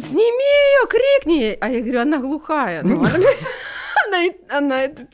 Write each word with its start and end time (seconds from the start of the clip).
сними 0.00 0.24
ее, 0.24 0.86
крикни! 0.88 1.58
А 1.60 1.70
я 1.70 1.80
говорю, 1.80 2.00
она 2.00 2.18
глухая. 2.18 2.82
Ну, 2.82 3.04
она, 3.04 4.18
она, 4.48 4.82
это... 4.82 5.06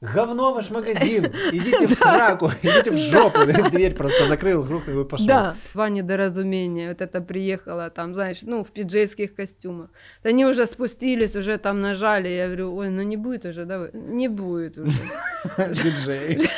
Говно 0.00 0.54
ваш 0.54 0.70
магазин, 0.70 1.26
идите 1.52 1.86
в 1.86 1.92
сраку, 1.92 2.50
идите 2.62 2.90
в 2.90 2.96
жопу. 2.96 3.40
Дверь 3.70 3.94
просто 3.94 4.28
закрыл, 4.28 4.64
грохнул 4.64 5.02
и 5.02 5.04
пошел. 5.04 5.26
Да, 5.26 5.56
Ваня 5.74 6.02
доразумение, 6.02 6.88
вот 6.88 7.02
это 7.02 7.20
приехала 7.20 7.90
там, 7.90 8.14
знаешь, 8.14 8.38
ну, 8.40 8.64
в 8.64 8.70
пиджейских 8.70 9.34
костюмах. 9.34 9.90
Они 10.22 10.46
уже 10.46 10.66
спустились, 10.66 11.36
уже 11.36 11.58
там 11.58 11.82
нажали, 11.82 12.30
я 12.30 12.46
говорю, 12.46 12.74
ой, 12.74 12.88
ну 12.88 13.02
не 13.02 13.18
будет 13.18 13.44
уже, 13.44 13.66
давай, 13.66 13.90
не 13.92 14.28
будет 14.28 14.78
уже. 14.78 14.96
Диджей. 15.58 16.48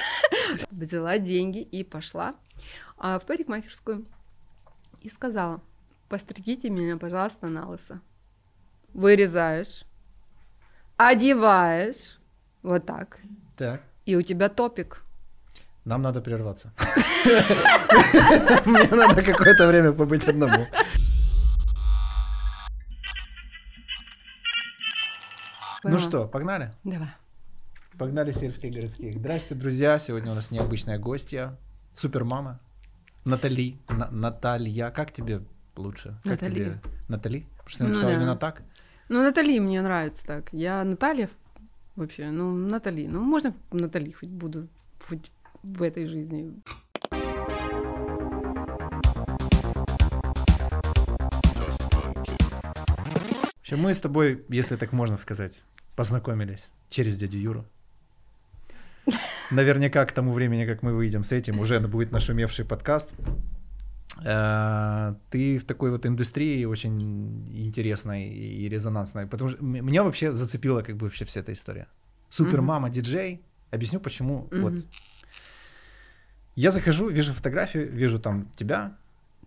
Взяла 0.71 1.19
деньги 1.19 1.63
и 1.63 1.83
пошла 1.83 2.37
а, 2.97 3.19
в 3.19 3.27
парикмахерскую 3.27 4.05
и 5.01 5.09
сказала, 5.09 5.61
постригите 6.13 6.69
меня, 6.69 6.99
пожалуйста, 6.99 7.49
на 7.49 7.67
лысо. 7.67 8.03
Вырезаешь, 8.93 9.85
одеваешь, 10.99 12.21
вот 12.63 12.85
так. 12.85 13.19
Так. 13.57 13.81
И 14.05 14.15
у 14.15 14.21
тебя 14.21 14.51
топик. 14.51 15.03
Нам 15.87 16.03
надо 16.03 16.21
прерваться. 16.21 16.71
Мне 18.67 18.89
надо 18.91 19.23
какое-то 19.23 19.67
время 19.67 19.93
побыть 19.93 20.27
одному. 20.27 20.67
Ну 25.83 25.99
что, 25.99 26.29
погнали? 26.29 26.75
Давай. 26.85 27.09
Погнали 27.97 28.33
сельских 28.33 28.71
городских. 28.71 29.15
Здрасте, 29.17 29.55
друзья. 29.55 29.99
Сегодня 29.99 30.33
у 30.33 30.35
нас 30.35 30.51
необычная 30.51 30.99
гостья. 30.99 31.57
Супермама. 31.95 32.61
Натали. 33.25 33.79
На- 33.89 34.11
Наталья. 34.11 34.91
Как 34.91 35.11
тебе 35.11 35.41
лучше? 35.77 36.17
Как 36.23 36.41
Натали. 36.43 36.55
тебе? 36.55 36.81
Натали? 37.09 37.47
Потому 37.59 37.69
что 37.69 37.79
ты 37.79 37.85
Ну 37.85 37.89
написала 37.91 38.13
да. 38.13 38.19
именно 38.19 38.37
так? 38.37 38.63
Ну, 39.09 39.23
Натали 39.23 39.59
мне 39.59 39.83
нравится 39.83 40.25
так. 40.27 40.49
Я 40.53 40.85
Наталья 40.85 41.29
вообще, 41.97 42.31
ну, 42.31 42.55
Натали. 42.55 43.07
Ну, 43.07 43.21
можно 43.21 43.55
Натали 43.71 44.11
хоть 44.13 44.29
буду 44.29 44.69
хоть 45.09 45.31
в 45.63 45.83
этой 45.83 46.07
жизни. 46.07 46.53
В 53.55 53.61
общем, 53.61 53.79
мы 53.79 53.95
с 53.95 53.99
тобой, 53.99 54.45
если 54.49 54.77
так 54.77 54.93
можно 54.93 55.19
сказать, 55.19 55.63
познакомились 55.97 56.69
через 56.91 57.17
дядю 57.17 57.39
Юру. 57.39 57.65
Наверняка 59.51 60.05
к 60.05 60.13
тому 60.13 60.33
времени, 60.33 60.67
как 60.67 60.83
мы 60.83 60.95
выйдем 60.95 61.25
с 61.25 61.33
этим, 61.33 61.61
уже 61.61 61.81
будет 61.81 62.13
нашумевший 62.13 62.65
подкаст. 62.65 63.15
Э, 64.25 65.15
Ты 65.31 65.59
в 65.59 65.65
такой 65.65 65.91
вот 65.91 66.05
индустрии 66.07 66.65
очень 66.65 67.01
интересной 67.57 68.29
и 68.29 68.69
резонансной, 68.69 69.27
потому 69.27 69.51
что 69.51 69.65
меня 69.65 70.03
вообще 70.03 70.33
зацепила 70.33 70.83
как 70.83 70.97
бы 70.97 71.07
вообще 71.07 71.25
вся 71.25 71.41
эта 71.41 71.53
история. 71.53 71.87
Супермама, 72.29 72.91
диджей. 72.91 73.41
Объясню, 73.71 74.01
почему. 74.01 74.49
Мгм. 74.51 74.63
Вот 74.63 74.75
я 76.57 76.71
захожу, 76.71 77.09
вижу 77.09 77.33
фотографию, 77.33 77.91
вижу 77.91 78.19
там 78.19 78.49
тебя. 78.57 78.97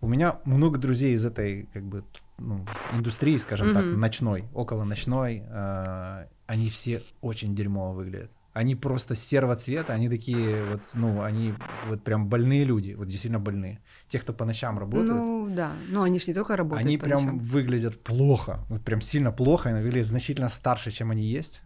У 0.00 0.08
меня 0.08 0.40
много 0.44 0.78
друзей 0.78 1.14
из 1.14 1.24
этой 1.24 1.68
как 1.72 1.82
бы 1.84 2.04
ну, 2.38 2.66
индустрии, 2.92 3.38
скажем 3.38 3.72
так, 3.72 3.84
Мгм. 3.84 4.00
ночной, 4.00 4.44
около 4.52 4.84
ночной. 4.84 5.42
э, 5.48 6.26
они 6.46 6.68
все 6.70 7.00
очень 7.22 7.54
дерьмово 7.56 7.92
выглядят. 7.94 8.30
Они 8.56 8.74
просто 8.74 9.14
серого 9.14 9.54
цвета, 9.54 9.92
они 9.92 10.08
такие 10.08 10.64
вот, 10.64 10.80
ну, 10.94 11.20
они 11.22 11.52
вот 11.88 12.02
прям 12.02 12.26
больные 12.28 12.64
люди, 12.64 12.94
вот 12.94 13.06
действительно 13.06 13.38
больные. 13.38 13.80
Те, 14.08 14.18
кто 14.18 14.32
по 14.32 14.46
ночам 14.46 14.78
работают, 14.78 15.14
Ну, 15.14 15.48
да. 15.54 15.72
Ну, 15.90 16.02
они 16.02 16.18
же 16.18 16.24
не 16.28 16.34
только 16.34 16.56
работают 16.56 16.86
они 16.86 16.96
по 16.96 17.04
прям 17.04 17.24
ночам. 17.24 17.38
выглядят 17.38 18.02
плохо, 18.02 18.60
вот 18.70 18.82
прям 18.82 19.02
сильно 19.02 19.30
плохо, 19.32 19.68
они 19.68 19.82
выглядят 19.82 20.08
значительно 20.08 20.48
старше, 20.48 20.90
чем 20.90 21.10
они 21.10 21.22
есть. 21.22 21.60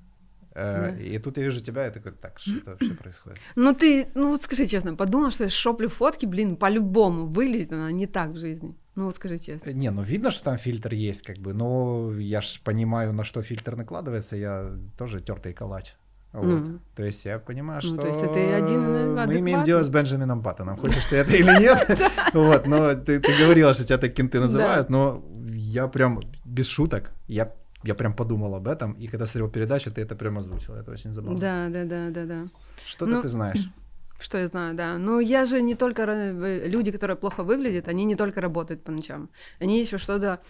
Э, 0.54 0.90
Да. 0.90 0.96
И 1.00 1.18
тут 1.18 1.36
я 1.38 1.44
вижу 1.44 1.60
тебя, 1.60 1.86
и 1.86 1.92
такой, 1.92 2.10
так, 2.10 2.40
что 2.40 2.56
это 2.56 2.70
вообще 2.70 2.94
происходит? 2.94 3.38
Ну, 3.56 3.72
ты, 3.72 4.08
ну, 4.14 4.30
вот 4.30 4.42
скажи 4.42 4.66
честно, 4.66 4.96
подумал, 4.96 5.30
что 5.30 5.44
я 5.44 5.50
шоплю 5.50 5.88
фотки, 5.88 6.26
блин, 6.26 6.56
по-любому 6.56 7.26
выглядит 7.26 7.72
она 7.72 7.92
не 7.92 8.06
так 8.06 8.30
в 8.30 8.36
жизни. 8.38 8.74
Ну, 8.96 9.04
вот 9.04 9.14
скажи 9.14 9.38
честно. 9.38 9.70
Э, 9.70 9.72
Не, 9.72 9.90
ну 9.90 10.02
видно, 10.02 10.30
что 10.32 10.44
там 10.44 10.58
фильтр 10.58 10.92
есть, 10.92 11.22
как 11.22 11.38
бы, 11.38 11.54
но 11.54 12.12
я 12.18 12.40
ж 12.40 12.60
понимаю, 12.64 13.12
на 13.12 13.22
что 13.24 13.42
фильтр 13.42 13.76
накладывается, 13.76 14.34
я 14.36 14.72
тоже 14.98 15.20
тертый 15.20 15.52
калач. 15.52 15.94
Вот. 16.32 16.44
Ну. 16.44 16.78
То 16.94 17.02
есть 17.04 17.24
я 17.24 17.38
понимаю, 17.38 17.80
Ну, 17.82 17.88
что 17.88 18.02
то 18.02 18.08
есть 18.08 18.22
это 18.22 18.56
один, 18.56 18.80
э, 18.82 19.26
мы 19.26 19.38
имеем 19.40 19.64
дело 19.64 19.82
с 19.82 19.88
Бенджамином 19.88 20.42
Баттоном. 20.42 20.76
Хочешь 20.76 21.06
ты 21.06 21.16
это 21.16 21.36
или 21.36 21.60
нет? 21.60 22.00
Вот, 22.32 22.66
но 22.66 22.94
ты, 22.94 23.18
говорила, 23.18 23.74
что 23.74 23.84
тебя 23.84 23.98
так 23.98 24.14
кенты 24.14 24.38
называют, 24.38 24.90
но 24.90 25.24
я 25.48 25.88
прям 25.88 26.20
без 26.44 26.68
шуток, 26.68 27.10
я, 27.26 27.52
я 27.82 27.94
прям 27.94 28.14
подумал 28.14 28.54
об 28.54 28.68
этом, 28.68 28.92
и 28.92 29.08
когда 29.08 29.26
смотрел 29.26 29.50
передачу, 29.50 29.90
ты 29.90 30.02
это 30.02 30.14
прям 30.14 30.38
озвучила, 30.38 30.76
это 30.76 30.92
очень 30.92 31.12
забавно. 31.12 31.38
Да, 31.40 31.68
да, 31.68 31.84
да, 31.84 32.10
да, 32.10 32.24
да. 32.24 32.48
Что-то 32.86 33.10
Ну, 33.10 33.22
ты 33.22 33.28
знаешь. 33.28 33.68
Что 34.20 34.38
я 34.38 34.46
знаю, 34.48 34.74
да. 34.76 34.98
Но 34.98 35.18
я 35.18 35.46
же 35.46 35.62
не 35.62 35.74
только... 35.74 36.02
э, 36.02 36.68
Люди, 36.68 36.92
которые 36.92 37.16
плохо 37.16 37.42
выглядят, 37.42 37.88
они 37.88 38.04
не 38.04 38.14
только 38.14 38.40
работают 38.40 38.84
по 38.84 38.92
ночам. 38.92 39.30
Они 39.58 39.80
еще 39.80 39.98
что-то 39.98 40.40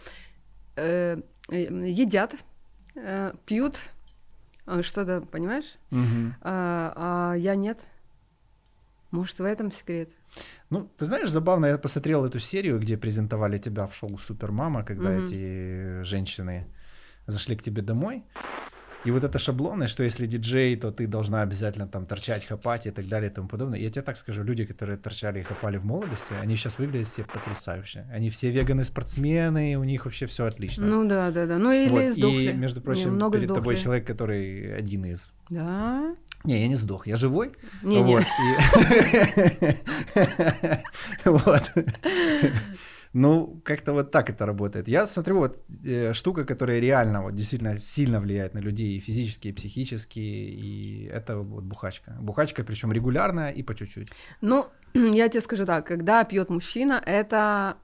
э, 0.76 1.20
э, 1.50 1.56
едят, 1.88 2.34
э, 2.96 3.32
пьют, 3.46 3.78
что-то, 4.82 5.20
понимаешь? 5.20 5.76
А, 6.42 7.32
а 7.32 7.34
я 7.36 7.54
нет. 7.56 7.78
Может, 9.10 9.38
в 9.40 9.44
этом 9.44 9.72
секрет? 9.72 10.10
Ну, 10.70 10.88
ты 10.96 11.04
знаешь, 11.04 11.28
забавно, 11.28 11.66
я 11.66 11.78
посмотрел 11.78 12.24
эту 12.24 12.38
серию, 12.38 12.78
где 12.78 12.96
презентовали 12.96 13.58
тебя 13.58 13.86
в 13.86 13.94
шоу 13.94 14.16
Супермама, 14.18 14.84
когда 14.84 15.10
Мгм. 15.10 15.24
эти 15.24 16.02
женщины 16.04 16.66
зашли 17.26 17.56
к 17.56 17.62
тебе 17.62 17.82
домой. 17.82 18.24
И 19.06 19.10
вот 19.10 19.24
это 19.24 19.38
шаблоны, 19.38 19.86
что 19.86 20.02
если 20.02 20.26
диджей, 20.26 20.76
то 20.76 20.90
ты 20.90 21.06
должна 21.06 21.40
обязательно 21.40 21.86
там 21.88 22.04
торчать, 22.04 22.44
хапать 22.44 22.86
и 22.86 22.90
так 22.90 23.06
далее 23.08 23.30
и 23.30 23.34
тому 23.34 23.48
подобное. 23.48 23.78
Я 23.78 23.90
тебе 23.90 24.02
так 24.02 24.18
скажу, 24.18 24.42
люди, 24.42 24.66
которые 24.66 24.98
торчали 24.98 25.40
и 25.40 25.42
хапали 25.42 25.78
в 25.78 25.84
молодости, 25.86 26.34
они 26.42 26.54
сейчас 26.56 26.78
выглядят 26.78 27.08
все 27.08 27.24
потрясающе. 27.24 28.04
Они 28.12 28.28
все 28.28 28.50
веганы-спортсмены, 28.50 29.76
у 29.78 29.84
них 29.84 30.04
вообще 30.04 30.26
все 30.26 30.44
отлично. 30.44 30.84
Ну 30.86 31.08
да, 31.08 31.30
да, 31.30 31.46
да. 31.46 31.56
Ну 31.56 31.72
или 31.72 31.88
Вот, 31.88 32.12
сдохли. 32.14 32.50
И, 32.50 32.52
между 32.52 32.82
прочим, 32.82 33.14
Много 33.14 33.38
перед 33.38 33.48
тобой 33.54 33.74
сдохли. 33.76 33.84
человек, 33.84 34.06
который 34.06 34.76
один 34.76 35.06
из. 35.06 35.32
Да? 35.48 36.14
Не, 36.44 36.60
я 36.60 36.68
не 36.68 36.74
сдох, 36.76 37.06
я 37.06 37.16
живой. 37.16 37.52
Не-не. 37.82 38.02
Вот. 38.04 38.22
и- 38.22 39.74
Вот. 41.24 41.70
Ну, 43.12 43.60
как-то 43.64 43.92
вот 43.92 44.10
так 44.10 44.30
это 44.30 44.46
работает. 44.46 44.88
Я 44.88 45.06
смотрю, 45.06 45.38
вот 45.38 45.58
э, 45.84 46.12
штука, 46.12 46.44
которая 46.44 46.78
реально 46.78 47.22
вот 47.22 47.34
действительно 47.34 47.78
сильно 47.78 48.20
влияет 48.20 48.54
на 48.54 48.60
людей 48.60 48.96
и 48.96 49.00
физически, 49.00 49.48
и 49.48 49.52
психически, 49.52 50.20
и 50.20 51.06
это 51.12 51.38
вот 51.38 51.64
бухачка. 51.64 52.16
Бухачка, 52.20 52.62
причем 52.62 52.92
регулярная 52.92 53.50
и 53.50 53.62
по 53.62 53.74
чуть-чуть. 53.74 54.12
Ну, 54.40 54.66
я 54.94 55.28
тебе 55.28 55.40
скажу 55.40 55.66
так, 55.66 55.86
когда 55.86 56.24
пьет 56.24 56.50
мужчина, 56.50 57.02
это 57.04 57.76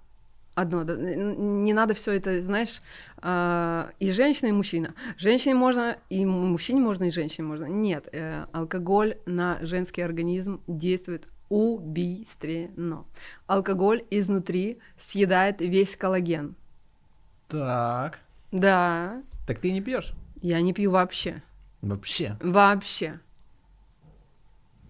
одно, 0.54 0.84
не 0.84 1.72
надо 1.72 1.94
все 1.94 2.12
это, 2.12 2.40
знаешь, 2.40 2.80
а, 3.18 3.90
и 3.98 4.12
женщина, 4.12 4.48
и 4.48 4.52
мужчина. 4.52 4.94
Женщине 5.18 5.54
можно, 5.54 5.96
и 6.08 6.24
мужчине 6.24 6.80
можно, 6.80 7.04
и 7.04 7.10
женщине 7.10 7.46
можно. 7.48 7.66
Нет, 7.66 8.08
э, 8.12 8.46
алкоголь 8.52 9.18
на 9.26 9.58
женский 9.60 10.02
организм 10.02 10.62
действует 10.66 11.28
убийственно. 11.48 13.04
Алкоголь 13.46 14.04
изнутри 14.10 14.78
съедает 14.98 15.60
весь 15.60 15.96
коллаген. 15.96 16.54
Так. 17.48 18.20
Да, 18.52 19.22
Так 19.46 19.58
ты 19.58 19.70
не 19.72 19.80
пьешь? 19.80 20.12
я 20.42 20.60
не 20.60 20.72
пью 20.72 20.90
вообще. 20.90 21.42
Вообще. 21.82 22.36
Вообще. 22.40 23.20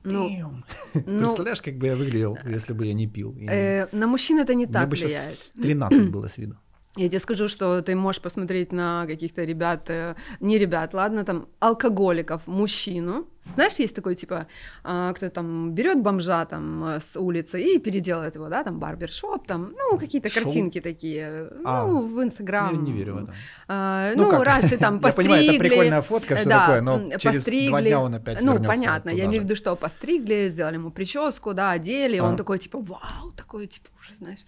Ну, 0.05 0.29
Damn. 0.95 1.03
ну, 1.07 1.19
Представляешь, 1.19 1.63
как 1.63 1.75
бы 1.79 1.87
я 1.87 1.97
выглядел, 1.97 2.39
если 2.47 2.73
бы 2.75 2.87
я 2.87 2.95
не 2.95 3.07
пил? 3.09 3.33
Не- 3.35 3.49
э, 3.51 3.89
на 3.93 4.07
мужчин 4.07 4.39
это 4.39 4.55
не 4.55 4.65
Мне 4.67 4.73
так 4.73 4.89
бы 4.89 4.97
влияет. 4.97 5.35
сейчас 5.35 5.51
13 5.51 6.11
было 6.11 6.29
с 6.29 6.39
виду. 6.39 6.57
Я 6.97 7.09
тебе 7.09 7.21
скажу, 7.21 7.49
что 7.49 7.83
ты 7.83 7.95
можешь 7.95 8.23
посмотреть 8.23 8.73
на 8.73 9.05
каких-то 9.07 9.45
ребят, 9.45 9.91
э, 9.91 10.15
не 10.41 10.59
ребят, 10.59 10.95
ладно, 10.95 11.25
там, 11.25 11.49
алкоголиков, 11.59 12.47
мужчину. 12.47 13.27
Знаешь, 13.55 13.75
есть 13.75 13.95
такой, 13.95 14.15
типа, 14.17 14.47
а, 14.85 15.13
кто 15.13 15.31
там 15.31 15.73
берет 15.73 16.03
бомжа 16.03 16.45
там 16.45 16.85
э, 16.85 17.01
с 17.01 17.17
улицы 17.17 17.63
и 17.63 17.79
переделает 17.79 18.35
его, 18.35 18.49
да, 18.49 18.65
там, 18.65 18.79
барбершоп, 18.79 19.47
там, 19.47 19.73
ну, 19.77 19.97
какие-то 19.99 20.29
Шоу? 20.29 20.43
картинки 20.43 20.81
такие, 20.81 21.49
А, 21.65 21.87
ну, 21.87 22.07
в 22.07 22.23
Инстаграм. 22.23 22.75
Я 22.75 22.81
не 22.81 22.93
верю 22.93 23.15
в 23.15 23.19
это. 23.25 23.35
А, 23.69 24.13
Ну 24.17 24.25
ну, 24.25 24.31
как? 24.31 24.45
раз 24.45 24.61
ты 24.69 24.77
там 24.77 24.95
Я 24.97 25.01
постригли. 25.01 25.29
понимаю, 25.33 25.51
это 25.51 25.59
прикольная 25.59 26.03
фотка, 26.03 26.37
всё 26.37 26.51
да, 26.51 26.61
такое, 26.67 26.81
но 26.83 26.95
м, 26.99 27.19
через 27.19 27.45
два 27.69 27.81
дня 27.83 28.01
он 28.01 28.15
опять 28.15 28.43
Ну, 28.43 28.63
понятно, 28.63 29.11
я 29.11 29.15
туда 29.17 29.27
имею 29.27 29.41
в 29.41 29.43
же. 29.45 29.49
виду, 29.49 29.57
что 29.57 29.77
постригли, 29.77 30.49
сделали 30.49 30.75
ему 30.75 30.91
прическу, 30.91 31.55
да, 31.55 31.71
одели, 31.71 32.19
А. 32.19 32.25
он 32.25 32.37
такой, 32.37 32.59
типа, 32.59 32.79
вау, 32.81 33.33
такой, 33.37 33.67
типа, 33.69 33.89
уже, 34.01 34.15
знаешь. 34.19 34.45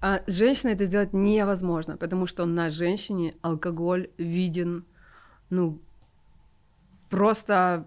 А 0.00 0.20
с 0.26 0.32
женщиной 0.32 0.72
это 0.72 0.84
сделать 0.86 1.12
невозможно, 1.12 1.96
потому 1.96 2.26
что 2.26 2.44
на 2.46 2.70
женщине 2.70 3.34
алкоголь 3.42 4.08
виден, 4.18 4.84
ну, 5.50 5.78
просто 7.10 7.86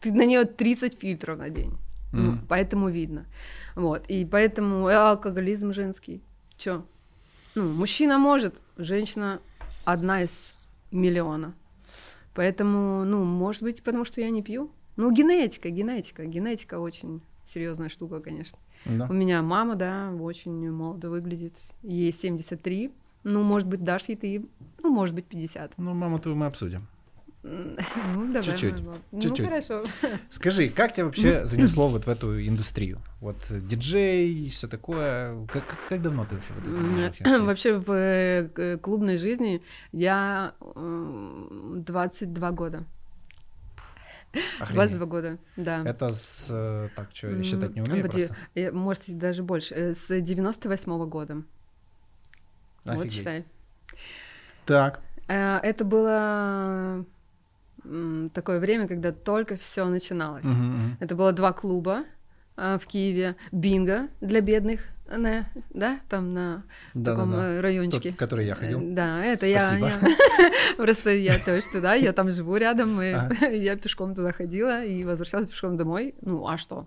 ты 0.00 0.12
на 0.12 0.24
нее 0.26 0.44
30 0.44 0.98
фильтров 0.98 1.38
на 1.38 1.50
день. 1.50 1.72
Ну, 2.12 2.32
Мгм. 2.32 2.46
поэтому 2.48 2.88
видно. 2.88 3.26
Вот. 3.76 4.04
И 4.08 4.24
поэтому 4.24 4.88
э, 4.88 4.94
алкоголизм 4.94 5.72
женский. 5.72 6.20
Чё? 6.56 6.84
ну, 7.54 7.68
мужчина 7.72 8.18
может, 8.18 8.54
женщина 8.76 9.40
одна 9.84 10.22
из 10.22 10.52
миллиона. 10.90 11.54
Поэтому, 12.34 13.04
ну, 13.04 13.24
может 13.24 13.62
быть, 13.62 13.82
потому 13.82 14.04
что 14.04 14.20
я 14.20 14.30
не 14.30 14.42
пью. 14.42 14.70
Ну, 14.96 15.10
генетика, 15.12 15.70
генетика. 15.70 16.24
Генетика 16.26 16.78
очень 16.78 17.20
серьезная 17.52 17.88
штука, 17.88 18.20
конечно. 18.20 18.58
Да. 18.84 19.06
У 19.08 19.12
меня 19.12 19.42
мама, 19.42 19.74
да, 19.74 20.10
очень 20.20 20.70
молодо 20.70 21.10
выглядит. 21.10 21.54
Ей 21.82 22.12
73. 22.12 22.90
Ну, 23.24 23.42
может 23.42 23.68
быть, 23.68 23.82
дашь 23.84 24.04
ей 24.08 24.16
ты, 24.16 24.46
ну, 24.82 24.90
может 24.90 25.14
быть, 25.14 25.26
50. 25.26 25.72
Ну, 25.76 25.94
маму 25.94 26.18
твою 26.18 26.36
мы 26.36 26.46
обсудим. 26.46 26.86
Ну, 27.42 27.76
давай. 28.32 28.42
Чуть-чуть, 28.42 28.80
мама. 28.84 28.98
чуть-чуть. 29.12 29.38
Ну, 29.38 29.44
хорошо. 29.46 29.82
Скажи, 30.30 30.68
как 30.68 30.92
тебя 30.92 31.06
вообще 31.06 31.46
занесло 31.46 31.88
вот 31.88 32.04
в 32.04 32.08
эту 32.08 32.38
индустрию? 32.46 32.98
Вот 33.20 33.36
э, 33.50 33.60
диджей, 33.60 34.48
все 34.50 34.68
такое. 34.68 35.46
Как, 35.46 35.66
как, 35.66 35.78
как 35.88 36.02
давно 36.02 36.26
ты 36.26 36.34
вообще 36.34 36.52
в 36.52 36.58
этой 36.58 36.92
движухе? 36.92 37.38
Вообще 37.44 37.78
в 37.78 37.92
э, 37.92 38.78
клубной 38.78 39.16
жизни 39.16 39.62
я 39.92 40.52
э, 40.60 41.74
22 41.86 42.50
года. 42.52 42.84
Охренеть. 44.60 44.74
22 44.74 45.06
года, 45.06 45.38
да. 45.56 45.82
Это 45.84 46.12
с... 46.12 46.48
э, 46.52 46.88
Так, 46.94 47.08
что, 47.14 47.30
я 47.30 47.42
считать 47.42 47.74
не 47.74 47.80
умею 47.82 48.06
поди- 48.06 48.26
просто. 48.26 48.36
э, 48.54 48.70
Может, 48.70 49.18
даже 49.18 49.42
больше. 49.42 49.74
Э, 49.74 49.94
С 49.94 50.20
98 50.20 51.08
года. 51.08 51.42
Вот 52.84 52.96
Офигеть. 52.98 53.12
считай. 53.12 53.44
Так. 54.66 55.00
Э, 55.26 55.56
Это 55.62 55.84
было 55.84 57.04
такое 58.34 58.58
время, 58.60 58.86
когда 58.88 59.12
только 59.12 59.56
все 59.56 59.84
начиналось. 59.86 60.44
Мгм. 60.44 60.96
Это 61.00 61.14
было 61.14 61.32
два 61.32 61.52
клуба 61.52 62.04
а, 62.56 62.78
в 62.78 62.86
Киеве. 62.86 63.36
Бинго 63.52 64.08
для 64.20 64.40
бедных, 64.40 64.80
на- 65.08 65.46
да, 65.70 65.98
там 66.08 66.32
на 66.34 66.62
таком 66.92 67.30
Да-да-да. 67.30 67.46
э, 67.54 67.60
райончике. 67.60 68.10
Тот, 68.10 68.18
который 68.18 68.46
я 68.46 68.54
ходил. 68.54 68.80
Да, 68.82 69.24
это 69.24 69.46
я, 69.48 69.60
Спасибо. 69.60 69.86
я- 69.88 70.76
Просто 70.76 71.10
я 71.10 71.38
тоже 71.38 71.62
туда, 71.72 71.94
я 71.94 72.12
там 72.12 72.30
живу 72.30 72.56
рядом, 72.56 73.00
и 73.02 73.10
Ага. 73.12 73.46
я 73.48 73.76
пешком 73.76 74.14
туда 74.14 74.32
ходила 74.32 74.84
и 74.84 75.04
возвращалась 75.04 75.48
пешком 75.48 75.76
домой. 75.76 76.14
Ну, 76.22 76.46
а 76.46 76.58
что? 76.58 76.86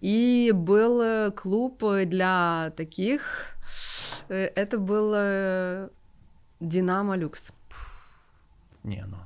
И 0.00 0.50
был 0.54 1.00
э, 1.02 1.30
клуб 1.30 1.82
для 2.06 2.72
таких. 2.76 3.22
э, 4.28 4.50
Это 4.56 4.78
был 4.78 5.88
Динамо 6.60 7.16
Люкс. 7.16 7.52
Не, 8.84 9.04
ну. 9.06 9.16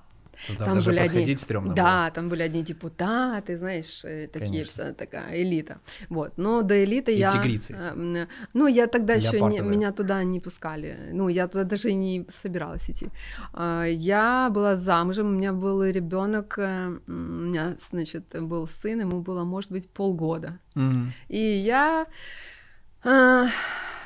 Туда 0.47 0.65
Там 0.65 0.75
даже 0.75 0.91
были 0.91 0.99
одни- 1.01 1.37
стрёмно 1.37 1.75
Да, 1.75 2.11
там 2.11 2.29
были 2.29 2.43
одни 2.43 2.63
депутаты, 2.63 3.57
знаешь, 3.59 4.05
э, 4.05 4.29
такие 4.33 4.63
вся 4.65 4.93
такая 4.93 5.43
элита. 5.43 5.79
Вот. 6.09 6.33
Но 6.39 6.63
до 6.63 6.75
элиты 6.85 7.13
И 7.13 7.19
я. 7.19 7.31
тигрицы 7.31 7.75
эти. 7.75 7.89
э, 7.95 8.27
Ну, 8.55 8.67
я 8.69 8.87
тогда 8.87 9.15
еще 9.15 9.41
не, 9.41 9.61
меня 9.61 9.93
туда 9.93 10.25
не 10.25 10.41
пускали. 10.41 10.97
Ну, 11.13 11.29
я 11.29 11.47
туда 11.49 11.65
даже 11.65 11.93
не 11.95 12.27
собиралась 12.43 12.91
идти. 12.91 13.09
А, 13.53 13.85
Я 13.85 14.49
была 14.51 14.77
замужем, 14.77 15.27
у 15.27 15.31
меня 15.39 15.53
был 15.53 15.83
ребенок, 15.85 16.59
э, 16.59 16.99
у 17.09 17.13
меня, 17.13 17.77
значит, 17.91 18.25
был 18.41 18.67
сын, 18.69 19.01
ему 19.01 19.21
было, 19.23 19.45
может 19.45 19.73
быть, 19.73 19.89
полгода. 19.89 20.59
было. 20.75 20.85
Мгм. 20.85 21.13
И 21.29 21.39
я 21.39 22.07
а, 23.05 23.47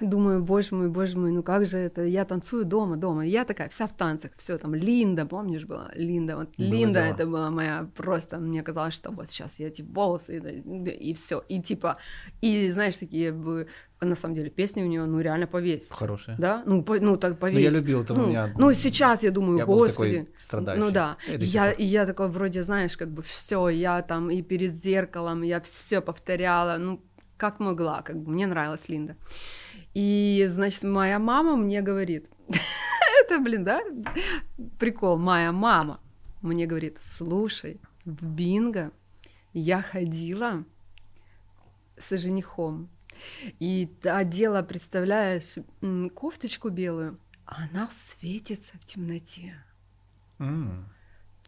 думаю, 0.01 0.43
боже 0.43 0.75
мой, 0.75 0.89
боже 0.89 1.19
мой, 1.19 1.31
ну 1.33 1.43
как 1.43 1.67
же 1.67 1.79
это? 1.79 2.03
Я 2.05 2.25
танцую 2.25 2.65
дома, 2.65 2.97
дома. 2.97 3.25
Я 3.27 3.45
такая 3.45 3.69
вся 3.69 3.87
в 3.87 3.93
танцах, 3.97 4.31
все 4.37 4.59
там. 4.59 4.75
Линда, 4.75 5.27
помнишь, 5.27 5.65
была 5.67 5.91
Линда? 5.95 6.37
Вот 6.37 6.51
Было 6.59 6.67
Линда, 6.67 7.01
дело. 7.03 7.15
это 7.15 7.27
была 7.27 7.51
моя 7.51 7.89
просто. 7.97 8.39
Мне 8.39 8.63
казалось, 8.63 8.95
что 8.95 9.11
вот 9.11 9.31
сейчас 9.31 9.59
я 9.59 9.69
эти 9.69 9.83
волосы 9.83 10.39
и, 10.39 10.91
и 11.11 11.15
все, 11.15 11.43
и 11.49 11.61
типа, 11.63 11.97
и 12.41 12.71
знаешь 12.71 12.97
такие 12.97 13.33
бы, 13.33 13.69
на 14.01 14.17
самом 14.17 14.35
деле 14.35 14.49
песни 14.49 14.83
у 14.83 14.87
нее, 14.87 15.05
ну 15.05 15.21
реально 15.21 15.47
повесить. 15.47 15.93
Хорошие. 15.93 16.35
Да, 16.39 16.63
ну, 16.65 16.83
по- 16.83 16.99
ну 16.99 17.19
так 17.19 17.33
Ну, 17.33 17.37
повесить. 17.37 17.65
я 17.65 17.71
любил 17.71 18.03
это 18.03 18.15
у 18.15 18.17
ну, 18.17 18.27
меня. 18.29 18.51
ну, 18.57 18.73
сейчас 18.73 19.23
я 19.23 19.31
думаю, 19.31 19.59
я 19.59 19.67
был 19.67 19.77
господи. 19.77 20.21
такой 20.21 20.35
страдающий. 20.39 20.83
Ну 20.85 20.91
да. 20.91 21.17
И 21.29 21.45
я, 21.45 21.71
и 21.71 21.85
я 21.85 22.07
такой 22.07 22.29
вроде, 22.29 22.63
знаешь, 22.63 22.97
как 22.97 23.11
бы 23.11 23.23
все, 23.23 23.69
я 23.69 24.01
там 24.01 24.31
и 24.31 24.41
перед 24.41 24.73
зеркалом, 24.73 25.43
я 25.43 25.61
все 25.61 26.01
повторяла, 26.01 26.79
ну, 26.79 27.03
как 27.41 27.59
могла, 27.59 28.03
как 28.03 28.23
бы 28.23 28.33
мне 28.33 28.47
нравилась 28.47 28.89
Линда. 28.91 29.17
И, 29.95 30.47
значит, 30.49 30.83
моя 30.83 31.19
мама 31.19 31.57
мне 31.57 31.81
говорит, 31.81 32.29
это, 33.21 33.39
блин, 33.39 33.65
да, 33.65 33.81
прикол, 34.79 35.19
моя 35.19 35.51
мама 35.51 36.01
мне 36.43 36.67
говорит, 36.67 36.99
слушай, 37.01 37.81
в 38.05 38.23
бинго 38.27 38.93
я 39.55 39.81
ходила 39.81 40.65
с 41.99 42.17
женихом, 42.19 42.91
и 43.59 43.89
одела, 44.05 44.63
представляешь, 44.63 45.57
кофточку 46.15 46.69
белую, 46.69 47.19
а 47.47 47.65
она 47.71 47.89
светится 47.93 48.75
в 48.75 48.85
темноте. 48.85 49.55
М. 50.39 50.87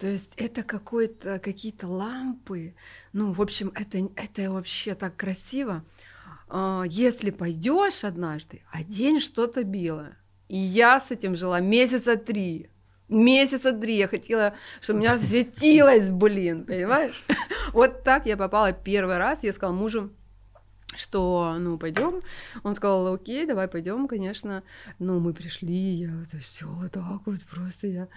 То 0.02 0.08
есть 0.08 0.32
это 0.36 0.64
какой-то 0.64 1.38
какие-то 1.38 1.86
лампы. 1.86 2.74
Ну, 3.12 3.32
в 3.32 3.40
общем, 3.40 3.70
это, 3.76 3.98
это 4.16 4.50
вообще 4.50 4.96
так 4.96 5.14
красиво. 5.14 5.84
А, 6.48 6.82
Если 6.88 7.30
пойдешь 7.30 8.02
однажды, 8.02 8.62
одень 8.72 9.20
что-то 9.20 9.62
белое. 9.62 10.16
И 10.48 10.58
я 10.58 10.98
с 10.98 11.12
этим 11.12 11.36
жила 11.36 11.60
месяца 11.60 12.16
три. 12.16 12.68
Месяца 13.08 13.72
три 13.72 13.96
я 13.96 14.08
хотела, 14.08 14.56
чтобы 14.80 14.98
у 14.98 15.02
меня 15.02 15.18
светилось, 15.18 16.10
блин, 16.10 16.64
понимаешь? 16.64 17.24
Вот 17.72 18.02
так 18.02 18.26
я 18.26 18.36
попала 18.36 18.72
первый 18.72 19.18
раз. 19.18 19.38
Я 19.44 19.52
сказала 19.52 19.72
мужу, 19.72 20.10
что, 20.96 21.54
ну, 21.60 21.78
пойдем. 21.78 22.22
Он 22.64 22.74
сказал, 22.74 23.14
окей, 23.14 23.46
давай 23.46 23.68
пойдем, 23.68 24.08
конечно. 24.08 24.64
Ну, 24.98 25.20
мы 25.20 25.32
пришли, 25.32 25.94
я 25.94 26.10
это 26.24 26.38
все 26.38 26.66
вот 26.66 26.90
так 26.90 27.24
вот 27.24 27.38
просто 27.48 27.86
я... 27.86 28.08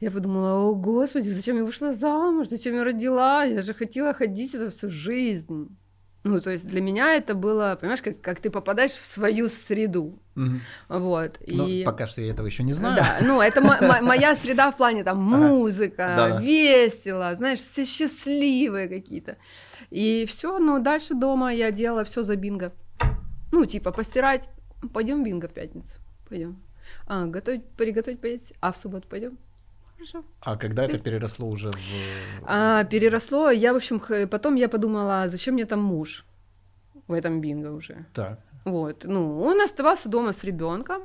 Я 0.00 0.10
подумала, 0.10 0.54
о 0.60 0.74
господи, 0.74 1.30
зачем 1.30 1.56
я 1.56 1.64
вышла 1.64 1.92
замуж, 1.92 2.48
зачем 2.48 2.74
я 2.74 2.84
родила, 2.84 3.44
я 3.44 3.62
же 3.62 3.72
хотела 3.74 4.12
ходить 4.12 4.54
это 4.54 4.70
всю 4.70 4.90
жизнь. 4.90 5.68
Ну, 6.24 6.40
то 6.40 6.50
есть 6.50 6.66
для 6.66 6.80
меня 6.80 7.14
это 7.14 7.34
было, 7.34 7.78
понимаешь, 7.80 8.02
как, 8.02 8.20
как 8.20 8.40
ты 8.40 8.50
попадаешь 8.50 8.90
в 8.90 9.04
свою 9.04 9.48
среду, 9.48 10.18
Мгм. 10.34 10.60
вот. 10.88 11.38
Ну, 11.46 11.68
и... 11.68 11.84
пока 11.84 12.08
что 12.08 12.20
я 12.20 12.32
этого 12.32 12.46
еще 12.46 12.64
не 12.64 12.72
знаю. 12.72 12.96
Да, 12.96 13.18
ну 13.22 13.40
это 13.40 13.60
мо- 13.60 13.78
мо- 13.80 14.02
моя 14.02 14.34
среда 14.34 14.72
в 14.72 14.76
плане 14.76 15.04
там 15.04 15.22
музыка, 15.22 16.14
весело, 16.42 17.32
знаешь, 17.36 17.60
все 17.60 17.84
счастливые 17.84 18.88
какие-то. 18.88 19.36
И 19.90 20.26
все, 20.28 20.58
но 20.58 20.80
дальше 20.80 21.14
дома 21.14 21.52
я 21.52 21.70
делала 21.70 22.02
все 22.02 22.24
за 22.24 22.34
бинго. 22.34 22.72
Ну, 23.52 23.64
типа 23.64 23.92
постирать, 23.92 24.48
пойдем 24.92 25.22
бинго 25.22 25.46
в 25.46 25.52
пятницу, 25.52 26.00
пойдем. 26.28 26.60
А, 27.06 27.26
готовить, 27.26 27.64
приготовить 27.76 28.20
поесть, 28.20 28.52
а 28.60 28.72
в 28.72 28.76
субботу 28.76 29.06
пойдем. 29.08 29.38
Хорошо. 29.96 30.24
А 30.40 30.56
когда 30.56 30.84
это 30.84 30.98
переросло 30.98 31.48
уже 31.48 31.70
в... 31.70 31.76
А, 32.44 32.84
переросло, 32.84 33.50
я, 33.50 33.72
в 33.72 33.76
общем, 33.76 34.00
потом 34.28 34.56
я 34.56 34.68
подумала, 34.68 35.22
а 35.22 35.28
зачем 35.28 35.54
мне 35.54 35.64
там 35.64 35.80
муж 35.80 36.24
в 37.08 37.12
этом 37.12 37.40
бинго 37.40 37.72
уже. 37.72 38.06
Так. 38.12 38.40
Вот, 38.64 39.04
ну, 39.04 39.40
он 39.40 39.60
оставался 39.60 40.08
дома 40.08 40.32
с 40.32 40.44
ребенком, 40.44 41.02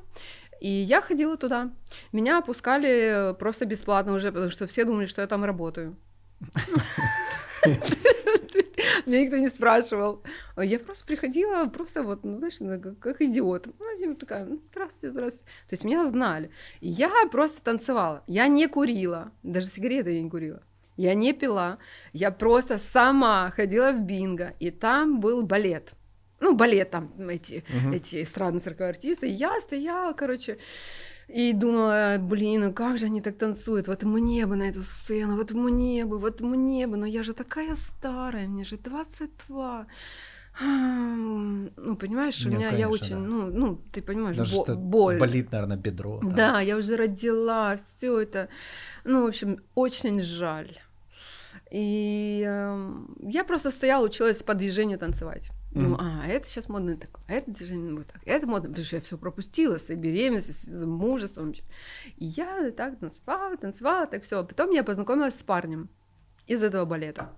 и 0.60 0.70
я 0.70 1.02
ходила 1.02 1.38
туда. 1.38 1.72
Меня 2.12 2.40
опускали 2.40 3.36
просто 3.40 3.66
бесплатно 3.66 4.14
уже, 4.14 4.32
потому 4.32 4.52
что 4.52 4.68
все 4.68 4.84
думали, 4.84 5.06
что 5.06 5.22
я 5.22 5.28
там 5.28 5.46
работаю. 5.46 5.96
Меня 9.06 9.22
никто 9.22 9.38
не 9.38 9.50
спрашивал. 9.50 10.24
А 10.56 10.64
Я 10.66 10.80
просто 10.80 11.06
приходила, 11.06 11.66
просто 11.66 12.04
вот, 12.04 12.24
ну, 12.24 12.38
знаешь, 12.38 12.58
как, 13.00 13.22
идиот. 13.22 13.68
Ну, 13.80 14.16
такая, 14.16 14.46
ну, 14.46 14.62
здравствуйте, 14.72 15.12
здравствуйте. 15.12 15.46
То 15.70 15.74
есть 15.74 15.84
меня 15.84 16.06
знали. 16.06 16.52
Я 16.82 17.12
просто 17.32 17.62
танцевала. 17.62 18.24
Я 18.28 18.48
не 18.48 18.68
курила, 18.68 19.32
даже 19.44 19.68
сигареты 19.68 20.12
я 20.16 20.22
не 20.22 20.30
курила. 20.30 20.62
Я 20.98 21.14
не 21.14 21.34
пила, 21.34 21.78
я 22.14 22.32
просто 22.32 22.78
сама 22.78 23.52
ходила 23.56 23.92
в 23.92 24.02
бинго, 24.02 24.54
и 24.60 24.72
там 24.72 25.20
был 25.20 25.42
балет. 25.44 25.94
Ну, 26.40 26.56
балет 26.56 26.92
там, 26.92 27.14
эти, 27.30 27.64
Мгм. 27.70 27.94
эти 27.94 28.24
эстрадные 28.24 28.60
цирковые 28.60 28.90
артисты. 28.92 29.28
И 29.30 29.32
я 29.32 29.60
стояла, 29.62 30.14
короче, 30.14 30.58
и 31.34 31.54
думала, 31.54 32.18
блин, 32.20 32.62
ну 32.62 32.74
как 32.74 32.98
же 32.98 33.06
они 33.06 33.22
так 33.22 33.38
танцуют? 33.38 33.88
Вот 33.88 34.04
мне 34.04 34.46
бы 34.46 34.56
на 34.56 34.64
эту 34.70 34.84
сцену, 34.84 35.36
вот 35.38 35.52
мне 35.52 36.06
бы, 36.06 36.18
вот 36.20 36.42
мне 36.42 36.88
бы. 36.88 36.98
Но 36.98 37.06
я 37.06 37.24
же 37.24 37.34
такая 37.34 37.76
старая, 37.76 38.48
мне 38.48 38.64
же 38.64 38.78
22. 38.78 39.86
Ам, 40.62 41.70
Ну, 41.78 41.96
понимаешь, 41.96 42.46
у 42.46 42.50
Нет, 42.50 42.58
меня 42.58 42.70
я 42.72 42.86
конечно, 42.88 43.06
очень, 43.06 43.16
да. 43.16 43.30
ну, 43.30 43.46
ну, 43.52 43.82
ты 43.94 44.02
понимаешь, 44.02 44.38
Даже 44.38 44.58
бо- 44.58 44.76
боль. 44.76 45.18
болит, 45.18 45.52
наверное, 45.52 45.78
бедро. 45.78 46.20
там. 46.20 46.36
Да, 46.36 46.60
я 46.62 46.76
уже 46.78 46.96
родила, 46.98 47.78
все 47.78 48.20
это. 48.20 48.48
Ну, 49.06 49.24
в 49.24 49.28
общем, 49.28 49.58
очень 49.76 50.20
жаль. 50.20 50.78
И 51.72 52.44
эм, 52.46 53.16
я 53.22 53.44
просто 53.46 53.72
стояла, 53.72 54.06
училась 54.06 54.44
по 54.44 54.54
движению 54.54 54.98
танцевать. 55.00 55.52
Думаю, 55.72 55.98
а, 56.02 56.28
это 56.28 56.48
сейчас 56.48 56.68
модно 56.68 56.98
так, 56.98 57.10
а 57.28 57.34
это 57.34 57.50
движение 57.50 57.94
вот 57.94 58.08
так, 58.08 58.22
это 58.26 58.46
модно, 58.46 58.70
потому 58.70 58.86
что 58.86 58.98
я 58.98 59.02
все 59.02 59.18
пропустила 59.18 59.78
с 59.78 59.88
беременностью, 59.88 60.54
с 60.54 60.86
мужеством. 60.86 61.54
И 62.18 62.26
я 62.26 62.72
так 62.72 63.00
танцевала, 63.00 63.56
танцевала, 63.56 64.06
так 64.06 64.24
все. 64.24 64.44
Потом 64.44 64.72
я 64.72 64.84
познакомилась 64.84 65.36
с 65.36 65.44
парнем 65.44 65.90
из 66.46 66.62
этого 66.62 66.84
балета. 66.84 67.30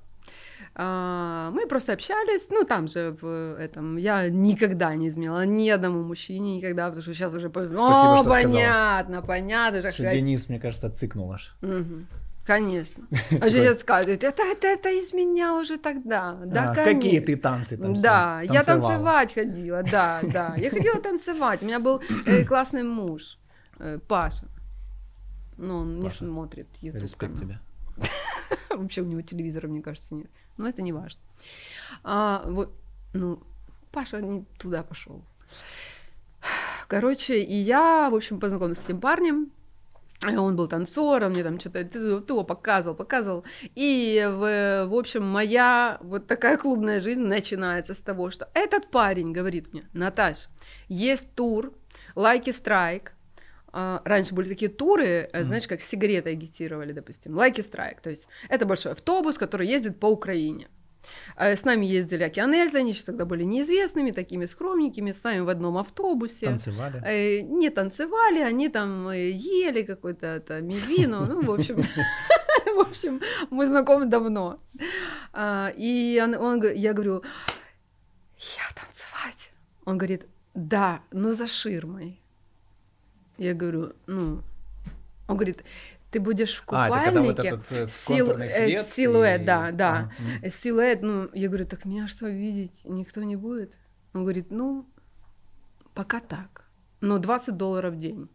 А, 0.75 1.51
мы 1.51 1.67
просто 1.67 1.93
общались, 1.93 2.47
ну, 2.49 2.63
там 2.63 2.87
же 2.87 3.15
в 3.21 3.55
этом, 3.59 3.97
я 3.97 4.29
никогда 4.29 4.95
не 4.95 5.09
изменяла 5.09 5.45
ни 5.45 5.69
одному 5.69 6.01
мужчине, 6.01 6.57
никогда, 6.57 6.85
потому 6.87 7.03
что 7.03 7.13
сейчас 7.13 7.33
уже... 7.35 7.49
Спасибо, 7.49 7.75
О, 7.79 8.17
что 8.17 8.29
понятно, 8.29 9.21
понятно. 9.21 9.81
Же, 9.81 9.91
Что 9.91 10.11
Денис, 10.11 10.49
мне 10.49 10.59
кажется, 10.59 10.89
цикнул 10.89 11.31
аж. 11.31 11.55
Мгм. 11.61 12.07
Конечно. 12.45 13.07
А 13.41 13.49
сейчас 13.49 13.79
скажут, 13.79 14.23
это, 14.23 14.43
это, 14.43 14.67
это 14.67 14.89
изменял 14.99 15.57
уже 15.59 15.77
тогда. 15.77 16.33
Да, 16.45 16.71
А, 16.71 16.75
конечно. 16.75 16.93
какие 16.93 17.19
ты 17.21 17.37
танцы 17.37 17.77
там 17.77 17.93
Да, 17.93 18.41
я 18.41 18.63
танцевала? 18.63 18.81
танцевать 18.81 19.33
ходила, 19.33 19.83
да, 19.83 20.19
да. 20.33 20.55
Я 20.57 20.69
ходила 20.69 20.99
танцевать. 21.01 21.61
У 21.61 21.65
меня 21.65 21.79
был 21.79 22.01
э, 22.25 22.43
классный 22.49 22.83
муж, 22.83 23.37
э, 23.79 23.99
Паша. 24.07 24.45
Но 25.57 25.79
он 25.79 25.99
не 25.99 26.07
Паша. 26.07 26.17
смотрит 26.25 26.67
YouTube. 26.81 27.01
Респект 27.01 27.33
канал. 27.33 27.39
тебе. 27.47 27.59
Вообще 28.77 29.01
у 29.01 29.05
него 29.05 29.21
телевизора, 29.21 29.67
мне 29.67 29.81
кажется, 29.81 30.13
нет. 30.15 30.27
Но 30.57 30.67
это 30.67 30.81
не 30.81 30.91
важно. 30.91 31.21
А, 32.03 32.43
вот, 32.45 32.73
ну, 33.13 33.39
Паша 33.91 34.19
не 34.21 34.43
туда 34.57 34.83
пошел. 34.83 35.23
Короче, 36.87 37.41
и 37.41 37.55
я, 37.55 38.09
в 38.09 38.15
общем, 38.15 38.39
познакомилась 38.39 38.79
с 38.79 38.83
этим 38.85 38.99
парнем. 38.99 39.51
Он 40.25 40.55
был 40.55 40.67
танцором, 40.67 41.31
мне 41.31 41.43
там 41.43 41.59
что-то 41.59 42.21
то, 42.21 42.43
показывал, 42.43 42.95
показывал. 42.95 43.43
И, 43.75 44.23
в, 44.25 44.87
в 44.87 44.93
общем, 44.93 45.23
моя 45.23 45.97
вот 46.01 46.27
такая 46.27 46.57
клубная 46.57 46.99
жизнь 46.99 47.21
начинается 47.21 47.93
с 47.93 47.99
того, 47.99 48.29
что 48.29 48.49
этот 48.53 48.89
парень 48.91 49.31
говорит 49.31 49.73
мне, 49.73 49.83
Наташ, 49.93 50.47
есть 50.87 51.33
тур, 51.35 51.73
лайки 52.15 52.51
страйк, 52.51 53.13
а, 53.75 54.01
раньше 54.05 54.35
были 54.35 54.49
такие 54.49 54.69
туры, 54.69 55.29
э, 55.33 55.43
знаешь, 55.45 55.67
как 55.67 55.81
сигареты 55.81 56.29
агитировали, 56.29 56.91
допустим, 56.91 57.35
лайки 57.35 57.61
страйк, 57.61 58.01
то 58.01 58.11
есть 58.11 58.27
это 58.47 58.67
большой 58.67 58.91
автобус, 58.91 59.37
который 59.39 59.67
ездит 59.67 59.99
по 59.99 60.05
Украине. 60.05 60.67
Э, 61.35 61.55
С 61.55 61.65
нами 61.65 61.85
ездили 61.85 62.23
Океан 62.23 62.53
Эльза, 62.53 62.79
они 62.79 62.91
еще 62.91 63.03
тогда 63.03 63.25
были 63.25 63.43
неизвестными, 63.43 64.11
такими 64.11 64.45
скромненькими, 64.45 65.11
с 65.11 65.23
нами 65.23 65.39
в 65.41 65.49
одном 65.49 65.77
автобусе. 65.77 66.45
Танцевали. 66.45 67.01
Э, 67.05 67.41
Не 67.41 67.69
танцевали, 67.69 68.39
они 68.39 68.69
там 68.69 69.07
э, 69.09 69.29
ели 69.31 69.83
какой-то 69.83 70.27
это 70.27 70.61
мивину, 70.61 71.25
ну, 71.25 71.41
в 71.43 71.51
общем, 71.51 71.77
в 72.75 72.79
общем, 72.79 73.21
мы 73.49 73.67
знакомы 73.67 74.05
давно. 74.05 74.59
А, 75.33 75.71
И 75.77 76.19
он, 76.23 76.35
он 76.35 76.61
я 76.73 76.93
говорю, 76.93 77.23
я 78.37 78.63
танцевать. 78.75 79.51
Он 79.85 79.97
говорит, 79.97 80.25
да, 80.53 81.01
но 81.11 81.33
за 81.33 81.47
ширмой. 81.47 82.19
Я 83.37 83.53
говорю, 83.53 83.93
ну, 84.07 84.41
он 85.27 85.37
говорит, 85.37 85.63
ты 86.13 86.19
будешь 86.19 86.55
в 86.55 86.63
А, 86.71 86.87
это 86.87 86.95
купальнике. 86.95 87.05
когда 87.05 87.21
вот 87.21 87.39
этот 87.39 87.71
э, 87.71 87.87
сил- 87.87 88.31
э, 88.37 88.49
свет. 88.49 88.87
силуэт, 88.93 89.41
и- 89.41 89.45
да, 89.45 89.71
да. 89.71 90.11
Мгм. 90.19 90.49
Силуэт, 90.49 91.01
ну, 91.01 91.29
я 91.33 91.47
говорю, 91.49 91.65
так 91.65 91.85
меня 91.85 92.07
что, 92.07 92.27
видеть 92.29 92.79
никто 92.85 93.23
не 93.23 93.35
будет? 93.35 93.73
Он 94.13 94.21
говорит, 94.21 94.51
ну, 94.51 94.85
пока 95.93 96.19
так. 96.19 96.65
Но 97.01 97.17
20 97.17 97.57
долларов 97.57 97.95
в 97.95 97.99
день. 97.99 98.29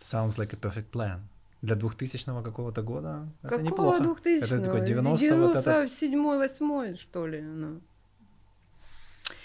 Sounds 0.00 0.36
like 0.36 0.52
a 0.54 0.58
perfect 0.58 0.90
plan. 0.92 1.20
Для 1.62 1.76
2000 1.76 2.42
какого-то 2.42 2.82
года 2.82 3.28
это 3.42 3.48
Какого 3.50 3.64
неплохо. 3.66 4.02
2000 4.02 4.44
Это 4.44 4.60
такой 4.60 4.84
90 4.84 5.36
вот 5.36 5.56
это, 5.56 5.70
97 5.70 6.22
8 6.36 6.96
что 6.96 7.26
ли. 7.26 7.40
ну. 7.40 7.80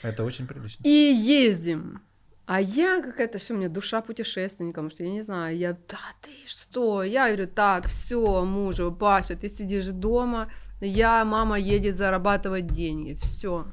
это 0.01 0.23
очень 0.23 0.47
прилично. 0.47 0.83
И 0.83 0.89
ездим. 0.89 2.01
А 2.47 2.61
я 2.61 3.01
какая-то, 3.01 3.39
что 3.39 3.53
у 3.53 3.57
меня 3.57 3.67
душа 3.67 4.01
путешественника, 4.01 4.75
потому 4.75 4.89
что 4.89 5.03
я 5.03 5.09
не 5.11 5.21
знаю, 5.21 5.57
я, 5.57 5.73
да 5.73 5.99
ты 6.21 6.31
что? 6.45 7.03
Я 7.03 7.27
говорю, 7.27 7.45
так, 7.45 7.87
все, 7.87 8.45
мужу, 8.45 8.95
Паша, 8.97 9.35
ты 9.35 9.49
сидишь 9.49 9.87
дома, 9.87 10.49
я, 10.79 11.25
мама 11.25 11.59
едет 11.59 11.97
зарабатывать 11.97 12.67
деньги, 12.67 13.15
все. 13.15 13.67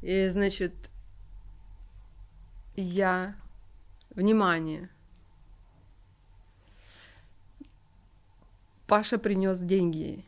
И, 0.00 0.28
значит, 0.28 0.72
я, 2.76 3.34
внимание, 4.08 4.88
Паша 8.86 9.18
принес 9.18 9.58
деньги, 9.58 10.24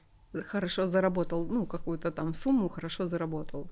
хорошо 0.49 0.87
заработал, 0.87 1.47
ну, 1.47 1.65
какую-то 1.65 2.11
там 2.11 2.35
сумму 2.35 2.69
хорошо 2.69 3.09
заработал. 3.09 3.71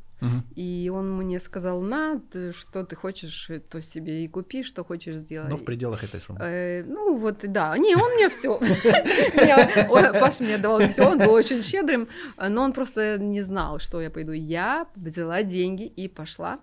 И 0.56 0.90
он 0.92 1.16
мне 1.16 1.38
сказал, 1.38 1.80
на, 1.80 2.20
ты 2.32 2.52
что 2.52 2.84
ты 2.84 2.96
хочешь, 2.96 3.50
э, 3.50 3.60
то 3.60 3.80
себе 3.80 4.24
и 4.24 4.28
купи, 4.28 4.64
что 4.64 4.84
хочешь 4.84 5.16
сделать. 5.16 5.48
Ну, 5.48 5.56
в 5.56 5.64
пределах 5.64 6.02
этой 6.02 6.20
суммы. 6.20 6.40
Э, 6.42 6.82
ну 6.84 7.16
вот, 7.16 7.38
да. 7.42 7.78
Не, 7.78 7.94
он 7.94 8.14
мне 8.14 8.28
все. 8.28 8.58
Паша 10.20 10.42
мне 10.42 10.58
давал 10.58 10.80
все, 10.80 11.04
он 11.04 11.18
был 11.18 11.32
очень 11.32 11.62
щедрым, 11.62 12.08
э, 12.36 12.48
но 12.48 12.62
он 12.62 12.72
просто 12.72 13.18
не 13.18 13.42
знал, 13.42 13.78
что 13.78 14.00
я 14.00 14.10
пойду. 14.10 14.32
Я 14.32 14.88
взяла 14.96 15.44
деньги 15.44 15.84
и 15.84 16.08
пошла 16.08 16.58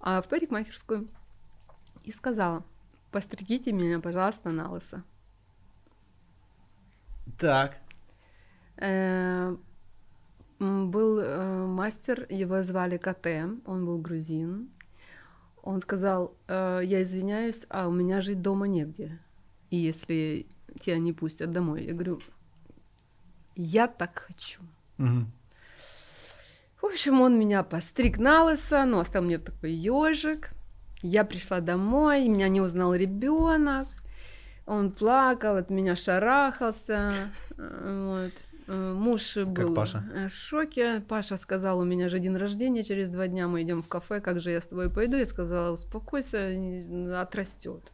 а, 0.00 0.22
в 0.22 0.28
парикмахерскую 0.28 1.06
и 2.04 2.12
сказала, 2.12 2.64
постригите 3.10 3.72
меня, 3.72 4.00
пожалуйста, 4.00 4.50
на 4.50 4.70
лысо. 4.70 5.02
Так. 7.38 7.76
Был 10.58 11.18
э, 11.20 11.66
мастер, 11.66 12.26
его 12.30 12.62
звали 12.62 12.96
КТ, 12.96 13.26
он 13.66 13.84
был 13.84 13.98
грузин. 13.98 14.70
Он 15.62 15.80
сказал, 15.80 16.34
«Э, 16.48 16.80
я 16.82 17.02
извиняюсь, 17.02 17.66
а 17.68 17.88
у 17.88 17.90
меня 17.90 18.20
жить 18.20 18.40
дома 18.40 18.66
негде. 18.66 19.18
И 19.70 19.76
если 19.76 20.46
тебя 20.80 20.98
не 20.98 21.12
пустят 21.12 21.52
домой, 21.52 21.84
я 21.84 21.92
говорю, 21.92 22.20
я 23.56 23.86
так 23.86 24.26
хочу. 24.28 24.60
Мгм. 24.98 25.30
В 26.80 26.86
общем, 26.86 27.20
он 27.20 27.38
меня 27.38 27.62
постриг 27.62 28.18
на 28.18 28.44
лысо, 28.44 28.84
но 28.84 29.00
оставил 29.00 29.26
мне 29.26 29.38
такой 29.38 29.72
ежик. 29.72 30.50
Я 31.02 31.24
пришла 31.24 31.60
домой, 31.60 32.28
меня 32.28 32.48
не 32.48 32.60
узнал 32.60 32.94
ребенок. 32.94 33.88
Он 34.66 34.90
плакал, 34.92 35.56
от 35.56 35.70
меня 35.70 35.96
шарахался. 35.96 37.12
э, 37.56 38.28
Вот. 38.30 38.32
Э, 38.68 38.92
Муж 38.94 39.36
был 39.36 39.74
Паша? 39.74 40.04
э, 40.14 40.28
в 40.28 40.34
шоке. 40.34 41.00
Паша 41.08 41.36
сказал, 41.38 41.78
у 41.78 41.84
меня 41.84 42.08
же 42.08 42.18
день 42.18 42.36
рождения, 42.36 42.82
через 42.84 43.08
два 43.08 43.26
дня 43.28 43.46
мы 43.48 43.62
идем 43.62 43.82
в 43.82 43.88
кафе, 43.88 44.20
как 44.20 44.40
же 44.40 44.50
я 44.50 44.60
с 44.60 44.66
тобой 44.66 44.90
пойду? 44.90 45.16
Я 45.16 45.26
сказала, 45.26 45.72
успокойся, 45.72 46.50
отрастет. 47.20 47.92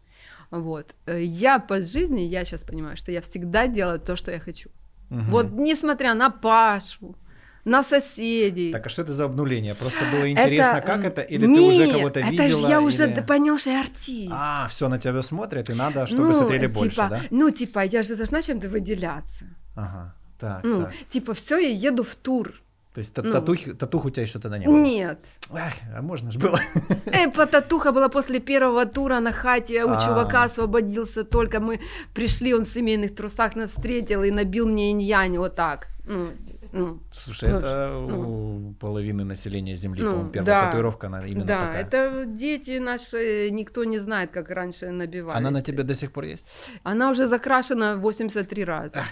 Вот. 0.51 0.95
Э, 1.07 1.23
Я 1.23 1.59
по 1.59 1.81
жизни, 1.81 2.21
я 2.23 2.45
сейчас 2.45 2.63
понимаю, 2.63 2.97
что 2.97 3.13
я 3.13 3.21
всегда 3.21 3.67
делаю 3.67 3.99
то, 4.01 4.17
что 4.17 4.31
я 4.31 4.39
хочу. 4.41 4.71
Мгм. 5.11 5.31
Вот 5.31 5.53
несмотря 5.53 6.15
на 6.15 6.31
Пашу, 6.31 7.17
на 7.65 7.83
соседей. 7.85 8.73
Так, 8.73 8.87
а 8.87 8.89
что 8.89 9.03
это 9.03 9.13
за 9.15 9.25
обнуление? 9.25 9.75
Просто 9.75 10.01
было 10.11 10.29
интересно, 10.31 10.79
Это, 10.79 10.87
как 10.87 11.05
это? 11.05 11.21
Или 11.21 11.45
ты 11.47 11.61
уже 11.61 11.87
нет, 11.87 11.97
кого-то 11.97 12.21
это 12.21 12.31
видела? 12.31 12.67
ж 12.67 12.71
я 12.71 12.81
уже 12.81 13.05
или- 13.05 13.15
д- 13.15 13.23
понял, 13.23 13.59
что 13.59 13.71
я 13.71 13.81
артист. 13.83 14.33
А, 14.35 14.67
все 14.69 14.89
на 14.89 14.99
тебя 14.99 15.23
смотрят, 15.23 15.71
и 15.71 15.75
надо, 15.75 16.07
чтобы 16.07 16.25
ну, 16.25 16.33
смотрели 16.33 16.67
типа, 16.67 16.75
больше, 16.81 16.97
да? 16.97 17.21
Ну, 17.31 17.51
типа, 17.51 17.85
я 17.85 18.03
же 18.03 18.17
должна 18.17 18.43
чем-то 18.43 18.69
выделяться. 18.69 19.45
Ага, 19.77 20.15
так, 20.43 20.65
Ну, 20.65 20.83
так. 20.83 20.93
типа, 21.09 21.33
все, 21.33 21.57
я 21.59 21.69
еду 21.91 22.03
в 22.03 22.15
тур. 22.15 22.53
То 22.95 22.99
есть 22.99 23.17
ну. 23.17 23.31
татухи- 23.31 23.75
татух 23.75 24.05
у 24.05 24.11
тебя 24.11 24.23
еще 24.23 24.39
тогда 24.39 24.59
не 24.59 24.67
было? 24.67 24.77
Нет. 24.77 25.19
Ах, 25.51 25.73
а 25.97 26.03
можно 26.03 26.31
ж 26.31 26.37
было. 26.39 26.59
Э, 27.07 27.31
потатуха 27.31 27.93
была 27.93 28.09
после 28.09 28.39
первого 28.41 28.85
тура 28.87 29.21
на 29.21 29.33
хате, 29.33 29.85
у 29.85 29.89
А. 29.91 30.01
чувака 30.01 30.43
освободился 30.45 31.25
только 31.25 31.59
мы 31.61 31.81
пришли, 32.15 32.55
он 32.55 32.65
в 32.65 32.69
семейных 32.69 33.15
трусах 33.15 33.57
нас 33.57 33.71
встретил 33.71 34.23
и 34.25 34.31
набил 34.31 34.67
мне 34.69 34.91
инь-янь 34.91 35.39
вот 35.39 35.55
так. 35.55 35.87
Ну, 36.07 36.33
ну, 36.73 36.99
Слушай, 37.13 37.51
Ну, 37.53 37.59
это 37.59 37.91
ну. 38.09 38.21
у 38.21 38.75
половины 38.75 39.25
населения 39.25 39.77
Земли, 39.77 40.03
Ну, 40.03 40.11
по-моему, 40.11 40.31
первая 40.33 40.61
да. 40.61 40.67
татуировка, 40.67 41.07
она 41.07 41.23
именно 41.27 41.45
да, 41.47 41.59
такая. 41.61 41.81
это 41.85 42.25
дети 42.27 42.79
наши, 42.79 43.51
никто 43.51 43.85
не 43.85 44.01
знает, 44.01 44.31
как 44.33 44.51
раньше 44.51 44.91
набивали. 44.91 45.39
Она 45.39 45.51
на 45.51 45.61
тебе 45.63 45.83
до 45.83 45.95
сих 45.95 46.11
пор 46.13 46.25
есть? 46.25 46.49
Она 46.83 47.11
уже 47.11 47.27
закрашена 47.27 47.97
83 47.97 48.65
раза. 48.65 49.05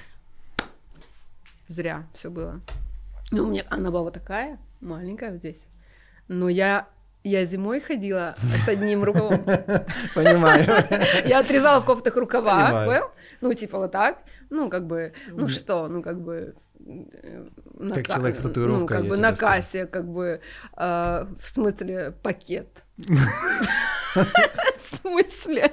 Зря 1.70 2.08
все 2.14 2.30
было. 2.30 2.60
Ну, 3.30 3.44
у 3.44 3.46
меня 3.46 3.64
она 3.70 3.90
была 3.92 4.02
вот 4.02 4.14
такая, 4.14 4.58
маленькая 4.80 5.30
вот 5.30 5.38
здесь. 5.38 5.64
Но 6.26 6.48
я, 6.48 6.88
я 7.22 7.44
зимой 7.44 7.78
ходила 7.80 8.34
с 8.64 8.68
одним 8.68 9.04
рукавом. 9.04 9.38
Понимаю. 10.16 10.64
Я 11.26 11.38
отрезала 11.38 11.80
в 11.80 11.84
кофтах 11.84 12.16
рукава, 12.16 12.84
понял? 12.86 13.10
Ну, 13.40 13.54
типа 13.54 13.78
вот 13.78 13.92
так. 13.92 14.18
Ну, 14.50 14.68
как 14.68 14.86
бы, 14.88 15.12
ну 15.28 15.46
что, 15.48 15.86
ну, 15.86 16.02
как 16.02 16.20
бы... 16.20 16.56
э, 16.84 17.46
на 17.74 17.94
Как 17.94 18.06
ка- 18.06 18.14
человек 18.14 18.34
с 18.36 18.42
Ну, 18.42 18.48
татуировкой, 18.48 18.86
как 18.96 19.04
я 19.04 19.10
бы 19.10 19.16
на 19.16 19.36
скажу. 19.36 19.52
кассе, 19.52 19.86
как 19.86 20.08
бы, 20.08 20.40
э, 20.76 21.26
в 21.40 21.48
смысле, 21.48 22.14
пакет. 22.24 22.82
В 24.14 24.96
смысле? 24.96 25.70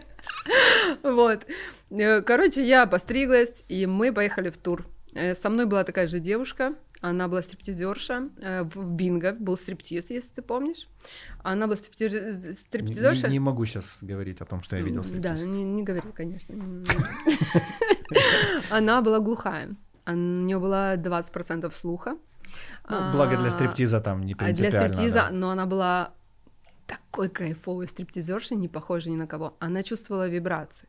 Вот. 1.02 1.46
Э, 1.90 2.22
Короче, 2.22 2.64
я 2.64 2.86
постриглась, 2.86 3.64
и 3.68 3.88
мы 3.88 4.14
поехали 4.14 4.50
в 4.52 4.58
тур. 4.58 4.86
Э, 5.18 5.36
Со 5.36 5.50
мной 5.50 5.66
была 5.66 5.84
такая 5.84 6.08
же 6.08 6.20
девушка, 6.20 6.74
она 7.02 7.28
была 7.28 7.42
стриптизерша, 7.42 8.30
э, 8.42 8.64
в 8.64 8.94
бинго 8.94 9.34
был 9.34 9.58
стриптиз, 9.58 10.10
если 10.12 10.30
ты 10.36 10.42
помнишь. 10.42 10.88
Она 11.44 11.66
была 11.68 11.76
стриптиз- 11.76 12.48
Не, 12.48 12.54
стриптизерша. 12.54 13.28
не- 13.28 13.34
не 13.34 13.40
могу 13.40 13.66
сейчас 13.66 14.04
говорить 14.04 14.42
о 14.42 14.46
том, 14.46 14.62
что 14.64 14.76
я 14.76 14.82
видел 14.84 15.02
М, 15.02 15.22
Да, 15.22 15.36
стриптиз. 15.36 15.46
не, 15.46 15.64
не 15.64 15.84
говори, 15.84 16.02
конечно. 16.16 16.56
Она 18.70 19.02
была 19.02 19.20
глухая. 19.20 19.76
у 20.06 20.12
нее 20.12 20.60
было 20.60 20.96
20% 20.98 21.72
слуха. 21.74 22.18
Ну, 22.90 23.12
благо 23.12 23.36
для 23.38 23.48
А, 23.48 23.52
стриптиза 23.52 24.00
там 24.00 24.22
не 24.22 24.34
а 24.34 24.38
Для 24.38 24.46
принципиально. 24.46 24.94
стриптиза, 24.96 25.20
да. 25.20 25.30
но 25.32 25.50
она 25.50 25.66
была 25.66 26.14
такой 26.86 27.28
кайфовой 27.30 27.88
стриптизершей, 27.88 28.56
не 28.58 28.68
похожей 28.70 29.12
ни 29.12 29.18
на 29.18 29.28
кого. 29.28 29.56
Она 29.60 29.84
чувствовала 29.84 30.28
вибрации. 30.30 30.88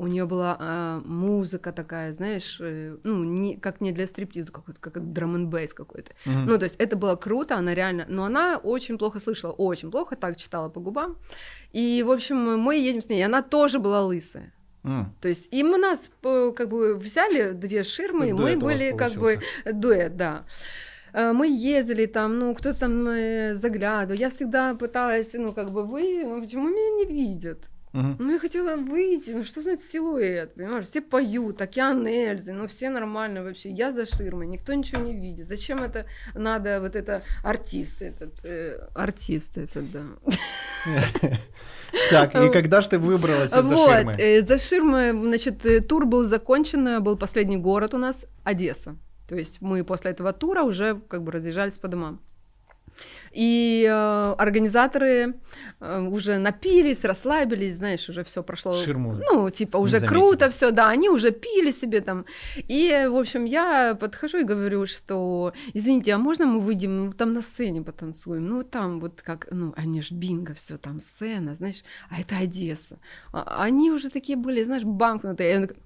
У 0.00 0.06
нее 0.06 0.24
была 0.24 0.56
а, 0.58 1.02
музыка 1.04 1.72
такая, 1.72 2.12
знаешь, 2.12 2.56
э, 2.58 2.96
ну, 3.04 3.22
не, 3.22 3.56
как 3.56 3.82
не 3.82 3.92
для 3.92 4.06
стриптиза, 4.06 4.50
какой-то, 4.50 4.80
как 4.80 5.12
драм 5.12 5.34
н 5.34 5.50
бейс 5.50 5.74
какой-то. 5.74 6.12
Мгм. 6.24 6.46
Ну, 6.46 6.58
то 6.58 6.64
есть 6.64 6.76
это 6.76 6.96
было 6.96 7.16
круто, 7.16 7.56
она 7.56 7.74
реально... 7.74 8.06
Но 8.08 8.24
она 8.24 8.56
очень 8.56 8.96
плохо 8.96 9.20
слышала, 9.20 9.52
очень 9.52 9.90
плохо, 9.90 10.16
так 10.16 10.36
читала 10.36 10.70
по 10.70 10.80
губам. 10.80 11.18
И, 11.72 12.02
в 12.02 12.10
общем, 12.10 12.38
мы 12.58 12.76
едем 12.76 13.02
с 13.02 13.10
ней, 13.10 13.20
и 13.20 13.22
она 13.22 13.42
тоже 13.42 13.78
была 13.78 14.02
лысая. 14.02 14.54
М. 14.84 15.14
То 15.20 15.28
есть 15.28 15.48
и 15.50 15.62
мы 15.62 15.76
нас 15.76 16.10
э, 16.22 16.52
как 16.56 16.70
бы 16.70 16.96
взяли 16.96 17.52
две 17.52 17.82
ширмы, 17.82 18.30
и 18.30 18.32
мы 18.32 18.56
были 18.56 18.96
как 18.96 19.12
бы 19.12 19.40
дуэт, 19.70 20.16
да. 20.16 20.44
Э, 21.12 21.32
Мы 21.32 21.48
ездили 21.48 22.06
там, 22.06 22.38
ну, 22.38 22.54
кто 22.54 22.72
там 22.72 23.06
э, 23.08 23.54
заглядывал. 23.54 24.18
Я 24.18 24.30
всегда 24.30 24.74
пыталась, 24.74 25.34
ну, 25.34 25.52
как 25.52 25.72
бы 25.72 25.84
вы, 25.84 26.24
ну, 26.24 26.40
почему 26.40 26.68
меня 26.68 27.04
не 27.04 27.04
видят? 27.04 27.68
Мгм. 27.92 28.16
Ну, 28.20 28.32
я 28.32 28.38
хотела 28.38 28.76
выйти, 28.76 29.30
ну, 29.30 29.44
что 29.44 29.62
значит 29.62 29.82
силуэт, 29.82 30.54
понимаешь? 30.54 30.86
Все 30.86 31.00
поют, 31.00 31.60
океан 31.60 32.06
Эльзы, 32.06 32.52
ну, 32.52 32.68
все 32.68 32.88
нормально 32.88 33.42
вообще. 33.42 33.70
Я 33.70 33.90
за 33.90 34.06
ширмой, 34.06 34.46
никто 34.46 34.72
ничего 34.74 35.02
не 35.02 35.14
видит. 35.14 35.46
Зачем 35.46 35.82
это 35.82 36.06
надо, 36.34 36.80
вот 36.80 36.94
это 36.94 37.22
артист 37.42 38.02
этот, 38.02 38.32
э, 38.44 38.78
артист 38.94 39.58
этот, 39.58 39.90
да. 39.90 40.02
Так, 42.10 42.34
и 42.36 42.48
когда 42.50 42.80
ж 42.80 42.86
ты 42.86 42.98
выбралась 42.98 43.52
из-за 43.52 43.74
Вот, 43.74 43.90
ширмы? 43.90 44.12
э, 44.12 44.42
за 44.42 44.58
ширмы, 44.58 45.10
значит, 45.10 45.66
э, 45.66 45.80
тур 45.80 46.06
был 46.06 46.24
закончен, 46.24 46.86
э, 46.86 47.00
был 47.00 47.16
последний 47.16 47.56
город 47.56 47.94
у 47.94 47.98
нас, 47.98 48.24
Одесса. 48.44 48.96
То 49.28 49.36
есть 49.36 49.60
мы 49.60 49.84
после 49.84 50.12
этого 50.12 50.32
тура 50.32 50.62
уже 50.62 51.00
как 51.08 51.22
бы 51.22 51.32
разъезжались 51.32 51.78
по 51.78 51.88
домам. 51.88 52.20
И 53.32 53.86
э, 53.88 54.34
организаторы 54.38 55.34
э, 55.78 56.00
уже 56.00 56.38
напились, 56.38 57.04
расслабились, 57.04 57.76
знаешь, 57.76 58.08
уже 58.08 58.24
все 58.24 58.42
прошло. 58.42 58.74
Ширму 58.74 59.12
Ну, 59.12 59.50
типа, 59.50 59.76
уже 59.76 60.00
круто 60.00 60.50
все, 60.50 60.72
да, 60.72 60.88
они 60.88 61.08
уже 61.08 61.30
пили 61.30 61.70
себе 61.70 62.00
там. 62.00 62.24
И, 62.56 63.06
в 63.08 63.16
общем, 63.16 63.44
я 63.44 63.94
подхожу 63.94 64.38
и 64.38 64.44
говорю, 64.44 64.86
что, 64.86 65.52
извините, 65.74 66.12
а 66.12 66.18
можно 66.18 66.46
мы 66.46 66.60
выйдем, 66.60 67.06
ну, 67.06 67.12
там 67.12 67.32
на 67.32 67.42
сцене 67.42 67.82
потанцуем? 67.82 68.48
Ну, 68.48 68.64
там 68.64 68.98
вот 68.98 69.22
как, 69.22 69.46
ну, 69.52 69.72
они 69.76 70.02
ж 70.02 70.10
бинго, 70.10 70.54
все 70.54 70.76
там 70.76 70.98
сцена, 70.98 71.54
знаешь, 71.54 71.84
а 72.08 72.20
это 72.20 72.36
Одесса. 72.36 72.98
А- 73.32 73.62
они 73.62 73.92
уже 73.92 74.10
такие 74.10 74.36
были, 74.36 74.64
знаешь, 74.64 74.84
банкнутые. 74.84 75.50
Я 75.50 75.60
такая, 75.60 75.78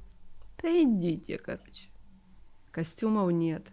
да 0.62 0.82
идите, 0.82 1.36
короче. 1.36 1.88
Костюмов 2.70 3.30
нет. 3.32 3.66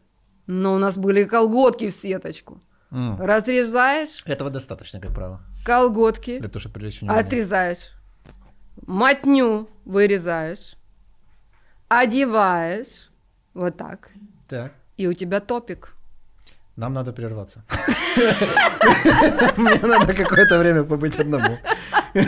Но 0.46 0.76
у 0.76 0.78
нас 0.78 0.98
были 0.98 1.24
колготки 1.24 1.90
в 1.90 1.94
сеточку. 1.94 2.60
М. 2.92 3.18
Разрезаешь 3.22 4.22
Этого 4.26 4.50
достаточно, 4.50 5.00
как 5.00 5.14
правило, 5.14 5.40
колготки, 5.64 6.40
для 6.40 6.50
того, 6.50 6.60
чтобы 6.60 6.74
привлечь 6.74 7.00
внимание. 7.02 7.24
отрезаешь, 7.26 7.94
матню 8.86 9.70
вырезаешь, 9.86 10.76
одеваешь, 11.88 13.10
вот 13.54 13.78
так, 13.78 14.10
Так, 14.50 14.74
и 14.98 15.08
у 15.08 15.14
тебя 15.14 15.40
топик. 15.40 15.94
нам 16.76 16.94
надо 16.94 17.14
прерваться. 17.14 17.64
Мне 19.58 19.76
надо 19.82 20.14
какое-то 20.14 20.60
время 20.60 20.84
побыть 20.84 21.18
одному. 21.18 21.58
Вы 22.14 22.26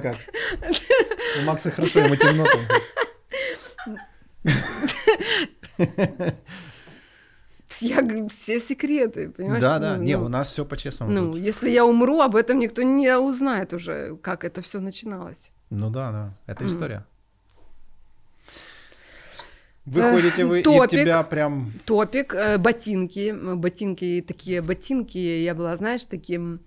как? 0.00 0.16
У 1.38 1.42
Макса 1.44 1.70
хорошо, 1.70 2.00
ему 2.00 2.16
темно 2.16 2.46
там. 2.46 2.60
Я 7.80 8.28
все 8.28 8.60
секреты, 8.60 9.30
понимаешь? 9.30 9.60
Да, 9.60 9.78
да, 9.78 9.96
Ну, 9.96 10.02
не, 10.02 10.16
ну, 10.16 10.26
у 10.26 10.28
нас 10.28 10.48
все 10.48 10.64
по-честному. 10.64 11.12
Ну, 11.12 11.32
тут. 11.32 11.42
если 11.42 11.70
я 11.70 11.84
умру, 11.84 12.20
об 12.20 12.36
этом 12.36 12.58
никто 12.58 12.82
не 12.82 13.16
узнает 13.18 13.72
уже, 13.72 14.16
как 14.22 14.44
это 14.44 14.62
все 14.62 14.80
начиналось. 14.80 15.50
Ну 15.70 15.90
да, 15.90 16.12
да, 16.12 16.34
это 16.46 16.66
история. 16.66 17.04
Выходите 19.86 20.44
вы, 20.44 20.60
и 20.60 20.62
топик. 20.62 20.90
тебя 20.90 21.22
прям... 21.22 21.72
Топик, 21.84 22.34
э, 22.34 22.58
ботинки, 22.58 23.32
ботинки, 23.32 24.24
такие 24.26 24.60
ботинки, 24.60 25.16
я 25.16 25.54
была, 25.54 25.76
знаешь, 25.76 26.02
таким, 26.02 26.60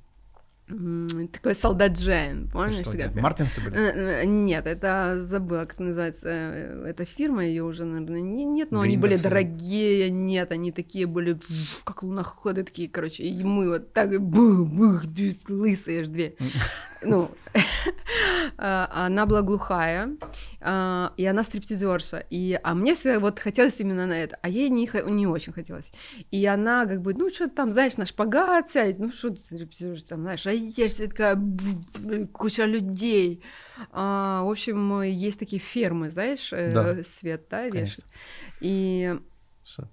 такой 1.34 1.56
солдат 1.56 1.94
Джейн, 1.94 2.48
помнишь? 2.50 2.76
Что, 2.76 2.92
такая 2.92 3.12
Мартинсы 3.12 3.62
были? 3.62 3.76
Э, 3.76 4.22
э, 4.22 4.26
Нет, 4.26 4.68
это 4.68 5.24
забыла, 5.24 5.66
как 5.66 5.80
называется 5.80 6.28
э, 6.30 6.86
эта 6.90 7.06
фирма, 7.06 7.44
ее 7.46 7.64
уже, 7.64 7.86
наверное, 7.86 8.22
не- 8.22 8.46
нет, 8.46 8.72
но 8.72 8.82
они 8.82 8.96
были 8.98 9.14
Гриндерсы. 9.14 9.30
дорогие, 9.30 10.10
нет, 10.12 10.52
они 10.52 10.72
такие 10.72 11.08
были, 11.08 11.40
как 11.84 12.04
луноходы 12.04 12.64
такие, 12.64 12.88
короче, 12.90 13.24
и 13.24 13.44
мы 13.44 13.70
вот 13.70 13.94
так, 13.94 14.20
бух, 14.22 14.68
бух, 14.68 15.04
лысые 15.48 16.02
аж 16.02 16.08
две. 16.08 16.36
Ну, 17.02 17.32
а, 18.58 19.06
она 19.06 19.26
была 19.26 19.42
глухая, 19.42 20.18
а, 20.62 21.14
и 21.18 21.26
она 21.26 21.44
стриптизерша, 21.44 22.26
и, 22.30 22.60
а 22.62 22.74
мне 22.76 22.94
всегда 22.94 23.20
вот 23.20 23.40
хотелось 23.40 23.80
именно 23.80 24.06
на 24.06 24.14
это, 24.14 24.38
а 24.42 24.50
ей 24.50 24.70
не, 24.70 24.90
не 25.10 25.28
очень 25.28 25.54
хотелось. 25.54 25.92
И 26.32 26.46
она 26.46 26.86
как 26.86 27.02
бы, 27.02 27.14
ну, 27.14 27.30
что 27.30 27.50
там, 27.50 27.72
знаешь, 27.72 27.98
на 27.98 28.06
шпагат 28.06 28.72
сядет, 28.72 29.00
ну, 29.00 29.12
что 29.12 29.30
ты 29.30 29.42
стриптизерша, 29.42 30.08
там, 30.08 30.22
знаешь, 30.22 30.46
а 30.46 30.52
ешь, 30.52 30.96
такая 30.96 31.42
куча 32.34 32.66
людей. 32.66 33.42
А, 33.92 34.44
в 34.44 34.50
общем, 34.50 35.02
есть 35.02 35.40
такие 35.40 35.62
фермы, 35.62 36.12
знаешь, 36.12 36.52
э, 36.52 36.72
Да. 36.72 37.04
свет, 37.04 37.48
да. 37.50 37.64
И 38.60 39.16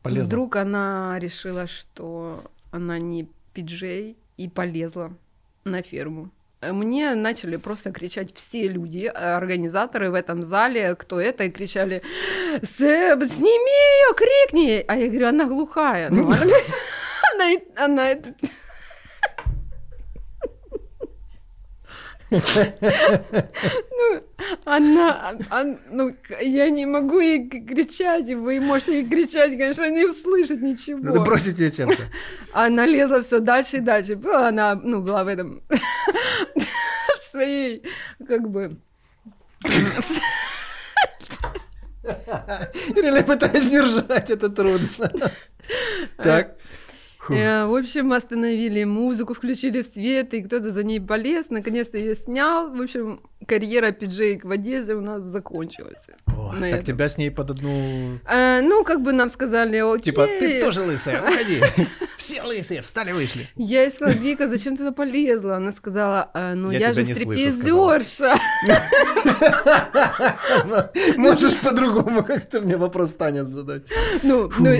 Полезно. 0.02 0.24
вдруг 0.26 0.56
она 0.56 1.18
решила, 1.20 1.66
что 1.66 2.42
она 2.70 2.98
не 2.98 3.28
пиджей, 3.52 4.16
и 4.36 4.48
полезла 4.48 5.16
на 5.64 5.82
ферму. 5.82 6.30
Э, 6.60 6.72
Мне 6.72 7.14
начали 7.14 7.56
просто 7.56 7.92
кричать 7.92 8.34
все 8.34 8.68
люди, 8.68 9.04
э, 9.06 9.10
организаторы 9.36 10.10
в 10.10 10.14
этом 10.14 10.42
зале, 10.42 10.94
кто 10.94 11.20
это, 11.20 11.44
и 11.44 11.50
кричали, 11.50 12.02
«Сэб, 12.62 13.24
сними 13.24 13.50
ее, 13.50 14.14
крикни! 14.16 14.84
А 14.88 14.96
я 14.96 15.08
говорю, 15.08 15.28
она 15.28 15.44
глухая. 15.44 16.10
Ну, 16.10 16.22
она, 16.30 16.56
она, 17.34 17.52
и- 17.52 17.62
она 17.76 18.14
Ну, 22.30 24.22
она, 24.64 25.34
он- 25.50 25.78
ну, 25.90 26.14
я 26.40 26.70
не 26.70 26.86
могу 26.86 27.20
ей 27.20 27.48
кричать, 27.48 28.28
и 28.28 28.34
вы 28.34 28.60
можете 28.60 29.00
ей 29.00 29.08
кричать, 29.08 29.50
конечно, 29.56 29.88
не 29.90 30.04
услышит 30.04 30.60
ничего. 30.60 30.98
Надо 31.00 31.20
бросить 31.20 31.58
ее 31.58 31.70
чем-то. 31.70 32.02
Она 32.52 32.86
лезла 32.86 33.22
все 33.22 33.40
дальше 33.40 33.78
и 33.78 33.80
дальше. 33.80 34.18
Она, 34.32 34.74
ну, 34.74 35.00
была 35.02 35.24
в 35.24 35.28
этом 35.28 35.62
в 36.56 37.30
своей, 37.30 37.82
как 38.26 38.48
бы, 38.48 38.76
Или 42.94 43.22
пытаюсь 43.22 43.64
сдержать, 43.64 44.30
это 44.30 44.48
трудно. 44.48 45.10
Так. 46.18 46.55
Э, 47.30 47.66
В 47.66 47.74
общем, 47.74 48.12
остановили 48.12 48.84
музыку, 48.84 49.34
включили 49.34 49.82
свет, 49.82 50.34
и 50.34 50.42
кто-то 50.42 50.70
за 50.70 50.82
ней 50.84 51.00
полез, 51.00 51.50
наконец-то 51.50 51.98
ее 51.98 52.14
снял. 52.14 52.70
В 52.74 52.80
общем, 52.80 53.20
карьера 53.46 53.92
пиджейк 53.92 54.44
в 54.44 54.50
Одессе 54.50 54.94
у 54.94 55.00
нас 55.00 55.22
закончилась. 55.22 56.06
О, 56.26 56.54
Так 56.58 56.62
этом. 56.64 56.84
тебя 56.84 57.08
с 57.08 57.18
ней 57.18 57.30
под 57.30 57.50
одну... 57.50 58.18
Э, 58.28 58.60
ну, 58.62 58.84
как 58.84 59.02
бы 59.02 59.12
нам 59.12 59.28
сказали, 59.30 59.78
окей. 59.78 60.12
Типа, 60.12 60.26
ты 60.26 60.60
тоже 60.60 60.82
лысая, 60.82 61.22
уходи. 61.22 61.60
Все 62.16 62.42
лысые, 62.42 62.80
встали, 62.80 63.12
вышли. 63.12 63.46
Я 63.56 63.82
ей 63.82 63.90
сказала, 63.90 64.14
Вика, 64.14 64.48
зачем 64.48 64.74
ты 64.74 64.78
туда 64.84 64.92
полезла? 64.92 65.56
Она 65.56 65.72
сказала, 65.72 66.30
«А, 66.32 66.54
ну 66.54 66.70
Я 66.70 66.78
я, 66.88 66.92
же 66.94 67.04
не 67.04 67.14
слышу», 67.14 67.52
сказала. 67.52 68.00
стриптизерша. 68.00 68.36
Можешь 71.16 71.56
по-другому 71.58 72.24
как-то 72.24 72.60
мне 72.60 72.76
вопрос 72.76 73.12
танец 73.14 73.46
задать. 73.48 73.82
Ну, 74.22 74.50
ну, 74.58 74.70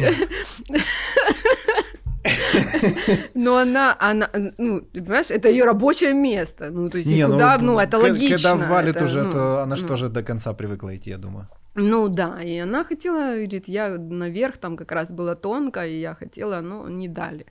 но 3.35 3.59
она, 3.59 3.97
она, 3.99 4.31
ну, 4.59 4.83
понимаешь, 4.83 5.31
это 5.31 5.49
ее 5.49 5.65
рабочее 5.65 6.15
место. 6.15 6.71
Ну, 6.71 6.89
то 6.89 6.99
есть, 6.99 7.11
и 7.11 7.23
куда, 7.25 7.59
ну, 7.59 7.79
это 7.79 7.99
к- 7.99 8.03
логично. 8.03 8.37
Когда 8.37 8.55
валит 8.55 8.97
это, 8.97 9.05
уже, 9.05 9.23
ну, 9.23 9.33
то 9.33 9.63
она 9.63 9.77
же 9.77 9.83
ну. 9.83 9.89
тоже 9.89 10.09
до 10.09 10.23
конца 10.23 10.53
привыкла 10.53 10.97
идти, 10.97 11.11
я 11.11 11.19
думаю. 11.19 11.49
Ну 11.75 12.09
да, 12.09 12.43
и 12.43 12.57
она 12.59 12.85
хотела, 12.85 13.35
говорит, 13.35 13.69
я 13.69 13.99
наверх, 13.99 14.57
там 14.57 14.77
как 14.77 14.93
раз 14.93 15.13
было 15.13 15.35
тонко, 15.35 15.87
и 15.87 16.01
я 16.01 16.15
хотела, 16.15 16.61
но 16.61 16.89
не 16.89 17.09
дали. 17.09 17.47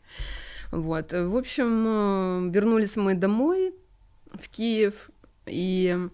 Вот, 0.72 1.14
э, 1.14 1.28
в 1.28 1.36
общем, 1.36 1.86
э, 1.88 2.52
вернулись 2.52 2.96
мы 2.96 3.14
домой, 3.14 3.74
в 4.34 4.50
Киев, 4.50 4.94
и 5.46 6.10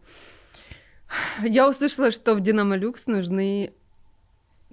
я 1.43 1.69
услышала, 1.69 2.11
что 2.11 2.35
в 2.35 2.41
Динамо 2.41 2.75
Люкс 2.75 3.07
нужны 3.07 3.71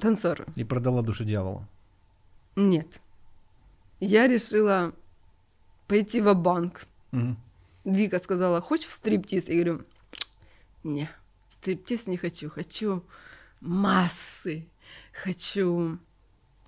танцоры. 0.00 0.46
И 0.56 0.64
продала 0.64 1.02
душу 1.02 1.24
дьяволу. 1.24 1.64
Нет. 2.56 2.86
Я 4.00 4.26
решила 4.28 4.92
пойти 5.86 6.20
в 6.20 6.32
банк 6.34 6.86
Мгм. 7.12 7.36
Вика 7.84 8.18
сказала, 8.18 8.60
хочешь 8.60 8.88
в 8.88 8.92
стриптиз? 8.92 9.48
Я 9.48 9.54
говорю, 9.64 9.84
не, 10.84 11.08
в 11.48 11.54
стриптиз 11.54 12.06
не 12.06 12.16
хочу, 12.18 12.50
хочу 12.50 13.02
массы, 13.60 14.66
хочу 15.12 15.98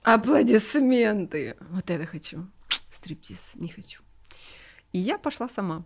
аплодисменты. 0.02 1.56
Вот 1.70 1.90
это 1.90 2.06
хочу. 2.06 2.46
Стриптиз 2.90 3.52
не 3.54 3.68
хочу. 3.68 4.02
И 4.92 4.98
я 4.98 5.18
пошла 5.18 5.48
сама 5.48 5.84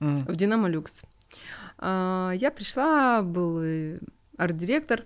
Мгм. 0.00 0.24
в 0.26 0.36
Динамо 0.36 0.68
Люкс. 0.68 1.02
А, 1.78 2.32
Я 2.34 2.50
пришла, 2.50 3.20
был 3.22 3.60
арт-директор, 4.38 5.04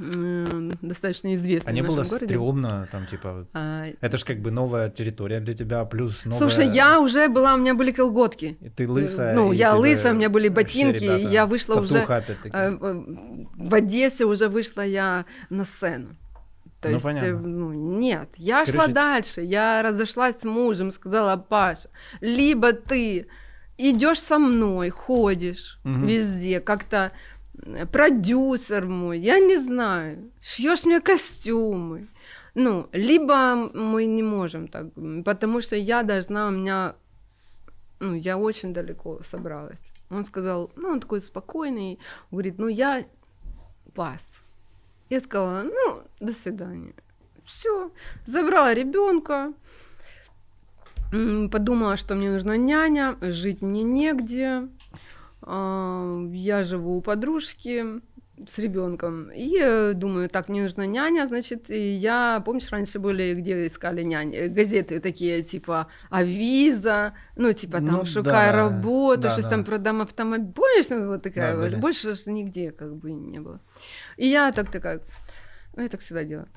м, 0.00 0.72
достаточно 0.82 1.34
известный 1.34 1.70
А 1.70 1.72
не 1.74 1.82
было 1.82 2.02
городе. 2.04 2.26
стрёмно, 2.26 2.88
там, 2.92 3.06
типа... 3.06 3.46
А, 3.52 3.84
Это 4.00 4.16
ж 4.18 4.24
как 4.24 4.40
бы 4.40 4.50
новая 4.50 4.88
территория 4.90 5.40
для 5.40 5.54
тебя, 5.54 5.84
плюс 5.84 6.24
новая... 6.24 6.38
Слушай, 6.38 6.68
я 6.68 7.00
уже 7.00 7.28
была, 7.28 7.54
у 7.54 7.58
меня 7.58 7.74
были 7.74 7.92
колготки. 7.92 8.56
И 8.60 8.68
ты 8.70 8.88
лысая. 8.88 9.34
Ну, 9.34 9.52
я 9.52 9.74
лысая, 9.74 10.12
у 10.12 10.16
меня 10.16 10.28
были 10.30 10.48
ботинки, 10.48 11.04
ребята, 11.04 11.32
я 11.32 11.46
вышла 11.46 11.80
уже. 11.80 11.98
Э, 11.98 12.22
э, 12.52 13.04
В 13.56 13.74
Одессе 13.74 14.24
уже 14.24 14.48
вышла 14.48 14.82
я 14.82 15.24
на 15.50 15.64
сцену. 15.64 16.16
То 16.80 16.88
Ну, 16.88 16.94
есть, 16.94 17.04
э, 17.04 17.08
понятно. 17.08 17.38
ну, 17.48 17.72
нет, 17.72 18.28
я 18.36 18.64
шла 18.64 18.72
Короче- 18.84 18.92
дальше, 18.94 19.40
я 19.42 19.82
разошлась 19.82 20.36
с 20.40 20.44
мужем, 20.44 20.90
сказала, 20.90 21.36
Паша, 21.36 21.90
либо 22.22 22.72
ты 22.72 23.26
идешь 23.76 24.20
со 24.20 24.38
мной, 24.38 24.88
ходишь 24.90 25.78
Мгм. 25.84 26.06
везде, 26.06 26.60
как-то 26.60 26.96
э, 26.96 27.10
продюсер 27.92 28.86
мой, 28.86 29.18
я 29.18 29.38
не 29.38 29.58
знаю, 29.58 30.30
шьешь 30.40 30.84
мне 30.84 31.00
костюмы. 31.00 32.08
Ну, 32.54 32.88
либо 32.92 33.54
мы 33.54 34.06
не 34.06 34.22
можем 34.22 34.68
так, 34.68 34.86
потому 35.24 35.60
что 35.60 35.76
я 35.76 36.02
должна, 36.02 36.48
у 36.48 36.50
меня, 36.50 36.94
ну, 38.00 38.14
я 38.14 38.36
очень 38.36 38.74
далеко 38.74 39.20
собралась. 39.22 39.78
Он 40.10 40.24
сказал, 40.24 40.70
ну, 40.76 40.88
он 40.88 41.00
такой 41.00 41.20
спокойный, 41.20 41.98
говорит, 42.30 42.58
ну, 42.58 42.68
я 42.68 43.04
пас. 43.94 44.26
Я 45.08 45.20
сказала, 45.20 45.62
ну, 45.62 46.02
до 46.18 46.32
свидания. 46.32 46.94
Все, 47.44 47.90
забрала 48.26 48.74
ребенка, 48.74 49.52
подумала, 51.10 51.96
что 51.96 52.14
мне 52.14 52.30
нужна 52.30 52.56
няня, 52.56 53.16
жить 53.20 53.62
мне 53.62 53.82
негде. 53.82 54.68
Я 55.50 56.64
живу 56.64 56.96
у 56.96 57.02
подружки 57.02 58.00
с 58.48 58.58
ребенком. 58.58 59.30
И 59.30 59.58
э, 59.60 59.92
думаю, 59.94 60.28
так, 60.28 60.48
мне 60.48 60.62
нужна 60.62 60.86
няня, 60.86 61.26
значит, 61.26 61.70
и 61.70 61.94
я, 61.94 62.42
помнишь, 62.44 62.70
раньше 62.70 62.98
были, 62.98 63.34
где 63.34 63.66
искали 63.66 64.02
няни, 64.02 64.36
Э, 64.36 64.48
газеты 64.48 65.00
такие, 65.00 65.42
типа, 65.42 65.88
Авиза, 66.10 67.14
ну, 67.36 67.52
типа, 67.52 67.78
там, 67.78 67.86
Ну, 67.86 68.04
шукай 68.04 68.50
да, 68.50 68.52
работу, 68.52 69.22
да, 69.22 69.30
что 69.32 69.42
да. 69.42 69.48
там 69.48 69.64
продам 69.64 70.00
автомобиль, 70.00 70.52
помнишь, 70.52 70.88
ну, 70.88 71.06
вот 71.08 71.22
такая 71.22 71.52
Да, 71.52 71.58
вот, 71.58 71.70
были. 71.70 71.80
больше 71.80 72.16
нигде, 72.26 72.70
как 72.70 72.96
бы, 72.96 73.12
не 73.12 73.40
было. 73.40 73.60
И 74.16 74.26
я 74.26 74.52
так 74.52 74.70
такая, 74.70 75.00
ну, 75.76 75.82
я 75.82 75.88
так 75.88 76.00
всегда 76.00 76.24
делаю. 76.24 76.48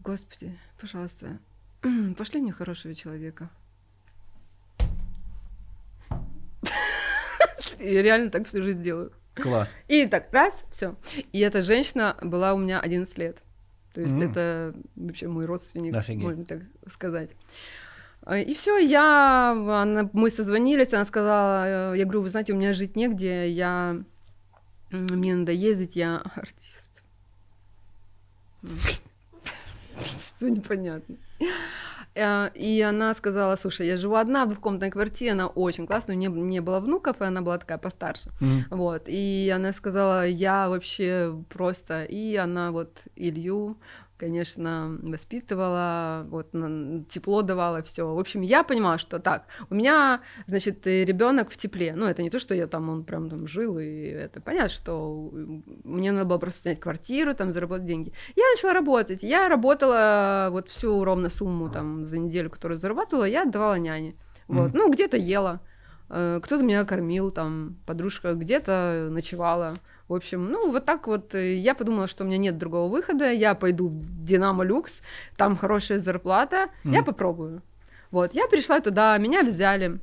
Господи, 0.00 0.58
пожалуйста, 0.80 1.38
пошли 2.18 2.40
мне 2.40 2.52
хорошего 2.52 2.94
человека. 2.94 3.48
Я 7.78 8.02
реально 8.02 8.30
так 8.30 8.46
всю 8.46 8.62
жизнь 8.62 8.82
делаю. 8.82 9.12
Класс. 9.34 9.74
И 9.88 10.06
так, 10.06 10.32
раз, 10.32 10.54
все. 10.70 10.96
И 11.32 11.40
эта 11.40 11.62
женщина 11.62 12.16
была 12.22 12.54
у 12.54 12.58
меня 12.58 12.80
11 12.80 13.18
лет. 13.18 13.38
То 13.92 14.00
есть 14.00 14.14
М. 14.20 14.30
это 14.30 14.74
вообще 14.96 15.28
мой 15.28 15.44
родственник, 15.46 15.94
Офигеть. 15.94 16.22
можно 16.22 16.44
так 16.44 16.62
сказать. 16.88 17.30
А, 18.22 18.38
И 18.38 18.54
все, 18.54 18.78
я, 18.78 19.50
она, 19.52 20.08
мы 20.12 20.30
созвонились, 20.30 20.92
она 20.94 21.04
сказала, 21.04 21.92
э, 21.94 21.98
я 21.98 22.04
говорю, 22.04 22.22
вы 22.22 22.30
знаете, 22.30 22.52
у 22.52 22.56
меня 22.56 22.72
жить 22.72 22.96
негде, 22.96 23.48
я, 23.50 23.98
мне 24.90 25.34
надо 25.34 25.52
ездить, 25.52 25.94
я 25.96 26.22
артист. 26.34 27.02
Что 30.04 30.48
непонятно. 30.50 31.16
Э, 32.14 32.50
И 32.54 32.80
она 32.80 33.14
сказала, 33.14 33.56
слушай, 33.56 33.86
я 33.86 33.96
живу 33.96 34.14
одна 34.14 34.44
в 34.44 34.48
двухкомнатной 34.48 34.90
квартире, 34.90 35.32
она 35.32 35.46
очень 35.48 35.86
классная, 35.86 36.16
у 36.16 36.18
нее 36.18 36.30
не 36.30 36.60
было 36.60 36.80
внуков, 36.80 37.20
и 37.20 37.24
она 37.24 37.40
была 37.42 37.58
такая 37.58 37.78
постарше. 37.78 38.30
Мгм. 38.40 38.64
Вот, 38.70 39.02
и 39.06 39.52
она 39.54 39.72
сказала, 39.72 40.26
я 40.26 40.68
вообще 40.68 41.34
просто... 41.48 42.04
И 42.04 42.36
она 42.36 42.70
вот 42.70 43.02
Илью, 43.16 43.76
конечно, 44.16 44.98
воспитывала, 45.02 46.26
вот, 46.28 46.50
тепло 47.08 47.42
давала, 47.42 47.82
все. 47.82 48.14
В 48.14 48.18
общем, 48.18 48.42
я 48.42 48.62
понимала, 48.62 48.98
что 48.98 49.18
так, 49.18 49.46
у 49.70 49.74
меня, 49.74 50.20
значит, 50.46 50.86
ребенок 50.86 51.50
в 51.50 51.56
тепле. 51.56 51.94
Ну, 51.96 52.06
это 52.06 52.22
не 52.22 52.30
то, 52.30 52.38
что 52.38 52.54
я 52.54 52.66
там, 52.66 52.88
он 52.88 53.04
прям 53.04 53.28
там 53.28 53.46
жил, 53.46 53.78
и 53.78 53.86
это 53.86 54.40
понятно, 54.40 54.70
что 54.70 55.30
мне 55.84 56.12
надо 56.12 56.26
было 56.26 56.38
просто 56.38 56.62
снять 56.62 56.80
квартиру, 56.80 57.34
там, 57.34 57.50
заработать 57.50 57.86
деньги. 57.86 58.12
Я 58.36 58.44
начала 58.54 58.72
работать. 58.72 59.22
Я 59.22 59.48
работала 59.48 60.48
вот 60.50 60.68
всю 60.68 61.04
ровно 61.04 61.28
сумму 61.30 61.68
там 61.68 62.06
за 62.06 62.18
неделю, 62.18 62.50
которую 62.50 62.78
зарабатывала, 62.78 63.24
я 63.24 63.42
отдавала 63.42 63.74
няне. 63.74 64.14
Вот, 64.46 64.70
Мгм. 64.70 64.78
ну, 64.78 64.90
где-то 64.92 65.16
ела, 65.16 65.60
э, 66.10 66.40
кто-то 66.42 66.62
меня 66.62 66.84
кормил, 66.84 67.30
там, 67.30 67.76
подружка 67.86 68.34
где-то 68.34 69.08
ночевала. 69.10 69.74
В 70.08 70.14
общем, 70.14 70.50
ну, 70.50 70.70
вот 70.70 70.84
так 70.84 71.06
вот 71.06 71.34
э, 71.34 71.56
я 71.56 71.74
подумала, 71.74 72.06
что 72.08 72.24
у 72.24 72.26
меня 72.26 72.36
нет 72.36 72.58
другого 72.58 72.90
выхода, 72.90 73.32
я 73.32 73.54
пойду 73.54 73.88
в 73.88 74.24
Динамо 74.24 74.62
Люкс, 74.64 75.00
там 75.36 75.56
хорошая 75.56 75.98
зарплата, 75.98 76.68
я 76.84 76.90
Мгм. 77.00 77.04
попробую. 77.04 77.62
Вот, 78.10 78.34
я 78.34 78.46
пришла 78.46 78.80
туда, 78.80 79.16
меня 79.18 79.42
взяли. 79.42 79.98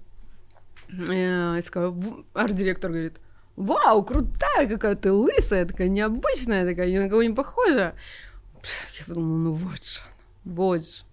Э, 1.10 1.60
и 1.60 1.62
сказала, 1.62 1.92
«В- 1.92 2.24
арт-директор 2.34 2.90
говорит, 2.92 3.18
вау, 3.56 4.04
крутая 4.04 4.68
какая 4.68 4.96
ты 4.96 5.12
лысая, 5.12 5.66
такая 5.66 5.88
необычная, 5.88 6.66
такая, 6.68 6.92
ни 6.92 6.98
на 6.98 7.08
кого 7.10 7.22
не 7.24 7.30
похожа. 7.34 7.94
Я 9.00 9.06
подумала, 9.08 9.38
ну 9.38 9.52
вот 9.54 9.84
же, 9.84 10.00
вот 10.46 10.82
же. 10.84 11.04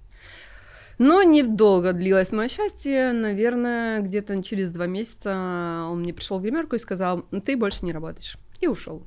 Но 0.99 1.23
недолго 1.23 1.93
длилось 1.93 2.33
мое 2.33 2.49
счастье. 2.49 3.13
Наверное, 3.13 4.01
где-то 4.01 4.43
через 4.43 4.73
два 4.73 4.87
месяца 4.87 5.87
он 5.89 6.01
мне 6.01 6.13
пришел 6.13 6.39
в 6.41 6.43
гримерку 6.43 6.75
и 6.75 6.79
сказал, 6.81 7.23
ты 7.45 7.57
больше 7.57 7.85
не 7.85 7.93
работаешь. 7.93 8.37
И 8.61 8.67
ушел. 8.67 9.07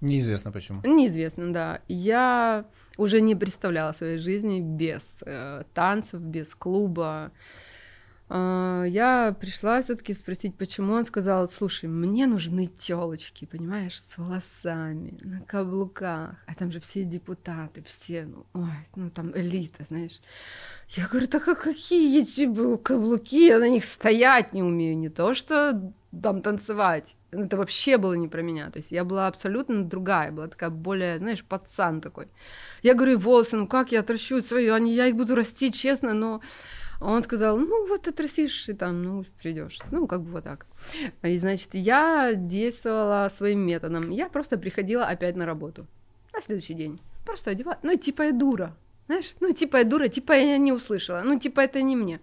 Неизвестно 0.00 0.50
почему. 0.50 0.80
Неизвестно, 0.84 1.52
да. 1.52 1.80
Я 1.86 2.64
уже 2.96 3.20
не 3.20 3.36
представляла 3.36 3.92
своей 3.92 4.18
жизни 4.18 4.60
без 4.60 5.22
э, 5.24 5.62
танцев, 5.74 6.20
без 6.20 6.54
клуба. 6.54 7.30
А, 8.34 8.84
я 8.84 9.36
пришла 9.38 9.82
все-таки 9.82 10.14
спросить, 10.14 10.56
почему 10.56 10.94
он 10.94 11.04
сказал, 11.04 11.50
слушай, 11.50 11.86
мне 11.86 12.26
нужны 12.26 12.66
телочки, 12.66 13.44
понимаешь, 13.44 14.02
с 14.02 14.16
волосами, 14.16 15.18
на 15.20 15.40
каблуках, 15.40 16.36
а 16.46 16.54
там 16.54 16.72
же 16.72 16.80
все 16.80 17.04
депутаты, 17.04 17.82
все, 17.82 18.24
ну, 18.24 18.46
ой, 18.54 18.88
ну 18.96 19.10
там 19.10 19.32
элита, 19.36 19.84
знаешь. 19.84 20.20
Я 20.88 21.08
говорю, 21.08 21.26
так 21.26 21.46
а 21.46 21.54
какие 21.54 22.24
каблуки, 22.78 23.48
я 23.48 23.58
на 23.58 23.68
них 23.68 23.84
стоять 23.84 24.54
не 24.54 24.62
умею, 24.62 24.96
не 24.96 25.10
то 25.10 25.34
что 25.34 25.92
там 26.22 26.40
танцевать. 26.40 27.16
Ну, 27.32 27.44
Это 27.44 27.56
вообще 27.56 27.96
было 27.96 28.12
не 28.12 28.28
про 28.28 28.42
меня. 28.42 28.70
То 28.70 28.78
есть 28.78 28.92
я 28.92 29.04
была 29.04 29.26
абсолютно 29.26 29.84
другая, 29.84 30.30
была 30.30 30.48
такая 30.48 30.68
более, 30.70 31.18
знаешь, 31.18 31.42
пацан 31.42 32.00
такой. 32.00 32.28
Я 32.82 32.94
говорю, 32.94 33.18
волосы, 33.18 33.56
ну 33.56 33.66
как 33.66 33.90
я 33.90 34.00
отращу 34.00 34.42
свои, 34.42 34.68
они, 34.68 34.94
я 34.94 35.06
их 35.06 35.16
буду 35.16 35.34
расти, 35.34 35.72
честно, 35.72 36.12
но 36.12 36.42
он 37.00 37.22
сказал, 37.22 37.58
ну 37.58 37.86
вот 37.88 38.06
отрастишь 38.06 38.68
и 38.68 38.74
там, 38.74 39.02
ну 39.02 39.24
придешь. 39.42 39.78
Ну, 39.90 40.06
как 40.06 40.22
бы 40.22 40.32
вот 40.32 40.44
так. 40.44 40.66
И, 41.22 41.38
значит, 41.38 41.70
я 41.72 42.34
действовала 42.34 43.28
своим 43.34 43.60
методом. 43.60 44.10
Я 44.10 44.28
просто 44.28 44.58
приходила 44.58 45.06
опять 45.06 45.34
на 45.34 45.46
работу. 45.46 45.86
На 46.34 46.42
следующий 46.42 46.74
день. 46.74 47.00
Просто 47.24 47.50
одевала. 47.50 47.78
Ну, 47.82 47.96
типа 47.96 48.22
я 48.22 48.32
дура. 48.32 48.76
Знаешь, 49.06 49.34
ну, 49.40 49.52
типа 49.52 49.78
я 49.78 49.84
дура, 49.84 50.08
типа 50.08 50.32
я 50.32 50.58
не 50.58 50.72
услышала. 50.72 51.22
Ну, 51.24 51.38
типа 51.38 51.60
это 51.60 51.82
не 51.82 51.96
мне. 51.96 52.20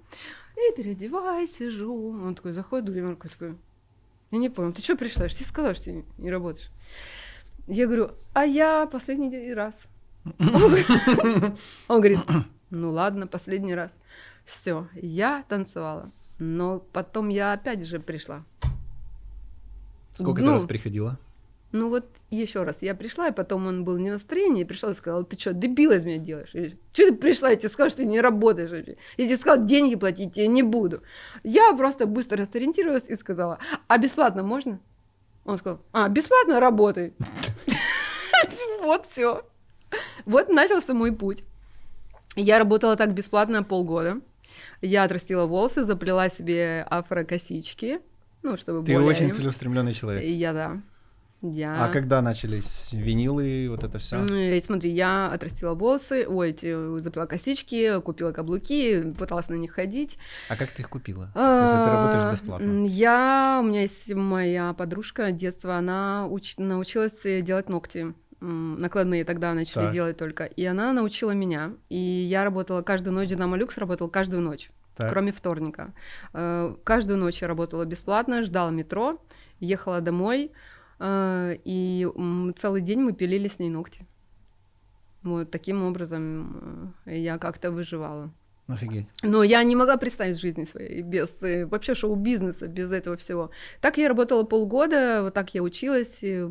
И 0.55 0.75
переодеваюсь, 0.75 1.55
сижу. 1.55 2.09
Он 2.09 2.35
такой 2.35 2.53
заходит 2.53 2.95
я 2.95 3.15
такой, 3.15 3.55
я 4.31 4.37
не 4.37 4.49
понял, 4.49 4.73
ты 4.73 4.81
что 4.81 4.95
пришла? 4.95 5.23
Я 5.23 5.29
же 5.29 5.35
тебе 5.35 5.45
сказала, 5.45 5.73
что 5.75 5.85
ты 5.85 6.05
не- 6.17 6.31
работаешь. 6.31 6.69
Я 7.67 7.85
говорю, 7.85 8.11
а 8.33 8.45
я 8.45 8.85
последний 8.87 9.53
раз. 9.53 9.75
Он 10.39 10.47
говорит- 10.47 10.87
Он 11.87 11.97
говорит, 12.01 12.19
ну 12.69 12.91
ладно, 12.91 13.27
последний 13.27 13.75
раз. 13.75 13.91
Все, 14.45 14.87
я 14.95 15.43
танцевала. 15.47 16.09
Но 16.39 16.79
потом 16.79 17.29
я 17.29 17.53
опять 17.53 17.85
же 17.85 17.99
пришла. 17.99 18.43
Сколько 20.13 20.41
Ну, 20.41 20.47
ты 20.47 20.53
раз 20.53 20.63
приходила? 20.65 21.17
Ну 21.71 21.89
вот 21.89 22.05
еще 22.31 22.63
раз, 22.63 22.77
я 22.81 22.95
пришла, 22.95 23.27
и 23.27 23.31
потом 23.31 23.67
он 23.67 23.83
был 23.83 23.97
не 23.97 24.09
в 24.09 24.13
настроении, 24.13 24.61
и 24.61 24.65
пришел 24.65 24.89
и 24.89 24.95
сказал, 24.95 25.23
ты 25.23 25.37
что, 25.39 25.53
дебил 25.53 25.91
из 25.91 26.03
меня 26.03 26.17
делаешь? 26.17 26.49
Что 26.49 26.73
ты 26.93 27.13
пришла, 27.13 27.51
я 27.51 27.57
тебе 27.57 27.69
сказала, 27.69 27.89
что 27.91 27.99
ты 27.99 28.05
не 28.05 28.21
работаешь. 28.21 28.71
вообще. 28.71 28.97
Я 29.17 29.25
тебе 29.25 29.37
сказала, 29.37 29.63
деньги 29.63 29.95
платить 29.95 30.35
я 30.35 30.47
не 30.47 30.63
буду. 30.63 31.03
Я 31.43 31.71
просто 31.73 32.07
быстро 32.07 32.47
сориентировалась 32.51 33.05
и 33.07 33.15
сказала, 33.15 33.59
а 33.87 33.97
бесплатно 33.99 34.41
можно? 34.41 34.79
Он 35.45 35.57
сказал, 35.57 35.81
а, 35.91 36.09
бесплатно 36.09 36.59
работай. 36.59 37.13
Вот 38.81 39.05
все. 39.05 39.45
Вот 40.25 40.49
начался 40.49 40.93
мой 40.93 41.11
путь. 41.11 41.43
Я 42.35 42.57
работала 42.57 42.95
так 42.95 43.13
бесплатно 43.13 43.61
полгода. 43.61 44.21
Я 44.81 45.03
отрастила 45.03 45.45
волосы, 45.45 45.83
заплела 45.83 46.29
себе 46.29 46.85
афрокосички, 46.89 47.99
ну, 48.41 48.57
чтобы 48.57 48.85
Ты 48.85 48.93
более... 48.93 49.09
очень 49.09 49.31
целеустремленный 49.31 49.93
человек. 49.93 50.23
И 50.23 50.31
Я, 50.31 50.53
да. 50.53 50.81
Я... 51.41 51.85
А 51.85 51.87
когда 51.89 52.21
начались 52.21 52.91
винилы, 52.91 53.67
вот 53.69 53.83
это 53.85 53.97
все? 53.97 54.17
М, 54.17 54.61
Смотри, 54.61 54.91
я 54.91 55.31
отрастила 55.31 55.73
волосы, 55.73 56.25
ой, 56.27 56.49
эти, 56.49 56.99
заплела 56.99 57.27
косички, 57.27 58.01
купила 58.01 58.33
каблуки, 58.33 59.11
пыталась 59.17 59.47
на 59.47 59.53
них 59.55 59.71
ходить. 59.71 60.17
А 60.49 60.57
как 60.57 60.69
ты 60.71 60.81
их 60.81 60.89
купила? 60.89 61.31
Если 61.35 61.75
ты 61.77 61.89
работаешь 61.91 62.23
А, 62.25 62.31
бесплатно. 62.33 62.85
Я, 62.85 63.59
у 63.63 63.65
меня 63.67 63.83
есть 63.83 64.13
моя 64.13 64.73
подружка 64.73 65.31
детства, 65.31 65.77
она 65.77 66.27
уч- 66.29 66.55
научилась 66.61 67.25
э, 67.25 67.39
делать 67.41 67.69
ногти. 67.69 68.13
Накладные 68.41 69.23
тогда 69.25 69.53
начали 69.53 69.83
Так. 69.85 69.93
делать 69.93 70.17
только. 70.17 70.45
И 70.45 70.65
она 70.65 70.91
научила 70.93 71.31
меня. 71.31 71.73
И 71.89 71.97
я 71.97 72.43
работала 72.43 72.81
каждую 72.81 73.13
ночь, 73.13 73.29
Динамо 73.29 73.57
Люкс 73.57 73.77
работал 73.77 74.09
каждую 74.09 74.41
ночь, 74.41 74.71
Так. 74.97 75.09
кроме 75.09 75.31
вторника. 75.31 75.93
Э, 76.33 76.75
Каждую 76.83 77.17
ночь 77.17 77.41
я 77.41 77.47
работала 77.47 77.85
бесплатно, 77.85 78.43
ждала 78.43 78.71
метро, 78.71 79.21
ехала 79.59 79.99
домой, 80.01 80.45
э, 80.45 80.49
и 81.01 82.07
м, 82.15 82.53
целый 82.57 82.81
день 82.81 82.99
мы 82.99 83.13
пилили 83.13 83.47
с 83.47 83.59
ней 83.59 83.69
ногти. 83.69 84.05
Вот 85.23 85.51
таким 85.51 85.83
образом 85.83 86.93
э, 87.05 87.17
я 87.17 87.37
как-то 87.37 87.71
выживала. 87.71 88.31
Офигеть. 88.69 89.09
Но 89.23 89.41
я 89.41 89.63
не 89.63 89.75
могла 89.75 89.97
представить 89.97 90.39
жизни 90.39 90.63
своей 90.63 91.01
без 91.01 91.41
э, 91.41 91.65
вообще 91.65 91.95
шоу-бизнеса, 91.95 92.67
без 92.67 92.91
этого 92.91 93.17
всего. 93.17 93.49
Так 93.81 93.97
я 93.97 94.07
работала 94.07 94.43
полгода, 94.43 95.23
вот 95.23 95.33
так 95.33 95.53
я 95.55 95.63
училась, 95.63 96.19
и, 96.21 96.45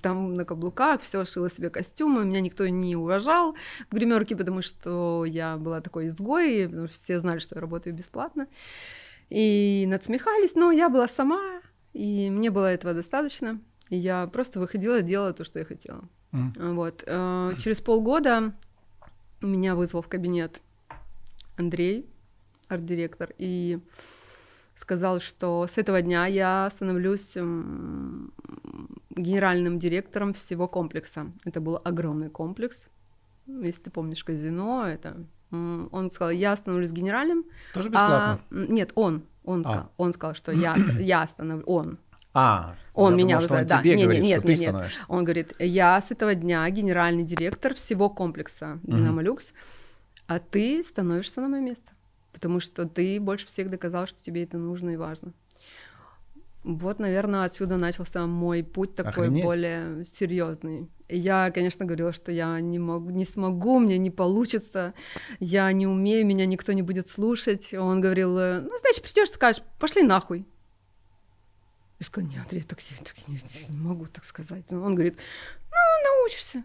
там 0.00 0.34
на 0.34 0.44
каблуках, 0.44 1.02
все 1.02 1.24
шила 1.24 1.50
себе 1.50 1.68
костюмы, 1.68 2.24
меня 2.24 2.40
никто 2.40 2.68
не 2.68 2.94
уважал 2.94 3.56
в 3.90 3.94
гримерке, 3.94 4.36
потому 4.36 4.62
что 4.62 5.24
я 5.24 5.56
была 5.56 5.80
такой 5.80 6.06
изгой, 6.08 6.68
потому 6.68 6.86
что 6.86 6.96
все 6.96 7.18
знали, 7.18 7.40
что 7.40 7.56
я 7.56 7.60
работаю 7.60 7.96
бесплатно. 7.96 8.46
И 9.28 9.86
надсмехались, 9.88 10.54
но 10.54 10.70
я 10.70 10.88
была 10.88 11.08
сама, 11.08 11.62
и 11.92 12.30
мне 12.30 12.50
было 12.50 12.66
этого 12.66 12.94
достаточно. 12.94 13.60
Я 13.90 14.26
просто 14.28 14.60
выходила, 14.60 15.02
делала 15.02 15.32
то, 15.32 15.44
что 15.44 15.58
я 15.58 15.64
хотела. 15.64 16.04
М. 16.32 16.52
Вот. 16.74 17.02
э, 17.06 17.52
Через 17.58 17.80
полгода 17.80 18.54
меня 19.40 19.74
вызвал 19.74 20.00
в 20.02 20.08
кабинет 20.08 20.60
Андрей, 21.56 22.08
арт-директор, 22.68 23.30
и 23.36 23.80
сказал, 24.76 25.20
что 25.20 25.66
с 25.68 25.76
этого 25.76 26.00
дня 26.02 26.26
я 26.26 26.68
становлюсь 26.70 27.36
м, 27.36 28.32
генеральным 29.10 29.78
директором 29.78 30.32
всего 30.34 30.68
комплекса. 30.68 31.26
Это 31.44 31.60
был 31.60 31.80
огромный 31.84 32.30
комплекс. 32.30 32.86
Если 33.46 33.82
ты 33.82 33.90
помнишь 33.90 34.22
казино, 34.24 34.86
это... 34.86 35.16
Он 35.50 36.10
сказал, 36.12 36.30
я 36.30 36.54
становлюсь 36.56 36.92
генеральным. 36.92 37.44
Тоже 37.74 37.88
а- 37.88 37.90
бесплатно? 37.90 38.40
м, 38.52 38.72
нет, 38.72 38.92
он. 38.94 39.24
Он, 39.42 39.60
А. 39.62 39.64
сказал, 39.64 39.92
он 39.96 40.12
сказал, 40.12 40.34
что 40.36 40.52
я, 40.52 40.76
я 41.00 41.26
становлюсь... 41.26 41.64
Он. 41.66 41.98
А, 42.32 42.76
Он 42.94 43.16
меня 43.16 43.36
думал, 43.36 43.40
что 43.40 43.54
он 43.54 43.60
вызывает, 43.60 43.68
да. 43.68 43.80
тебе 43.80 43.90
Не-не, 43.90 44.02
говорит, 44.04 44.22
нет, 44.22 44.38
что 44.38 44.46
ты 44.46 44.48
нет, 44.52 44.60
нет. 44.60 44.68
становишься. 44.70 45.04
Он 45.08 45.24
говорит, 45.24 45.52
я 45.58 46.00
с 46.00 46.10
этого 46.10 46.34
дня 46.34 46.68
генеральный 46.70 47.24
директор 47.24 47.74
всего 47.74 48.08
комплекса 48.08 48.78
Динамо 48.84 49.22
Люкс, 49.22 49.52
а 50.26 50.38
ты 50.38 50.82
становишься 50.84 51.40
на 51.40 51.48
мое 51.48 51.60
место, 51.60 51.90
потому 52.32 52.60
что 52.60 52.86
ты 52.86 53.18
больше 53.20 53.46
всех 53.46 53.68
доказал, 53.68 54.06
что 54.06 54.22
тебе 54.22 54.44
это 54.44 54.58
нужно 54.58 54.90
и 54.90 54.96
важно. 54.96 55.32
Вот, 56.62 56.98
наверное, 56.98 57.44
отсюда 57.44 57.78
начался 57.78 58.26
мой 58.26 58.62
путь 58.62 58.94
такой 58.94 59.24
Охренеть. 59.28 59.44
более 59.44 60.04
серьезный. 60.04 60.90
Я, 61.08 61.50
конечно, 61.50 61.86
говорила, 61.86 62.12
что 62.12 62.30
я 62.32 62.60
не 62.60 62.78
могу, 62.78 63.08
не 63.10 63.24
смогу, 63.24 63.78
мне 63.78 63.96
не 63.96 64.10
получится, 64.10 64.92
я 65.40 65.72
не 65.72 65.86
умею, 65.86 66.26
меня 66.26 66.44
никто 66.44 66.72
не 66.72 66.82
будет 66.82 67.08
слушать. 67.08 67.72
Он 67.72 68.02
говорил, 68.02 68.32
ну, 68.32 68.70
значит, 68.78 69.02
придешь, 69.02 69.30
скажешь, 69.30 69.62
пошли 69.78 70.02
нахуй. 70.02 70.46
Я 72.00 72.06
сказала, 72.06 72.30
нет, 72.30 72.40
Андрей, 72.44 72.62
так, 72.62 72.80
я 72.80 72.96
так 73.04 73.14
не, 73.28 73.40
не 73.68 73.76
могу 73.76 74.06
так 74.06 74.24
сказать. 74.24 74.64
Ну, 74.70 74.82
Он 74.82 74.94
говорит, 74.94 75.16
ну, 75.70 75.76
научишься. 76.18 76.64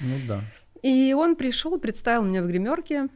Ну 0.00 0.16
да. 0.26 0.42
И 0.82 1.12
он 1.12 1.36
пришел, 1.36 1.78
представил 1.78 2.22
меня 2.22 2.42
в 2.42 2.46
гримерке. 2.46 3.08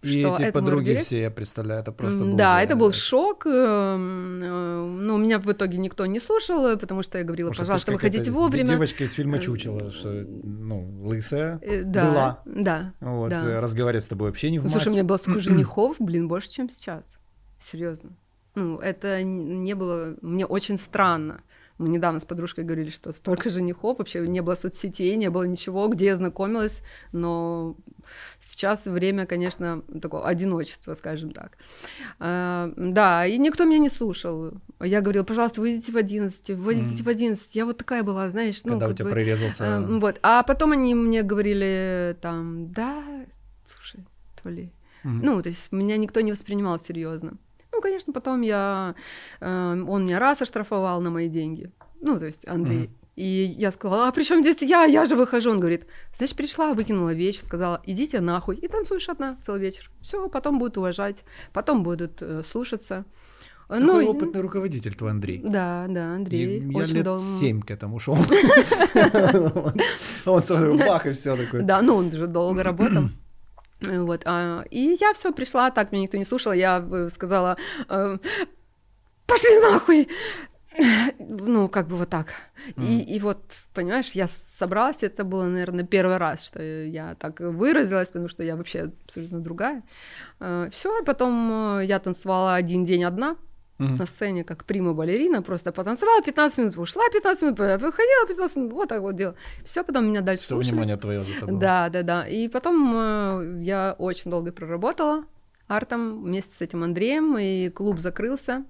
И 0.00 0.20
что 0.20 0.34
эти 0.36 0.50
подруги 0.50 0.96
все, 0.96 1.20
я 1.20 1.30
представляю, 1.30 1.82
это 1.82 1.92
просто 1.92 2.18
был 2.24 2.34
Да, 2.36 2.58
же- 2.58 2.64
это 2.64 2.74
был 2.74 2.92
шок. 2.92 3.44
Но 3.44 5.16
меня 5.16 5.38
в 5.38 5.52
итоге 5.52 5.78
никто 5.78 6.06
не 6.06 6.18
слушал, 6.18 6.66
э, 6.66 6.76
потому 6.76 7.02
что 7.04 7.18
я 7.18 7.24
говорила, 7.24 7.52
ты 7.52 7.58
пожалуйста, 7.58 7.92
выходите 7.92 8.30
вовремя. 8.30 8.66
Девочка 8.68 9.04
из 9.04 9.12
фильма 9.12 9.38
«Чучело», 9.38 9.90
что, 9.92 10.10
ну, 10.42 10.88
лысая, 11.04 11.60
Да, 11.84 12.10
была. 12.10 12.42
да. 12.46 12.92
вот, 13.00 13.30
да. 13.30 13.60
разговаривать 13.60 14.04
с 14.04 14.08
тобой 14.08 14.28
вообще 14.30 14.50
не 14.50 14.58
в 14.58 14.64
Ну, 14.64 14.70
слушай, 14.70 14.86
у 14.88 14.90
массе. 14.90 14.96
меня 14.96 15.04
было 15.04 15.18
столько 15.18 15.40
женихов, 15.40 15.96
блин, 16.00 16.26
больше, 16.26 16.50
чем 16.50 16.68
сейчас. 16.68 17.04
Серьезно. 17.60 18.10
Ну, 18.54 18.78
это 18.78 19.22
не 19.22 19.74
было... 19.74 20.16
Мне 20.22 20.44
очень 20.46 20.78
странно. 20.78 21.42
Мы 21.78 21.88
недавно 21.88 22.20
с 22.20 22.24
подружкой 22.24 22.64
говорили, 22.64 22.90
что 22.90 23.12
столько 23.12 23.50
женихов, 23.50 23.98
вообще 23.98 24.20
не 24.28 24.40
было 24.42 24.54
соцсетей, 24.54 25.16
не 25.16 25.30
было 25.30 25.44
ничего, 25.44 25.88
где 25.88 26.06
я 26.06 26.16
знакомилась, 26.16 26.80
но 27.12 27.76
сейчас 28.40 28.84
время, 28.84 29.26
конечно, 29.26 29.82
такого 30.00 30.28
одиночества, 30.28 30.94
скажем 30.94 31.32
так. 31.32 31.56
А, 32.20 32.70
да, 32.76 33.26
и 33.26 33.38
никто 33.38 33.64
меня 33.64 33.78
не 33.78 33.88
слушал. 33.88 34.52
Я 34.80 35.00
говорила, 35.00 35.24
пожалуйста, 35.24 35.60
выйдите 35.60 35.90
в 35.92 35.96
11, 35.96 36.50
выйдите 36.50 36.94
Мгм. 36.94 37.04
в 37.04 37.08
11. 37.08 37.54
Я 37.56 37.64
вот 37.64 37.78
такая 37.78 38.02
была, 38.02 38.28
знаешь, 38.30 38.62
ну, 38.64 38.72
Когда 38.72 38.88
у 38.88 38.92
тебя 38.92 39.06
бы, 39.06 39.10
прорезался... 39.12 39.78
а, 39.78 39.80
вот. 39.80 40.20
А 40.22 40.42
потом 40.42 40.72
они 40.72 40.94
мне 40.94 41.22
говорили 41.22 42.16
там, 42.20 42.70
да, 42.70 43.02
слушай, 43.66 44.04
Толи, 44.40 44.70
Мгм. 45.04 45.20
ну, 45.24 45.42
то 45.42 45.48
есть 45.48 45.72
меня 45.72 45.96
никто 45.96 46.20
не 46.20 46.32
воспринимал 46.32 46.78
серьезно. 46.78 47.38
Конечно, 47.82 48.12
потом 48.12 48.42
я... 48.42 48.94
э, 49.40 49.84
он 49.86 50.06
меня 50.06 50.18
раз 50.18 50.42
оштрафовал 50.42 51.00
на 51.00 51.10
мои 51.10 51.28
деньги. 51.28 51.70
Ну, 52.00 52.18
то 52.18 52.26
есть 52.26 52.46
Андрей. 52.48 52.88
Мгм. 52.88 52.96
И 53.14 53.54
я 53.58 53.70
сказала, 53.72 54.08
а 54.08 54.12
при 54.12 54.24
чем 54.24 54.40
здесь 54.40 54.62
я? 54.62 54.84
Я 54.84 55.04
же 55.04 55.16
выхожу. 55.16 55.50
Он 55.50 55.60
говорит, 55.60 55.86
значит, 56.16 56.36
пришла, 56.36 56.72
выкинула 56.72 57.12
вещь, 57.12 57.42
сказала, 57.42 57.82
идите 57.84 58.20
нахуй. 58.20 58.56
И 58.56 58.68
танцуешь 58.68 59.08
одна 59.08 59.36
целый 59.44 59.60
вечер. 59.60 59.90
Все, 60.00 60.28
потом 60.28 60.58
будут 60.58 60.78
уважать, 60.78 61.24
потом 61.52 61.82
будут 61.82 62.22
э, 62.22 62.42
слушаться. 62.50 63.04
Э, 63.68 63.80
Такой 63.80 64.04
ну, 64.04 64.10
опытный 64.10 64.40
руководитель 64.40 64.94
твой 64.94 65.10
Андрей. 65.10 65.42
Да, 65.44 65.86
да, 65.88 66.14
Андрей. 66.14 66.60
И 66.60 66.72
я 66.72 66.84
лет 66.86 67.04
дол- 67.04 67.18
семь 67.18 67.60
к 67.60 67.70
этому 67.70 67.98
шел. 67.98 68.16
Он 70.26 70.42
сразу 70.42 70.78
бах, 70.78 71.06
и 71.06 71.12
все 71.12 71.36
такое. 71.36 71.62
Да, 71.62 71.82
ну 71.82 71.96
он 71.96 72.10
же 72.10 72.26
долго 72.26 72.62
работал. 72.62 73.10
Э, 73.86 74.00
Вот, 74.00 74.22
а, 74.24 74.64
и 74.70 74.96
я 75.00 75.12
все 75.12 75.32
пришла, 75.32 75.70
так 75.70 75.92
меня 75.92 76.02
никто 76.02 76.16
не 76.16 76.24
слушал, 76.24 76.52
я 76.52 76.84
э, 76.92 77.08
сказала, 77.14 77.56
э, 77.88 78.18
пошли 79.26 79.58
нахуй, 79.60 80.08
ну, 81.18 81.68
как 81.68 81.88
бы 81.88 81.96
вот 81.96 82.08
так. 82.08 82.28
И, 82.76 83.00
и 83.00 83.20
вот, 83.20 83.42
понимаешь, 83.74 84.12
я 84.12 84.28
собралась, 84.28 85.02
это 85.02 85.24
было, 85.24 85.44
наверное, 85.44 85.84
первый 85.84 86.16
раз, 86.16 86.44
что 86.44 86.62
я 86.62 87.14
так 87.14 87.40
выразилась, 87.40 88.08
потому 88.08 88.28
что 88.28 88.42
я 88.42 88.56
вообще 88.56 88.92
абсолютно 89.04 89.40
другая. 89.40 89.82
Все, 90.70 91.04
потом 91.04 91.78
э, 91.78 91.84
я 91.86 91.98
танцевала 91.98 92.54
один 92.54 92.84
день 92.84 93.04
одна, 93.04 93.36
Мгм. 93.82 93.96
на 93.96 94.06
сцене 94.06 94.44
как 94.44 94.64
прима-балерина, 94.64 95.42
просто 95.42 95.72
потанцевала 95.72 96.22
15 96.22 96.58
минут, 96.58 96.76
ушла 96.76 97.02
15 97.12 97.42
минут, 97.42 97.58
выходила 97.58 98.26
15 98.28 98.56
минут, 98.56 98.72
вот 98.72 98.88
так 98.88 99.00
вот 99.02 99.16
делала. 99.16 99.36
Все, 99.64 99.82
потом 99.84 100.06
меня 100.06 100.20
дальше 100.20 100.44
Все 100.44 100.54
слушались. 100.54 100.70
внимание 100.72 100.96
твое 100.96 101.22
за 101.24 101.40
тобой. 101.40 101.58
Да, 101.60 101.88
да, 101.88 102.02
да. 102.02 102.26
И 102.28 102.48
потом 102.48 102.92
э, 102.94 103.58
я 103.62 103.94
очень 103.98 104.30
долго 104.30 104.52
проработала 104.52 105.24
артом 105.68 106.22
вместе 106.22 106.54
с 106.54 106.60
этим 106.60 106.82
Андреем, 106.84 107.36
и 107.38 107.68
клуб 107.70 108.00
закрылся. 108.00 108.64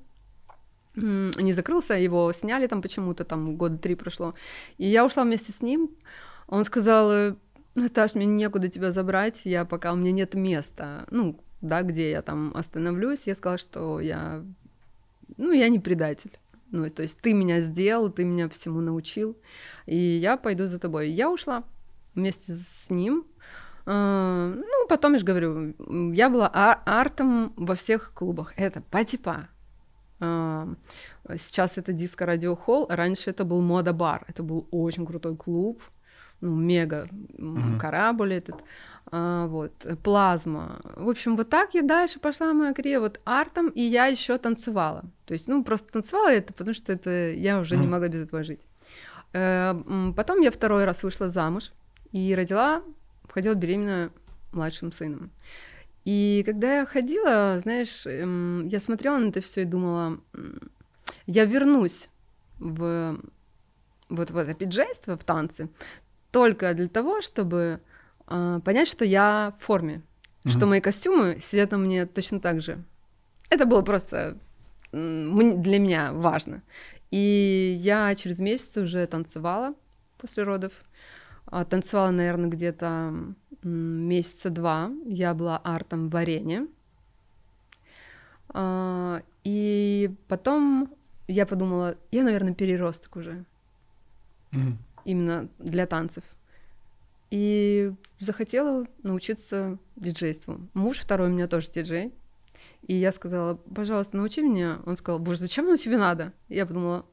Не 0.94 1.52
закрылся, 1.54 1.94
его 1.94 2.30
сняли 2.32 2.66
там 2.66 2.82
почему-то, 2.82 3.24
там 3.24 3.56
года 3.56 3.78
три 3.78 3.94
прошло. 3.94 4.34
И 4.76 4.86
я 4.86 5.06
ушла 5.06 5.24
вместе 5.24 5.50
с 5.52 5.62
ним. 5.62 5.90
Он 6.48 6.64
сказал, 6.64 7.10
э, 7.10 7.34
Наташ, 7.74 8.14
мне 8.14 8.26
некуда 8.26 8.68
тебя 8.68 8.90
забрать, 8.90 9.40
я 9.44 9.64
пока, 9.64 9.92
у 9.92 9.96
меня 9.96 10.12
нет 10.12 10.34
места, 10.34 11.06
ну, 11.10 11.40
да, 11.62 11.82
где 11.82 12.10
я 12.10 12.20
там 12.20 12.52
остановлюсь. 12.54 13.22
Я 13.24 13.34
сказала, 13.34 13.56
что 13.58 14.00
я, 14.00 14.44
ну, 15.42 15.52
я 15.52 15.68
не 15.68 15.78
предатель. 15.80 16.38
Ну, 16.70 16.88
то 16.90 17.02
есть 17.02 17.20
ты 17.20 17.34
меня 17.34 17.60
сделал, 17.60 18.10
ты 18.10 18.24
меня 18.24 18.48
всему 18.48 18.80
научил, 18.80 19.36
и 19.86 19.96
я 19.96 20.36
пойду 20.36 20.66
за 20.68 20.78
тобой. 20.78 21.10
Я 21.10 21.30
ушла 21.30 21.64
вместе 22.14 22.54
с 22.54 22.88
ним. 22.90 23.24
Э, 23.86 24.54
Ну, 24.56 24.86
потом, 24.88 25.12
я 25.12 25.18
же 25.18 25.24
говорю, 25.24 25.74
я 26.14 26.30
была 26.30 26.50
а- 26.54 26.80
артом 26.86 27.52
во 27.56 27.74
всех 27.74 28.12
клубах. 28.14 28.54
Это 28.56 28.80
пати-па. 28.80 29.48
Э, 30.20 30.66
Сейчас 31.38 31.78
это 31.78 31.92
диско-радиохолл, 31.92 32.86
раньше 32.88 33.30
это 33.30 33.44
был 33.44 33.60
мода-бар. 33.62 34.24
Это 34.28 34.42
был 34.42 34.66
очень 34.70 35.04
крутой 35.06 35.36
клуб, 35.36 35.82
ну, 36.40 36.54
мега 36.56 37.08
Мгм. 37.38 37.78
корабль 37.78 38.32
этот, 38.34 38.56
а, 38.56 38.64
вот, 39.12 39.72
э, 39.84 39.94
плазма. 39.96 40.80
В 40.96 41.08
общем, 41.08 41.36
вот 41.36 41.50
так 41.50 41.74
я 41.74 41.82
дальше 41.82 42.18
пошла 42.18 42.54
моя 42.54 42.72
карьера 42.72 43.00
вот 43.00 43.20
артом, 43.24 43.68
и 43.68 43.82
я 43.82 44.06
еще 44.06 44.38
танцевала. 44.38 45.04
То 45.26 45.34
есть, 45.34 45.48
ну, 45.48 45.62
просто 45.62 45.92
танцевала 45.92 46.32
это, 46.32 46.54
потому 46.54 46.74
что 46.74 46.94
это 46.94 47.30
я 47.32 47.60
уже 47.60 47.76
не 47.76 47.86
могла 47.86 48.08
без 48.08 48.24
этого 48.24 48.42
жить. 48.42 48.60
Э, 49.34 49.74
Потом 50.16 50.40
я 50.40 50.50
второй 50.50 50.86
раз 50.86 51.02
вышла 51.02 51.28
замуж 51.28 51.72
и 52.10 52.34
родила, 52.34 52.82
ходила 53.28 53.54
беременная 53.54 54.10
младшим 54.52 54.92
сыном. 54.92 55.30
И 56.06 56.42
когда 56.46 56.78
я 56.78 56.86
ходила, 56.86 57.58
знаешь, 57.62 58.06
эм, 58.06 58.66
я 58.66 58.80
смотрела 58.80 59.18
на 59.18 59.28
это 59.28 59.40
все 59.40 59.62
и 59.62 59.66
думала, 59.66 60.20
я 61.26 61.44
вернусь 61.44 62.08
в, 62.58 63.20
вот 64.08 64.30
в 64.30 64.36
это 64.36 64.54
пиджейство, 64.54 65.16
в 65.16 65.24
танцы, 65.24 65.68
только 66.30 66.74
для 66.74 66.88
того, 66.88 67.20
чтобы 67.20 67.80
э, 68.32 68.60
понять, 68.64 68.88
что 68.88 69.04
я 69.04 69.54
в 69.58 69.64
форме, 69.64 70.02
mm-hmm. 70.44 70.50
что 70.50 70.66
мои 70.66 70.80
костюмы 70.80 71.38
сидят 71.40 71.70
на 71.70 71.78
мне 71.78 72.06
точно 72.06 72.40
так 72.40 72.60
же. 72.60 72.82
Это 73.50 73.66
было 73.66 73.82
просто 73.82 74.38
для 74.92 75.78
меня 75.78 76.12
важно. 76.12 76.62
И 77.10 77.76
я 77.80 78.14
через 78.14 78.38
месяц 78.38 78.76
уже 78.76 79.06
танцевала 79.06 79.74
после 80.18 80.44
родов. 80.44 80.72
А, 81.46 81.64
танцевала, 81.64 82.10
наверное, 82.10 82.48
где-то 82.48 83.34
месяца 83.62 84.50
два. 84.50 84.90
Я 85.04 85.34
была 85.34 85.58
артом 85.58 86.08
в 86.08 86.16
арене. 86.16 86.68
А, 88.48 89.22
и 89.44 90.10
потом 90.28 90.94
я 91.28 91.46
подумала, 91.46 91.96
я, 92.10 92.22
наверное, 92.22 92.54
переросток 92.54 93.16
уже. 93.16 93.44
Mm. 94.52 94.76
Именно 95.04 95.48
для 95.58 95.86
танцев. 95.86 96.24
И 97.32 97.90
захотела 98.18 98.86
научиться 99.02 99.78
диджейству. 99.96 100.68
Муж 100.74 100.98
второй 100.98 101.30
у 101.30 101.32
меня 101.32 101.48
тоже 101.48 101.70
диджей. 101.74 102.12
И 102.86 102.94
я 102.94 103.10
сказала, 103.10 103.54
пожалуйста, 103.54 104.18
научи 104.18 104.42
меня. 104.42 104.80
Он 104.84 104.98
сказал, 104.98 105.18
боже, 105.18 105.38
зачем 105.38 105.66
оно 105.66 105.78
тебе 105.78 105.96
надо? 105.96 106.34
Я 106.50 106.66
подумала, 106.66 107.06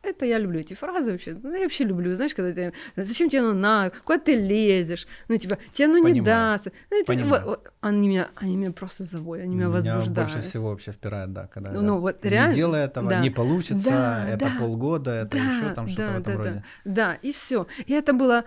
это 0.00 0.26
я 0.26 0.38
люблю 0.38 0.60
эти 0.60 0.74
фразы 0.74 1.10
вообще. 1.10 1.36
Ну, 1.42 1.52
я 1.52 1.64
вообще 1.64 1.82
люблю, 1.82 2.14
знаешь, 2.14 2.36
когда 2.36 2.52
тебе, 2.52 2.72
зачем 2.94 3.28
тебе 3.28 3.40
оно 3.40 3.52
на, 3.52 3.90
куда 4.04 4.20
ты 4.20 4.36
лезешь, 4.36 5.08
ну, 5.26 5.36
типа, 5.38 5.58
тебе 5.72 5.86
оно 5.86 5.98
не 6.06 6.20
даст. 6.20 6.68
Ну, 6.90 7.02
вот, 7.26 7.44
вот, 7.44 7.72
они, 7.80 8.08
меня, 8.08 8.28
они 8.36 8.56
меня 8.56 8.70
просто 8.70 9.02
заводят, 9.02 9.46
они 9.46 9.56
меня, 9.56 9.66
меня 9.66 9.74
возбуждают. 9.74 10.30
больше 10.30 10.48
всего 10.48 10.70
вообще 10.70 10.92
впирает, 10.92 11.32
да, 11.32 11.48
когда 11.48 11.72
ну, 11.72 11.82
ну, 11.82 11.98
вот, 11.98 12.24
реально, 12.24 12.52
не 12.52 12.54
делай 12.54 12.84
этого, 12.84 13.10
да. 13.10 13.20
не 13.20 13.30
получится, 13.30 13.90
да, 13.90 14.28
это 14.28 14.44
да, 14.44 14.98
да, 14.98 15.16
это 15.22 15.36
да, 15.36 15.38
еще 15.38 15.74
там 15.74 15.88
что-то 15.88 16.02
да, 16.02 16.12
в 16.12 16.20
этом 16.20 16.32
да, 16.32 16.38
роде. 16.38 16.64
Да, 16.84 16.92
да, 16.94 17.14
и 17.14 17.32
все. 17.32 17.66
И 17.86 17.92
это 17.92 18.12
было 18.12 18.44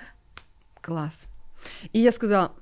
класс. 0.88 1.20
И 1.92 2.00
я 2.00 2.12
сказала, 2.12 2.54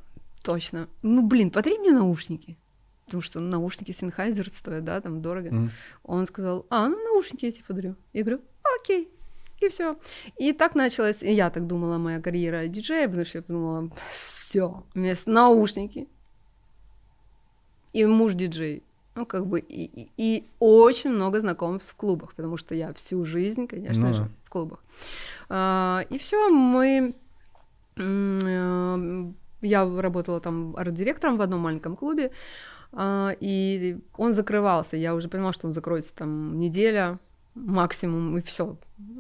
точно, 0.42 0.88
ну, 1.04 1.22
блин, 1.22 1.52
подари 1.52 1.78
мне 1.78 1.92
наушники 1.92 2.58
потому 3.06 3.22
что 3.22 3.40
наушники 3.40 3.92
Sennheiser 3.92 4.50
стоят, 4.50 4.84
да, 4.84 5.00
там 5.00 5.22
дорого. 5.22 5.50
Mm. 5.50 5.70
Он 6.04 6.26
сказал, 6.26 6.66
а, 6.72 6.88
ну 6.90 6.98
наушники 7.04 7.46
я 7.46 7.52
тебе 7.52 7.64
подарю. 7.68 7.96
Я 8.14 8.24
говорю, 8.24 8.42
окей. 8.80 9.08
И 9.62 9.70
все. 9.70 9.96
И 10.40 10.54
так 10.54 10.74
началась, 10.74 11.22
и 11.22 11.32
я 11.32 11.52
так 11.52 11.68
думала, 11.68 12.00
моя 12.00 12.20
карьера 12.20 12.68
диджея, 12.68 13.08
потому 13.08 13.26
что 13.26 13.38
я 13.38 13.42
подумала, 13.44 13.90
все, 14.12 14.84
у 14.96 15.00
меня 15.00 15.12
есть 15.12 15.28
наушники. 15.28 16.08
И 17.94 18.06
муж 18.06 18.34
диджей. 18.34 18.82
Ну, 19.14 19.26
как 19.26 19.46
бы, 19.46 19.60
и, 19.60 19.84
и, 19.86 20.10
и 20.18 20.48
очень 20.60 21.12
много 21.12 21.40
знакомств 21.40 21.94
в 21.94 21.96
клубах, 21.96 22.34
потому 22.34 22.58
что 22.58 22.74
я 22.76 22.92
всю 22.94 23.24
жизнь, 23.24 23.68
конечно 23.68 24.08
ну, 24.08 24.14
же, 24.14 24.30
в 24.44 24.50
клубах. 24.50 24.84
А, 25.48 26.06
и 26.10 26.18
все, 26.18 26.50
мы 26.50 27.14
я 27.98 30.02
работала 30.02 30.40
там 30.40 30.76
арт-директором 30.76 31.38
в 31.38 31.42
одном 31.42 31.62
маленьком 31.62 31.96
клубе, 31.96 32.32
а, 32.92 33.36
и 33.40 33.98
он 34.18 34.34
закрывался. 34.34 34.98
Я 34.98 35.16
уже 35.16 35.28
понимала, 35.28 35.54
что 35.54 35.68
он 35.68 35.74
закроется 35.74 36.14
там 36.16 36.60
неделя 36.60 37.20
максимум, 37.56 38.38
и 38.38 38.42
все. 38.42 38.78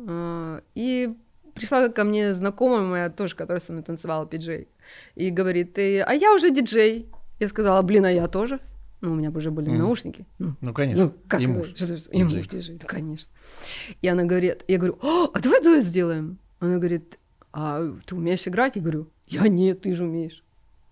А, 0.08 0.62
и 0.76 1.14
пришла 1.54 1.90
ко 1.90 2.04
мне 2.04 2.34
знакомая 2.34 2.82
моя 2.82 3.10
тоже, 3.10 3.36
которая 3.36 3.62
со 3.62 3.72
мной 3.72 3.84
танцевала 3.84 4.26
пиджей, 4.26 4.68
и 5.16 5.30
говорит, 5.30 5.74
ты, 5.74 6.02
а 6.02 6.14
я 6.14 6.34
уже 6.34 6.52
диджей. 6.52 7.08
Я 7.40 7.50
сказала, 7.50 7.82
блин, 7.82 8.06
а 8.06 8.12
я 8.12 8.28
тоже. 8.28 8.60
Ну, 9.02 9.12
у 9.12 9.16
меня 9.16 9.30
уже 9.30 9.52
были 9.52 9.72
mm. 9.72 9.78
наушники. 9.78 10.26
Ну, 10.40 10.56
ну 10.62 10.74
конечно. 10.74 11.06
Ну, 11.06 11.14
как 11.28 11.42
и 11.42 11.48
муж. 11.48 11.74
Что, 11.76 11.96
и 12.12 12.24
муж 12.24 12.48
диджей, 12.48 12.78
да, 12.78 12.88
конечно. 12.88 13.32
И 14.02 14.08
она 14.08 14.24
говорит, 14.24 14.64
я 14.68 14.78
говорю, 14.78 14.98
а 15.02 15.40
давай 15.40 15.62
дуэт 15.62 15.84
сделаем. 15.84 16.38
Она 16.60 16.78
говорит, 16.78 17.20
а 17.58 17.89
ты 18.06 18.15
умеешь 18.15 18.46
играть? 18.48 18.76
Я 18.76 18.82
говорю, 18.82 19.08
я 19.28 19.48
нет, 19.48 19.82
ты 19.82 19.96
же 19.96 20.04
умеешь. 20.04 20.44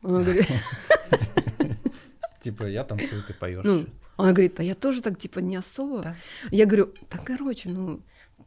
Она 0.01 0.23
говорит, 0.23 0.47
Типа, 2.39 2.63
я 2.63 2.85
танцую, 2.85 3.21
ты 3.27 3.33
поешь. 3.33 3.65
Ну, 3.65 3.83
она 4.15 4.31
говорит, 4.31 4.59
а 4.59 4.63
я 4.63 4.73
тоже 4.73 5.01
так, 5.01 5.19
типа, 5.19 5.39
не 5.39 5.57
особо. 5.57 6.15
Я 6.51 6.65
говорю, 6.65 6.93
так, 7.09 7.25
короче, 7.25 7.69
ну, 7.69 7.99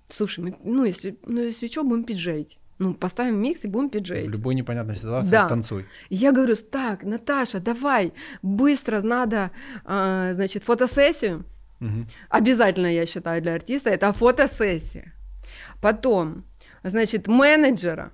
слушай, 0.09 0.41
мы, 0.45 0.57
ну, 0.65 0.87
если, 0.87 1.19
ну, 1.27 1.43
если 1.43 1.67
что, 1.69 1.85
будем 1.85 2.05
пиджеить. 2.05 2.59
Ну, 2.79 2.95
поставим 2.95 3.39
микс 3.39 3.65
и 3.65 3.69
будем 3.69 3.91
пиджеить. 3.91 4.29
В 4.29 4.31
любой 4.31 4.55
непонятной 4.55 4.97
ситуации 4.97 5.31
да. 5.31 5.47
танцуй. 5.47 5.85
Я 6.09 6.33
говорю, 6.33 6.57
так, 6.57 7.05
Наташа, 7.05 7.61
давай, 7.61 8.15
быстро 8.41 9.03
надо, 9.03 9.51
э, 9.85 10.31
значит, 10.33 10.65
фотосессию. 10.65 11.45
Угу. 11.81 12.07
Обязательно, 12.31 12.87
я 12.87 13.05
считаю, 13.05 13.43
для 13.43 13.55
артиста 13.55 13.91
это 13.91 14.11
фотосессия. 14.15 15.13
Потом, 15.83 16.45
значит, 16.91 17.29
менеджера. 17.29 18.13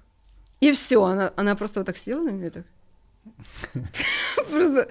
И 0.60 0.72
все, 0.72 1.02
она, 1.02 1.32
она 1.36 1.56
просто 1.56 1.80
вот 1.80 1.86
так 1.86 1.96
села 1.96 2.22
на 2.22 2.30
меня 2.30 2.50
так. 2.50 2.64
Просто 4.50 4.88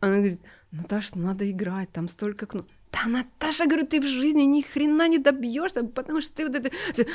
она 0.00 0.16
говорит, 0.16 0.40
Наташа, 0.70 1.18
надо 1.18 1.50
играть, 1.50 1.90
там 1.92 2.08
столько 2.08 2.46
кнопок. 2.46 2.70
Да, 2.94 3.08
Наташа, 3.08 3.66
говорю, 3.66 3.86
ты 3.86 4.00
в 4.00 4.06
жизни 4.06 4.42
ни 4.42 4.62
хрена 4.62 5.08
не 5.08 5.18
добьешься, 5.18 5.82
потому 5.82 6.20
что 6.20 6.32
ты 6.32 6.46
вот 6.46 6.54
это... 6.54 6.70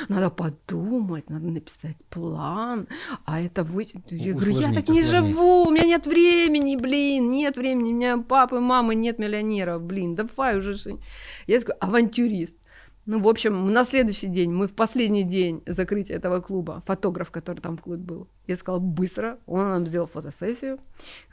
Надо 0.08 0.30
подумать, 0.30 1.30
надо 1.30 1.46
написать 1.46 1.96
план, 2.10 2.86
а 3.24 3.40
это 3.40 3.64
вы... 3.64 3.86
Я 4.10 4.34
говорю, 4.34 4.52
я 4.52 4.72
так 4.74 4.88
не 4.88 5.02
живу, 5.02 5.64
у 5.66 5.70
меня 5.70 5.86
нет 5.86 6.06
времени, 6.06 6.76
блин, 6.76 7.30
нет 7.30 7.56
времени, 7.56 7.92
у 7.92 7.96
меня 7.96 8.18
папы, 8.18 8.60
мамы, 8.60 8.94
нет 8.94 9.18
миллионеров, 9.18 9.82
блин, 9.82 10.14
давай 10.14 10.58
уже... 10.58 10.76
Я 11.46 11.60
такой 11.60 11.74
авантюрист. 11.80 12.59
Ну, 13.10 13.18
в 13.20 13.26
общем, 13.26 13.72
на 13.72 13.84
следующий 13.84 14.28
день, 14.28 14.52
мы 14.52 14.68
в 14.68 14.72
последний 14.72 15.24
день 15.24 15.64
закрытия 15.66 16.14
этого 16.14 16.40
клуба, 16.40 16.80
фотограф, 16.86 17.32
который 17.32 17.58
там 17.58 17.76
в 17.76 17.82
клубе 17.82 18.04
был, 18.04 18.28
я 18.46 18.54
сказала, 18.54 18.78
быстро, 18.78 19.40
он 19.46 19.68
нам 19.68 19.86
сделал 19.88 20.06
фотосессию 20.06 20.78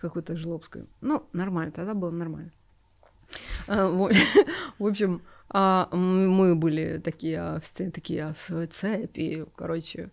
какую-то 0.02 0.36
жлобскую. 0.36 0.88
Ну, 1.02 1.22
нормально, 1.34 1.72
тогда 1.72 1.94
было 1.94 2.10
нормально. 2.10 2.50
А, 3.68 3.88
в 4.80 4.88
общем, 4.88 5.22
а, 5.50 5.88
мы 5.92 6.56
были 6.56 6.98
такие, 6.98 7.62
такие 7.76 8.34
в 8.48 8.68
цепи, 8.70 9.46
короче. 9.56 10.10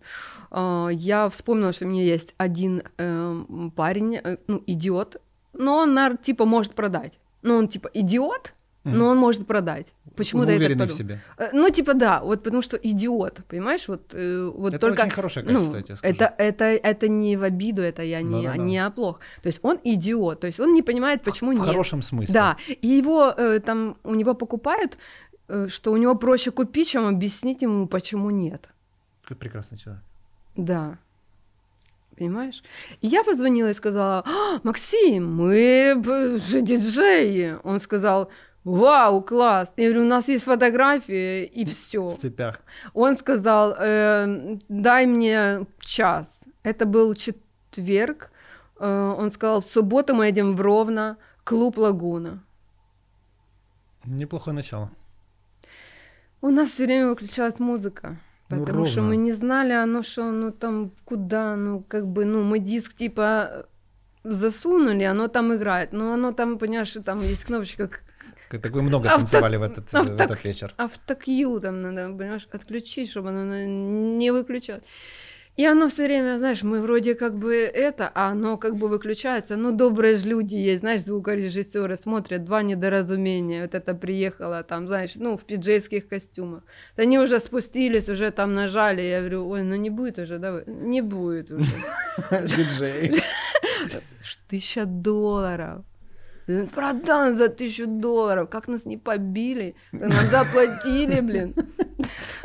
А, 0.51 0.89
я 0.89 1.27
вспомнила, 1.29 1.73
что 1.73 1.85
у 1.85 1.87
меня 1.87 2.03
есть 2.03 2.35
один 2.37 2.83
эм, 2.99 3.73
парень, 3.75 4.17
э, 4.17 4.37
ну, 4.45 4.61
идиот, 4.67 5.19
но 5.53 5.77
он, 5.77 6.17
типа, 6.17 6.45
может 6.45 6.75
продать. 6.75 7.17
Но 7.41 7.55
он, 7.57 7.69
типа, 7.69 7.89
идиот, 7.91 8.53
но 8.85 9.07
он 9.07 9.17
может 9.17 9.47
продать. 9.47 9.87
Почему-то 10.15 10.51
я 10.51 10.77
так 10.77 10.89
в 10.89 10.93
себе. 10.93 11.21
Э, 11.37 11.49
ну, 11.51 11.69
типа, 11.69 11.93
да, 11.93 12.21
вот 12.21 12.43
потому 12.43 12.61
что 12.61 12.77
идиот, 12.77 13.41
понимаешь, 13.47 13.87
вот, 13.87 14.13
э, 14.13 14.45
вот 14.45 14.73
это 14.73 14.79
только... 14.79 15.01
очень 15.01 15.11
хорошее 15.11 15.45
качество, 15.45 15.71
ну, 15.71 15.77
я 15.77 15.83
тебе 15.83 15.95
скажу. 15.97 16.13
Это, 16.13 16.33
это, 16.37 16.65
это 16.65 17.07
не 17.07 17.35
в 17.35 17.43
обиду, 17.43 17.81
это 17.81 18.01
я 18.01 18.21
не, 18.21 18.43
да, 18.43 18.53
да, 18.53 18.57
не 18.57 18.77
да. 18.77 18.85
оплох. 18.85 19.19
То 19.41 19.47
есть 19.47 19.59
он 19.61 19.79
идиот, 19.83 20.39
то 20.39 20.47
есть 20.47 20.59
он 20.59 20.73
не 20.73 20.81
понимает, 20.81 21.23
почему 21.23 21.51
в 21.51 21.53
нет. 21.55 21.63
В 21.63 21.67
хорошем 21.67 22.01
смысле. 22.01 22.33
Да, 22.33 22.57
и 22.69 22.87
его 22.87 23.33
э, 23.35 23.59
там, 23.59 23.97
у 24.03 24.15
него 24.15 24.33
покупают, 24.35 24.97
что 25.67 25.91
у 25.91 25.97
него 25.97 26.15
проще 26.15 26.51
купить, 26.51 26.89
чем 26.89 27.05
объяснить 27.05 27.61
ему, 27.61 27.87
почему 27.87 28.29
нет. 28.29 28.69
Какой 29.23 29.37
прекрасный 29.37 29.77
человек. 29.77 30.03
Да. 30.55 30.97
Понимаешь? 32.17 32.63
И 33.01 33.07
я 33.07 33.23
позвонила 33.23 33.69
и 33.69 33.73
сказала, 33.73 34.23
а, 34.25 34.59
Максим, 34.63 35.35
мы 35.35 36.01
же 36.49 36.61
диджеи. 36.61 37.57
Он 37.63 37.79
сказал, 37.81 38.31
Вау, 38.65 39.21
класс! 39.21 39.71
Я 39.77 39.89
говорю, 39.89 40.05
у 40.05 40.09
нас 40.09 40.27
есть 40.27 40.45
фотографии, 40.45 41.45
и 41.45 41.65
все. 41.65 42.09
В 42.09 42.17
цепях. 42.17 42.61
Он 42.95 43.15
сказал, 43.15 43.75
э, 43.77 44.57
дай 44.67 45.05
мне 45.05 45.67
час. 45.79 46.39
Это 46.63 46.87
был 46.87 47.13
четверг. 47.13 48.31
Э, 48.79 49.15
он 49.19 49.31
сказал, 49.31 49.61
в 49.61 49.65
субботу 49.65 50.15
мы 50.15 50.25
едем 50.25 50.55
в 50.55 50.61
Ровно, 50.61 51.17
клуб 51.43 51.77
Лагуна. 51.77 52.43
Неплохое 54.03 54.55
начало. 54.55 54.89
У 56.41 56.49
нас 56.49 56.71
все 56.71 56.85
время 56.85 57.09
выключалась 57.09 57.59
музыка. 57.59 58.17
Ну, 58.49 58.65
потому 58.65 58.79
ну, 58.79 58.85
что 58.87 59.01
мы 59.01 59.15
не 59.17 59.33
знали, 59.33 59.73
оно 59.73 60.01
что, 60.01 60.31
ну 60.31 60.51
там 60.51 60.91
куда, 61.03 61.55
ну 61.55 61.83
как 61.87 62.07
бы, 62.07 62.25
ну 62.25 62.43
мы 62.43 62.57
диск 62.59 62.95
типа 62.95 63.67
засунули, 64.23 65.03
оно 65.03 65.27
там 65.27 65.53
играет, 65.53 65.93
но 65.93 66.13
оно 66.13 66.31
там, 66.31 66.57
понимаешь, 66.57 66.95
там 67.03 67.21
есть 67.21 67.45
кнопочка 67.45 67.89
так 68.49 68.71
вы 68.71 68.81
много 68.81 69.09
Авто... 69.09 69.19
танцевали 69.19 69.57
в 69.57 69.63
этот, 69.63 69.93
Авто... 69.93 70.13
в 70.13 70.21
этот 70.21 70.43
вечер. 70.43 70.73
Автокью 70.77 71.59
там 71.59 71.81
надо, 71.81 72.15
понимаешь, 72.15 72.47
отключить, 72.51 73.09
чтобы 73.09 73.29
оно 73.29 73.65
не 73.65 74.31
выключалось. 74.31 74.83
И 75.57 75.65
оно 75.65 75.87
все 75.87 76.03
время, 76.03 76.37
знаешь, 76.37 76.63
мы 76.63 76.81
вроде 76.81 77.15
как 77.15 77.37
бы 77.37 77.53
это, 77.55 78.11
а 78.13 78.31
оно 78.31 78.57
как 78.57 78.75
бы 78.75 78.89
выключается. 78.89 79.55
Ну, 79.55 79.71
добрые 79.71 80.17
же 80.17 80.27
люди 80.27 80.55
есть, 80.55 80.81
знаешь, 80.81 81.03
звукорежиссеры 81.03 81.95
смотрят, 81.95 82.43
два 82.43 82.61
недоразумения. 82.61 83.61
Вот 83.61 83.73
это 83.73 83.93
приехало 83.93 84.63
там, 84.63 84.87
знаешь, 84.87 85.11
ну, 85.15 85.37
в 85.37 85.45
пиджейских 85.45 86.09
костюмах. 86.09 86.63
Они 86.97 87.19
уже 87.19 87.39
спустились, 87.39 88.09
уже 88.09 88.31
там 88.31 88.53
нажали. 88.53 89.01
Я 89.01 89.19
говорю, 89.19 89.47
ой, 89.47 89.63
ну 89.63 89.75
не 89.75 89.89
будет 89.89 90.19
уже, 90.19 90.39
да? 90.39 90.61
Не 90.67 91.01
будет 91.01 91.49
уже. 91.51 91.71
Диджей. 92.31 93.13
Тысяча 94.49 94.85
долларов. 94.85 95.85
Продам 96.73 97.35
за 97.35 97.49
тысячу 97.49 97.87
долларов. 97.87 98.49
Как 98.49 98.67
нас 98.67 98.85
не 98.85 98.97
побили. 98.97 99.75
Нам 99.91 100.11
заплатили, 100.11 101.19
блин. 101.21 101.53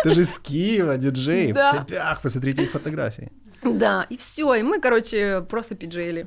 Ты 0.02 0.10
же 0.14 0.22
из 0.22 0.38
Киева, 0.38 0.96
диджей, 0.96 1.52
Да. 1.52 1.72
в 1.72 1.76
цепях, 1.86 2.22
посмотрите 2.22 2.62
их 2.62 2.70
фотографии. 2.70 3.30
Да, 3.62 4.06
и 4.08 4.16
все, 4.16 4.54
и 4.54 4.62
мы, 4.62 4.80
короче, 4.80 5.42
просто 5.42 5.74
пиджели. 5.74 6.26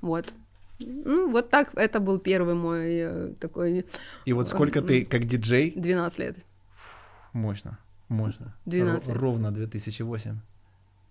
Вот. 0.00 0.32
Ну, 0.78 1.28
вот 1.32 1.50
так, 1.50 1.70
это 1.74 1.98
был 1.98 2.20
первый 2.20 2.54
мой 2.54 2.94
э, 3.00 3.32
такой 3.40 3.84
И 4.24 4.32
вот 4.32 4.48
сколько 4.48 4.80
ты 4.80 5.04
как 5.04 5.24
диджей, 5.24 5.72
12 5.74 6.18
лет. 6.20 6.36
мощно, 7.32 7.78
мощно. 8.08 8.54
12. 8.66 9.08
Ро- 9.08 9.14
Ровно 9.18 9.50
2008. 9.50 10.36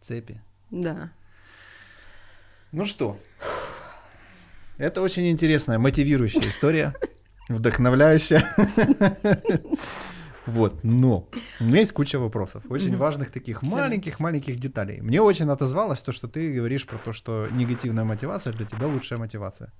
Цепи. 0.02 0.40
Да. 0.72 1.10
Ну 2.72 2.86
что, 2.86 3.18
это 4.78 5.02
очень 5.02 5.30
интересная, 5.30 5.78
мотивирующая 5.80 6.42
история, 6.50 6.94
вдохновляющая. 7.50 8.44
Вот, 10.46 10.82
но 10.86 11.28
у 11.60 11.66
меня 11.66 11.80
есть 11.80 11.92
куча 11.92 12.18
вопросов, 12.20 12.64
очень 12.70 12.92
Мгм. 12.92 13.00
важных 13.00 13.32
таких 13.32 13.64
маленьких-маленьких 13.64 14.58
деталей. 14.58 15.02
Мне 15.02 15.22
очень 15.22 15.50
отозвалось 15.50 16.00
то, 16.00 16.14
что 16.14 16.30
ты 16.30 16.54
говоришь 16.54 16.86
про 16.88 16.98
то, 17.00 17.12
что 17.12 17.50
негативная 17.52 18.06
мотивация 18.06 18.54
для 18.54 18.66
тебя 18.66 18.88
лучшая 18.88 19.20
мотивация. 19.20 19.74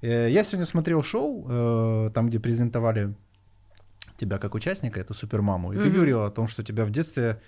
Э, 0.00 0.28
Я 0.28 0.42
сегодня 0.42 0.66
смотрел 0.66 1.04
шоу, 1.04 1.46
э, 1.48 2.10
там, 2.12 2.28
где 2.28 2.40
презентовали 2.40 3.14
тебя 4.16 4.38
как 4.38 4.56
участника, 4.56 4.98
эту 4.98 5.14
супермаму, 5.14 5.72
и 5.72 5.76
ты 5.76 5.84
Мгм. 5.84 5.92
говорила 5.94 6.26
о 6.26 6.30
том, 6.32 6.48
что 6.48 6.64
тебя 6.64 6.84
в 6.84 6.90
детстве, 6.90 7.40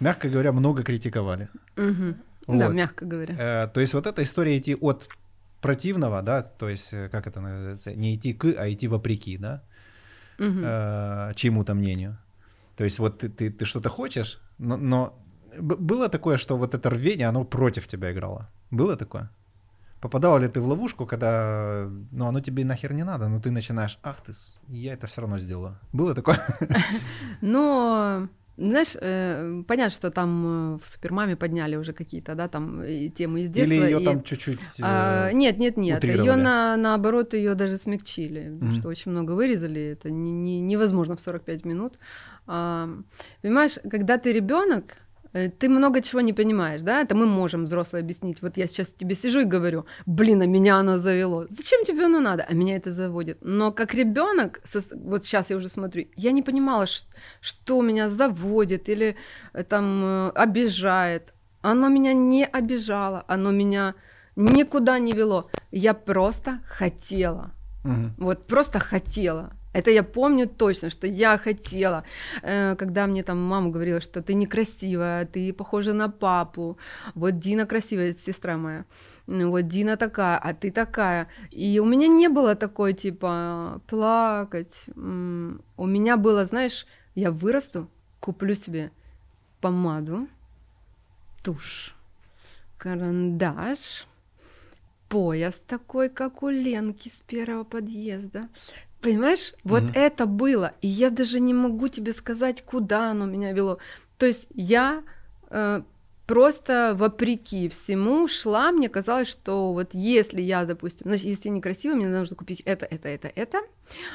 мягко 0.00 0.28
говоря, 0.28 0.52
много 0.52 0.82
критиковали. 0.82 1.48
Да, 1.76 2.14
Вот. 2.48 2.74
мягко 2.74 3.04
говоря. 3.04 3.36
Э, 3.38 3.68
то 3.72 3.80
есть 3.80 3.94
вот 3.94 4.08
эта 4.08 4.20
история 4.24 4.58
идти 4.58 4.74
от 4.74 5.08
противного, 5.64 6.22
да, 6.22 6.42
то 6.42 6.68
есть 6.68 6.92
э, 6.92 7.08
как 7.08 7.26
это 7.26 7.40
называется, 7.40 7.94
не 7.94 8.14
идти 8.14 8.34
к, 8.34 8.44
а 8.44 8.68
идти 8.68 8.88
вопреки, 8.88 9.38
да, 9.38 9.62
Мгм. 10.38 10.62
э, 10.64 11.32
чьему-то 11.34 11.74
мнению. 11.74 12.16
То 12.76 12.84
есть 12.84 12.98
вот 12.98 13.18
ты, 13.18 13.28
ты, 13.30 13.50
ты 13.50 13.64
что-то 13.64 13.88
хочешь, 13.88 14.40
но, 14.58 14.76
но 14.76 15.12
было 15.60 16.08
такое, 16.08 16.36
что 16.36 16.56
вот 16.58 16.74
это 16.74 16.90
рвение, 16.90 17.28
оно 17.28 17.44
против 17.44 17.86
тебя 17.86 18.10
играло? 18.12 18.48
Было 18.70 18.96
такое? 18.96 19.30
Попадала 20.00 20.38
ли 20.38 20.48
ты 20.48 20.60
в 20.60 20.66
ловушку, 20.68 21.06
когда, 21.06 21.88
ну, 22.12 22.26
оно 22.26 22.40
тебе 22.40 22.64
нахер 22.64 22.92
не 22.92 23.04
надо, 23.04 23.28
но 23.28 23.40
ты 23.40 23.50
начинаешь, 23.50 23.98
ах 24.02 24.16
ты, 24.20 24.32
я 24.68 24.92
это 24.92 25.06
все 25.06 25.22
равно 25.22 25.38
сделала. 25.38 25.78
Было 25.92 26.14
такое? 26.14 26.38
Но, 27.40 28.28
знаешь, 28.56 28.96
э, 29.00 29.62
понятно, 29.66 29.90
что 29.90 30.10
там 30.10 30.74
э, 30.76 30.78
в 30.82 30.88
Супермаме 30.88 31.36
подняли 31.36 31.76
уже 31.76 31.92
какие-то, 31.92 32.34
да, 32.34 32.48
там 32.48 32.82
и 32.84 33.08
темы 33.10 33.42
из 33.42 33.50
детства. 33.50 33.72
Или 33.74 33.84
ее 33.84 34.00
и- 34.00 34.04
там 34.04 34.22
чуть-чуть... 34.22 34.60
э, 34.60 34.82
А, 34.82 35.32
нет, 35.32 35.58
нет, 35.58 35.76
нет. 35.76 36.04
Ее 36.04 36.36
на, 36.36 36.76
наоборот, 36.76 37.34
ее 37.34 37.54
даже 37.54 37.76
смягчили, 37.78 38.48
Мгм. 38.50 38.74
что 38.76 38.88
очень 38.88 39.10
много 39.10 39.32
вырезали. 39.32 39.80
Это 39.92 40.10
не, 40.10 40.30
не- 40.30 40.60
невозможно 40.60 41.16
в 41.16 41.20
45 41.20 41.64
минут. 41.64 41.98
А, 42.46 42.88
понимаешь, 43.42 43.78
когда 43.90 44.18
ты 44.18 44.32
ребенок, 44.32 44.98
ты 45.34 45.68
много 45.68 46.00
чего 46.00 46.20
не 46.20 46.32
понимаешь, 46.32 46.82
да? 46.82 47.00
Это 47.00 47.16
мы 47.16 47.26
можем 47.26 47.64
взрослые 47.64 48.02
объяснить. 48.02 48.42
Вот 48.42 48.56
я 48.56 48.66
сейчас 48.68 48.88
тебе 48.88 49.16
сижу 49.16 49.40
и 49.40 49.44
говорю, 49.44 49.84
блин, 50.06 50.42
а 50.42 50.46
меня 50.46 50.76
оно 50.76 50.96
завело. 50.96 51.46
Зачем 51.50 51.84
тебе 51.84 52.04
оно 52.04 52.20
надо? 52.20 52.46
А 52.48 52.54
меня 52.54 52.76
это 52.76 52.92
заводит. 52.92 53.38
Но 53.40 53.72
как 53.72 53.94
ребенок, 53.94 54.62
вот 54.92 55.24
сейчас 55.24 55.50
я 55.50 55.56
уже 55.56 55.68
смотрю, 55.68 56.06
я 56.14 56.32
не 56.32 56.42
понимала, 56.42 56.86
что 57.40 57.82
меня 57.82 58.08
заводит 58.08 58.88
или 58.88 59.16
э, 59.52 59.64
там 59.64 60.04
э, 60.04 60.30
обижает. 60.34 61.32
Оно 61.62 61.88
меня 61.88 62.12
не 62.12 62.44
обижало, 62.44 63.24
оно 63.26 63.50
меня 63.50 63.94
никуда 64.36 64.98
не 64.98 65.12
вело. 65.12 65.50
Я 65.72 65.94
просто 65.94 66.60
хотела. 66.66 67.50
мгм. 67.82 68.14
Вот 68.18 68.46
просто 68.46 68.78
хотела. 68.78 69.52
Это 69.74 69.90
я 69.90 70.02
помню 70.02 70.48
точно, 70.48 70.88
что 70.88 71.06
я 71.06 71.36
хотела. 71.36 72.04
Э, 72.42 72.76
Когда 72.76 73.06
мне 73.06 73.22
там 73.22 73.42
мама 73.42 73.70
говорила, 73.70 74.00
что 74.00 74.22
ты 74.22 74.34
некрасивая, 74.34 75.26
ты 75.26 75.52
похожа 75.52 75.92
на 75.92 76.08
папу. 76.08 76.78
Вот 77.14 77.38
Дина 77.38 77.66
красивая, 77.66 78.14
сестра 78.14 78.56
моя. 78.56 78.84
Ну, 79.26 79.50
Вот 79.50 79.68
Дина 79.68 79.96
такая, 79.96 80.38
а 80.38 80.54
ты 80.54 80.70
такая. 80.70 81.26
И 81.50 81.80
у 81.80 81.84
меня 81.84 82.06
не 82.06 82.28
было 82.28 82.54
такой, 82.54 82.92
типа, 82.92 83.80
плакать. 83.88 84.84
У 84.96 85.86
меня 85.86 86.16
было, 86.16 86.44
знаешь, 86.44 86.86
я 87.16 87.30
вырасту, 87.30 87.88
куплю 88.20 88.54
себе 88.54 88.92
помаду, 89.60 90.28
тушь, 91.42 91.96
карандаш, 92.78 94.06
пояс 95.08 95.60
такой, 95.66 96.08
как 96.08 96.42
у 96.42 96.48
Ленки 96.48 97.08
с 97.08 97.22
первого 97.26 97.64
подъезда. 97.64 98.48
Понимаешь, 99.04 99.52
вот 99.64 99.82
Мгм. 99.82 99.92
это 99.94 100.24
было. 100.24 100.72
И 100.80 100.88
я 100.88 101.10
даже 101.10 101.38
не 101.38 101.52
могу 101.52 101.88
тебе 101.88 102.14
сказать, 102.14 102.62
куда 102.62 103.10
оно 103.10 103.26
меня 103.26 103.52
вело. 103.52 103.78
То 104.16 104.24
есть 104.24 104.46
я 104.54 105.02
э, 105.50 105.82
просто 106.26 106.94
вопреки 106.96 107.68
всему 107.68 108.26
шла, 108.28 108.72
мне 108.72 108.88
казалось, 108.88 109.28
что 109.28 109.74
вот 109.74 109.90
если 109.92 110.40
я, 110.40 110.64
допустим, 110.64 111.06
значит, 111.08 111.26
если 111.26 111.50
я 111.50 111.54
некрасивая, 111.54 111.96
мне 111.96 112.08
нужно 112.08 112.34
купить 112.34 112.62
это, 112.64 112.86
это, 112.86 113.08
это, 113.08 113.30
это. 113.34 113.60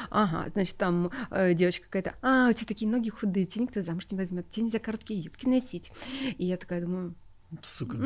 Ага, 0.10 0.48
значит, 0.54 0.76
там 0.78 1.12
э, 1.30 1.54
девочка 1.54 1.86
какая-то, 1.86 2.16
а, 2.24 2.50
у 2.50 2.54
тебя 2.54 2.66
такие 2.66 2.90
ноги 2.90 3.12
худые, 3.12 3.46
тебя 3.46 3.66
никто 3.66 3.84
замуж 3.84 4.08
не 4.10 4.18
возьмет, 4.18 4.50
тебе 4.50 4.64
нельзя 4.64 4.80
короткие 4.80 5.20
юбки 5.20 5.46
носить. 5.46 5.92
И 6.40 6.48
я 6.48 6.58
такая 6.58 6.82
думаю, 6.82 7.14
Сука. 7.62 7.98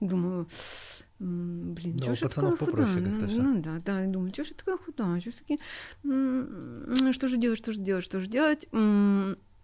Думаю, 0.00 0.48
блин, 1.18 1.96
Да, 1.96 2.04
чё 2.04 2.12
у 2.12 2.14
ж 2.14 2.18
я 2.22 2.28
пацанов 2.28 2.52
такая 2.58 2.66
попроще 2.68 2.98
худая? 2.98 3.10
как-то 3.12 3.26
Ну, 3.26 3.32
всё. 3.32 3.42
Ну 3.42 3.62
да, 3.62 3.78
да, 3.84 4.00
я 4.00 4.06
думаю, 4.06 4.32
что 4.32 4.44
же 4.44 4.50
я 4.50 4.56
такая 4.56 4.76
худая, 4.78 5.20
что 5.20 5.30
ж 5.30 5.34
таки, 5.34 5.58
что 7.12 7.28
же 7.28 7.36
делать, 7.36 7.58
что 7.58 7.72
же 7.72 7.80
делать, 7.80 8.04
что 8.04 8.20
же 8.20 8.26
делать? 8.26 8.68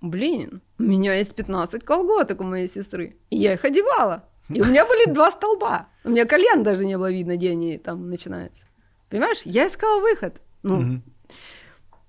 Блин, 0.01 0.63
у 0.79 0.83
меня 0.83 1.15
есть 1.15 1.35
15 1.35 1.85
колготок 1.85 2.41
у 2.41 2.45
моей 2.45 2.69
сестры, 2.69 3.17
и 3.31 3.37
я 3.37 3.53
их 3.55 3.65
одевала. 3.65 4.25
И 4.49 4.61
у 4.63 4.65
меня 4.65 4.85
были 4.85 5.13
два 5.13 5.31
столба. 5.31 5.89
У 6.05 6.11
меня 6.11 6.25
колен 6.25 6.63
даже 6.63 6.85
не 6.85 6.97
было 6.97 7.11
видно, 7.13 7.37
где 7.37 7.51
они 7.51 7.79
там 7.79 8.09
начинаются. 8.11 8.65
Понимаешь, 9.09 9.43
я 9.45 9.67
искала 9.69 10.01
выход. 10.01 10.41
Ну, 10.63 11.03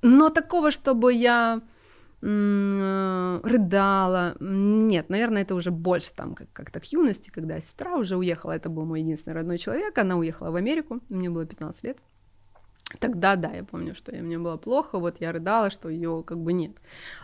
но 0.01 0.29
такого, 0.29 0.71
чтобы 0.71 1.13
я 1.13 1.61
рыдала, 2.21 4.35
м, 4.39 4.87
нет, 4.87 5.09
наверное, 5.09 5.41
это 5.41 5.55
уже 5.55 5.71
больше 5.71 6.11
там 6.15 6.35
как- 6.35 6.51
как-то 6.53 6.79
к 6.79 6.85
юности, 6.85 7.29
когда 7.29 7.59
сестра 7.59 7.95
уже 7.95 8.15
уехала, 8.15 8.51
это 8.51 8.69
был 8.69 8.85
мой 8.85 9.01
единственный 9.01 9.33
родной 9.33 9.57
человек, 9.57 9.97
она 9.97 10.17
уехала 10.17 10.51
в 10.51 10.55
Америку, 10.55 10.99
мне 11.09 11.29
было 11.29 11.45
15 11.45 11.83
лет. 11.83 11.97
Тогда, 12.99 13.37
да, 13.37 13.49
я 13.51 13.63
помню, 13.63 13.95
что 13.95 14.11
мне 14.11 14.37
было 14.37 14.57
плохо, 14.57 14.99
вот 14.99 15.21
я 15.21 15.31
рыдала, 15.31 15.69
что 15.69 15.89
ее 15.89 16.23
как 16.27 16.39
бы 16.39 16.51
нет. 16.51 16.73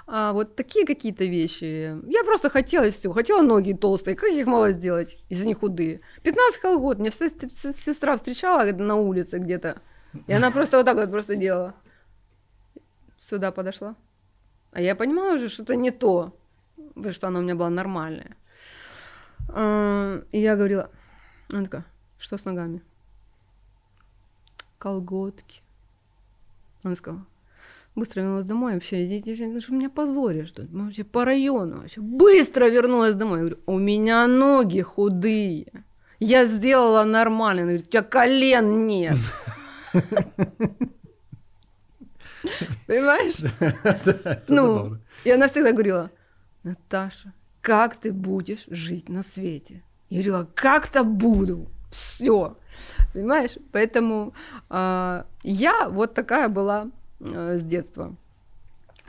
А 0.05 0.31
вот 0.31 0.55
такие 0.55 0.85
какие-то 0.85 1.25
вещи. 1.25 1.97
Я 2.09 2.23
просто 2.23 2.49
хотела 2.49 2.89
все. 2.89 3.11
Хотела 3.11 3.41
ноги 3.41 3.73
толстые. 3.73 4.15
Как 4.15 4.29
их 4.29 4.47
мало 4.47 4.71
сделать, 4.71 5.17
если 5.29 5.43
они 5.43 5.53
худые? 5.53 5.99
15 6.23 6.61
колгот. 6.61 6.99
Мне 6.99 7.11
сестра 7.11 8.15
встречала 8.15 8.63
на 8.71 8.95
улице 8.95 9.39
где-то. 9.39 9.81
И 10.25 10.31
она 10.31 10.51
просто 10.51 10.77
вот 10.77 10.85
так 10.85 10.95
вот 10.95 11.11
просто 11.11 11.35
делала. 11.35 11.75
Сюда 13.17 13.51
подошла. 13.51 13.95
А 14.77 14.81
я 14.81 14.95
понимала 14.95 15.33
уже, 15.33 15.49
что 15.49 15.63
это 15.63 15.75
не 15.75 15.89
то. 15.89 16.37
Потому 16.93 17.11
что 17.11 17.27
она 17.27 17.39
у 17.39 17.41
меня 17.41 17.55
была 17.55 17.71
нормальная. 17.71 18.37
И 20.31 20.39
я 20.39 20.55
говорила, 20.55 20.91
она 21.49 21.63
такая, 21.63 21.85
что 22.19 22.37
с 22.37 22.45
ногами? 22.45 22.83
Колготки. 24.77 25.61
Она 26.83 26.95
сказала, 26.95 27.25
быстро 27.95 28.21
вернулась 28.21 28.45
домой 28.45 28.75
вообще, 28.75 29.03
идите, 29.07 29.47
ну 29.47 29.59
что 29.61 29.73
меня 29.73 29.89
позоришь 29.89 30.51
тут, 30.51 30.69
вообще 30.69 31.03
по 31.03 31.25
району 31.25 31.79
вообще. 31.79 31.99
Быстро 31.99 32.69
вернулась 32.69 33.15
домой. 33.15 33.39
Я 33.39 33.45
говорю, 33.45 33.59
у 33.65 33.79
меня 33.79 34.27
ноги 34.27 34.81
худые. 34.81 35.83
Я 36.19 36.45
сделала 36.45 37.03
нормально. 37.03 37.63
Она 37.63 37.71
говорит, 37.71 37.87
у 37.87 37.89
тебя 37.89 38.03
колен 38.03 38.85
нет. 38.85 39.17
Понимаешь? 42.87 43.35
Ну, 44.47 44.95
и 45.23 45.31
она 45.31 45.47
всегда 45.47 45.71
говорила, 45.71 46.09
Наташа, 46.63 47.33
как 47.61 47.95
ты 47.95 48.11
будешь 48.11 48.65
жить 48.67 49.09
на 49.09 49.23
свете? 49.23 49.83
Я 50.09 50.23
говорила, 50.23 50.47
как-то 50.55 51.03
буду. 51.03 51.67
Все. 51.91 52.57
Понимаешь? 53.13 53.57
Поэтому 53.71 54.33
а, 54.69 55.25
я 55.43 55.89
вот 55.89 56.13
такая 56.13 56.49
была 56.49 56.87
а, 57.19 57.57
с 57.57 57.63
детства. 57.63 58.15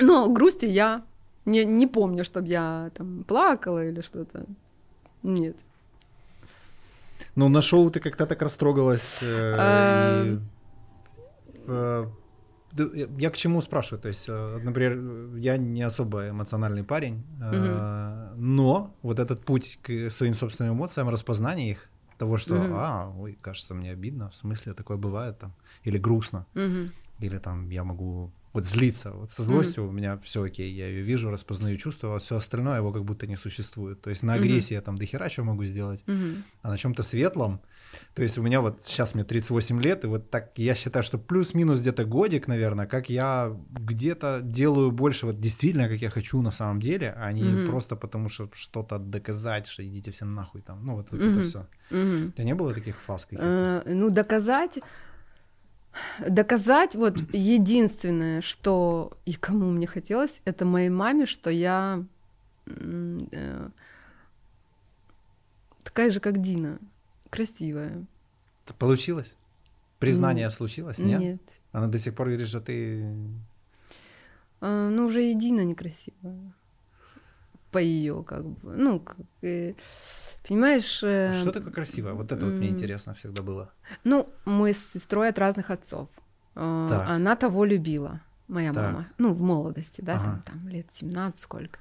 Но 0.01 0.29
грусти 0.29 0.67
я 0.67 1.03
не, 1.45 1.65
не 1.65 1.87
помню, 1.87 2.25
чтобы 2.25 2.49
я 2.49 2.91
там 2.95 3.25
плакала 3.25 3.85
или 3.85 4.01
что-то. 4.03 4.45
Нет. 5.23 5.57
Ну, 7.35 7.49
на 7.49 7.63
шоу 7.63 7.91
ты 7.91 8.01
как-то 8.01 8.27
так 8.27 8.43
растрогалась. 8.43 9.19
э, 9.23 9.57
А. 9.59 10.25
и, 10.25 10.39
э, 11.67 12.07
я- 12.75 13.31
к 13.31 13.37
чему 13.37 13.61
спрашиваю? 13.61 14.01
То 14.01 14.09
есть, 14.09 14.27
э, 14.29 14.59
например, 14.63 15.37
я 15.37 15.57
не 15.57 15.83
особо 15.83 16.29
эмоциональный 16.29 16.85
парень, 16.85 17.25
э, 17.41 18.33
но 18.37 18.95
вот 19.03 19.19
этот 19.19 19.45
путь 19.45 19.79
к 19.83 20.11
своим 20.11 20.35
собственным 20.35 20.75
эмоциям, 20.75 21.09
распознание 21.09 21.71
их, 21.71 21.89
того, 22.19 22.37
что, 22.37 22.55
Мгм. 22.55 22.73
а, 22.75 23.15
ой, 23.17 23.39
кажется, 23.41 23.75
мне 23.75 23.93
обидно, 23.93 24.29
в 24.31 24.35
смысле 24.35 24.75
такое 24.75 24.97
бывает 24.97 25.39
там, 25.39 25.53
или 25.85 25.99
грустно, 25.99 26.47
Мгм. 26.55 26.91
или 27.21 27.39
там 27.39 27.71
я 27.71 27.85
могу... 27.85 28.31
вот 28.55 28.65
злиться. 28.65 29.13
Вот 29.13 29.31
со 29.31 29.43
злостью 29.43 29.85
mm-hmm. 29.85 29.89
у 29.89 29.93
меня 29.93 30.17
все 30.17 30.43
окей, 30.43 30.73
я 30.73 30.89
ее 30.89 31.03
вижу, 31.03 31.31
распознаю 31.31 31.77
чувства, 31.77 32.17
а 32.17 32.19
все 32.19 32.35
остальное 32.35 32.79
его 32.79 32.93
как 32.93 33.05
будто 33.05 33.27
не 33.27 33.37
существует. 33.37 34.01
То 34.01 34.11
есть 34.11 34.23
на 34.25 34.35
агрессии 34.35 34.73
mm-hmm. 34.73 34.75
я 34.75 34.81
там 34.81 34.99
дохера 34.99 35.29
чего 35.29 35.47
могу 35.47 35.65
сделать, 35.65 36.03
mm-hmm. 36.07 36.43
а 36.63 36.71
на 36.71 36.79
чем-то 36.79 37.03
светлом. 37.03 37.61
То 38.15 38.23
есть 38.23 38.39
у 38.39 38.43
меня 38.43 38.61
вот 38.61 38.83
сейчас 38.83 39.15
мне 39.15 39.25
38 39.25 39.81
лет, 39.83 40.05
и 40.05 40.07
вот 40.09 40.31
так 40.31 40.53
я 40.57 40.75
считаю, 40.75 41.03
что 41.03 41.19
плюс-минус 41.19 41.81
где-то 41.81 42.05
годик, 42.05 42.49
наверное, 42.49 42.87
как 42.87 43.11
я 43.11 43.57
где-то 43.71 44.41
делаю 44.43 44.91
больше 44.91 45.27
вот 45.27 45.41
действительно, 45.41 45.89
как 45.89 45.99
я 45.99 46.11
хочу 46.11 46.43
на 46.43 46.51
самом 46.51 46.81
деле, 46.81 47.15
а 47.17 47.33
не 47.33 47.43
mm-hmm. 47.43 47.67
просто 47.67 47.97
потому, 47.97 48.29
что 48.29 48.51
что-то 48.53 48.99
доказать, 48.99 49.67
что 49.67 49.87
идите 49.87 50.11
все 50.11 50.25
нахуй 50.25 50.63
там. 50.63 50.85
Ну 50.85 50.97
вот, 50.97 51.11
вот 51.11 51.21
mm-hmm. 51.21 51.31
это 51.33 51.43
все. 51.43 51.67
Mm-hmm. 51.91 52.29
У 52.29 52.31
тебя 52.33 52.45
не 52.45 52.55
было 52.55 52.75
таких 52.75 52.97
фаз 53.01 53.25
каких-то? 53.25 53.83
Uh, 53.87 53.95
ну, 53.95 54.11
доказать 54.11 54.79
доказать 56.27 56.95
вот 56.95 57.17
единственное, 57.33 58.41
что 58.41 59.17
и 59.25 59.35
кому 59.35 59.71
мне 59.71 59.87
хотелось, 59.87 60.41
это 60.45 60.65
моей 60.65 60.91
маме, 60.91 61.27
что 61.27 61.51
я 61.51 62.05
э, 62.67 63.69
такая 65.83 66.11
же, 66.11 66.21
как 66.21 66.41
Дина, 66.41 66.79
красивая. 67.31 68.05
Получилось? 68.79 69.35
Признание 69.99 70.45
нет. 70.45 70.53
случилось? 70.53 70.99
Нет? 70.99 71.21
Нет. 71.21 71.41
Она 71.73 71.87
до 71.87 71.99
сих 71.99 72.15
пор 72.15 72.29
говорит, 72.29 72.49
что 72.49 72.61
ты... 72.61 73.05
А, 74.61 74.89
ну, 74.89 75.07
уже 75.07 75.31
и 75.31 75.35
Дина 75.35 75.63
некрасивая. 75.63 76.53
По 77.71 77.79
ее 77.79 78.23
как 78.23 78.47
бы, 78.47 78.75
ну, 78.77 79.01
как, 79.01 79.17
э, 79.43 79.75
Понимаешь... 80.49 81.03
Э, 81.03 81.35
что 81.35 81.53
такое 81.53 81.73
красиво? 81.73 82.13
Вот 82.15 82.33
это 82.33 82.47
вот 82.47 82.55
мне 82.55 82.69
интересно 82.69 83.13
всегда 83.13 83.43
было. 83.43 83.71
Ну, 84.05 84.29
мы 84.47 84.73
с 84.73 84.93
сестрой 84.93 85.29
от 85.29 85.39
разных 85.39 85.71
отцов. 85.71 86.09
Э, 86.55 86.87
так. 86.89 87.09
Она 87.11 87.37
того 87.37 87.67
любила, 87.67 88.23
моя 88.49 88.73
так. 88.73 88.93
мама. 88.93 89.09
Ну, 89.19 89.35
в 89.35 89.41
молодости, 89.43 90.01
да, 90.01 90.15
ага. 90.15 90.43
там, 90.47 90.61
там 90.61 90.69
лет 90.69 90.87
17 90.91 91.39
сколько. 91.39 91.79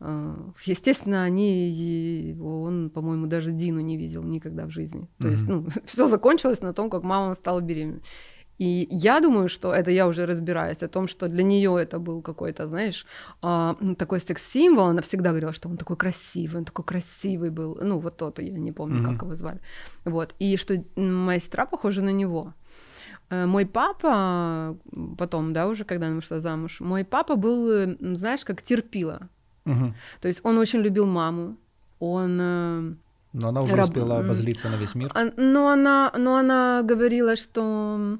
Э, 0.00 0.34
естественно, 0.64 1.24
они, 1.24 2.36
он, 2.40 2.90
по-моему, 2.90 3.26
даже 3.26 3.52
Дину 3.52 3.80
не 3.80 3.96
видел 3.96 4.22
никогда 4.22 4.64
в 4.66 4.70
жизни. 4.70 5.08
То 5.18 5.28
mm-hmm. 5.28 5.32
есть, 5.32 5.48
ну, 5.48 5.66
все 5.84 6.06
закончилось 6.06 6.62
на 6.62 6.72
том, 6.72 6.90
как 6.90 7.04
мама 7.04 7.34
стала 7.34 7.60
беременной. 7.60 8.02
И 8.58 8.86
я 8.90 9.20
думаю, 9.20 9.48
что 9.48 9.72
это 9.72 9.90
я 9.90 10.06
уже 10.06 10.26
разбираюсь 10.26 10.82
о 10.82 10.88
том, 10.88 11.08
что 11.08 11.28
для 11.28 11.42
нее 11.42 11.78
это 11.80 11.98
был 11.98 12.20
какой-то, 12.20 12.66
знаешь, 12.66 13.06
э, 13.42 13.74
такой 13.96 14.20
секс-символ. 14.20 14.86
Она 14.86 15.00
всегда 15.00 15.30
говорила, 15.30 15.52
что 15.52 15.68
он 15.68 15.76
такой 15.76 15.96
красивый, 15.96 16.58
он 16.58 16.64
такой 16.64 16.84
красивый 16.84 17.50
был. 17.50 17.78
Ну, 17.82 17.98
вот 17.98 18.16
тот, 18.16 18.38
я 18.38 18.58
не 18.58 18.72
помню, 18.72 19.00
mm-hmm. 19.00 19.12
как 19.12 19.22
его 19.22 19.34
звали. 19.34 19.60
Вот. 20.04 20.34
И 20.38 20.56
что 20.56 20.74
моя 20.96 21.40
сестра 21.40 21.64
похожа 21.64 22.02
на 22.02 22.12
него. 22.12 22.52
Э, 23.30 23.46
мой 23.46 23.64
папа, 23.64 24.76
потом, 25.16 25.52
да, 25.52 25.66
уже 25.66 25.84
когда 25.84 26.06
она 26.06 26.16
вышла 26.16 26.40
замуж, 26.40 26.80
мой 26.80 27.04
папа 27.04 27.36
был, 27.36 27.96
знаешь, 28.14 28.44
как 28.44 28.62
терпила. 28.62 29.28
Угу. 29.66 29.94
То 30.20 30.28
есть 30.28 30.40
он 30.42 30.58
очень 30.58 30.80
любил 30.80 31.06
маму, 31.06 31.56
он 31.98 32.38
э, 32.40 32.94
но 33.32 33.48
она 33.48 33.62
уже 33.62 33.76
Раб... 33.76 33.88
успела 33.88 34.18
обозлиться 34.18 34.68
на 34.68 34.76
весь 34.76 34.94
мир. 34.94 35.12
А, 35.14 35.30
но 35.36 35.68
она, 35.68 36.12
но 36.16 36.36
она 36.36 36.82
говорила, 36.82 37.36
что 37.36 38.18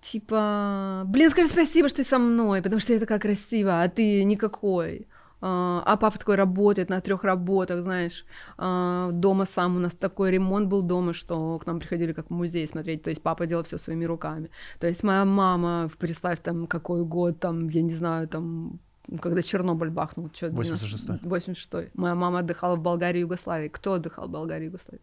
типа, 0.00 1.02
блин, 1.06 1.30
скажи 1.30 1.48
спасибо, 1.48 1.88
что 1.88 1.98
ты 1.98 2.04
со 2.04 2.18
мной, 2.18 2.62
потому 2.62 2.80
что 2.80 2.92
я 2.92 3.00
такая 3.00 3.18
красивая, 3.18 3.84
а 3.84 3.88
ты 3.88 4.24
никакой. 4.24 5.08
А, 5.42 5.82
а 5.86 5.96
папа 5.96 6.18
такой 6.18 6.36
работает 6.36 6.90
на 6.90 7.00
трех 7.00 7.24
работах, 7.24 7.82
знаешь. 7.82 8.24
А, 8.58 9.10
дома 9.12 9.46
сам 9.46 9.76
у 9.76 9.78
нас 9.80 9.92
такой 9.92 10.30
ремонт 10.30 10.68
был 10.68 10.82
дома, 10.82 11.12
что 11.14 11.58
к 11.58 11.66
нам 11.66 11.78
приходили 11.78 12.12
как 12.12 12.26
в 12.26 12.30
музей 12.30 12.68
смотреть. 12.68 13.02
То 13.02 13.10
есть 13.10 13.22
папа 13.22 13.46
делал 13.46 13.64
все 13.64 13.78
своими 13.78 14.04
руками. 14.04 14.50
То 14.78 14.86
есть 14.86 15.02
моя 15.02 15.24
мама, 15.24 15.90
представь, 15.98 16.40
там 16.40 16.66
какой 16.66 17.04
год, 17.04 17.40
там, 17.40 17.68
я 17.68 17.82
не 17.82 17.94
знаю, 17.94 18.28
там 18.28 18.80
когда 19.18 19.42
Чернобыль 19.42 19.90
бахнул. 19.90 20.30
Что, 20.34 20.46
86-й. 20.48 21.26
86-й. 21.26 21.90
Моя 21.94 22.14
мама 22.14 22.40
отдыхала 22.40 22.76
в 22.76 22.80
Болгарии 22.80 23.18
и 23.18 23.22
Югославии. 23.22 23.68
Кто 23.68 23.94
отдыхал 23.94 24.28
в 24.28 24.30
Болгарии 24.30 24.64
и 24.64 24.66
Югославии? 24.66 25.02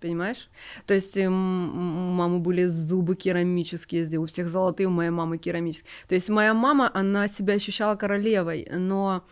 Понимаешь? 0.00 0.48
То 0.86 0.94
есть 0.94 1.16
у 1.16 1.30
мамы 1.30 2.38
были 2.38 2.66
зубы 2.66 3.16
керамические, 3.16 4.18
у 4.18 4.26
всех 4.26 4.48
золотые, 4.48 4.86
у 4.86 4.90
моей 4.90 5.10
мамы 5.10 5.38
керамические. 5.38 5.90
То 6.08 6.14
есть 6.14 6.28
моя 6.28 6.54
мама, 6.54 6.90
она 6.94 7.26
себя 7.26 7.54
ощущала 7.54 7.96
королевой, 7.96 8.68
но 8.70 9.24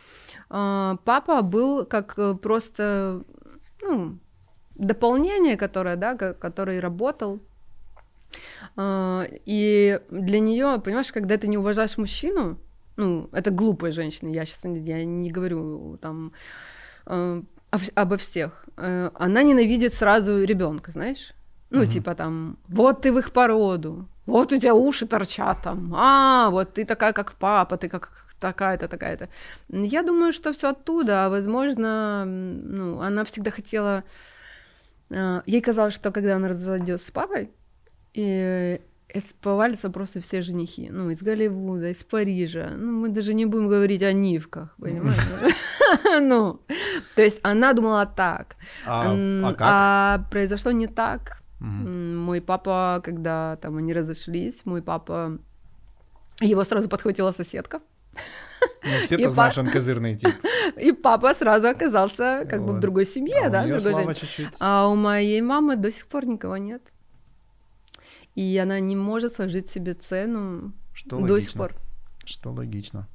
э, 0.50 0.96
папа 1.04 1.42
был 1.42 1.86
как 1.86 2.18
э, 2.18 2.34
просто 2.34 3.22
ну, 3.80 4.18
дополнение, 4.74 5.57
которое, 5.57 5.94
да, 5.94 6.16
который 6.16 6.80
работал. 6.80 7.40
Э, 8.76 9.26
и 9.44 10.00
для 10.11 10.40
нее, 10.40 10.80
понимаешь, 10.84 11.12
когда 11.12 11.36
ты 11.36 11.46
не 11.46 11.59
уважаешь 11.59 11.96
мужчину, 11.96 12.59
ну, 12.97 13.28
это 13.32 13.51
глупые 13.51 13.92
женщины, 13.92 14.30
я 14.30 14.44
сейчас 14.44 14.64
я 14.64 15.05
не 15.05 15.30
говорю 15.30 15.99
там 16.01 16.32
э, 17.07 17.42
обо 17.94 18.16
всех. 18.16 18.64
Э, 18.76 19.11
она 19.14 19.42
ненавидит 19.42 19.94
сразу 19.94 20.42
ребенка, 20.42 20.92
знаешь? 20.92 21.32
Ну, 21.70 21.82
угу. 21.82 21.90
типа 21.90 22.14
там, 22.14 22.57
вот 22.68 23.03
ты 23.03 23.12
в 23.12 23.18
их 23.18 23.32
породу, 23.32 24.09
вот 24.24 24.53
у 24.53 24.59
тебя 24.59 24.74
уши 24.74 25.07
торчат 25.07 25.62
там, 25.62 25.92
а, 25.94 26.49
вот 26.51 26.74
ты 26.74 26.84
такая, 26.84 27.12
как 27.12 27.32
папа, 27.34 27.76
ты 27.76 27.88
как 27.88 28.26
такая-то, 28.40 28.88
такая-то. 28.88 29.28
Я 29.68 30.03
думаю, 30.03 30.32
что 30.32 30.53
все 30.53 30.70
оттуда, 30.70 31.26
а 31.26 31.28
возможно, 31.28 32.24
ну, 32.24 33.01
она 33.01 33.24
всегда 33.24 33.51
хотела... 33.51 34.05
Э, 35.11 35.42
ей 35.47 35.61
казалось, 35.61 35.94
что 35.94 36.12
когда 36.12 36.36
она 36.36 36.49
разойдется 36.49 37.09
с 37.09 37.11
папой, 37.11 37.51
и 38.14 38.80
повалятся 39.40 39.90
просто 39.90 40.20
все 40.20 40.42
женихи. 40.42 40.88
Ну, 40.90 41.11
из 41.11 41.22
Голливуда, 41.22 41.90
из 41.90 42.02
Парижа. 42.04 42.72
Ну, 42.76 42.92
мы 42.92 43.09
даже 43.09 43.34
не 43.34 43.46
будем 43.46 43.68
говорить 43.68 44.02
о 44.02 44.12
Нивках, 44.12 44.74
понимаешь? 44.78 45.20
Ну, 46.20 46.61
то 47.14 47.22
есть 47.22 47.38
она 47.42 47.72
думала 47.72 48.07
так. 48.07 48.57
А, 48.86 49.14
а? 49.14 49.54
А 49.61 50.18
произошло 50.30 50.72
не 50.72 50.88
так. 50.88 51.42
Мой 51.61 52.40
папа, 52.40 53.00
когда 53.04 53.57
там 53.57 53.76
они 53.76 53.94
разошлись, 53.94 54.62
мой 54.64 54.82
папа... 54.82 55.38
Его 56.40 56.64
сразу 56.64 56.88
подхватила 56.88 57.32
соседка. 57.32 57.80
Ну, 58.82 58.90
все-то 59.04 59.30
знают, 59.30 59.52
что 59.52 59.62
он 59.62 59.68
козырный 59.68 60.16
тип. 60.16 60.34
И 60.76 60.92
папа 60.92 61.34
сразу 61.34 61.68
оказался 61.68 62.46
как 62.50 62.64
бы 62.64 62.72
в 62.74 62.80
другой 62.80 63.07
семье, 63.07 63.46
а 63.46 63.50
да? 63.50 63.64
А 64.61 64.88
у 64.88 64.96
моей 64.96 65.40
мамы 65.40 65.76
до 65.76 65.92
сих 65.92 66.07
пор 66.07 66.26
никого 66.26 66.57
нет 66.57 66.82
и 68.37 68.57
она 68.59 68.78
не 68.78 68.95
может 68.95 69.34
сложить 69.34 69.70
себе 69.70 69.95
цену 69.95 70.72
что 70.93 71.18
до 71.18 71.32
логично. 71.32 71.41
сих 71.51 71.53
пор. 71.59 71.74
Что 72.24 72.53
логично. 72.53 73.09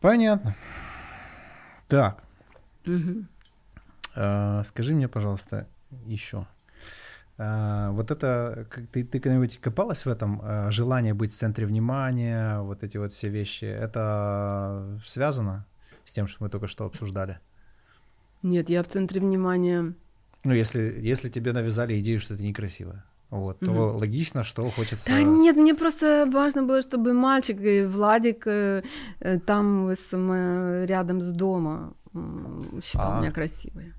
Понятно. 0.00 0.54
Так. 1.88 2.22
Угу. 2.86 3.24
А, 4.14 4.62
скажи 4.64 4.94
мне, 4.94 5.08
пожалуйста, 5.08 5.66
еще. 6.06 6.46
А, 7.38 7.90
вот 7.92 8.10
это, 8.10 8.68
ты, 8.92 9.04
ты 9.04 9.20
когда-нибудь 9.20 9.58
копалась 9.58 10.04
в 10.04 10.08
этом 10.08 10.40
а, 10.42 10.70
желание 10.70 11.14
быть 11.14 11.32
в 11.32 11.36
центре 11.36 11.66
внимания, 11.66 12.60
вот 12.60 12.82
эти 12.82 12.98
вот 12.98 13.12
все 13.12 13.30
вещи, 13.30 13.64
это 13.64 15.00
связано 15.06 15.66
с 16.04 16.12
тем, 16.12 16.26
что 16.26 16.44
мы 16.44 16.50
только 16.50 16.66
что 16.66 16.84
обсуждали? 16.84 17.38
Нет, 18.42 18.68
я 18.68 18.82
в 18.82 18.88
центре 18.88 19.20
внимания 19.20 19.94
ну, 20.44 20.54
если, 20.54 20.98
если 21.00 21.28
тебе 21.28 21.52
навязали 21.52 21.98
идею, 22.00 22.20
что 22.20 22.34
это 22.34 22.42
некрасиво, 22.42 23.04
вот, 23.30 23.60
то 23.60 23.70
угу. 23.70 23.98
логично, 23.98 24.42
что 24.42 24.70
хочется... 24.70 25.08
Да 25.08 25.22
нет, 25.22 25.56
мне 25.56 25.74
просто 25.74 26.28
важно 26.30 26.64
было, 26.64 26.82
чтобы 26.82 27.14
мальчик 27.14 27.60
и 27.60 27.84
Владик 27.84 28.46
э, 28.46 28.82
э 29.20 29.38
там 29.38 29.88
э, 29.88 30.86
рядом 30.86 31.20
с 31.22 31.32
дома 31.32 31.94
считал 32.82 33.18
а. 33.18 33.20
меня 33.20 33.30
красивой. 33.30 33.94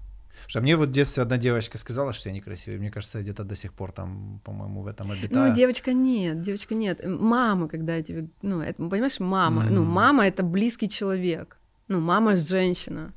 Что 0.47 0.61
мне 0.61 0.75
вот 0.75 0.89
в 0.89 0.91
детстве 0.91 1.23
одна 1.23 1.37
девочка 1.37 1.77
сказала, 1.77 2.13
что 2.13 2.29
я 2.29 2.35
некрасивый. 2.35 2.77
Мне 2.79 2.91
кажется, 2.91 3.21
где-то 3.21 3.43
до 3.43 3.55
сих 3.55 3.73
пор 3.73 3.91
там, 3.91 4.41
по-моему, 4.43 4.81
в 4.81 4.87
этом 4.87 5.09
обитаю. 5.11 5.49
Ну, 5.49 5.55
девочка 5.55 5.93
нет, 5.93 6.41
девочка 6.41 6.75
нет. 6.75 7.01
Мама, 7.05 7.67
когда 7.67 7.95
я 7.95 8.03
тебе... 8.03 8.27
Ну, 8.41 8.61
это, 8.61 8.87
понимаешь, 8.87 9.19
мама. 9.19 9.63
Mm-hmm. 9.63 9.69
Ну, 9.69 9.83
мама— 9.83 10.27
это 10.27 10.43
близкий 10.43 10.89
человек. 10.89 11.57
Ну, 11.87 12.01
мама— 12.01 12.35
женщина. 12.37 13.13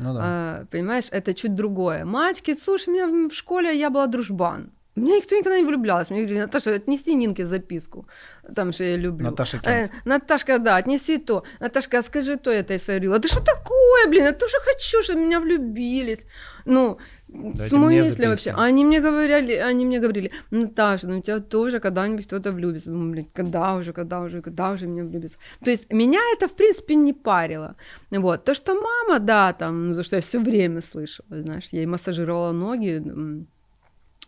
Ну 0.00 0.14
да. 0.14 0.20
А, 0.22 0.64
понимаешь, 0.70 1.08
это 1.10 1.34
чуть 1.34 1.54
другое. 1.54 2.04
Мальчики, 2.04 2.56
слушай, 2.56 2.88
у 2.88 2.92
меня 2.92 3.28
в 3.28 3.34
школе 3.34 3.78
я 3.78 3.90
была 3.90 4.06
дружбан. 4.06 4.72
Меня 4.96 5.16
никто 5.16 5.36
никогда 5.36 5.58
не 5.58 5.64
влюблялся. 5.64 6.12
Мне 6.12 6.22
говорили, 6.22 6.40
Наташа, 6.40 6.74
отнеси 6.74 7.14
Нинке 7.14 7.46
записку. 7.46 8.06
Там 8.54 8.72
что 8.72 8.84
я 8.84 8.96
люблю. 8.96 9.24
Наташа 9.24 9.58
Кенс. 9.58 9.86
Э, 9.86 9.90
Наташка, 10.04 10.58
да, 10.58 10.76
отнеси 10.76 11.18
то. 11.18 11.44
Наташка, 11.60 12.02
скажи 12.02 12.36
то, 12.36 12.50
это 12.50 12.74
я 12.74 12.80
говорила. 12.86 13.18
Да 13.18 13.28
что 13.28 13.40
такое, 13.40 14.08
блин, 14.08 14.24
я 14.24 14.32
тоже 14.32 14.56
хочу, 14.64 15.02
чтобы 15.02 15.20
меня 15.20 15.40
влюбились. 15.40 16.24
Ну, 16.64 16.98
В 17.32 17.58
смысле 17.58 18.28
вообще? 18.28 18.50
Они 18.50 18.84
мне 18.84 19.00
говорили, 19.00 19.54
они 19.54 19.86
мне 19.86 20.00
говорили, 20.00 20.32
Наташа, 20.50 21.06
ну 21.06 21.18
у 21.18 21.22
тебя 21.22 21.38
тоже 21.38 21.78
когда-нибудь 21.78 22.26
кто-то 22.26 22.52
влюбится. 22.52 22.90
Думаю, 22.90 23.12
блин, 23.12 23.28
когда 23.32 23.76
уже, 23.76 23.92
когда 23.92 24.20
уже, 24.20 24.42
когда 24.42 24.72
уже 24.72 24.86
меня 24.86 25.04
влюбится. 25.04 25.38
То 25.64 25.70
есть 25.70 25.92
меня 25.92 26.20
это, 26.34 26.48
в 26.48 26.56
принципе, 26.56 26.96
не 26.96 27.12
парило. 27.12 27.76
Вот. 28.10 28.44
То, 28.44 28.54
что 28.54 28.74
мама, 28.74 29.20
да, 29.20 29.52
там, 29.52 29.88
ну, 29.88 29.94
за 29.94 30.02
что 30.02 30.16
я 30.16 30.22
все 30.22 30.40
время 30.40 30.82
слышала, 30.82 31.28
знаешь, 31.30 31.68
я 31.70 31.80
ей 31.80 31.86
массажировала 31.86 32.52
ноги, 32.52 33.02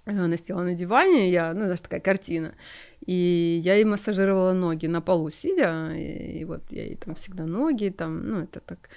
Она 0.05 0.37
сидела 0.37 0.63
на 0.63 0.75
диване, 0.75 1.31
я, 1.31 1.55
ну, 1.55 1.67
даже 1.67 1.83
такая 1.83 2.01
картина. 2.01 2.55
И 3.05 3.61
я 3.65 3.75
ей 3.75 3.85
массажировала 3.85 4.53
ноги 4.53 4.87
на 4.87 5.01
полу 5.01 5.31
сидя, 5.31 5.93
и, 5.93 6.41
и 6.41 6.45
вот 6.45 6.63
я 6.71 6.85
ей 6.85 6.97
там 6.97 7.17
всегда 7.17 7.47
ноги, 7.47 7.89
там, 7.89 8.29
ну, 8.29 8.43
это 8.43 8.61
так 8.61 8.89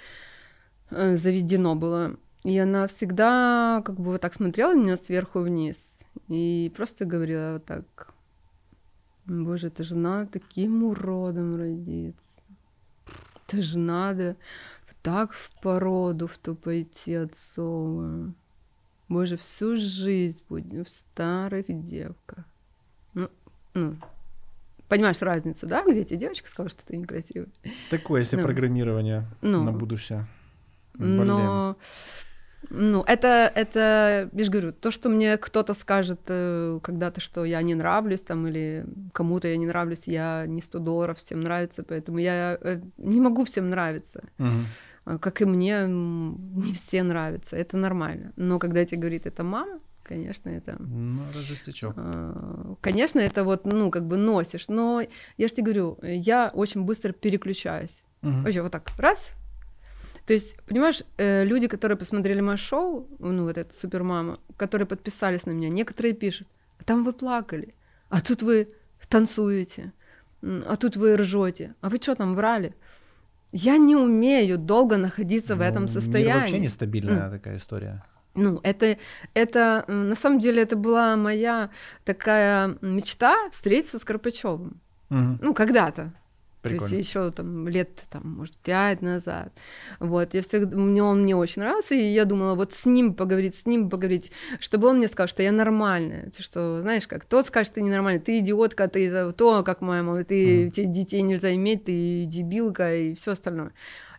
э, 0.90 1.16
заведено 1.16 1.74
было. 1.74 2.16
И 2.46 2.56
она 2.58 2.86
всегда 2.86 3.82
как 3.84 3.96
бы 3.96 4.12
вот 4.12 4.20
так 4.20 4.34
смотрела 4.34 4.72
на 4.72 4.80
меня 4.80 4.96
сверху 4.96 5.40
вниз 5.40 5.76
и 6.28 6.72
просто 6.76 7.04
говорила 7.04 7.54
вот 7.54 7.64
так, 7.64 8.14
боже, 9.26 9.66
это 9.66 9.82
же 9.82 9.96
надо 9.96 10.38
таким 10.38 10.84
уродом 10.84 11.56
родиться. 11.56 12.42
Это 13.48 13.62
же 13.62 13.80
надо 13.80 14.36
так 15.02 15.32
в 15.32 15.50
породу 15.60 16.28
в 16.28 16.38
ту 16.38 16.54
пойти 16.54 17.14
отцовую. 17.14 18.32
Боже, 19.08 19.36
всю 19.36 19.76
жизнь 19.76 20.40
будем 20.48 20.84
в 20.84 20.88
старых 20.88 21.66
девках. 21.68 22.44
Ну, 23.12 23.28
ну, 23.74 23.96
понимаешь 24.86 25.20
разницу, 25.20 25.66
да, 25.66 25.82
где 25.82 26.04
тебе 26.04 26.20
девочка 26.20 26.48
сказала, 26.48 26.70
что 26.70 26.86
ты 26.86 26.96
некрасивый. 26.96 27.48
Такое 27.90 28.22
себе 28.22 28.42
ну, 28.42 28.44
программирование 28.44 29.26
ну, 29.42 29.64
на 29.64 29.72
будущее. 29.72 30.28
Блин. 30.94 31.26
Но 31.26 31.76
ну, 32.70 33.02
это, 33.06 33.50
это, 33.54 34.30
я 34.32 34.44
же 34.44 34.50
говорю, 34.50 34.72
то, 34.72 34.90
что 34.90 35.08
мне 35.08 35.36
кто-то 35.36 35.74
скажет 35.74 36.20
э, 36.28 36.80
когда-то, 36.82 37.20
что 37.20 37.44
я 37.44 37.62
не 37.62 37.74
нравлюсь 37.74 38.20
там, 38.20 38.46
или 38.46 38.86
кому-то 39.12 39.48
я 39.48 39.56
не 39.56 39.66
нравлюсь, 39.66 40.02
я 40.06 40.44
не 40.46 40.62
100 40.62 40.78
долларов 40.78 41.18
всем 41.18 41.40
нравится, 41.40 41.82
поэтому 41.82 42.18
я 42.18 42.58
э, 42.60 42.80
не 42.98 43.20
могу 43.20 43.44
всем 43.44 43.70
нравиться. 43.70 44.24
Угу. 44.38 45.18
Как 45.18 45.40
и 45.40 45.44
мне, 45.44 45.86
не 45.86 46.72
все 46.72 47.02
нравятся, 47.02 47.56
это 47.56 47.76
нормально. 47.76 48.32
Но 48.36 48.58
когда 48.58 48.84
тебе 48.84 49.00
говорит 49.00 49.26
это 49.26 49.44
мама, 49.44 49.78
конечно, 50.02 50.48
это... 50.48 50.76
Ну, 50.78 51.20
рождественчок. 51.34 51.94
Э, 51.96 52.74
конечно, 52.80 53.20
это 53.20 53.44
вот, 53.44 53.64
ну, 53.64 53.90
как 53.90 54.06
бы 54.06 54.16
носишь, 54.16 54.68
но 54.68 55.02
я 55.36 55.48
же 55.48 55.54
тебе 55.54 55.64
говорю, 55.64 55.98
я 56.02 56.50
очень 56.54 56.82
быстро 56.82 57.12
переключаюсь. 57.12 58.02
Угу. 58.22 58.42
Вообще 58.42 58.62
вот 58.62 58.72
так, 58.72 58.88
раз, 58.98 59.30
то 60.26 60.32
есть, 60.32 60.56
понимаешь, 60.66 61.02
э, 61.18 61.44
люди, 61.44 61.68
которые 61.68 61.96
посмотрели 61.96 62.40
мое 62.40 62.56
шоу, 62.56 63.06
ну, 63.18 63.44
вот 63.44 63.56
эта 63.56 63.72
супермама, 63.74 64.38
которые 64.56 64.86
подписались 64.86 65.46
на 65.46 65.52
меня, 65.52 65.68
некоторые 65.68 66.14
пишут, 66.14 66.48
а 66.80 66.84
там 66.84 67.04
вы 67.04 67.12
плакали, 67.12 67.74
а 68.08 68.20
тут 68.20 68.42
вы 68.42 68.68
танцуете, 69.08 69.92
а 70.42 70.76
тут 70.76 70.96
вы 70.96 71.16
ржете, 71.16 71.74
а 71.80 71.88
вы 71.88 71.98
что 71.98 72.16
там 72.16 72.34
врали? 72.34 72.74
Я 73.52 73.78
не 73.78 73.94
умею 73.94 74.58
долго 74.58 74.96
находиться 74.96 75.54
ну, 75.54 75.60
в 75.60 75.62
этом 75.62 75.88
состоянии. 75.88 76.32
Мир 76.32 76.40
вообще 76.40 76.58
нестабильная 76.58 77.28
mm. 77.28 77.30
такая 77.30 77.56
история. 77.56 78.04
Ну, 78.34 78.60
это, 78.64 78.98
это, 79.32 79.84
на 79.88 80.14
самом 80.16 80.40
деле, 80.40 80.62
это 80.62 80.76
была 80.76 81.16
моя 81.16 81.70
такая 82.04 82.76
мечта 82.82 83.48
встретиться 83.50 83.98
с 83.98 84.04
Карпачевым. 84.04 84.80
Угу. 85.08 85.38
Ну, 85.40 85.54
когда-то. 85.54 86.12
Прикольно. 86.70 86.88
То 86.88 86.96
есть 86.96 87.08
еще 87.08 87.30
там 87.30 87.68
лет, 87.68 87.90
там, 88.10 88.22
может, 88.38 88.56
пять 88.58 89.02
назад. 89.02 89.52
Вот, 90.00 90.34
я 90.34 90.42
всегда, 90.42 90.76
мне 90.76 91.02
он 91.02 91.22
мне 91.22 91.36
очень 91.36 91.62
нравился, 91.62 91.94
и 91.94 92.02
я 92.02 92.24
думала, 92.24 92.54
вот 92.54 92.72
с 92.72 92.86
ним 92.86 93.14
поговорить, 93.14 93.54
с 93.54 93.66
ним 93.66 93.90
поговорить, 93.90 94.32
чтобы 94.60 94.88
он 94.88 94.98
мне 94.98 95.08
сказал, 95.08 95.28
что 95.28 95.42
я 95.42 95.52
нормальная, 95.52 96.30
что, 96.38 96.80
знаешь, 96.80 97.06
как 97.06 97.24
тот 97.24 97.46
скажет, 97.46 97.74
ты 97.74 97.82
ненормальная, 97.82 98.22
ты 98.22 98.38
идиотка, 98.38 98.88
ты 98.88 99.32
то, 99.32 99.62
как 99.62 99.80
моя 99.80 100.02
мама, 100.02 100.24
ты, 100.24 100.66
mm. 100.66 100.70
тебе 100.70 100.86
детей 100.86 101.22
нельзя 101.22 101.54
иметь, 101.54 101.84
ты 101.84 102.24
дебилка 102.26 102.94
и 102.96 103.14
все 103.14 103.32
остальное. 103.32 103.72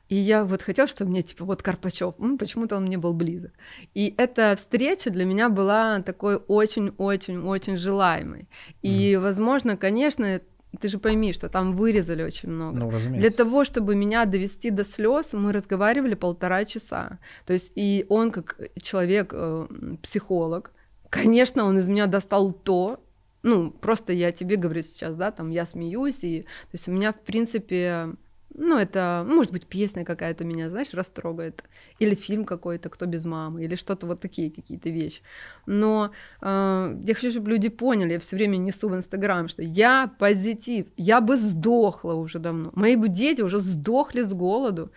И 0.09 0.15
я 0.15 0.45
вот 0.45 0.61
хотела, 0.61 0.87
чтобы 0.87 1.11
мне, 1.11 1.21
типа, 1.21 1.43
вот 1.43 1.61
Карпачев, 1.61 2.15
ну, 2.17 2.37
почему-то 2.37 2.77
он 2.77 2.85
мне 2.85 2.97
был 2.97 3.13
близок. 3.13 3.51
И 3.93 4.13
эта 4.17 4.55
встреча 4.55 5.09
для 5.09 5.25
меня 5.25 5.49
была 5.49 6.01
такой 6.01 6.37
очень-очень-очень 6.37 7.77
желаемой. 7.77 8.47
И, 8.81 9.13
mm. 9.13 9.19
возможно, 9.19 9.75
конечно, 9.75 10.39
ты 10.79 10.89
же 10.89 10.99
пойми, 10.99 11.33
что 11.33 11.49
там 11.49 11.75
вырезали 11.75 12.23
очень 12.23 12.49
много. 12.49 12.77
Ну, 12.77 12.89
разумеется. 12.89 13.29
Для 13.29 13.35
того, 13.35 13.63
чтобы 13.63 13.95
меня 13.95 14.25
довести 14.25 14.69
до 14.69 14.83
слез, 14.83 15.33
мы 15.33 15.53
разговаривали 15.53 16.15
полтора 16.15 16.65
часа. 16.65 17.19
То 17.45 17.53
есть 17.53 17.71
и 17.75 18.05
он 18.09 18.31
как 18.31 18.59
человек, 18.81 19.31
э, 19.33 19.67
психолог, 20.03 20.71
конечно, 21.09 21.65
он 21.65 21.79
из 21.79 21.87
меня 21.87 22.07
достал 22.07 22.51
то, 22.51 22.99
ну, 23.43 23.71
просто 23.71 24.13
я 24.13 24.31
тебе 24.31 24.57
говорю 24.57 24.81
сейчас, 24.81 25.15
да, 25.15 25.31
там 25.31 25.49
я 25.49 25.65
смеюсь, 25.65 26.23
и 26.23 26.41
то 26.41 26.73
есть 26.73 26.87
у 26.87 26.91
меня, 26.91 27.13
в 27.13 27.19
принципе, 27.19 28.09
ну, 28.57 28.77
это, 28.77 29.23
может 29.27 29.53
быть, 29.53 29.67
песня 29.67 30.03
какая-то 30.03 30.43
меня, 30.43 30.69
знаешь, 30.69 30.93
растрогает. 30.93 31.63
Или 31.99 32.15
фильм 32.15 32.43
какой-то 32.43 32.89
«Кто 32.89 33.05
без 33.05 33.23
мамы», 33.23 33.63
или 33.63 33.75
что-то 33.75 34.07
вот 34.07 34.19
такие 34.19 34.51
какие-то 34.51 34.89
вещи. 34.89 35.21
Но 35.67 36.09
э, 36.41 36.97
я 37.05 37.13
хочу, 37.13 37.31
чтобы 37.31 37.51
люди 37.51 37.69
поняли, 37.69 38.13
я 38.13 38.19
все 38.19 38.35
время 38.35 38.57
несу 38.57 38.89
в 38.89 38.95
Инстаграм, 38.95 39.47
что 39.47 39.61
я 39.61 40.11
позитив, 40.19 40.87
я 40.97 41.21
бы 41.21 41.37
сдохла 41.37 42.13
уже 42.13 42.39
давно. 42.39 42.71
Мои 42.73 42.95
бы 42.95 43.09
дети 43.09 43.41
уже 43.41 43.61
сдохли 43.61 44.23
с 44.23 44.33
голоду. 44.33 44.91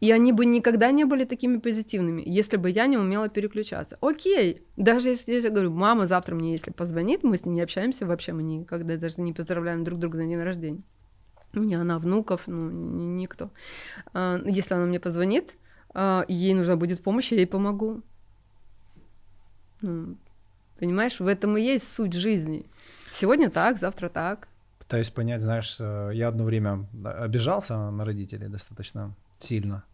И 0.00 0.10
они 0.10 0.32
бы 0.32 0.46
никогда 0.46 0.90
не 0.90 1.04
были 1.04 1.24
такими 1.24 1.58
позитивными, 1.58 2.22
если 2.26 2.56
бы 2.56 2.70
я 2.70 2.86
не 2.86 2.96
умела 2.96 3.28
переключаться. 3.28 3.98
Окей, 4.00 4.62
даже 4.76 5.10
если 5.10 5.34
я 5.34 5.50
говорю, 5.50 5.70
мама 5.70 6.06
завтра 6.06 6.34
мне, 6.34 6.52
если 6.52 6.72
позвонит, 6.72 7.22
мы 7.22 7.36
с 7.36 7.44
ней 7.44 7.52
не 7.52 7.60
общаемся 7.60 8.04
вообще, 8.04 8.32
мы 8.32 8.42
никогда 8.42 8.96
даже 8.96 9.20
не 9.20 9.32
поздравляем 9.32 9.84
друг 9.84 10.00
друга 10.00 10.18
на 10.18 10.26
день 10.26 10.42
рождения 10.42 10.82
ни 11.60 11.74
она 11.74 11.98
внуков, 11.98 12.42
ну, 12.46 12.70
никто. 12.70 13.50
А, 14.12 14.40
если 14.44 14.74
она 14.74 14.86
мне 14.86 15.00
позвонит, 15.00 15.54
а, 15.94 16.24
ей 16.28 16.54
нужна 16.54 16.76
будет 16.76 17.02
помощь, 17.02 17.32
я 17.32 17.38
ей 17.38 17.46
помогу. 17.46 18.02
Ну, 19.80 20.16
понимаешь, 20.78 21.20
в 21.20 21.26
этом 21.26 21.56
и 21.56 21.62
есть 21.62 21.92
суть 21.92 22.12
жизни. 22.12 22.66
Сегодня 23.12 23.50
так, 23.50 23.78
завтра 23.78 24.08
так. 24.08 24.48
Пытаюсь 24.78 25.10
понять, 25.10 25.42
знаешь, 25.42 25.76
э, 25.78 26.10
я 26.14 26.28
одно 26.28 26.44
время 26.44 26.86
обижался 27.04 27.90
на 27.90 28.04
родителей 28.04 28.48
достаточно 28.48 29.14
сильно. 29.38 29.84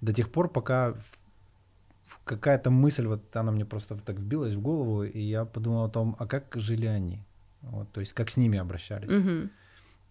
До 0.00 0.12
тех 0.12 0.30
пор, 0.30 0.48
пока 0.48 0.94
какая-то 2.24 2.70
мысль, 2.70 3.06
вот 3.06 3.36
она 3.36 3.52
мне 3.52 3.64
просто 3.64 3.96
так 3.96 4.16
вбилась 4.16 4.54
в 4.54 4.60
голову, 4.60 5.04
и 5.04 5.20
я 5.20 5.44
подумал 5.44 5.84
о 5.84 5.88
том, 5.88 6.16
а 6.18 6.26
как 6.26 6.52
жили 6.54 6.86
они? 6.86 7.22
Вот, 7.62 7.90
то 7.92 8.00
есть 8.00 8.12
как 8.12 8.30
с 8.30 8.36
ними 8.36 8.58
обращались. 8.58 9.10
Угу. 9.10 9.50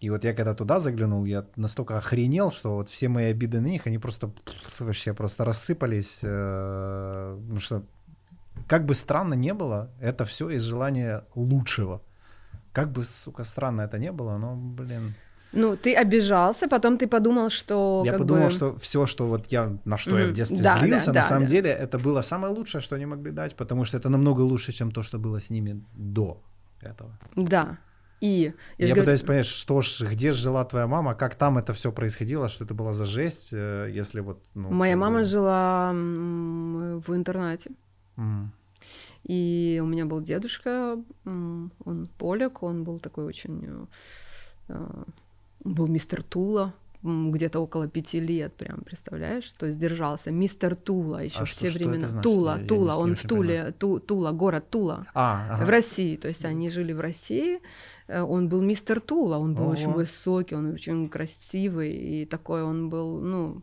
И 0.00 0.10
вот 0.10 0.24
я 0.24 0.32
когда 0.32 0.54
туда 0.54 0.78
заглянул, 0.78 1.24
я 1.24 1.44
настолько 1.56 1.98
охренел, 1.98 2.52
что 2.52 2.76
вот 2.76 2.88
все 2.88 3.08
мои 3.08 3.26
обиды 3.26 3.60
на 3.60 3.66
них, 3.66 3.86
они 3.86 3.98
просто 3.98 4.30
вообще 4.78 5.12
просто 5.12 5.44
рассыпались. 5.44 6.20
Э, 6.22 7.36
потому 7.40 7.60
что 7.60 7.82
как 8.68 8.84
бы 8.84 8.94
странно 8.94 9.34
не 9.34 9.54
было, 9.54 9.90
это 10.00 10.24
все 10.24 10.50
из 10.50 10.62
желания 10.62 11.24
лучшего. 11.34 12.00
Как 12.72 12.92
бы, 12.92 13.02
сука, 13.02 13.44
странно 13.44 13.82
это 13.82 13.98
не 13.98 14.12
было, 14.12 14.38
но, 14.38 14.54
блин. 14.54 15.14
Ну, 15.52 15.76
ты 15.76 15.94
обижался, 15.94 16.68
потом 16.68 16.98
ты 16.98 17.08
подумал, 17.08 17.50
что... 17.50 18.02
Я 18.04 18.12
подумал, 18.12 18.44
бы... 18.44 18.50
что 18.50 18.76
все, 18.76 19.06
что 19.06 19.26
вот 19.26 19.46
я, 19.46 19.78
на 19.84 19.96
что 19.96 20.10
mm-hmm. 20.10 20.22
я 20.22 20.26
в 20.28 20.32
детстве 20.32 20.62
да, 20.62 20.78
злился, 20.78 21.06
да, 21.06 21.12
на 21.12 21.20
да, 21.20 21.22
самом 21.22 21.44
да. 21.44 21.48
деле, 21.48 21.70
это 21.70 21.98
было 21.98 22.22
самое 22.22 22.52
лучшее, 22.52 22.82
что 22.82 22.96
они 22.96 23.06
могли 23.06 23.32
дать, 23.32 23.56
потому 23.56 23.84
что 23.84 23.96
это 23.96 24.10
намного 24.10 24.42
лучше, 24.42 24.72
чем 24.72 24.92
то, 24.92 25.02
что 25.02 25.18
было 25.18 25.40
с 25.40 25.50
ними 25.50 25.82
до 25.96 26.42
этого. 26.82 27.18
Да, 27.34 27.78
и 28.20 28.52
я, 28.78 28.86
я 28.86 28.86
говорю... 28.86 29.02
пытаюсь 29.02 29.22
понять, 29.22 29.46
что 29.46 29.80
ж, 29.80 30.02
где 30.02 30.32
жила 30.32 30.64
твоя 30.64 30.86
мама, 30.86 31.14
как 31.14 31.34
там 31.34 31.58
это 31.58 31.72
все 31.72 31.92
происходило, 31.92 32.48
что 32.48 32.64
это 32.64 32.74
была 32.74 32.92
за 32.92 33.06
жесть, 33.06 33.50
э, 33.52 33.88
если 33.90 34.20
вот. 34.20 34.42
Ну, 34.54 34.70
Моя 34.70 34.96
мама 34.96 35.20
бы... 35.20 35.24
жила 35.24 35.92
в 35.92 37.14
интернате. 37.14 37.70
Mm. 38.16 38.46
И 39.24 39.80
у 39.82 39.86
меня 39.86 40.06
был 40.06 40.20
дедушка, 40.20 40.96
он 41.24 42.08
поляк, 42.18 42.62
он 42.62 42.84
был 42.84 42.98
такой 42.98 43.24
очень, 43.24 43.86
э, 44.68 45.04
был 45.64 45.86
мистер 45.86 46.22
Тула, 46.22 46.74
где-то 47.02 47.60
около 47.60 47.88
пяти 47.88 48.20
лет, 48.20 48.54
прям 48.54 48.80
представляешь, 48.80 49.50
то 49.52 49.66
есть 49.66 49.78
держался 49.78 50.30
мистер 50.30 50.74
Тула 50.74 51.18
еще 51.18 51.40
а 51.40 51.44
в 51.44 51.48
что, 51.48 51.60
те 51.60 51.70
времена. 51.70 52.08
Значит? 52.08 52.22
Тула, 52.22 52.58
я, 52.60 52.66
Тула, 52.66 52.92
я 52.92 52.98
он 52.98 53.14
в 53.14 53.22
Туле, 53.22 53.74
Ту, 53.78 54.00
Тула, 54.00 54.32
город 54.32 54.68
Тула 54.70 55.06
а, 55.14 55.46
ага. 55.50 55.64
в 55.64 55.68
России, 55.68 56.16
то 56.16 56.28
есть 56.28 56.44
они 56.44 56.70
жили 56.70 56.92
в 56.92 57.00
России. 57.00 57.60
Э, 58.08 58.22
он 58.22 58.48
был 58.48 58.62
мистер 58.62 59.00
Тула, 59.00 59.38
он 59.38 59.54
был 59.54 59.64
Ого. 59.64 59.72
очень 59.72 59.92
высокий, 59.92 60.56
он 60.56 60.72
очень 60.72 61.08
красивый 61.08 61.92
и 61.92 62.26
такой 62.26 62.62
он 62.62 62.88
был, 62.88 63.20
ну. 63.20 63.62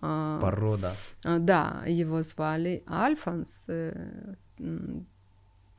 А, 0.00 0.40
Порода. 0.40 0.94
А, 1.24 1.38
да, 1.38 1.82
его 1.86 2.22
звали 2.22 2.82
Альфонс 2.88 3.64
э, 3.68 4.34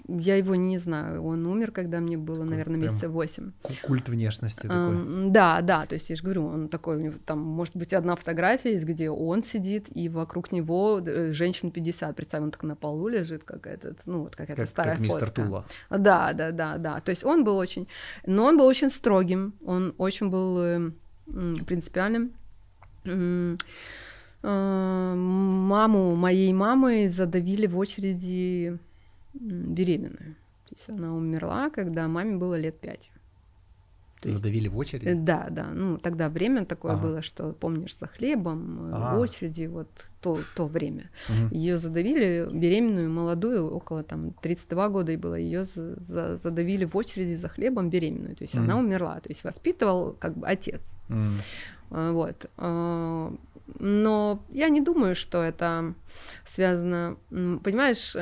я 0.07 0.35
его 0.35 0.55
не 0.55 0.79
знаю, 0.79 1.23
он 1.23 1.45
умер, 1.45 1.71
когда 1.71 1.99
мне 1.99 2.17
было, 2.17 2.43
наверное, 2.43 2.77
месяца 2.77 3.07
восемь. 3.07 3.51
Культ 3.83 4.09
внешности 4.09 4.67
такой. 4.67 5.29
да, 5.31 5.61
да, 5.61 5.85
то 5.85 5.95
есть 5.95 6.09
я 6.09 6.15
же 6.15 6.23
говорю, 6.23 6.45
он 6.45 6.67
такой, 6.67 7.11
там 7.25 7.39
может 7.39 7.75
быть 7.75 7.93
одна 7.93 8.15
фотография, 8.15 8.77
где 8.79 9.09
он 9.09 9.43
сидит, 9.43 9.85
и 9.95 10.09
вокруг 10.09 10.51
него 10.51 10.99
э, 10.99 11.31
женщин 11.31 11.71
50, 11.71 12.15
представь, 12.15 12.43
он 12.43 12.51
так 12.51 12.63
на 12.63 12.75
полу 12.75 13.07
лежит, 13.07 13.43
как 13.43 13.65
этот, 13.65 14.01
ну 14.05 14.23
вот 14.23 14.35
какая-то 14.35 14.63
как, 14.63 14.69
старая 14.69 14.95
как 14.95 15.03
мистер 15.03 15.27
фотка. 15.27 15.43
Тула. 15.43 15.65
Да, 15.89 16.33
да, 16.33 16.51
да, 16.51 16.77
да, 16.77 16.99
то 16.99 17.09
есть 17.09 17.23
он 17.23 17.43
был 17.43 17.55
очень, 17.55 17.87
но 18.25 18.45
он 18.45 18.57
был 18.57 18.65
очень 18.65 18.91
строгим, 18.91 19.53
он 19.65 19.93
очень 19.97 20.29
был 20.29 20.59
э, 20.59 20.91
принципиальным. 21.65 22.33
Э, 23.05 23.55
маму 25.15 26.15
моей 26.17 26.51
мамы 26.51 27.09
задавили 27.09 27.65
в 27.65 27.77
очереди 27.77 28.77
беременную. 29.34 30.36
То 30.69 30.75
есть 30.75 30.89
она 30.89 31.13
умерла, 31.13 31.69
когда 31.69 32.07
маме 32.07 32.38
было 32.38 32.57
лет 32.57 32.79
пять. 32.79 33.11
То 34.23 34.29
есть... 34.29 34.39
Задавили 34.39 34.69
в 34.69 34.77
очереди? 34.77 35.09
Э, 35.09 35.15
да, 35.15 35.47
да. 35.49 35.65
Ну, 35.73 35.97
тогда 35.97 36.29
время 36.29 36.65
такое 36.65 36.93
ага. 36.93 37.01
было, 37.01 37.21
что, 37.21 37.51
помнишь, 37.51 37.97
за 37.97 38.07
хлебом, 38.07 38.89
э, 38.89 38.95
ага. 38.95 39.19
очереди, 39.19 39.65
вот 39.65 39.89
то, 40.21 40.39
то 40.55 40.65
время. 40.65 41.09
Угу. 41.27 41.53
Ее 41.53 41.77
задавили, 41.77 42.47
беременную, 42.49 43.11
молодую, 43.11 43.69
около 43.69 44.01
там 44.03 44.31
32 44.41 44.89
года 44.89 45.11
и 45.11 45.17
было, 45.17 45.36
ее 45.36 45.65
за, 45.65 46.01
за, 46.01 46.38
задавили 46.38 46.86
в 46.86 46.95
очереди 46.95 47.36
за 47.36 47.49
хлебом 47.49 47.89
беременную. 47.89 48.38
То 48.38 48.45
есть 48.45 48.55
угу. 48.55 48.63
она 48.63 48.77
умерла. 48.77 49.19
То 49.19 49.27
есть 49.27 49.43
воспитывал 49.43 50.15
как 50.17 50.38
бы 50.38 50.47
отец. 50.47 50.95
Угу. 51.09 52.11
Вот. 52.13 52.49
А, 52.55 53.36
но 53.79 54.43
я 54.51 54.69
не 54.69 54.79
думаю, 54.79 55.15
что 55.15 55.43
это 55.43 55.93
связано... 56.45 57.17
Понимаешь, 57.29 58.15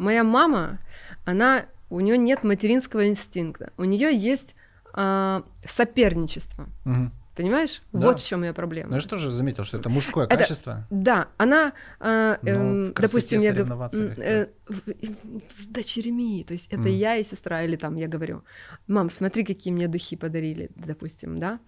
моя 0.00 0.24
мама, 0.24 0.78
она 1.24 1.66
у 1.90 2.00
нее 2.00 2.16
нет 2.18 2.44
материнского 2.44 3.08
инстинкта. 3.08 3.72
У 3.76 3.84
нее 3.84 4.16
есть 4.16 4.54
а, 4.92 5.44
соперничество. 5.64 6.68
Угу. 6.84 7.10
Понимаешь? 7.36 7.80
Да. 7.92 8.06
Вот 8.06 8.20
в 8.20 8.26
чем 8.26 8.42
ее 8.42 8.52
проблема. 8.52 8.90
Ну 8.90 8.94
я 8.96 9.00
же 9.00 9.08
тоже 9.08 9.30
заметил, 9.30 9.64
что 9.64 9.78
это 9.78 9.88
мужское 9.88 10.26
это, 10.26 10.36
качество. 10.36 10.86
Да, 10.90 11.28
она, 11.38 11.72
э, 12.00 12.36
э, 12.42 12.92
допустим, 12.94 13.40
я 13.40 13.54
говорю, 13.54 13.88
э, 14.18 14.46
с 15.48 15.66
дочерьми, 15.66 16.44
то 16.46 16.52
есть 16.52 16.66
это 16.70 16.88
mm. 16.88 16.90
я 16.90 17.16
и 17.16 17.24
сестра, 17.24 17.62
или 17.62 17.76
там 17.76 17.94
я 17.94 18.08
говорю, 18.08 18.42
мам, 18.88 19.08
смотри, 19.08 19.44
какие 19.44 19.72
мне 19.72 19.88
духи 19.88 20.16
подарили, 20.16 20.70
допустим, 20.74 21.38
да, 21.38 21.60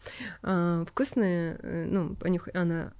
э, 0.42 0.84
вкусные, 0.90 1.58
э, 1.62 1.86
ну, 1.88 2.16
понюхай, 2.16 2.52
она, 2.52 2.92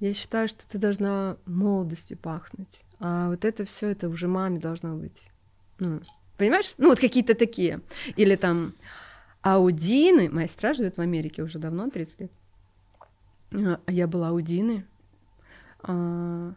я 0.00 0.12
считаю, 0.12 0.48
что 0.48 0.68
ты 0.68 0.76
должна 0.76 1.38
молодостью 1.46 2.18
пахнуть, 2.18 2.80
а 3.00 3.28
вот 3.28 3.44
это 3.44 3.64
все 3.64 3.88
это 3.88 4.08
уже 4.08 4.28
маме 4.28 4.58
должно 4.58 4.96
быть. 4.96 5.28
Ну, 5.78 6.00
Понимаешь? 6.36 6.74
Ну, 6.78 6.88
вот 6.90 7.00
какие-то 7.00 7.34
такие. 7.34 7.80
Или 8.16 8.36
там 8.36 8.74
Аудины. 9.42 10.28
Моя 10.28 10.48
сестра 10.48 10.74
живет 10.74 10.96
в 10.96 11.00
Америке 11.00 11.42
уже 11.42 11.58
давно, 11.58 11.88
30 11.88 12.20
лет. 12.20 12.32
А 13.52 13.92
я 13.92 14.06
была 14.06 14.28
Аудины. 14.28 14.84
А, 15.82 16.52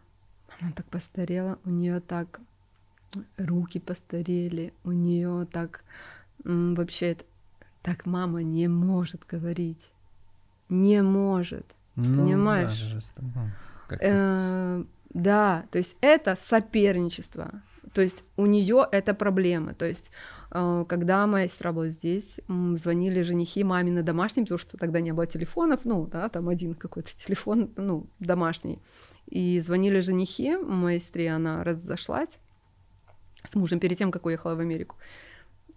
она 0.60 0.72
так 0.74 0.86
постарела, 0.86 1.58
у 1.64 1.70
нее 1.70 2.00
так 2.00 2.40
руки 3.38 3.78
постарели, 3.78 4.72
у 4.84 4.92
нее 4.92 5.46
так 5.50 5.84
вообще 6.44 7.16
так 7.82 8.06
мама 8.06 8.42
не 8.42 8.68
может 8.68 9.24
говорить. 9.26 9.90
Не 10.68 11.02
может. 11.02 11.66
Ну, 11.96 12.24
понимаешь? 12.24 12.80
Да, 13.88 14.84
да, 15.10 15.66
то 15.70 15.78
есть 15.78 15.96
это 16.00 16.36
соперничество. 16.36 17.62
То 17.92 18.02
есть 18.02 18.22
у 18.36 18.46
нее 18.46 18.86
это 18.90 19.14
проблема. 19.14 19.74
То 19.74 19.84
есть 19.84 20.10
э, 20.52 20.84
когда 20.88 21.26
моя 21.26 21.48
сестра 21.48 21.72
была 21.72 21.88
здесь, 21.88 22.38
звонили 22.46 23.22
женихи 23.22 23.64
маме 23.64 23.90
на 23.90 24.02
домашнем, 24.02 24.44
потому 24.44 24.58
что 24.58 24.76
тогда 24.76 25.00
не 25.00 25.12
было 25.12 25.26
телефонов, 25.26 25.80
ну, 25.84 26.06
да, 26.06 26.28
там 26.28 26.48
один 26.48 26.74
какой-то 26.74 27.10
телефон, 27.16 27.70
ну, 27.76 28.06
домашний. 28.20 28.78
И 29.26 29.60
звонили 29.60 30.00
женихи, 30.00 30.56
моей 30.56 31.00
сестре 31.00 31.30
она 31.30 31.64
разошлась 31.64 32.38
с 33.48 33.54
мужем 33.54 33.80
перед 33.80 33.98
тем, 33.98 34.10
как 34.10 34.26
уехала 34.26 34.54
в 34.54 34.60
Америку. 34.60 34.96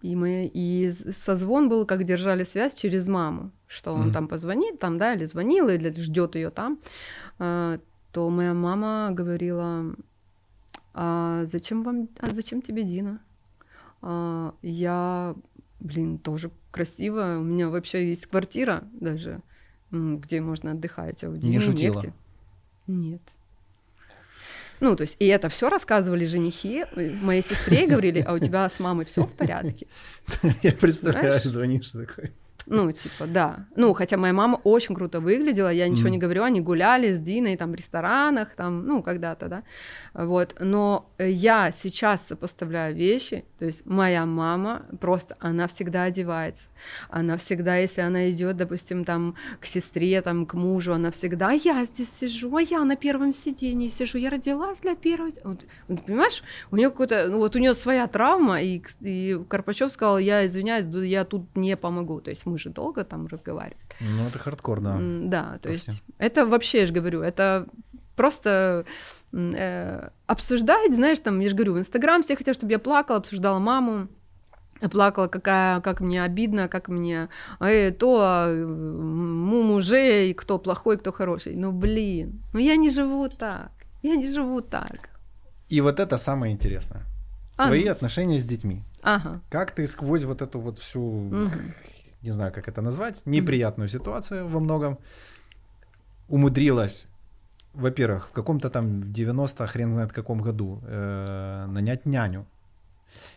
И 0.01 0.15
мы 0.17 0.51
и 0.53 0.91
созвон 1.25 1.69
был, 1.69 1.85
как 1.85 2.03
держали 2.03 2.43
связь 2.43 2.75
через 2.75 3.07
маму, 3.07 3.51
что 3.67 3.93
он 3.93 4.09
mm-hmm. 4.09 4.13
там 4.13 4.27
позвонит, 4.27 4.79
там, 4.79 4.97
да, 4.97 5.13
или 5.13 5.25
звонил, 5.25 5.69
или 5.69 5.91
ждет 5.91 6.35
ее 6.35 6.49
там. 6.49 6.77
Э, 8.13 8.15
то 8.15 8.29
моя 8.29 8.53
мама 8.53 9.09
говорила, 9.11 9.95
а 10.93 11.45
зачем 11.45 11.83
вам, 11.83 12.07
а 12.19 12.27
зачем 12.33 12.61
тебе 12.61 12.83
Дина? 12.83 13.19
А, 14.01 14.53
я, 14.61 15.35
блин, 15.79 16.19
тоже 16.19 16.51
красивая, 16.71 17.39
у 17.39 17.43
меня 17.43 17.69
вообще 17.69 18.09
есть 18.09 18.27
квартира 18.27 18.83
даже, 18.93 19.41
где 19.91 20.41
можно 20.41 20.71
отдыхать, 20.71 21.23
а 21.23 21.29
у 21.29 21.37
Дины 21.37 21.53
Не 21.53 21.59
шутила? 21.59 21.95
Негде. 21.95 22.13
Нет. 22.87 23.21
Ну, 24.79 24.95
то 24.95 25.03
есть, 25.03 25.15
и 25.19 25.25
это 25.27 25.49
все 25.49 25.69
рассказывали 25.69 26.25
женихи, 26.25 26.85
моей 26.95 27.41
сестре 27.41 27.87
говорили, 27.87 28.19
а 28.19 28.33
у 28.33 28.39
тебя 28.39 28.69
с 28.69 28.79
мамой 28.79 29.05
все 29.05 29.25
в 29.25 29.31
порядке. 29.31 29.87
Я 30.61 30.73
представляю, 30.73 31.39
звонишь 31.43 31.91
такой. 31.91 32.31
Ну, 32.65 32.91
типа, 32.91 33.27
да. 33.27 33.65
Ну, 33.75 33.93
хотя 33.93 34.17
моя 34.17 34.33
мама 34.33 34.59
очень 34.63 34.95
круто 34.95 35.19
выглядела, 35.19 35.71
я 35.71 35.87
ничего 35.87 36.07
mm. 36.07 36.11
не 36.11 36.17
говорю, 36.17 36.43
они 36.43 36.61
гуляли 36.61 37.13
с 37.13 37.19
Диной 37.19 37.57
там 37.57 37.71
в 37.71 37.75
ресторанах, 37.75 38.55
там, 38.55 38.85
ну, 38.85 39.03
когда-то, 39.03 39.47
да. 39.47 39.63
Вот. 40.13 40.55
Но 40.59 41.11
я 41.17 41.71
сейчас 41.71 42.27
сопоставляю 42.27 42.95
вещи, 42.95 43.45
то 43.59 43.65
есть 43.65 43.85
моя 43.85 44.25
мама 44.25 44.85
просто, 44.99 45.35
она 45.39 45.67
всегда 45.67 46.03
одевается. 46.03 46.67
Она 47.09 47.37
всегда, 47.37 47.77
если 47.77 48.01
она 48.01 48.29
идет, 48.31 48.57
допустим, 48.57 49.03
там 49.03 49.35
к 49.59 49.65
сестре, 49.65 50.21
там, 50.21 50.45
к 50.45 50.53
мужу, 50.53 50.93
она 50.93 51.11
всегда, 51.11 51.51
я 51.51 51.85
здесь 51.85 52.09
сижу, 52.19 52.55
а 52.55 52.61
я 52.61 52.83
на 52.83 52.95
первом 52.95 53.31
сидении 53.31 53.89
сижу, 53.89 54.17
я 54.17 54.29
родилась 54.29 54.79
для 54.79 54.95
первого. 54.95 55.29
Вот, 55.43 55.65
вот, 55.87 56.05
понимаешь, 56.05 56.43
у 56.71 56.75
нее 56.75 56.89
какой-то, 56.89 57.27
ну, 57.29 57.37
вот 57.39 57.55
у 57.55 57.59
нее 57.59 57.73
своя 57.73 58.07
травма, 58.07 58.61
и, 58.61 58.81
и 59.01 59.39
Карпачев 59.47 59.91
сказал, 59.91 60.17
я 60.17 60.45
извиняюсь, 60.45 60.85
я 60.85 61.25
тут 61.25 61.55
не 61.55 61.75
помогу. 61.77 62.21
То 62.21 62.29
есть 62.31 62.45
мы 62.53 62.59
же 62.59 62.69
долго 62.69 63.03
там 63.03 63.27
разговаривали. 63.27 63.83
Ну, 63.99 64.27
это 64.27 64.39
хардкор, 64.39 64.79
да. 64.79 64.97
Да, 64.99 65.59
то 65.61 65.69
есть 65.69 65.89
это 66.19 66.45
вообще, 66.45 66.81
я 66.81 66.85
же 66.85 66.93
говорю, 66.93 67.21
это 67.21 67.65
просто 68.15 68.85
э, 69.31 70.09
обсуждать, 70.27 70.93
знаешь, 70.95 71.19
там, 71.19 71.39
я 71.39 71.49
же 71.49 71.55
говорю, 71.55 71.73
в 71.73 71.79
Инстаграм 71.79 72.21
все 72.21 72.35
хотят, 72.35 72.55
чтобы 72.55 72.71
я 72.71 72.79
плакала, 72.79 73.17
обсуждала 73.17 73.59
маму, 73.59 74.07
плакала, 74.91 75.27
какая, 75.27 75.81
как 75.81 76.01
мне 76.01 76.23
обидно, 76.23 76.67
как 76.67 76.89
мне 76.89 77.29
э, 77.59 77.91
то 77.91 78.45
э, 78.47 78.65
мужей, 78.65 80.33
кто 80.33 80.59
плохой, 80.59 80.97
кто 80.97 81.11
хороший. 81.11 81.55
Ну, 81.55 81.71
блин, 81.71 82.41
ну 82.53 82.59
я 82.59 82.75
не 82.75 82.89
живу 82.89 83.29
так, 83.29 83.71
я 84.03 84.15
не 84.15 84.29
живу 84.29 84.61
так. 84.61 85.09
И 85.69 85.81
вот 85.81 85.99
это 85.99 86.17
самое 86.17 86.53
интересное. 86.53 87.03
А, 87.55 87.67
Твои 87.67 87.85
ну. 87.85 87.91
отношения 87.91 88.39
с 88.39 88.43
детьми. 88.43 88.81
Ага. 89.01 89.41
Как 89.49 89.71
ты 89.71 89.87
сквозь 89.87 90.23
вот 90.23 90.41
эту 90.41 90.59
вот 90.59 90.79
всю 90.79 91.01
угу 91.01 91.49
не 92.23 92.31
знаю, 92.31 92.51
как 92.53 92.67
это 92.67 92.81
назвать, 92.81 93.21
неприятную 93.25 93.89
ситуацию 93.89 94.47
во 94.47 94.59
многом, 94.59 94.97
умудрилась, 96.29 97.07
во-первых, 97.73 98.29
в 98.29 98.31
каком-то 98.31 98.69
там 98.69 99.01
в 99.01 99.11
90 99.11 99.67
хрен 99.67 99.91
знает 99.91 100.13
каком 100.13 100.41
году 100.41 100.81
э, 100.83 101.65
нанять 101.67 102.05
няню. 102.05 102.45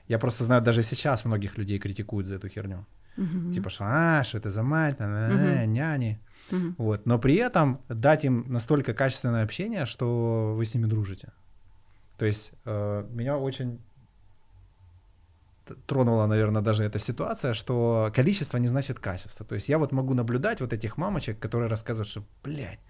Я 0.09 0.19
просто 0.19 0.45
знаю, 0.45 0.63
даже 0.63 0.83
сейчас 0.83 1.25
многих 1.25 1.59
людей 1.59 1.79
критикуют 1.79 2.27
за 2.27 2.35
эту 2.37 2.49
херню. 2.49 2.87
Uh-huh. 3.17 3.53
Типа, 3.53 3.71
что, 3.71 3.85
а, 3.87 4.25
что 4.25 4.39
это 4.39 4.51
за 4.51 4.63
мать, 4.63 5.01
uh-huh. 5.01 5.67
няни. 5.67 6.21
Uh-huh. 6.51 6.75
Вот. 6.79 7.07
Но 7.07 7.19
при 7.19 7.35
этом 7.37 7.81
дать 7.89 8.25
им 8.25 8.45
настолько 8.49 8.95
качественное 8.95 9.43
общение, 9.43 9.87
что 9.87 10.55
вы 10.57 10.65
с 10.65 10.75
ними 10.75 10.87
дружите. 10.87 11.33
То 12.19 12.27
есть 12.27 12.53
э, 12.65 13.07
меня 13.11 13.37
очень 13.39 13.81
тронула, 15.87 16.27
наверное, 16.27 16.63
даже 16.63 16.85
эта 16.85 16.99
ситуация, 16.99 17.55
что 17.55 18.11
количество 18.15 18.59
не 18.59 18.69
значит 18.69 18.99
качество. 18.99 19.45
То 19.47 19.55
есть 19.55 19.69
я 19.69 19.79
вот 19.79 19.93
могу 19.93 20.15
наблюдать 20.15 20.61
вот 20.61 20.73
этих 20.73 20.97
мамочек, 20.97 21.39
которые 21.39 21.69
рассказывают, 21.69 22.09
что, 22.09 22.25
блядь, 22.45 22.81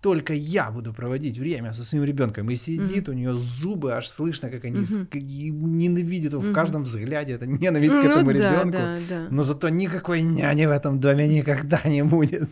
только 0.00 0.34
я 0.34 0.70
буду 0.70 0.92
проводить 0.92 1.38
время 1.38 1.72
со 1.72 1.84
своим 1.84 2.04
ребенком. 2.04 2.50
И 2.50 2.56
сидит, 2.56 3.08
mm-hmm. 3.08 3.10
у 3.10 3.14
нее 3.14 3.32
зубы, 3.38 3.92
аж 3.92 4.08
слышно, 4.08 4.50
как 4.50 4.64
они 4.64 4.80
mm-hmm. 4.80 5.18
ненавидят 5.50 6.32
его 6.32 6.42
mm-hmm. 6.42 6.50
в 6.50 6.54
каждом 6.54 6.82
взгляде. 6.82 7.34
Это 7.34 7.46
ненависть 7.46 7.94
mm-hmm. 7.94 8.02
к 8.02 8.04
этому 8.04 8.30
ну, 8.30 8.30
ребенку. 8.30 8.72
Да, 8.72 8.96
да, 8.96 9.00
да. 9.08 9.28
Но 9.30 9.42
зато 9.42 9.68
никакой 9.68 10.22
няни 10.22 10.66
в 10.66 10.70
этом 10.70 11.00
доме 11.00 11.28
никогда 11.28 11.80
не 11.84 12.04
будет. 12.04 12.48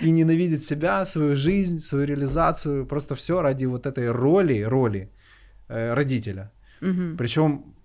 И 0.00 0.10
ненавидит 0.10 0.64
себя, 0.64 1.04
свою 1.04 1.36
жизнь, 1.36 1.80
свою 1.80 2.06
реализацию. 2.06 2.86
Просто 2.86 3.14
все 3.14 3.42
ради 3.42 3.64
вот 3.66 3.86
этой 3.86 4.10
роли, 4.10 4.62
роли 4.62 5.10
э, 5.68 5.94
родителя. 5.94 6.52
Mm-hmm. 6.80 7.16
Причем 7.16 7.75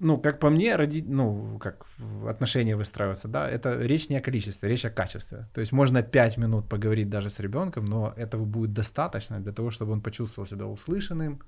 ну, 0.00 0.18
как 0.18 0.38
по 0.38 0.50
мне, 0.50 0.76
роди... 0.76 1.02
ну, 1.02 1.58
как 1.58 1.86
отношения 2.26 2.74
выстраиваются, 2.74 3.28
да, 3.28 3.48
это 3.48 3.78
речь 3.78 4.08
не 4.08 4.16
о 4.16 4.20
количестве, 4.20 4.68
речь 4.68 4.84
о 4.84 4.90
качестве. 4.90 5.46
То 5.54 5.60
есть 5.60 5.72
можно 5.72 6.02
5 6.02 6.38
минут 6.38 6.68
поговорить 6.68 7.10
даже 7.10 7.28
с 7.28 7.38
ребенком, 7.40 7.84
но 7.84 8.14
этого 8.16 8.44
будет 8.44 8.72
достаточно 8.72 9.40
для 9.40 9.52
того, 9.52 9.70
чтобы 9.70 9.92
он 9.92 10.00
почувствовал 10.00 10.48
себя 10.48 10.66
услышанным, 10.66 11.42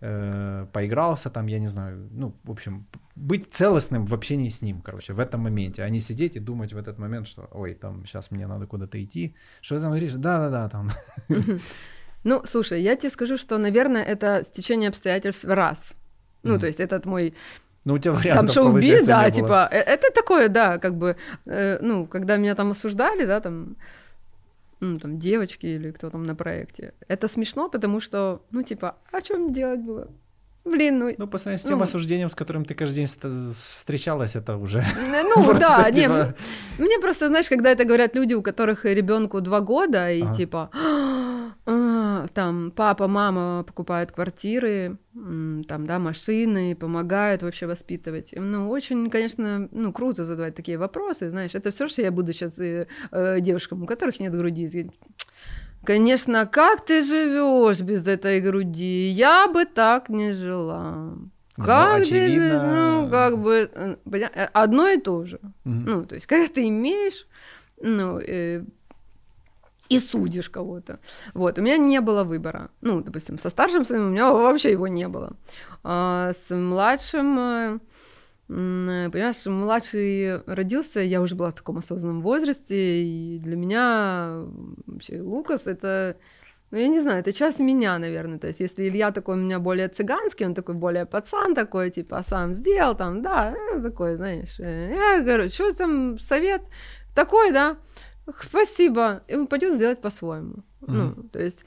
э, 0.00 0.66
поигрался 0.72 1.30
там, 1.30 1.48
я 1.48 1.58
не 1.58 1.68
знаю, 1.68 2.08
ну, 2.12 2.36
в 2.44 2.50
общем, 2.50 2.86
быть 3.16 3.52
целостным 3.52 4.06
в 4.06 4.14
общении 4.14 4.50
с 4.50 4.62
ним, 4.62 4.80
короче, 4.80 5.12
в 5.12 5.18
этом 5.18 5.40
моменте, 5.40 5.82
а 5.82 5.88
не 5.88 6.00
сидеть 6.00 6.36
и 6.36 6.40
думать 6.40 6.72
в 6.72 6.76
этот 6.76 6.98
момент, 6.98 7.26
что, 7.26 7.48
ой, 7.52 7.74
там, 7.74 8.06
сейчас 8.06 8.30
мне 8.30 8.46
надо 8.46 8.66
куда-то 8.66 9.02
идти. 9.02 9.34
Что 9.60 9.76
ты 9.76 9.80
там 9.80 9.90
говоришь? 9.90 10.14
Да-да-да, 10.14 10.68
там. 10.68 10.90
Ну, 12.26 12.42
слушай, 12.46 12.80
я 12.80 12.96
тебе 12.96 13.10
скажу, 13.10 13.36
что, 13.36 13.58
наверное, 13.58 14.02
это 14.02 14.44
стечение 14.44 14.88
обстоятельств 14.88 15.44
раз. 15.44 15.94
Ну, 16.44 16.58
то 16.58 16.66
есть 16.66 16.80
этот 16.80 17.06
мой 17.06 17.34
ну, 17.84 17.94
у 17.94 17.98
тебя 17.98 18.12
вариантов, 18.12 18.54
Там 18.54 18.64
шоу-биз, 18.64 19.06
да, 19.06 19.30
типа, 19.30 19.68
э, 19.70 19.78
это 19.78 20.10
такое, 20.14 20.48
да, 20.48 20.78
как 20.78 20.94
бы, 20.94 21.16
э, 21.46 21.78
ну, 21.80 22.06
когда 22.06 22.36
меня 22.36 22.54
там 22.54 22.70
осуждали, 22.70 23.26
да, 23.26 23.40
там, 23.40 23.76
ну, 24.80 24.96
там, 24.96 25.18
девочки 25.18 25.66
или 25.66 25.90
кто 25.90 26.10
там 26.10 26.24
на 26.24 26.34
проекте, 26.34 26.92
это 27.08 27.28
смешно, 27.28 27.68
потому 27.68 28.00
что, 28.00 28.40
ну, 28.50 28.62
типа, 28.62 28.96
а 29.12 29.20
что 29.20 29.36
мне 29.38 29.52
делать 29.52 29.80
было? 29.80 30.08
блин, 30.64 30.98
ну... 30.98 31.14
Ну, 31.18 31.26
по 31.26 31.38
сравнению 31.38 31.58
с 31.58 31.68
тем 31.68 31.78
ну, 31.78 31.84
осуждением, 31.84 32.28
с 32.28 32.34
которым 32.34 32.64
ты 32.64 32.74
каждый 32.74 32.96
день 32.96 33.06
встречалась, 33.52 34.36
это 34.36 34.56
уже... 34.56 34.82
Ну, 35.36 35.52
да, 35.58 35.90
не, 35.90 36.02
типа. 36.02 36.34
мне 36.78 36.98
просто, 36.98 37.28
знаешь, 37.28 37.48
когда 37.48 37.70
это 37.70 37.84
говорят 37.84 38.16
люди, 38.16 38.34
у 38.34 38.42
которых 38.42 38.84
ребенку 38.84 39.40
два 39.40 39.60
года, 39.60 40.10
и 40.10 40.22
типа, 40.36 40.70
«А, 41.66 42.26
там, 42.34 42.70
папа, 42.70 43.08
мама 43.08 43.64
покупают 43.66 44.12
квартиры, 44.12 44.98
там, 45.12 45.86
да, 45.86 45.98
машины, 45.98 46.76
помогают 46.76 47.42
вообще 47.42 47.66
воспитывать. 47.66 48.34
Ну, 48.36 48.68
очень, 48.68 49.08
конечно, 49.10 49.68
ну, 49.72 49.92
круто 49.92 50.24
задавать 50.24 50.54
такие 50.54 50.78
вопросы, 50.78 51.30
знаешь, 51.30 51.54
это 51.54 51.70
все, 51.70 51.88
что 51.88 52.02
я 52.02 52.10
буду 52.10 52.32
сейчас 52.32 52.58
э, 52.58 52.86
э, 53.10 53.40
девушкам, 53.40 53.82
у 53.82 53.86
которых 53.86 54.20
нет 54.20 54.34
груди, 54.34 54.90
Конечно, 55.84 56.46
как 56.46 56.84
ты 56.84 57.02
живешь 57.02 57.80
без 57.80 58.06
этой 58.06 58.40
груди? 58.40 59.08
Я 59.08 59.46
бы 59.46 59.66
так 59.66 60.08
не 60.08 60.32
жила. 60.32 61.12
Ну, 61.56 61.64
как 61.64 62.00
очевидно... 62.00 62.50
ты, 62.50 62.66
ну, 62.66 63.10
как 63.10 63.38
бы, 63.38 63.70
э, 63.72 63.96
э, 64.12 64.48
одно 64.52 64.88
и 64.88 64.98
то 64.98 65.24
же. 65.24 65.36
Угу. 65.64 65.74
Ну, 65.86 66.04
то 66.04 66.14
есть, 66.16 66.26
когда 66.26 66.48
ты 66.48 66.66
имеешь, 66.68 67.26
ну, 67.80 68.18
э, 68.18 68.64
и 69.88 69.98
судишь 69.98 70.50
кого-то. 70.50 70.98
Вот, 71.34 71.58
у 71.58 71.62
меня 71.62 71.76
не 71.76 72.00
было 72.00 72.24
выбора. 72.24 72.70
Ну, 72.80 73.00
допустим, 73.00 73.38
со 73.38 73.50
старшим 73.50 73.84
сыном 73.84 74.08
у 74.08 74.10
меня 74.10 74.32
вообще 74.32 74.72
его 74.72 74.88
не 74.88 75.08
было. 75.08 75.36
А 75.82 76.32
с 76.32 76.54
младшим 76.54 77.38
э, 77.38 77.78
Понимаешь, 78.46 79.46
младший 79.46 80.42
родился, 80.44 81.00
я 81.00 81.22
уже 81.22 81.34
была 81.34 81.50
в 81.50 81.54
таком 81.54 81.78
осознанном 81.78 82.20
возрасте, 82.20 83.02
и 83.02 83.38
для 83.38 83.56
меня 83.56 84.44
вообще 84.86 85.22
Лукас 85.22 85.66
это, 85.66 86.18
ну 86.70 86.76
я 86.76 86.88
не 86.88 87.00
знаю, 87.00 87.20
это 87.20 87.32
часть 87.32 87.58
меня, 87.58 87.98
наверное. 87.98 88.38
То 88.38 88.48
есть 88.48 88.60
если 88.60 88.86
Илья 88.86 89.12
такой 89.12 89.36
у 89.36 89.38
меня 89.38 89.60
более 89.60 89.88
цыганский, 89.88 90.44
он 90.44 90.54
такой 90.54 90.74
более 90.74 91.06
пацан 91.06 91.54
такой, 91.54 91.90
типа, 91.90 92.22
сам 92.22 92.54
сделал 92.54 92.94
там, 92.94 93.22
да, 93.22 93.54
ну, 93.72 93.82
такой, 93.82 94.16
знаешь. 94.16 94.60
Э, 94.60 94.92
я 94.94 95.22
говорю, 95.22 95.48
что 95.48 95.74
там 95.74 96.18
совет 96.18 96.60
такой, 97.14 97.50
да, 97.50 97.78
спасибо, 98.40 99.22
и 99.28 99.34
он 99.34 99.46
пойдет 99.46 99.74
сделать 99.74 100.00
по-своему. 100.00 100.64
Mm-hmm. 100.80 101.14
Ну, 101.16 101.28
то 101.32 101.42
есть 101.42 101.64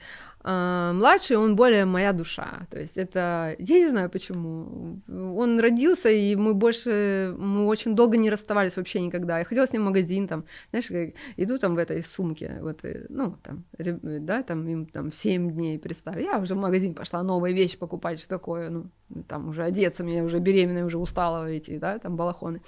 а, 0.50 0.92
младший, 0.92 1.36
он 1.36 1.56
более 1.56 1.84
моя 1.84 2.12
душа. 2.12 2.66
То 2.70 2.78
есть 2.78 2.96
это, 2.96 3.56
я 3.58 3.78
не 3.80 3.88
знаю 3.90 4.08
почему. 4.08 5.00
Он 5.08 5.60
родился, 5.60 6.08
и 6.08 6.36
мы 6.36 6.54
больше, 6.54 7.34
мы 7.36 7.66
очень 7.66 7.96
долго 7.96 8.16
не 8.16 8.30
расставались 8.30 8.76
вообще 8.76 9.00
никогда. 9.00 9.40
Я 9.40 9.44
ходила 9.44 9.66
с 9.66 9.72
ним 9.72 9.82
в 9.82 9.86
магазин, 9.86 10.28
там, 10.28 10.44
знаешь, 10.70 10.86
как, 10.86 11.20
иду 11.36 11.58
там 11.58 11.74
в 11.74 11.78
этой 11.78 12.02
сумке, 12.04 12.58
вот, 12.62 12.84
э, 12.84 13.06
ну, 13.08 13.36
там, 13.42 13.64
да, 13.78 14.42
там 14.42 14.66
им 14.68 14.86
там 14.86 15.12
7 15.12 15.50
дней 15.50 15.78
представь. 15.78 16.18
Я 16.18 16.38
уже 16.38 16.54
в 16.54 16.58
магазин 16.58 16.94
пошла 16.94 17.22
новые 17.22 17.54
вещи 17.54 17.76
покупать, 17.76 18.20
что 18.20 18.28
такое, 18.28 18.70
ну, 18.70 18.86
там 19.26 19.48
уже 19.48 19.64
одеться, 19.64 20.04
мне 20.04 20.22
уже 20.22 20.38
беременная, 20.38 20.84
уже 20.84 20.98
устала 20.98 21.46
эти, 21.46 21.78
да, 21.78 21.98
там 21.98 22.16
балахоны. 22.16 22.62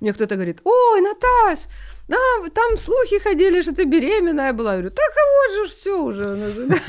Мне 0.00 0.12
кто-то 0.12 0.36
говорит, 0.36 0.60
ой, 0.64 1.00
Наташ, 1.00 1.66
да, 2.08 2.16
там 2.54 2.78
слухи 2.78 3.18
ходили, 3.18 3.62
что 3.62 3.74
ты 3.74 3.84
беременная 3.84 4.52
была. 4.52 4.74
Я 4.74 4.80
говорю, 4.80 4.94
так 4.94 5.10
а 5.10 5.58
вот 5.58 5.68
же 5.68 5.74
все 5.74 6.02
уже. 6.02 6.38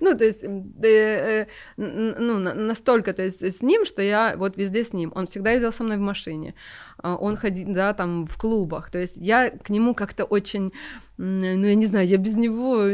Ну, 0.00 0.16
то 0.16 0.24
есть, 0.24 0.42
э, 0.42 1.46
ну, 1.76 2.38
настолько, 2.38 3.12
то 3.12 3.22
есть, 3.22 3.42
с 3.42 3.62
ним, 3.62 3.84
что 3.84 4.02
я 4.02 4.34
вот 4.36 4.56
везде 4.56 4.84
с 4.84 4.92
ним. 4.92 5.12
Он 5.14 5.26
всегда 5.26 5.52
ездил 5.52 5.72
со 5.72 5.84
мной 5.84 5.96
в 5.96 6.00
машине. 6.00 6.54
А, 6.98 7.16
он 7.16 7.36
ходил, 7.36 7.72
да, 7.72 7.92
там, 7.92 8.26
в 8.26 8.36
клубах. 8.36 8.90
То 8.90 8.98
есть, 8.98 9.16
я 9.16 9.50
к 9.50 9.70
нему 9.70 9.94
как-то 9.94 10.24
очень, 10.24 10.72
ну, 11.18 11.66
я 11.66 11.74
не 11.74 11.86
знаю, 11.86 12.06
я 12.06 12.16
без 12.16 12.36
него 12.36 12.86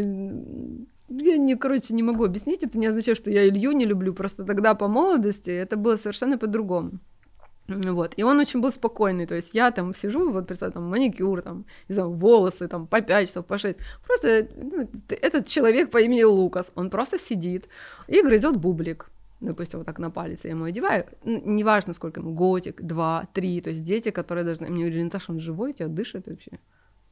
я 1.21 1.37
не, 1.37 1.57
короче, 1.57 1.95
не 1.95 2.03
могу 2.03 2.25
объяснить, 2.25 2.63
это 2.63 2.79
не 2.79 2.87
означает, 2.87 3.19
что 3.19 3.31
я 3.31 3.47
Илью 3.47 3.73
не 3.73 3.85
люблю, 3.85 4.15
просто 4.15 4.45
тогда 4.45 4.75
по 4.75 4.89
молодости 4.89 5.51
это 5.51 5.77
было 5.77 5.97
совершенно 5.97 6.39
по-другому. 6.39 6.93
Вот. 7.69 8.15
И 8.19 8.23
он 8.25 8.39
очень 8.39 8.61
был 8.61 8.73
спокойный. 8.73 9.27
То 9.27 9.35
есть 9.35 9.51
я 9.55 9.71
там 9.71 9.95
сижу, 9.95 10.31
вот 10.33 10.47
представь, 10.47 10.73
там 10.73 10.85
маникюр, 10.85 11.43
там, 11.43 11.65
не 11.89 11.95
знаю, 11.95 12.11
волосы, 12.11 12.69
там, 12.69 12.87
по 12.87 13.01
5 13.01 13.29
часов, 13.29 13.47
по 13.47 13.59
6. 13.59 13.79
Просто 14.07 14.49
ну, 14.57 14.89
этот 15.09 15.47
человек 15.47 15.91
по 15.91 15.99
имени 15.99 16.25
Лукас, 16.25 16.73
он 16.75 16.91
просто 16.91 17.19
сидит 17.19 17.69
и 18.09 18.23
грызет 18.23 18.57
бублик. 18.57 19.11
Допустим, 19.41 19.81
вот 19.81 19.87
так 19.87 19.99
на 19.99 20.11
палец 20.11 20.45
я 20.45 20.51
ему 20.51 20.65
одеваю. 20.65 21.05
Неважно, 21.25 21.95
сколько 21.95 22.21
ему, 22.21 22.33
годик, 22.33 22.81
два, 22.83 23.27
три. 23.33 23.61
То 23.61 23.71
есть 23.71 23.85
дети, 23.85 24.11
которые 24.11 24.45
должны... 24.45 24.69
Мне 24.69 24.85
говорили, 24.85 25.03
Наташа, 25.03 25.33
он 25.33 25.41
живой, 25.41 25.71
у 25.71 25.75
тебя 25.75 25.89
дышит 25.89 26.29
вообще? 26.29 26.59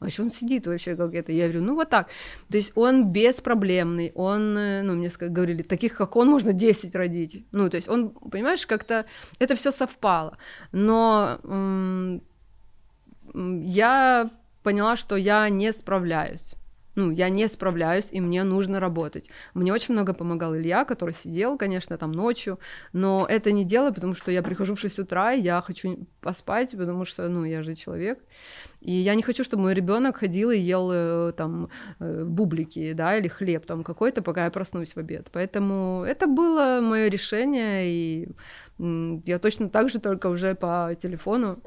А 0.00 0.06
еще 0.06 0.22
он 0.22 0.32
сидит 0.32 0.66
вообще 0.66 0.96
как 0.96 1.14
это? 1.14 1.30
Я 1.30 1.44
говорю, 1.44 1.62
ну 1.62 1.74
вот 1.74 1.90
так. 1.90 2.08
То 2.50 2.56
есть 2.56 2.72
он 2.74 3.12
беспроблемный, 3.12 4.12
он, 4.14 4.56
э, 4.56 4.82
ну, 4.82 4.94
мне 4.94 5.10
говорили, 5.18 5.62
таких, 5.62 5.94
как 5.94 6.16
он, 6.16 6.28
можно 6.28 6.54
10 6.54 6.94
родить. 6.94 7.46
Ну, 7.52 7.68
то 7.68 7.76
есть 7.76 7.88
он, 7.88 8.08
понимаешь, 8.10 8.66
как-то 8.66 9.04
это 9.38 9.54
все 9.56 9.70
совпало. 9.70 10.38
Но 10.72 11.38
м- 11.44 12.22
я 13.34 14.30
поняла, 14.62 14.96
что 14.96 15.16
я 15.16 15.48
не 15.50 15.72
справляюсь 15.72 16.54
ну, 17.00 17.10
я 17.10 17.30
не 17.30 17.48
справляюсь, 17.48 18.08
и 18.12 18.20
мне 18.20 18.44
нужно 18.44 18.80
работать. 18.80 19.30
Мне 19.54 19.72
очень 19.72 19.94
много 19.94 20.12
помогал 20.12 20.54
Илья, 20.54 20.84
который 20.84 21.14
сидел, 21.14 21.56
конечно, 21.58 21.96
там 21.96 22.12
ночью, 22.12 22.58
но 22.92 23.26
это 23.28 23.52
не 23.52 23.64
делаю, 23.64 23.94
потому 23.94 24.14
что 24.14 24.30
я 24.30 24.42
прихожу 24.42 24.74
в 24.74 24.80
6 24.80 24.98
утра, 24.98 25.32
и 25.32 25.40
я 25.40 25.62
хочу 25.62 26.06
поспать, 26.20 26.76
потому 26.76 27.06
что, 27.06 27.28
ну, 27.28 27.44
я 27.44 27.62
же 27.62 27.74
человек, 27.74 28.18
и 28.82 28.92
я 28.92 29.14
не 29.14 29.22
хочу, 29.22 29.44
чтобы 29.44 29.62
мой 29.62 29.74
ребенок 29.74 30.18
ходил 30.18 30.50
и 30.50 30.58
ел 30.58 30.90
э, 30.92 31.32
там 31.36 31.68
э, 32.00 32.24
бублики, 32.24 32.92
да, 32.92 33.16
или 33.16 33.28
хлеб 33.28 33.66
там 33.66 33.82
какой-то, 33.82 34.22
пока 34.22 34.44
я 34.44 34.50
проснусь 34.50 34.94
в 34.94 34.98
обед. 34.98 35.28
Поэтому 35.32 36.04
это 36.06 36.26
было 36.26 36.80
мое 36.82 37.08
решение, 37.08 37.88
и 37.88 38.28
я 39.26 39.38
точно 39.38 39.68
так 39.68 39.88
же, 39.88 40.00
только 40.00 40.28
уже 40.28 40.54
по 40.54 40.94
телефону 41.00 41.58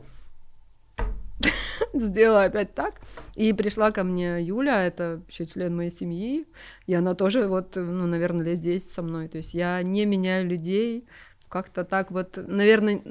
сделала 1.93 2.43
опять 2.43 2.73
так. 2.73 3.01
И 3.35 3.53
пришла 3.53 3.91
ко 3.91 4.03
мне 4.03 4.41
Юля, 4.41 4.85
это 4.85 5.21
еще 5.27 5.45
член 5.45 5.75
моей 5.75 5.91
семьи, 5.91 6.45
и 6.87 6.93
она 6.93 7.15
тоже 7.15 7.47
вот, 7.47 7.75
ну, 7.75 8.05
наверное, 8.05 8.45
лет 8.45 8.59
10 8.59 8.91
со 8.91 9.01
мной. 9.01 9.27
То 9.27 9.37
есть 9.37 9.53
я 9.53 9.81
не 9.83 10.05
меняю 10.05 10.47
людей, 10.47 11.07
как-то 11.49 11.83
так 11.83 12.11
вот, 12.11 12.37
наверное, 12.47 13.01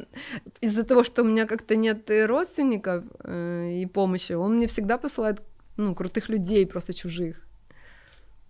из-за 0.60 0.82
того, 0.82 1.04
что 1.04 1.22
у 1.22 1.24
меня 1.24 1.46
как-то 1.46 1.76
нет 1.76 2.10
родственников 2.26 3.04
э, 3.22 3.82
и 3.82 3.86
помощи, 3.86 4.32
он 4.32 4.56
мне 4.56 4.66
всегда 4.66 4.98
посылает, 4.98 5.42
ну, 5.76 5.94
крутых 5.94 6.28
людей, 6.28 6.66
просто 6.66 6.92
чужих. 6.92 7.46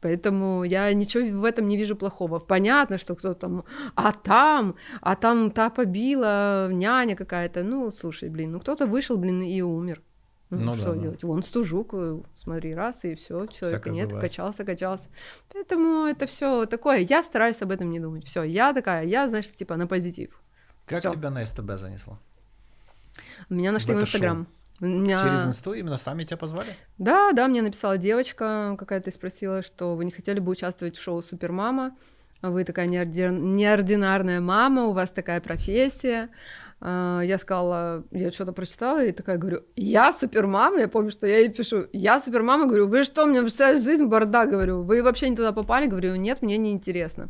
Поэтому 0.02 0.64
я 0.64 0.92
ничего 0.92 1.40
в 1.40 1.44
этом 1.44 1.68
не 1.68 1.76
вижу 1.76 1.94
плохого. 1.96 2.40
Понятно, 2.40 2.98
что 2.98 3.14
кто 3.14 3.34
там, 3.34 3.64
а 3.94 4.12
там, 4.12 4.74
а 5.00 5.14
там 5.14 5.52
та 5.52 5.70
побила, 5.70 6.68
няня 6.72 7.14
какая-то. 7.14 7.62
Ну, 7.62 7.90
слушай, 7.92 8.28
блин, 8.28 8.52
ну 8.52 8.60
кто-то 8.60 8.86
вышел, 8.86 9.16
блин, 9.16 9.42
и 9.42 9.62
умер. 9.62 10.02
Ну, 10.50 10.58
ну 10.58 10.74
что 10.74 10.92
да, 10.92 11.00
делать? 11.00 11.20
Да. 11.20 11.28
Вон 11.28 11.42
стужук, 11.42 11.94
э, 11.94 12.20
смотри, 12.36 12.74
раз, 12.74 13.04
и 13.04 13.14
все, 13.14 13.46
человека 13.46 13.66
Всякое 13.66 13.92
нет, 13.94 14.08
бывает. 14.08 14.28
качался, 14.28 14.64
качался. 14.64 15.04
Поэтому 15.52 16.04
это 16.04 16.26
все 16.26 16.66
такое. 16.66 16.98
Я 16.98 17.22
стараюсь 17.22 17.62
об 17.62 17.70
этом 17.70 17.90
не 17.90 18.00
думать. 18.00 18.26
Все, 18.26 18.42
я 18.42 18.74
такая, 18.74 19.04
я, 19.04 19.28
знаешь, 19.28 19.50
типа 19.50 19.76
на 19.76 19.86
позитив. 19.86 20.42
Как 20.84 20.98
всё. 20.98 21.10
тебя 21.10 21.30
на 21.30 21.46
СТБ 21.46 21.78
занесло? 21.78 22.18
Меня 23.48 23.72
нашли 23.72 23.94
в, 23.94 23.98
в 23.98 24.00
Инстаграм. 24.02 24.46
Меня... 24.86 25.18
Через 25.18 25.46
инсту 25.46 25.72
именно 25.74 25.96
сами 25.96 26.24
тебя 26.24 26.36
позвали? 26.36 26.68
Да, 26.98 27.32
да, 27.32 27.46
мне 27.46 27.62
написала 27.62 27.96
девочка 27.98 28.74
какая-то 28.78 29.10
и 29.10 29.12
спросила, 29.12 29.62
что 29.62 29.94
вы 29.94 30.04
не 30.04 30.10
хотели 30.10 30.40
бы 30.40 30.50
участвовать 30.50 30.96
в 30.96 31.02
шоу 31.02 31.22
Супермама. 31.22 31.96
Вы 32.42 32.64
такая 32.64 32.86
неорди... 32.86 33.28
неординарная 33.30 34.40
мама, 34.40 34.86
у 34.86 34.92
вас 34.92 35.10
такая 35.10 35.40
профессия. 35.40 36.30
А, 36.80 37.20
я 37.20 37.38
сказала, 37.38 38.02
я 38.10 38.32
что-то 38.32 38.52
прочитала 38.52 39.04
и 39.04 39.12
такая 39.12 39.38
говорю, 39.38 39.62
я 39.76 40.12
супермама, 40.12 40.80
я 40.80 40.88
помню, 40.88 41.12
что 41.12 41.28
я 41.28 41.38
ей 41.38 41.48
пишу, 41.48 41.86
я 41.92 42.18
супермама, 42.18 42.66
говорю, 42.66 42.88
вы 42.88 43.04
что, 43.04 43.22
у 43.22 43.26
меня 43.28 43.46
вся 43.46 43.78
жизнь 43.78 44.06
бардак, 44.06 44.50
говорю, 44.50 44.82
вы 44.82 45.00
вообще 45.04 45.30
не 45.30 45.36
туда 45.36 45.52
попали, 45.52 45.86
говорю, 45.86 46.16
нет, 46.16 46.42
мне 46.42 46.56
не 46.56 46.72
интересно. 46.72 47.28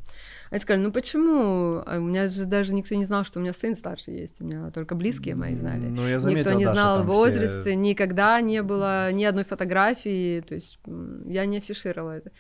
Они 0.53 0.59
сказали, 0.59 0.83
ну 0.83 0.93
почему? 0.93 1.83
А 1.87 1.97
у 1.97 2.03
меня 2.03 2.27
же 2.27 2.45
даже 2.45 2.75
никто 2.75 2.95
не 2.95 3.07
знал, 3.07 3.25
что 3.25 3.39
у 3.39 3.43
меня 3.43 3.55
сын 3.55 3.75
старший 3.75 4.19
есть, 4.21 4.39
у 4.43 4.45
меня 4.45 4.71
только 4.71 4.95
близкие 4.95 5.35
мои 5.35 5.57
знали. 5.57 5.87
Ну, 5.87 6.07
я 6.07 6.21
заметил, 6.21 6.51
никто 6.51 6.59
не 6.59 6.67
да, 6.67 6.75
знал 6.75 7.05
возраст, 7.05 7.63
все... 7.63 7.75
никогда 7.75 8.39
не 8.43 8.63
было 8.63 9.11
ни 9.13 9.25
одной 9.25 9.45
фотографии, 9.45 10.43
то 10.43 10.55
есть 10.55 10.79
я 11.25 11.47
не 11.47 11.57
афишировала 11.57 12.11
это. 12.11 12.33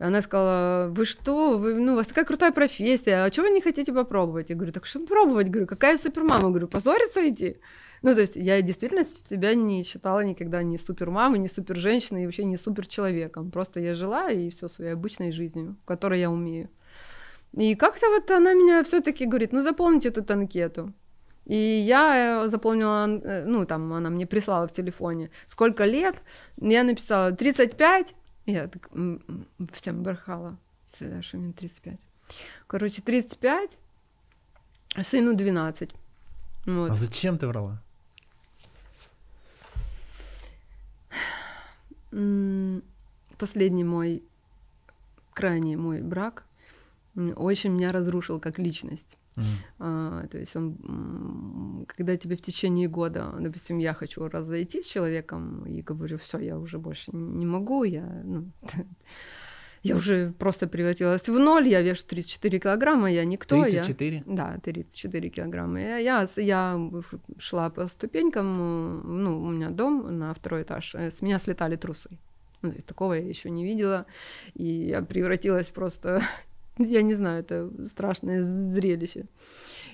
Она 0.00 0.20
сказала, 0.20 0.88
вы 0.88 1.04
что, 1.04 1.58
вы, 1.58 1.74
ну, 1.74 1.92
у 1.92 1.94
вас 1.94 2.08
такая 2.08 2.24
крутая 2.24 2.50
профессия, 2.50 3.22
а 3.22 3.30
чего 3.30 3.46
вы 3.46 3.52
не 3.52 3.60
хотите 3.60 3.92
попробовать? 3.92 4.50
Я 4.50 4.56
говорю, 4.56 4.72
так 4.72 4.84
что 4.84 5.06
пробовать? 5.06 5.48
Говорю, 5.48 5.68
какая 5.68 5.96
супермама? 5.96 6.48
Говорю, 6.48 6.66
позориться 6.66 7.20
идти? 7.30 7.58
Ну, 8.02 8.16
то 8.16 8.22
есть 8.22 8.34
я 8.34 8.60
действительно 8.62 9.04
себя 9.04 9.54
не 9.54 9.84
считала 9.84 10.24
никогда 10.24 10.64
ни 10.64 10.76
супермамой, 10.76 11.38
ни 11.38 11.46
супер 11.46 11.76
женщиной, 11.76 12.24
и 12.24 12.26
вообще 12.26 12.46
не 12.46 12.56
супер 12.56 12.88
человеком. 12.88 13.52
Просто 13.52 13.78
я 13.78 13.94
жила 13.94 14.28
и 14.28 14.50
все 14.50 14.68
своей 14.68 14.94
обычной 14.94 15.30
жизнью, 15.30 15.76
которой 15.84 16.18
я 16.18 16.32
умею. 16.32 16.68
И 17.56 17.74
как-то 17.74 18.08
вот 18.08 18.30
она 18.30 18.54
меня 18.54 18.82
все-таки 18.84 19.26
говорит, 19.26 19.52
ну 19.52 19.62
заполните 19.62 20.10
тут 20.10 20.30
анкету. 20.30 20.92
И 21.46 21.56
я 21.56 22.44
э, 22.44 22.48
заполнила, 22.48 23.08
э, 23.08 23.44
ну 23.44 23.66
там 23.66 23.92
она 23.92 24.08
мне 24.10 24.26
прислала 24.26 24.68
в 24.68 24.72
телефоне, 24.72 25.30
сколько 25.46 25.84
лет. 25.84 26.22
Я 26.60 26.84
написала 26.84 27.32
35. 27.32 28.14
Я 28.46 28.68
так 28.68 28.88
всем 29.72 30.02
брахала, 30.02 30.58
что 31.20 31.36
мне 31.38 31.52
35. 31.52 31.98
Короче, 32.66 33.02
35. 33.02 33.78
Сыну 35.04 35.34
12. 35.34 35.90
Вот. 36.66 36.90
А 36.90 36.94
зачем 36.94 37.36
ты 37.36 37.48
врала? 37.48 37.82
Последний 43.38 43.84
мой, 43.84 44.22
крайний 45.32 45.76
мой 45.76 46.02
брак 46.02 46.44
очень 47.14 47.72
меня 47.72 47.92
разрушил 47.92 48.40
как 48.40 48.58
личность. 48.58 49.16
Mm. 49.36 49.42
А, 49.78 50.26
то 50.26 50.38
есть 50.38 50.56
он, 50.56 51.86
когда 51.86 52.16
тебе 52.16 52.36
в 52.36 52.42
течение 52.42 52.88
года, 52.88 53.32
допустим, 53.38 53.78
я 53.78 53.94
хочу 53.94 54.28
разойтись 54.28 54.86
с 54.86 54.90
человеком 54.90 55.64
и 55.66 55.82
говорю, 55.82 56.18
все, 56.18 56.38
я 56.38 56.58
уже 56.58 56.78
больше 56.78 57.10
не 57.12 57.46
могу, 57.46 57.84
я, 57.84 58.22
ну, 58.24 58.50
я 59.82 59.96
уже 59.96 60.32
просто 60.38 60.66
превратилась 60.66 61.28
в 61.28 61.38
ноль, 61.38 61.68
я 61.68 61.82
вешу 61.82 62.04
34 62.06 62.58
килограмма, 62.58 63.10
я 63.10 63.24
никто. 63.24 63.62
34? 63.62 64.16
Я, 64.16 64.22
да, 64.26 64.58
34 64.62 65.28
килограмма. 65.28 65.80
Я, 65.80 65.98
я, 65.98 66.28
я 66.36 66.90
шла 67.38 67.70
по 67.70 67.86
ступенькам, 67.88 69.22
ну, 69.24 69.42
у 69.42 69.50
меня 69.50 69.70
дом 69.70 70.18
на 70.18 70.34
второй 70.34 70.62
этаж, 70.62 70.94
э, 70.94 71.10
с 71.10 71.22
меня 71.22 71.38
слетали 71.38 71.76
трусы. 71.76 72.10
Ну, 72.62 72.72
такого 72.86 73.14
я 73.14 73.26
еще 73.26 73.48
не 73.48 73.64
видела, 73.64 74.04
и 74.54 74.66
я 74.66 75.02
превратилась 75.02 75.68
просто 75.68 76.20
Я 76.88 77.02
не 77.02 77.14
знаю, 77.14 77.40
это 77.40 77.70
страшное 77.86 78.42
зрелище. 78.42 79.26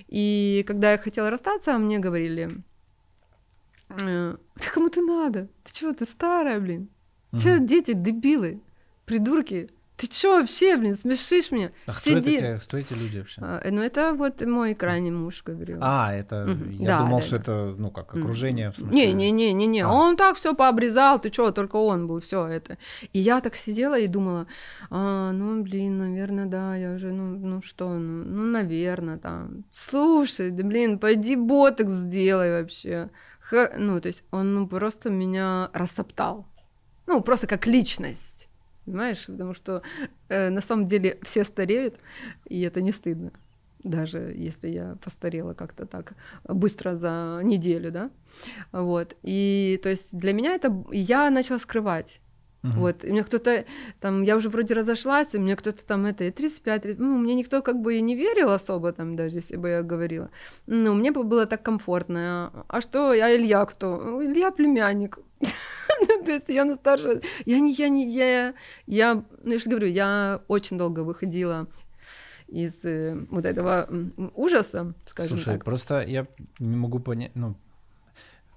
И 0.07 0.63
когда 0.67 0.91
я 0.93 0.97
хотела 0.97 1.29
расстаться, 1.29 1.77
мне 1.77 1.99
говорили, 1.99 2.63
«Э, 3.89 4.35
ты 4.55 4.71
кому 4.71 4.89
ты 4.89 5.01
надо? 5.01 5.49
Ты 5.63 5.73
чего, 5.73 5.93
ты 5.93 6.05
старая, 6.05 6.59
блин? 6.59 6.89
Угу. 7.33 7.41
Те 7.41 7.59
дети 7.59 7.93
дебилы, 7.93 8.61
придурки, 9.05 9.69
ты 9.97 10.05
чё 10.05 10.39
вообще, 10.39 10.77
блин, 10.77 10.95
смешишь 10.95 11.49
меня? 11.49 11.71
А 11.87 11.93
кто, 11.93 12.11
это 12.11 12.21
те, 12.21 12.59
кто 12.59 12.77
эти 12.77 12.93
люди 12.93 13.17
вообще? 13.17 13.41
А, 13.43 13.67
ну, 13.69 13.81
это 13.81 14.13
вот 14.13 14.41
мой 14.41 14.75
крайний 14.75 15.09
муж 15.09 15.41
говорил. 15.43 15.79
А, 15.81 16.13
это, 16.13 16.43
угу. 16.43 16.69
я 16.69 16.87
да, 16.87 16.99
думал, 16.99 17.17
да, 17.17 17.25
что 17.25 17.35
да. 17.37 17.41
это, 17.41 17.75
ну, 17.77 17.89
как 17.89 18.15
окружение, 18.15 18.69
в 18.69 18.77
смысле. 18.77 18.95
Не-не-не-не-не, 18.95 19.81
а. 19.81 19.91
он 19.91 20.15
так 20.15 20.37
все 20.37 20.53
пообрезал, 20.53 21.19
ты 21.19 21.31
чё, 21.31 21.51
только 21.51 21.77
он 21.77 22.05
был, 22.05 22.19
все 22.19 22.45
это. 22.45 22.77
И 23.11 23.19
я 23.19 23.41
так 23.41 23.55
сидела 23.55 23.97
и 23.97 24.05
думала, 24.05 24.45
а, 24.91 25.31
ну, 25.31 25.63
блин, 25.63 25.97
наверное, 25.97 26.45
да, 26.45 26.75
я 26.75 26.91
уже, 26.91 27.11
ну, 27.11 27.35
ну 27.35 27.63
что, 27.63 27.89
ну, 27.97 28.23
ну, 28.23 28.43
наверное, 28.43 29.17
там. 29.17 29.65
Слушай, 29.71 30.51
да, 30.51 30.63
блин, 30.63 30.99
пойди 30.99 31.35
ботокс 31.35 31.91
сделай 31.91 32.61
вообще. 32.61 33.09
Х... 33.39 33.71
Ну, 33.75 33.99
то 33.99 34.09
есть 34.09 34.23
он 34.29 34.53
ну, 34.53 34.67
просто 34.67 35.09
меня 35.09 35.71
растоптал. 35.73 36.45
Ну, 37.07 37.21
просто 37.21 37.47
как 37.47 37.65
личность 37.65 38.36
понимаешь? 38.87 39.25
Потому 39.27 39.53
что 39.53 39.81
э, 40.29 40.49
на 40.49 40.61
самом 40.61 40.87
деле 40.87 41.19
все 41.21 41.43
стареют, 41.43 41.95
и 42.47 42.61
это 42.61 42.81
не 42.81 42.91
стыдно. 42.91 43.31
Даже 43.83 44.33
если 44.35 44.69
я 44.69 44.97
постарела 45.03 45.53
как-то 45.53 45.85
так 45.85 46.13
быстро 46.45 46.95
за 46.95 47.41
неделю, 47.43 47.91
да, 47.91 48.09
вот. 48.71 49.15
И 49.23 49.79
то 49.83 49.89
есть 49.89 50.17
для 50.17 50.33
меня 50.33 50.53
это 50.53 50.85
я 50.91 51.29
начала 51.29 51.59
скрывать. 51.59 52.19
Uh-huh. 52.63 52.79
Вот, 52.79 53.03
и 53.03 53.11
мне 53.11 53.23
кто-то 53.23 53.65
там, 53.99 54.23
я 54.23 54.35
уже 54.35 54.49
вроде 54.49 54.73
разошлась, 54.73 55.29
и 55.33 55.37
мне 55.37 55.55
кто-то 55.55 55.85
там 55.85 56.05
это, 56.05 56.31
35, 56.31 56.81
30, 56.81 56.99
ну, 56.99 57.17
мне 57.17 57.35
никто 57.35 57.61
как 57.61 57.79
бы 57.81 57.97
и 57.97 58.01
не 58.01 58.15
верил 58.15 58.49
особо 58.49 58.91
там, 58.91 59.15
даже 59.15 59.37
если 59.37 59.57
бы 59.57 59.69
я 59.69 59.83
говорила. 59.83 60.29
Ну, 60.65 60.93
мне 60.95 61.11
было 61.11 61.45
так 61.45 61.61
комфортно. 61.61 62.65
А 62.67 62.81
что, 62.81 63.13
я 63.13 63.35
Илья 63.35 63.65
кто? 63.65 64.21
Илья 64.23 64.51
племянник. 64.51 65.19
То 66.25 66.31
есть 66.31 66.49
я 66.49 66.65
на 66.65 66.75
старше, 66.75 67.21
я 67.45 67.59
не, 67.59 67.73
я 67.73 67.89
не, 67.89 68.09
я, 68.09 68.53
я, 68.87 69.23
ну, 69.43 69.51
я 69.51 69.59
же 69.59 69.69
говорю, 69.69 69.87
я 69.87 70.41
очень 70.47 70.77
долго 70.77 71.01
выходила 71.01 71.67
из 72.47 72.83
э, 72.83 73.25
вот 73.29 73.45
этого 73.45 73.89
ужаса, 74.35 74.93
скажем 75.05 75.37
Слушай, 75.37 75.55
так. 75.55 75.65
просто 75.65 76.01
я 76.01 76.27
не 76.59 76.75
могу 76.75 76.99
понять, 76.99 77.31
ну, 77.35 77.55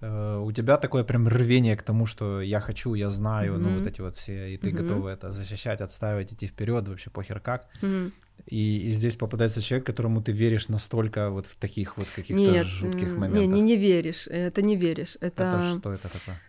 у 0.03 0.53
тебя 0.53 0.77
такое 0.79 1.05
прям 1.05 1.29
рвение 1.29 1.77
к 1.77 1.83
тому, 1.83 2.07
что 2.07 2.41
я 2.41 2.61
хочу, 2.61 2.95
я 2.95 3.11
знаю, 3.11 3.55
mm-hmm. 3.55 3.59
ну 3.59 3.79
вот 3.79 3.87
эти 3.87 4.01
вот 4.01 4.17
все, 4.17 4.55
и 4.55 4.57
ты 4.57 4.71
mm-hmm. 4.71 4.73
готова 4.73 5.09
это 5.11 5.33
защищать, 5.33 5.81
отстаивать, 5.81 6.33
идти 6.33 6.47
вперед, 6.47 6.89
вообще 6.89 7.11
похер 7.11 7.41
как. 7.41 7.69
Mm-hmm. 7.83 8.13
И, 8.47 8.89
и 8.89 8.93
здесь 8.93 9.17
попадается 9.17 9.61
человек, 9.61 9.87
которому 9.87 10.23
ты 10.23 10.33
веришь 10.33 10.69
настолько 10.69 11.31
вот 11.31 11.47
в 11.47 11.55
таких 11.57 11.99
вот 11.99 12.07
каких-то 12.17 12.41
Нет, 12.41 12.67
жутких 12.67 13.15
моментах. 13.15 13.43
Не, 13.43 13.47
не, 13.47 13.61
не 13.61 13.77
веришь, 13.77 14.27
это 14.27 14.63
не 14.63 14.77
веришь. 14.77 15.17
Это, 15.21 15.61
это 15.61 15.79
что 15.79 15.93
это 15.93 16.09
такое? 16.11 16.41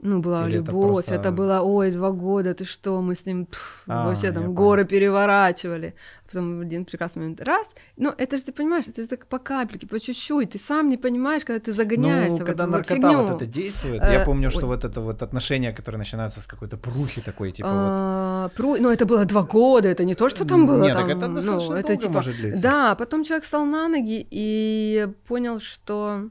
Ну, 0.00 0.20
была 0.20 0.46
Или 0.46 0.56
любовь, 0.56 0.68
это, 0.68 0.72
просто... 0.72 1.14
это 1.14 1.32
было, 1.32 1.60
ой, 1.60 1.90
два 1.90 2.10
года, 2.10 2.54
ты 2.54 2.64
что, 2.64 3.00
мы 3.00 3.14
с 3.14 3.26
ним 3.26 3.46
пф, 3.46 3.82
а, 3.86 4.06
вообще 4.06 4.32
там 4.32 4.54
горы 4.54 4.84
понял. 4.84 4.88
переворачивали. 4.88 5.94
Потом 6.26 6.58
в 6.58 6.60
один 6.60 6.84
прекрасный 6.84 7.20
момент 7.20 7.40
раз, 7.40 7.66
ну, 7.96 8.12
это 8.18 8.36
же 8.36 8.42
ты 8.42 8.52
понимаешь, 8.52 8.84
это 8.86 9.00
же 9.02 9.08
так 9.08 9.26
по 9.26 9.38
капельке, 9.38 9.86
по 9.86 9.98
чуть-чуть, 9.98 10.50
ты 10.50 10.58
сам 10.58 10.88
не 10.90 10.98
понимаешь, 10.98 11.44
когда 11.44 11.58
ты 11.58 11.72
загоняешься 11.72 12.40
Ну, 12.40 12.46
когда 12.46 12.66
в 12.66 12.70
наркота 12.70 12.94
фигню. 12.94 13.22
вот 13.22 13.36
это 13.36 13.46
действует, 13.46 14.02
я 14.02 14.22
э, 14.22 14.24
помню, 14.24 14.50
что 14.50 14.66
вот 14.66 14.84
это 14.84 15.00
вот 15.00 15.22
отношение, 15.22 15.72
которое 15.72 15.98
начинается 15.98 16.40
с 16.40 16.46
какой-то 16.46 16.76
прухи 16.76 17.22
такой, 17.22 17.52
типа 17.52 17.68
а, 17.70 18.42
вот... 18.42 18.52
Пру... 18.52 18.76
Ну, 18.76 18.90
это 18.90 19.06
было 19.06 19.24
два 19.24 19.42
года, 19.42 19.88
это 19.88 20.04
не 20.04 20.14
то, 20.14 20.28
что 20.28 20.44
там 20.44 20.66
было. 20.66 20.82
Нет, 20.82 20.96
там, 20.96 21.08
так 21.08 21.16
это 21.16 21.28
достаточно 21.28 21.76
ну, 21.76 21.82
долго 21.82 21.92
это, 21.92 21.96
типа... 21.96 22.12
может 22.12 22.36
длиться. 22.36 22.62
Да, 22.62 22.94
потом 22.94 23.24
человек 23.24 23.44
встал 23.44 23.64
на 23.64 23.88
ноги 23.88 24.26
и 24.30 25.08
понял, 25.26 25.60
что 25.60 26.28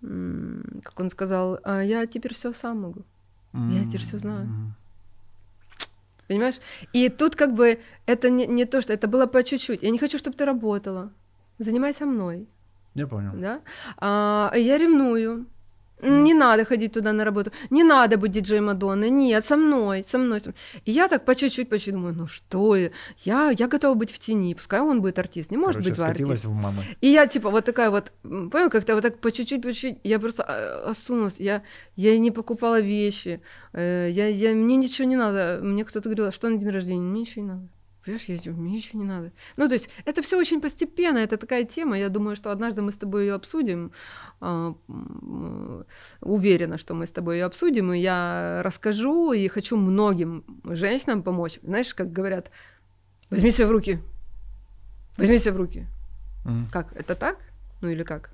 как 0.00 1.00
он 1.00 1.10
сказал, 1.10 1.58
а 1.64 1.80
я 1.82 2.06
теперь 2.06 2.34
все 2.34 2.52
сам 2.52 2.82
могу. 2.82 3.04
Я 3.52 3.84
теперь 3.84 4.02
все 4.02 4.18
знаю. 4.18 4.74
Понимаешь? 6.28 6.56
И 6.92 7.08
тут 7.08 7.36
как 7.36 7.54
бы 7.54 7.80
это 8.04 8.30
не, 8.30 8.46
не 8.46 8.64
то, 8.64 8.82
что 8.82 8.92
это 8.92 9.06
было 9.06 9.26
по 9.26 9.42
чуть-чуть. 9.42 9.82
Я 9.82 9.90
не 9.90 9.98
хочу, 9.98 10.18
чтобы 10.18 10.36
ты 10.36 10.44
работала. 10.44 11.12
Занимайся 11.58 12.04
мной. 12.04 12.48
Я 12.94 13.06
понял. 13.06 13.32
Да? 13.34 13.60
А, 13.98 14.52
я 14.56 14.78
ревную. 14.78 15.46
Не 16.02 16.34
надо 16.34 16.64
ходить 16.64 16.92
туда 16.92 17.12
на 17.12 17.24
работу, 17.24 17.52
не 17.70 17.82
надо 17.82 18.18
быть 18.18 18.32
диджей 18.32 18.60
Мадонны, 18.60 19.08
нет, 19.08 19.44
со 19.44 19.56
мной, 19.56 20.04
со 20.06 20.18
мной. 20.18 20.40
Со 20.40 20.50
мной. 20.50 20.58
И 20.84 20.92
я 20.92 21.08
так 21.08 21.24
по 21.24 21.34
чуть-чуть, 21.34 21.70
по 21.70 21.78
чуть 21.78 21.94
думаю, 21.94 22.14
ну 22.14 22.26
что 22.26 22.76
я, 22.76 22.90
я, 23.50 23.66
готова 23.66 23.94
быть 23.94 24.12
в 24.12 24.18
тени, 24.18 24.54
пускай 24.54 24.80
он 24.80 25.00
будет 25.00 25.18
артист, 25.18 25.50
не 25.50 25.56
может 25.56 25.82
Короче, 25.82 25.90
быть 25.90 26.00
артист. 26.00 26.44
в 26.44 26.52
мамы. 26.52 26.82
И 27.00 27.08
я 27.08 27.26
типа 27.26 27.48
вот 27.50 27.64
такая 27.64 27.90
вот, 27.90 28.12
понял, 28.22 28.68
как-то 28.68 28.94
вот 28.94 29.02
так 29.02 29.18
по 29.18 29.32
чуть-чуть, 29.32 29.62
по 29.62 29.72
чуть-чуть, 29.72 29.98
я 30.04 30.18
просто 30.18 30.44
а, 30.46 30.90
осунулась, 30.90 31.34
я, 31.38 31.62
я 31.96 32.18
не 32.18 32.30
покупала 32.30 32.78
вещи, 32.78 33.40
э, 33.72 34.08
я, 34.10 34.26
я, 34.26 34.54
мне 34.54 34.76
ничего 34.76 35.08
не 35.08 35.16
надо, 35.16 35.60
мне 35.62 35.84
кто-то 35.84 36.08
говорил, 36.08 36.26
а 36.26 36.32
что 36.32 36.48
на 36.48 36.58
день 36.58 36.70
рождения, 36.70 37.00
мне 37.00 37.22
ничего 37.22 37.42
не 37.42 37.48
надо. 37.48 37.68
Понимаешь, 38.06 38.24
я 38.28 38.52
мне 38.52 38.74
ничего 38.74 39.00
не 39.00 39.04
надо. 39.04 39.32
Ну, 39.56 39.66
то 39.66 39.74
есть 39.74 39.90
это 40.04 40.22
все 40.22 40.38
очень 40.38 40.60
постепенно, 40.60 41.18
это 41.18 41.36
такая 41.36 41.64
тема. 41.64 41.98
Я 41.98 42.08
думаю, 42.08 42.36
что 42.36 42.52
однажды 42.52 42.80
мы 42.80 42.92
с 42.92 42.96
тобой 42.96 43.26
ее 43.26 43.34
обсудим. 43.34 43.90
А, 44.40 44.74
уверена, 46.20 46.78
что 46.78 46.94
мы 46.94 47.08
с 47.08 47.10
тобой 47.10 47.38
ее 47.38 47.46
обсудим, 47.46 47.92
и 47.92 47.98
я 47.98 48.60
расскажу, 48.62 49.32
и 49.32 49.48
хочу 49.48 49.76
многим 49.76 50.44
женщинам 50.62 51.24
помочь. 51.24 51.58
Знаешь, 51.64 51.94
как 51.94 52.12
говорят, 52.12 52.52
возьми 53.28 53.50
себя 53.50 53.66
в 53.66 53.72
руки. 53.72 53.98
Возьми 55.16 55.38
себя 55.38 55.54
в 55.54 55.56
руки. 55.56 55.86
Mm. 56.44 56.70
Как? 56.70 56.92
Это 56.94 57.16
так? 57.16 57.38
Ну 57.80 57.88
или 57.88 58.04
как? 58.04 58.30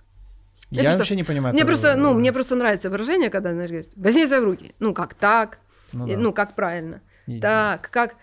Я, 0.70 0.83
я 0.83 0.89
просто, 0.91 0.99
вообще 0.99 1.16
не 1.16 1.25
понимаю. 1.25 1.55
Мне 1.55 1.64
просто, 1.64 1.97
ну, 1.97 2.12
мне 2.12 2.31
просто 2.31 2.57
нравится 2.57 2.91
выражение, 2.91 3.31
когда, 3.31 3.55
знаешь, 3.55 3.70
говорит, 3.70 3.91
возьми 3.97 4.27
себя 4.27 4.43
в 4.43 4.45
руки. 4.45 4.75
Ну, 4.81 4.93
как 4.93 5.14
так? 5.14 5.61
Ну, 5.93 6.07
да. 6.07 6.18
ну 6.18 6.35
как 6.35 6.55
правильно? 6.55 7.01
И... 7.27 7.41
Так, 7.41 7.89
как? 7.91 8.16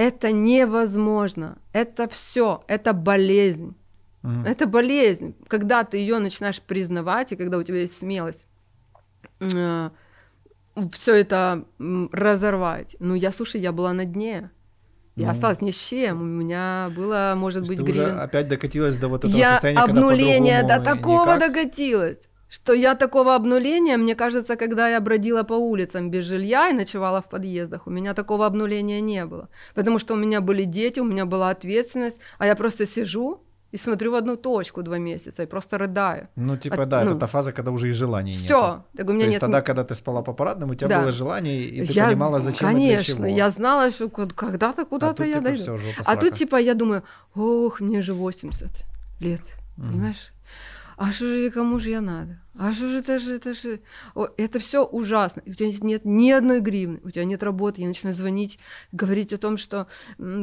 Это 0.00 0.32
невозможно. 0.32 1.58
Это 1.74 2.08
все. 2.08 2.62
Это 2.68 2.94
болезнь. 2.94 3.76
Mm. 4.22 4.48
Это 4.48 4.66
болезнь. 4.66 5.34
Когда 5.46 5.84
ты 5.84 5.98
ее 5.98 6.18
начинаешь 6.20 6.62
признавать, 6.62 7.32
и 7.32 7.36
когда 7.36 7.58
у 7.58 7.62
тебя 7.62 7.80
есть 7.80 7.98
смелость 7.98 8.46
э, 9.40 9.90
все 10.92 11.14
это 11.14 11.66
разорвать. 12.12 12.96
Ну, 12.98 13.14
я, 13.14 13.30
слушай, 13.30 13.60
я 13.60 13.72
была 13.72 13.92
на 13.92 14.06
дне. 14.06 14.50
Я 15.16 15.26
ну, 15.26 15.32
осталась 15.32 15.60
ни 15.60 15.70
с 15.70 15.76
чем. 15.76 16.22
У 16.22 16.24
меня 16.24 16.90
было, 16.96 17.34
может 17.36 17.68
быть, 17.68 17.80
гривен... 17.80 18.18
опять 18.18 18.48
докатилась 18.48 18.96
до 18.96 19.08
вот 19.08 19.26
этого 19.26 19.38
я 19.38 19.52
состояния, 19.52 19.82
обнуление 19.82 20.62
до 20.62 20.80
такого 20.80 21.34
никак. 21.34 21.40
докатилась 21.40 22.29
что 22.50 22.72
я 22.72 22.94
такого 22.94 23.34
обнуления, 23.34 23.96
мне 23.96 24.14
кажется, 24.14 24.56
когда 24.56 24.88
я 24.88 25.00
бродила 25.00 25.44
по 25.44 25.54
улицам 25.54 26.10
без 26.10 26.24
жилья 26.24 26.68
и 26.68 26.72
ночевала 26.72 27.22
в 27.22 27.28
подъездах, 27.28 27.86
у 27.86 27.90
меня 27.90 28.12
такого 28.12 28.44
обнуления 28.44 29.00
не 29.00 29.24
было. 29.24 29.48
Потому 29.74 29.98
что 30.00 30.14
у 30.14 30.16
меня 30.16 30.40
были 30.40 30.64
дети, 30.64 31.00
у 31.00 31.04
меня 31.04 31.26
была 31.26 31.50
ответственность, 31.50 32.18
а 32.38 32.46
я 32.46 32.56
просто 32.56 32.86
сижу 32.86 33.40
и 33.70 33.76
смотрю 33.76 34.10
в 34.10 34.14
одну 34.16 34.36
точку 34.36 34.82
два 34.82 34.98
месяца 34.98 35.44
и 35.44 35.46
просто 35.46 35.78
рыдаю. 35.78 36.26
Ну, 36.34 36.56
типа, 36.56 36.82
От, 36.82 36.88
да, 36.88 37.04
ну, 37.04 37.10
это 37.10 37.20
та 37.20 37.26
фаза, 37.28 37.52
когда 37.52 37.70
уже 37.70 37.88
и 37.88 37.92
желаний 37.92 38.32
нет. 38.32 38.40
Все. 38.40 38.84
Так 38.96 39.08
у 39.08 39.12
меня 39.12 39.26
То 39.26 39.30
нет... 39.30 39.40
тогда, 39.40 39.62
когда 39.62 39.84
ты 39.84 39.94
спала 39.94 40.22
по 40.22 40.32
парадным, 40.32 40.70
у 40.70 40.74
тебя 40.74 40.88
да. 40.88 41.00
было 41.02 41.12
желание, 41.12 41.62
и 41.62 41.86
ты 41.86 41.92
я... 41.92 42.08
понимала, 42.08 42.40
зачем 42.40 42.68
Конечно, 42.68 43.12
и 43.12 43.14
для 43.14 43.28
чего. 43.28 43.36
я 43.36 43.50
знала, 43.50 43.90
что 43.92 44.08
когда-то 44.08 44.84
куда-то 44.84 45.22
а 45.22 45.26
я 45.26 45.34
типа, 45.34 45.44
дойду. 45.44 45.78
А 46.04 46.16
тут, 46.16 46.34
типа, 46.34 46.56
я 46.56 46.74
думаю, 46.74 47.04
ох, 47.36 47.80
мне 47.80 48.02
же 48.02 48.12
80 48.12 48.68
лет, 49.20 49.42
mm. 49.78 49.88
понимаешь? 49.88 50.32
А 51.02 51.12
что 51.12 51.24
же 51.24 51.50
кому 51.50 51.78
же 51.78 51.88
я 51.88 52.02
надо? 52.02 52.38
А 52.58 52.74
что 52.74 52.86
же 52.90 52.98
это 52.98 53.18
же, 53.18 53.36
это 53.36 53.54
же... 53.54 53.80
О, 54.14 54.28
это 54.36 54.58
все 54.58 54.84
ужасно. 54.84 55.40
У 55.46 55.54
тебя 55.54 55.70
нет 55.80 56.04
ни 56.04 56.30
одной 56.30 56.60
гривны, 56.60 57.00
у 57.02 57.10
тебя 57.10 57.24
нет 57.24 57.42
работы. 57.42 57.80
Я 57.80 57.88
начинаю 57.88 58.14
звонить, 58.14 58.58
говорить 58.92 59.32
о 59.32 59.38
том, 59.38 59.56
что, 59.56 59.86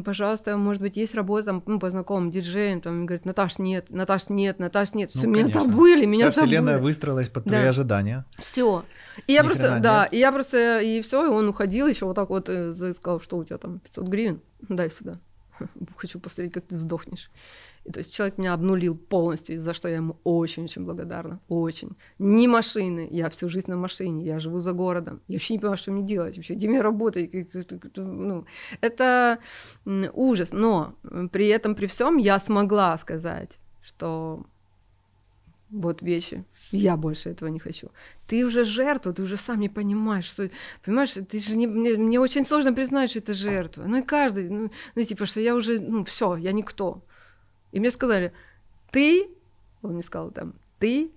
пожалуйста, 0.04 0.58
может 0.58 0.82
быть, 0.82 0.98
есть 0.98 1.14
работа 1.14 1.46
там, 1.46 1.64
ну, 1.68 1.80
по 1.80 1.92
знакомым 1.92 2.32
диджеям. 2.32 2.82
Там, 2.82 3.06
говорит, 3.06 3.24
Наташ, 3.24 3.60
нет, 3.60 3.92
Наташ, 3.92 4.30
нет, 4.30 4.58
Наташ, 4.58 4.96
нет. 4.96 5.12
Все, 5.12 5.28
ну, 5.28 5.30
меня 5.30 5.42
конечно. 5.42 5.62
забыли, 5.62 6.06
меня 6.06 6.32
Вся 6.32 6.42
забыли. 6.42 6.56
вселенная 6.56 6.80
выстроилась 6.80 7.30
под 7.30 7.44
да. 7.44 7.50
твои 7.52 7.66
ожидания. 7.68 8.26
Все. 8.40 8.84
И 9.28 9.34
я 9.34 9.44
Ни 9.44 9.46
просто, 9.46 9.80
да, 9.80 10.06
и 10.06 10.18
я 10.18 10.32
просто, 10.32 10.80
и 10.80 11.04
все, 11.04 11.24
и 11.24 11.30
он 11.30 11.48
уходил 11.50 11.86
еще 11.86 12.06
вот 12.06 12.16
так 12.16 12.30
вот, 12.30 12.50
и 12.50 12.74
сказал, 12.96 13.22
что 13.22 13.38
у 13.38 13.44
тебя 13.44 13.60
там 13.60 13.78
500 13.78 14.08
гривен, 14.08 14.42
дай 14.68 14.90
сюда. 14.90 15.20
Хочу 15.98 16.20
посмотреть, 16.20 16.54
как 16.54 16.66
ты 16.66 16.76
сдохнешь. 16.76 17.30
И, 17.86 17.92
то 17.92 18.00
есть 18.00 18.14
человек 18.14 18.38
меня 18.38 18.54
обнулил 18.54 18.98
полностью, 18.98 19.62
за 19.62 19.74
что 19.74 19.88
я 19.88 19.96
ему 19.96 20.18
очень-очень 20.24 20.84
благодарна. 20.84 21.40
Очень. 21.48 21.96
Ни 22.20 22.48
машины. 22.48 23.08
Я 23.12 23.30
всю 23.30 23.50
жизнь 23.50 23.70
на 23.70 23.78
машине. 23.78 24.26
Я 24.26 24.40
живу 24.40 24.60
за 24.60 24.74
городом. 24.74 25.22
Я 25.28 25.36
вообще 25.36 25.54
не 25.54 25.60
понимаю, 25.60 25.78
что 25.78 25.92
мне 25.92 26.04
делать. 26.04 26.36
Вообще, 26.36 26.56
где 26.56 26.68
мне 26.68 26.82
работать? 26.82 27.32
Ну, 27.96 28.46
это 28.82 29.40
ужас. 30.14 30.50
Но 30.52 30.96
при 31.32 31.48
этом, 31.48 31.76
при 31.76 31.88
всем 31.88 32.18
я 32.18 32.40
смогла 32.40 32.98
сказать, 32.98 33.58
что 33.82 34.46
вот 35.70 36.02
вещи. 36.02 36.46
Я 36.72 36.98
больше 36.98 37.30
этого 37.30 37.50
не 37.50 37.60
хочу. 37.60 37.92
Ты 38.28 38.46
уже 38.46 38.64
жертва, 38.64 39.14
ты 39.14 39.24
уже 39.24 39.38
сам 39.38 39.60
не 39.60 39.70
понимаешь, 39.70 40.26
что... 40.26 40.50
Понимаешь, 40.84 41.14
ты 41.14 41.40
же 41.40 41.56
не... 41.56 41.68
мне, 41.68 41.98
мне 41.98 42.20
очень 42.20 42.46
сложно 42.46 42.74
признать, 42.74 43.10
что 43.10 43.20
это 43.20 43.34
жертва. 43.34 43.84
Ну 43.86 43.98
и 43.98 44.02
каждый, 44.02 44.50
ну, 44.50 44.72
ну 44.96 45.04
типа, 45.04 45.26
что 45.26 45.40
я 45.40 45.56
уже, 45.56 45.80
ну 45.80 46.06
все, 46.06 46.38
я 46.38 46.52
никто. 46.52 47.04
И 47.72 47.80
мне 47.80 47.92
сказали, 47.92 48.32
ты, 48.92 49.28
он 49.82 49.94
мне 49.94 50.04
сказал 50.04 50.32
там, 50.32 50.54
ты 50.80 51.12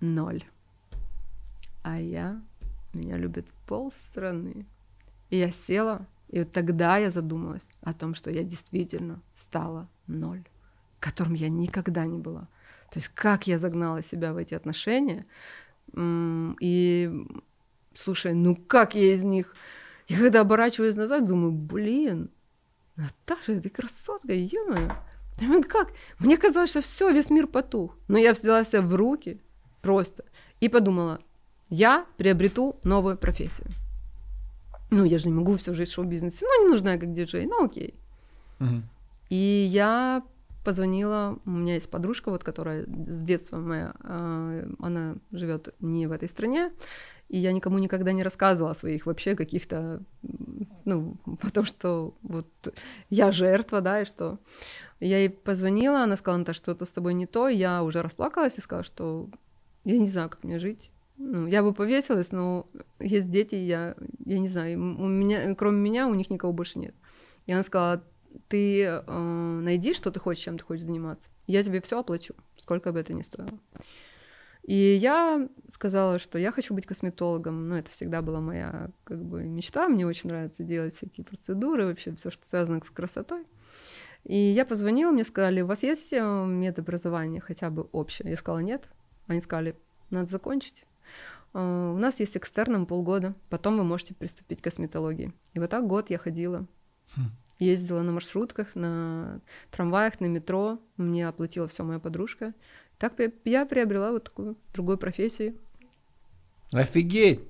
ноль. 0.00 0.44
А 1.82 1.98
я, 1.98 2.40
меня 2.92 3.16
любит 3.16 3.46
пол 3.66 3.92
страны. 4.08 4.66
И 5.30 5.38
я 5.38 5.50
села, 5.50 6.06
и 6.28 6.40
вот 6.40 6.52
тогда 6.52 6.98
я 6.98 7.10
задумалась 7.10 7.66
о 7.80 7.92
том, 7.94 8.14
что 8.14 8.30
я 8.30 8.42
действительно 8.42 9.20
стала 9.34 9.88
ноль, 10.06 10.44
которым 11.00 11.34
я 11.34 11.48
никогда 11.48 12.04
не 12.06 12.18
была. 12.18 12.48
То 12.90 12.98
есть 12.98 13.08
как 13.08 13.46
я 13.46 13.58
загнала 13.58 14.02
себя 14.02 14.32
в 14.32 14.36
эти 14.36 14.54
отношения, 14.54 15.26
и 15.96 17.26
слушай, 17.94 18.34
ну 18.34 18.56
как 18.56 18.94
я 18.94 19.14
из 19.14 19.24
них... 19.24 19.54
Я 20.08 20.18
когда 20.18 20.42
оборачиваюсь 20.42 20.94
назад, 20.94 21.26
думаю, 21.26 21.50
блин, 21.50 22.30
Наташа, 22.94 23.60
ты 23.60 23.68
красотка, 23.68 24.32
ё 24.32 24.76
как? 25.68 25.92
Мне 26.18 26.36
казалось, 26.36 26.70
что 26.70 26.80
все, 26.80 27.10
весь 27.10 27.28
мир 27.28 27.46
потух. 27.46 27.96
Но 28.08 28.16
я 28.16 28.32
взяла 28.32 28.64
себя 28.64 28.82
в 28.82 28.94
руки 28.94 29.40
просто 29.82 30.24
и 30.60 30.68
подумала, 30.68 31.18
я 31.68 32.06
приобрету 32.16 32.76
новую 32.84 33.18
профессию. 33.18 33.66
Ну, 34.90 35.04
я 35.04 35.18
же 35.18 35.26
не 35.28 35.34
могу 35.34 35.56
всю 35.56 35.74
жизнь 35.74 35.90
в 35.90 35.94
шоу-бизнесе. 35.94 36.38
Ну, 36.42 36.64
не 36.64 36.70
нужна 36.70 36.92
я 36.92 36.98
как 36.98 37.12
диджей, 37.12 37.46
ну 37.46 37.64
окей. 37.64 37.94
Угу. 38.60 38.82
И 39.30 39.68
я 39.70 40.22
позвонила, 40.66 41.38
у 41.46 41.50
меня 41.50 41.74
есть 41.74 41.88
подружка, 41.88 42.30
вот, 42.30 42.42
которая 42.42 42.86
с 43.06 43.22
детства 43.22 43.58
моя, 43.58 43.94
э, 44.02 44.68
она 44.80 45.14
живет 45.30 45.74
не 45.78 46.08
в 46.08 46.12
этой 46.12 46.28
стране, 46.28 46.72
и 47.28 47.38
я 47.38 47.52
никому 47.52 47.78
никогда 47.78 48.10
не 48.10 48.24
рассказывала 48.24 48.72
о 48.72 48.74
своих 48.74 49.06
вообще 49.06 49.36
каких-то, 49.36 50.02
ну, 50.84 51.16
потому 51.40 51.66
что 51.66 52.14
вот 52.22 52.48
я 53.10 53.30
жертва, 53.30 53.80
да, 53.80 54.02
и 54.02 54.04
что 54.04 54.40
я 54.98 55.18
ей 55.18 55.30
позвонила, 55.30 56.02
она 56.02 56.16
сказала, 56.16 56.38
Наташа, 56.38 56.58
что-то 56.58 56.84
с 56.84 56.90
тобой 56.90 57.14
не 57.14 57.26
то. 57.26 57.48
Я 57.48 57.82
уже 57.82 58.02
расплакалась 58.02 58.56
и 58.56 58.60
сказала, 58.60 58.84
что 58.84 59.28
я 59.84 59.98
не 59.98 60.08
знаю, 60.08 60.30
как 60.30 60.42
мне 60.42 60.58
жить. 60.58 60.90
Ну, 61.18 61.46
я 61.46 61.62
бы 61.62 61.72
повесилась, 61.72 62.32
но 62.32 62.66
есть 62.98 63.30
дети, 63.30 63.54
я, 63.54 63.94
я 64.24 64.38
не 64.38 64.48
знаю, 64.48 64.78
у 64.78 65.06
меня, 65.06 65.54
кроме 65.54 65.78
меня, 65.78 66.08
у 66.08 66.14
них 66.14 66.28
никого 66.30 66.52
больше 66.52 66.78
нет. 66.78 66.94
И 67.46 67.52
она 67.52 67.62
сказала, 67.62 68.02
ты 68.48 68.82
э, 68.82 69.60
найди, 69.62 69.94
что 69.94 70.10
ты 70.10 70.20
хочешь, 70.20 70.44
чем 70.44 70.58
ты 70.58 70.64
хочешь 70.64 70.84
заниматься. 70.84 71.28
Я 71.46 71.62
тебе 71.62 71.80
все 71.80 72.00
оплачу, 72.00 72.34
сколько 72.58 72.92
бы 72.92 73.00
это 73.00 73.12
ни 73.12 73.22
стоило. 73.22 73.58
И 74.66 74.74
я 75.00 75.48
сказала, 75.72 76.18
что 76.18 76.38
я 76.38 76.50
хочу 76.50 76.74
быть 76.74 76.86
косметологом. 76.86 77.68
Ну, 77.68 77.76
это 77.76 77.90
всегда 77.90 78.20
была 78.20 78.40
моя 78.40 78.90
как 79.04 79.24
бы 79.24 79.44
мечта. 79.44 79.88
Мне 79.88 80.04
очень 80.06 80.28
нравится 80.28 80.64
делать 80.64 80.96
всякие 80.96 81.24
процедуры, 81.24 81.86
вообще 81.86 82.12
все, 82.14 82.30
что 82.30 82.44
связано 82.46 82.82
с 82.84 82.90
красотой. 82.90 83.44
И 84.24 84.36
я 84.36 84.66
позвонила, 84.66 85.12
мне 85.12 85.24
сказали, 85.24 85.60
у 85.60 85.66
вас 85.66 85.84
есть 85.84 86.12
э, 86.12 86.20
медобразование 86.20 87.40
хотя 87.40 87.70
бы 87.70 87.82
общее? 87.92 88.28
Я 88.28 88.36
сказала, 88.36 88.58
нет. 88.58 88.88
Они 89.28 89.40
сказали, 89.40 89.76
надо 90.10 90.28
закончить. 90.28 90.84
Э, 91.54 91.92
у 91.94 91.96
нас 91.96 92.18
есть 92.18 92.36
экстерном 92.36 92.86
полгода, 92.86 93.36
потом 93.50 93.78
вы 93.78 93.84
можете 93.84 94.14
приступить 94.14 94.60
к 94.60 94.64
косметологии. 94.64 95.32
И 95.54 95.60
вот 95.60 95.70
так 95.70 95.86
год 95.86 96.10
я 96.10 96.18
ходила. 96.18 96.66
Ездила 97.58 98.02
на 98.02 98.12
маршрутках, 98.12 98.74
на 98.74 99.40
трамваях, 99.70 100.20
на 100.20 100.26
метро. 100.26 100.78
Мне 100.96 101.26
оплатила 101.26 101.68
все 101.68 101.84
моя 101.84 101.98
подружка. 101.98 102.52
Так 102.98 103.14
я 103.44 103.64
приобрела 103.66 104.12
вот 104.12 104.24
такую 104.24 104.56
другую 104.74 104.98
профессию. 104.98 105.54
Офигеть! 106.72 107.40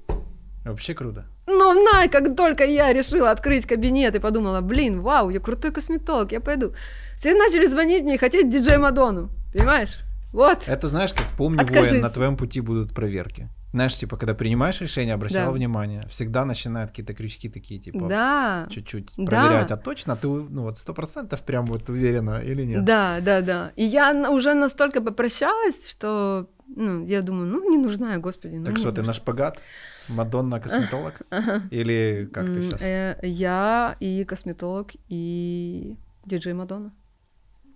Вообще 0.65 0.95
круто. 0.95 1.27
Но 1.47 1.75
на, 1.75 2.09
как 2.09 2.37
только 2.37 2.65
я 2.65 2.93
решила 2.93 3.31
открыть 3.31 3.67
кабинет 3.67 4.17
и 4.17 4.19
подумала, 4.19 4.61
блин, 4.61 5.01
вау, 5.01 5.31
я 5.31 5.39
крутой 5.39 5.71
косметолог, 5.71 6.33
я 6.33 6.41
пойду. 6.41 6.75
Все 7.17 7.35
начали 7.35 7.67
звонить 7.67 8.03
мне 8.03 8.17
и 8.17 8.19
хотеть 8.19 8.51
диджей 8.51 8.79
Мадону, 8.79 9.31
понимаешь? 9.53 10.01
Вот. 10.33 10.65
Это 10.67 10.89
знаешь, 10.89 11.15
как 11.15 11.25
помни, 11.37 11.61
Откажись. 11.61 11.93
воин, 11.93 12.03
на 12.03 12.11
твоем 12.11 12.37
пути 12.37 12.61
будут 12.61 12.93
проверки. 12.93 13.49
Знаешь, 13.77 13.95
типа, 13.99 14.17
когда 14.17 14.33
принимаешь 14.33 14.81
решение, 14.81 15.13
обращала 15.13 15.49
да. 15.49 15.53
внимание, 15.53 16.07
всегда 16.09 16.47
начинают 16.47 16.93
какие-то 16.93 17.13
крючки 17.13 17.51
такие, 17.51 17.79
типа, 17.79 18.09
да. 18.09 18.67
чуть-чуть 18.71 19.13
да. 19.19 19.27
проверять, 19.27 19.71
а 19.71 19.77
точно 19.77 20.17
ты, 20.17 20.29
ну 20.29 20.63
вот 20.63 20.79
сто 20.79 20.95
процентов 20.95 21.43
прям 21.43 21.67
вот 21.67 21.91
уверена 21.91 22.41
или 22.41 22.65
нет? 22.65 22.87
Да, 22.87 23.21
да, 23.21 23.43
да. 23.43 23.73
И 23.77 23.85
я 23.85 24.31
уже 24.31 24.55
настолько 24.55 25.03
попрощалась, 25.03 25.91
что, 25.91 26.49
ну, 26.75 27.05
я 27.05 27.21
думаю, 27.21 27.49
ну, 27.49 27.71
не 27.71 27.77
нужна 27.77 28.15
я, 28.15 28.19
господи. 28.19 28.55
Ну, 28.57 28.65
так 28.65 28.79
что, 28.79 28.93
ты 28.93 29.03
на 29.03 29.13
шпагат? 29.13 29.61
Мадонна 30.09 30.59
косметолог? 30.59 31.13
Или 31.71 32.31
как 32.33 32.47
ты 32.47 32.63
сейчас? 32.63 32.81
Э, 32.81 33.19
я 33.23 33.97
и 34.01 34.25
косметолог, 34.25 34.93
и 35.11 35.97
диджей 36.25 36.55
Мадонна. 36.55 36.93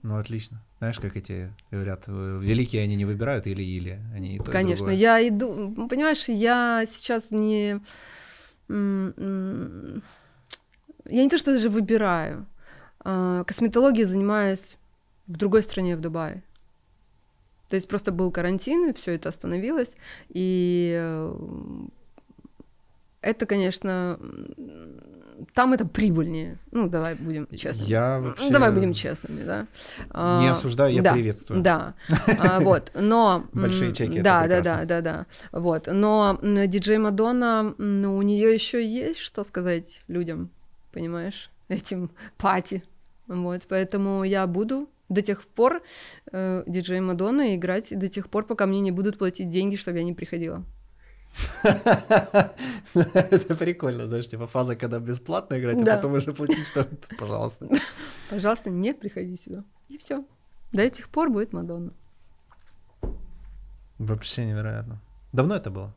Ну, 0.03 0.17
отлично. 0.17 0.63
Знаешь, 0.81 0.99
как 0.99 1.15
эти 1.15 1.53
говорят, 1.71 2.05
великие 2.07 2.83
они 2.83 2.97
не 2.97 3.05
выбирают 3.05 3.47
или-или, 3.47 4.01
они 4.15 4.37
и 4.37 4.39
то, 4.39 4.51
Конечно, 4.51 4.89
и 4.89 4.97
я 4.97 5.29
иду, 5.29 5.87
понимаешь, 5.89 6.27
я 6.29 6.87
сейчас 6.91 7.31
не... 7.31 7.81
Я 8.69 9.13
не 11.25 11.29
то, 11.29 11.37
что 11.37 11.53
даже 11.53 11.69
выбираю. 11.69 12.47
А, 13.01 13.45
косметологией 13.45 14.07
занимаюсь 14.07 14.79
в 15.27 15.37
другой 15.37 15.63
стране, 15.65 15.97
в 15.97 16.01
Дубае. 16.01 16.43
То 17.69 17.77
есть 17.77 17.87
просто 17.87 18.11
был 18.11 18.33
карантин, 18.33 18.89
и 18.89 18.93
все 18.95 19.13
это 19.13 19.29
остановилось, 19.29 19.95
и 20.31 20.95
э, 20.99 21.37
это, 23.21 23.47
конечно, 23.47 24.19
там 25.55 25.73
это 25.73 25.87
прибыльнее. 25.87 26.59
Ну, 26.71 26.89
давай 26.89 27.15
будем 27.15 27.47
честными. 27.57 27.89
Я 27.89 28.21
вообще... 28.21 28.51
Давай 28.51 28.73
будем 28.73 28.93
честными, 28.93 29.45
да. 29.45 29.61
Не 29.61 30.49
а, 30.49 30.51
осуждаю, 30.53 30.95
я 30.95 31.03
да, 31.03 31.13
приветствую. 31.13 31.63
Да, 31.63 31.95
а, 32.39 32.61
вот, 32.61 32.91
но... 32.95 33.47
Большие 33.53 33.93
чеки, 33.93 34.21
Да, 34.21 34.47
да, 34.47 34.61
да, 34.61 34.85
да, 34.85 35.01
да. 35.01 35.27
Вот, 35.53 35.89
но 35.91 36.39
диджей 36.43 36.99
Мадонна, 36.99 37.75
ну, 37.79 38.17
у 38.17 38.23
нее 38.23 38.53
еще 38.53 38.85
есть 38.85 39.21
что 39.21 39.45
сказать 39.45 40.01
людям, 40.09 40.51
понимаешь, 40.93 41.51
этим 41.69 42.11
пати. 42.37 42.83
Вот, 43.27 43.63
поэтому 43.69 44.25
я 44.25 44.47
буду 44.47 44.89
до 45.09 45.23
тех 45.23 45.45
пор 45.47 45.83
э, 46.33 46.63
диджей 46.67 47.01
Мадонна 47.01 47.57
играть 47.57 47.87
до 47.91 48.09
тех 48.09 48.29
пор, 48.29 48.45
пока 48.45 48.67
мне 48.67 48.81
не 48.81 48.93
будут 48.93 49.19
платить 49.19 49.49
деньги, 49.49 49.77
чтобы 49.77 49.99
я 49.99 50.05
не 50.05 50.15
приходила. 50.15 50.65
Это 52.95 53.57
прикольно, 53.57 54.07
знаешь, 54.07 54.29
типа 54.29 54.47
фаза, 54.47 54.77
когда 54.77 54.99
бесплатно 54.99 55.59
играть, 55.59 55.83
а 55.83 55.97
потом 55.97 56.15
уже 56.15 56.33
платить 56.33 56.67
что 56.67 56.89
пожалуйста. 57.19 57.69
Пожалуйста, 58.31 58.71
не 58.71 58.95
приходи 58.95 59.37
сюда. 59.37 59.65
И 59.89 59.99
все. 59.99 60.25
До 60.73 60.83
этих 60.83 61.09
пор 61.09 61.31
будет 61.31 61.53
Мадонна. 61.53 61.93
Вообще 63.99 64.47
невероятно. 64.47 65.01
Давно 65.33 65.55
это 65.55 65.71
было, 65.71 65.95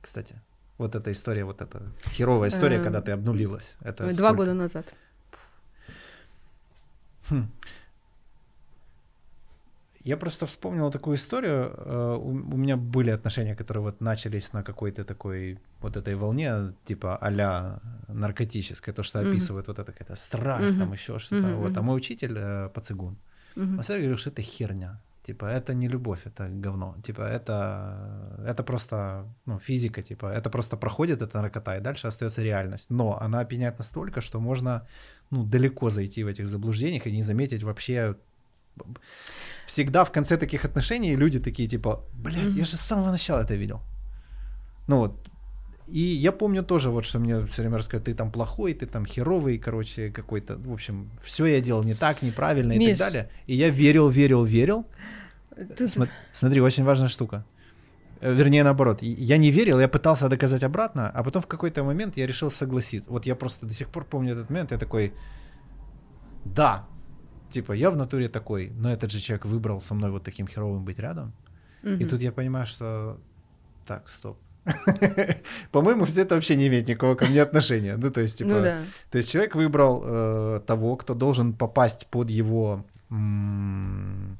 кстати? 0.00 0.40
Вот 0.78 0.94
эта 0.94 1.10
история, 1.12 1.44
вот 1.44 1.60
эта 1.60 1.82
херовая 2.10 2.50
история, 2.50 2.82
когда 2.82 3.00
ты 3.00 3.12
обнулилась. 3.12 3.76
Это 3.80 4.12
Два 4.14 4.32
года 4.32 4.54
назад. 4.54 4.86
Хм. 7.28 7.50
Я 10.06 10.16
просто 10.16 10.46
вспомнил 10.46 10.90
такую 10.92 11.16
историю. 11.16 11.74
Э, 11.76 12.16
у, 12.16 12.56
меня 12.56 12.76
были 12.76 13.10
отношения, 13.10 13.56
которые 13.56 13.82
вот 13.82 14.00
начались 14.00 14.52
на 14.52 14.62
какой-то 14.62 15.04
такой 15.04 15.58
вот 15.80 15.96
этой 15.96 16.14
волне, 16.14 16.74
типа 16.84 17.16
а-ля 17.16 17.80
наркотической, 18.08 18.94
то, 18.94 19.02
что 19.02 19.18
mm-hmm. 19.18 19.30
описывает 19.30 19.66
вот 19.66 19.78
эта 19.78 19.92
какая-то 19.92 20.16
страсть, 20.16 20.76
mm-hmm. 20.76 20.78
там 20.78 20.92
еще 20.92 21.18
что-то. 21.18 21.48
Mm-hmm. 21.48 21.56
Вот. 21.56 21.76
А 21.76 21.82
мой 21.82 21.96
учитель 21.96 22.38
э, 22.38 22.68
по 22.68 22.80
цигун, 22.80 23.16
mm-hmm. 23.56 23.76
он 23.76 23.82
всегда 23.82 23.98
говорил, 23.98 24.16
что 24.16 24.30
это 24.30 24.42
херня. 24.42 25.00
Типа, 25.26 25.46
это 25.46 25.74
не 25.74 25.88
любовь, 25.88 26.20
это 26.24 26.48
говно. 26.48 26.94
Типа, 27.02 27.22
это, 27.22 28.44
это 28.46 28.62
просто, 28.62 29.24
ну, 29.46 29.58
физика, 29.58 30.02
типа, 30.02 30.26
это 30.26 30.50
просто 30.50 30.76
проходит, 30.76 31.20
это 31.20 31.42
наркота, 31.42 31.76
и 31.76 31.80
дальше 31.80 32.06
остается 32.06 32.42
реальность. 32.42 32.90
Но 32.90 33.18
она 33.20 33.40
опьяняет 33.40 33.78
настолько, 33.78 34.20
что 34.20 34.40
можно, 34.40 34.86
ну, 35.30 35.44
далеко 35.44 35.90
зайти 35.90 36.22
в 36.22 36.28
этих 36.28 36.46
заблуждениях 36.46 37.06
и 37.06 37.12
не 37.12 37.24
заметить 37.24 37.64
вообще 37.64 38.14
всегда 39.66 40.04
в 40.04 40.12
конце 40.12 40.36
таких 40.36 40.64
отношений 40.64 41.16
люди 41.16 41.40
такие 41.40 41.68
типа, 41.68 42.04
блядь, 42.14 42.54
я 42.54 42.64
же 42.64 42.76
с 42.76 42.80
самого 42.80 43.10
начала 43.10 43.42
это 43.42 43.54
видел. 43.54 43.80
Ну 44.88 44.98
вот, 44.98 45.28
и 45.88 46.00
я 46.00 46.32
помню 46.32 46.62
тоже, 46.62 46.90
вот 46.90 47.04
что 47.04 47.20
мне 47.20 47.46
все 47.46 47.62
время 47.62 47.76
рассказывают, 47.76 48.06
ты 48.06 48.14
там 48.14 48.30
плохой, 48.30 48.74
ты 48.74 48.86
там 48.86 49.06
херовый, 49.06 49.58
короче, 49.58 50.10
какой-то, 50.10 50.56
в 50.56 50.72
общем, 50.72 51.10
все 51.22 51.46
я 51.46 51.60
делал 51.60 51.84
не 51.84 51.94
так, 51.94 52.22
неправильно 52.22 52.72
Миш. 52.72 52.88
и 52.88 52.90
так 52.90 52.98
далее. 52.98 53.30
И 53.46 53.54
я 53.54 53.70
верил, 53.70 54.08
верил, 54.08 54.44
верил. 54.44 54.84
Ты... 55.76 55.84
Сма- 55.84 56.08
смотри, 56.32 56.60
очень 56.60 56.84
важная 56.84 57.08
штука. 57.08 57.44
Э, 58.20 58.32
вернее, 58.34 58.64
наоборот, 58.64 59.02
я 59.02 59.36
не 59.36 59.50
верил, 59.52 59.78
я 59.78 59.88
пытался 59.88 60.28
доказать 60.28 60.64
обратно, 60.64 61.08
а 61.08 61.22
потом 61.22 61.42
в 61.42 61.46
какой-то 61.46 61.84
момент 61.84 62.16
я 62.16 62.26
решил 62.26 62.50
согласиться. 62.50 63.10
Вот 63.10 63.26
я 63.26 63.36
просто 63.36 63.66
до 63.66 63.74
сих 63.74 63.88
пор 63.88 64.04
помню 64.04 64.32
этот 64.32 64.50
момент, 64.50 64.72
я 64.72 64.78
такой, 64.78 65.12
да, 66.44 66.88
типа, 67.50 67.72
я 67.72 67.90
в 67.90 67.96
натуре 67.96 68.28
такой, 68.28 68.72
но 68.76 68.90
этот 68.90 69.10
же 69.10 69.20
человек 69.20 69.46
выбрал 69.46 69.80
со 69.80 69.94
мной 69.94 70.10
вот 70.10 70.24
таким 70.24 70.46
херовым 70.46 70.84
быть 70.84 70.98
рядом. 70.98 71.32
Угу. 71.82 71.92
И 71.92 72.04
тут 72.04 72.22
я 72.22 72.32
понимаю, 72.32 72.66
что 72.66 73.18
так, 73.86 74.08
стоп, 74.08 74.38
По-моему, 75.70 76.04
все 76.04 76.22
это 76.22 76.34
вообще 76.34 76.56
не 76.56 76.66
имеет 76.66 76.88
никакого 76.88 77.14
ко 77.14 77.26
мне 77.26 77.42
отношения. 77.42 77.96
Ну, 77.96 78.10
то 78.10 78.20
есть, 78.20 78.38
типа, 78.38 78.50
ну, 78.50 78.62
да. 78.62 78.78
то 79.10 79.18
есть 79.18 79.30
человек 79.30 79.54
выбрал 79.54 80.02
э, 80.04 80.60
того, 80.66 80.96
кто 80.96 81.14
должен 81.14 81.52
попасть 81.52 82.06
под 82.08 82.30
его, 82.30 82.84
м- 83.10 84.38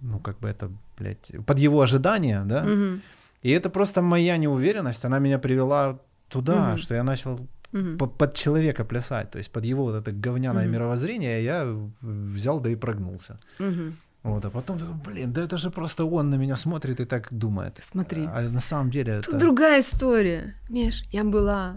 ну, 0.00 0.18
как 0.18 0.38
бы 0.38 0.48
это, 0.48 0.70
блядь, 0.98 1.32
под 1.46 1.58
его 1.58 1.80
ожидания, 1.80 2.42
да. 2.44 2.64
Угу. 2.64 3.00
И 3.42 3.50
это 3.50 3.70
просто 3.70 4.02
моя 4.02 4.36
неуверенность, 4.36 5.04
она 5.04 5.18
меня 5.18 5.38
привела 5.38 5.98
туда, 6.28 6.72
угу. 6.72 6.78
что 6.78 6.94
я 6.94 7.02
начал 7.02 7.40
угу. 7.72 8.08
под 8.08 8.34
человека 8.34 8.84
плясать, 8.84 9.30
то 9.30 9.38
есть 9.38 9.50
под 9.50 9.64
его 9.64 9.84
вот 9.84 9.94
это 9.94 10.12
говняное 10.12 10.64
угу. 10.64 10.72
мировоззрение 10.72 11.44
я 11.44 11.76
взял 12.00 12.60
да 12.60 12.70
и 12.70 12.76
прогнулся. 12.76 13.38
Угу. 13.58 13.92
Вот, 14.26 14.44
а 14.44 14.50
потом 14.50 14.78
такой, 14.78 14.94
блин, 14.94 15.32
да 15.32 15.42
это 15.42 15.56
же 15.56 15.70
просто 15.70 16.04
он 16.04 16.30
на 16.30 16.34
меня 16.36 16.56
смотрит 16.56 17.00
и 17.00 17.04
так 17.04 17.28
думает. 17.30 17.78
Смотри. 17.82 18.26
А 18.26 18.42
на 18.42 18.60
самом 18.60 18.90
деле 18.90 19.20
Тут 19.20 19.34
это... 19.34 19.38
другая 19.38 19.80
история. 19.80 20.54
Миш, 20.68 21.04
я 21.12 21.22
была 21.22 21.76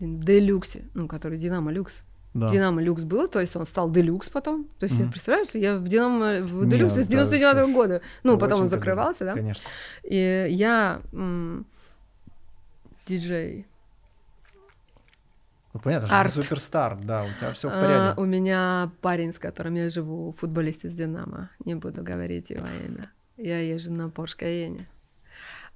блин, 0.00 0.20
в 0.20 0.24
Делюксе, 0.24 0.82
ну, 0.94 1.06
который 1.06 1.38
Динамо 1.38 1.70
Люкс. 1.70 2.02
Да. 2.34 2.50
Динамо 2.50 2.82
Люкс 2.82 3.04
был, 3.04 3.28
то 3.28 3.40
есть 3.40 3.54
он 3.54 3.64
стал 3.64 3.92
Делюкс 3.92 4.28
потом. 4.28 4.66
То 4.80 4.86
есть, 4.86 4.98
mm-hmm. 4.98 5.10
представляешь, 5.12 5.50
я 5.54 5.78
в 5.78 5.86
Динамо 5.86 6.40
в 6.42 6.68
Делюксе 6.68 7.04
с 7.04 7.06
99 7.06 7.68
-го 7.68 7.72
года. 7.72 8.00
Ну, 8.24 8.38
потом 8.38 8.62
он 8.62 8.68
закрывался, 8.68 9.24
да? 9.24 9.34
Конечно. 9.34 9.68
И 10.02 10.48
я 10.50 11.00
м- 11.12 11.64
диджей 13.06 13.66
ну, 15.74 15.80
понятно, 15.80 16.06
что 16.06 16.22
ты 16.22 16.42
суперстар, 16.42 16.96
да, 17.00 17.24
у 17.24 17.28
тебя 17.38 17.50
все 17.50 17.68
в 17.68 17.72
порядке. 17.72 18.14
А, 18.16 18.20
у 18.20 18.24
меня 18.24 18.92
парень, 19.00 19.32
с 19.32 19.40
которым 19.40 19.74
я 19.74 19.88
живу, 19.88 20.32
футболист 20.38 20.84
из 20.84 20.94
Динамо. 20.94 21.50
Не 21.64 21.74
буду 21.74 22.04
говорить 22.04 22.50
его 22.50 22.66
имя. 22.86 23.10
Я 23.36 23.58
езжу 23.58 23.92
на 23.92 24.02
Porsche 24.06 24.38
Cayenne. 24.38 24.82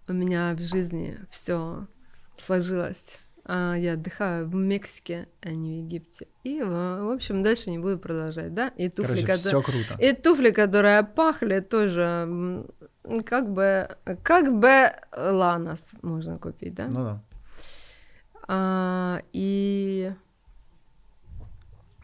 У 0.07 0.13
меня 0.13 0.55
в 0.55 0.61
жизни 0.61 1.19
все 1.31 1.89
сложилось. 2.37 3.19
А, 3.45 3.75
я 3.75 3.95
отдыхаю 3.95 4.47
в 4.47 4.55
Мексике, 4.55 5.27
а 5.43 5.51
не 5.51 5.81
в 5.81 5.85
Египте. 5.87 6.29
И, 6.45 6.63
в 6.63 7.13
общем, 7.13 7.43
дальше 7.43 7.71
не 7.71 7.79
буду 7.79 7.99
продолжать, 7.99 8.55
да? 8.55 8.69
И 8.77 8.89
туфли, 8.89 9.23
Короче, 9.23 9.27
которые... 9.27 9.65
круто. 9.65 9.97
И 10.01 10.13
туфли, 10.13 10.51
которые 10.53 11.03
пахли, 11.03 11.59
тоже 11.59 12.65
как 13.27 13.51
бы, 13.53 13.89
как 14.23 14.57
бы 14.57 14.93
Ланос 15.17 15.83
можно 16.03 16.39
купить, 16.39 16.75
да? 16.75 16.87
Ну 16.87 17.03
да. 17.03 17.23
А, 18.49 19.21
и 19.33 20.13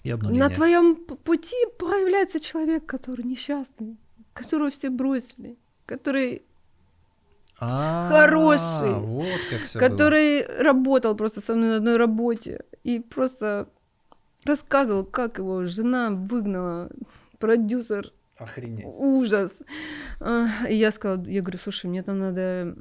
и 0.03 0.13
на 0.13 0.51
твоем 0.51 0.97
пути 0.97 1.57
появляется 1.79 2.39
человек, 2.39 2.85
который 2.85 3.25
несчастный, 3.25 3.97
которого 4.35 4.71
все 4.71 4.91
бросили, 4.91 5.57
который 5.87 6.43
а, 7.59 8.09
хороший, 8.11 8.95
вот 9.01 9.27
который 9.73 10.45
работал 10.63 11.17
просто 11.17 11.41
со 11.41 11.55
мной 11.55 11.71
на 11.71 11.77
одной 11.77 11.97
работе 11.97 12.65
и 12.83 13.01
просто 13.01 13.69
рассказывал, 14.45 15.05
как 15.05 15.39
его 15.39 15.65
жена 15.65 16.11
выгнала, 16.11 16.91
продюсер 17.39 18.13
Охренеть. 18.37 18.87
Ужас. 18.87 19.53
И 20.69 20.75
я 20.75 20.91
сказала, 20.91 21.25
я 21.27 21.41
говорю, 21.41 21.59
слушай, 21.59 21.87
мне 21.87 22.03
там 22.03 22.19
надо 22.19 22.75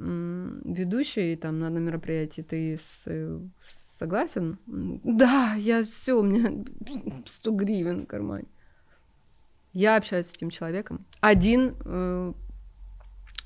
ведущий, 0.64 1.36
там 1.36 1.58
надо 1.58 1.78
мероприятие, 1.78 2.44
ты 2.44 2.80
э, 3.06 3.40
согласен? 3.98 4.58
Да, 4.66 5.54
я 5.54 5.84
все, 5.84 6.18
у 6.18 6.22
меня 6.22 6.64
100 7.26 7.50
гривен 7.52 8.02
в 8.02 8.06
кармане. 8.06 8.46
Я 9.72 9.96
общаюсь 9.96 10.26
с 10.26 10.32
этим 10.32 10.50
человеком. 10.50 11.04
Один, 11.20 11.76
э, 11.84 12.32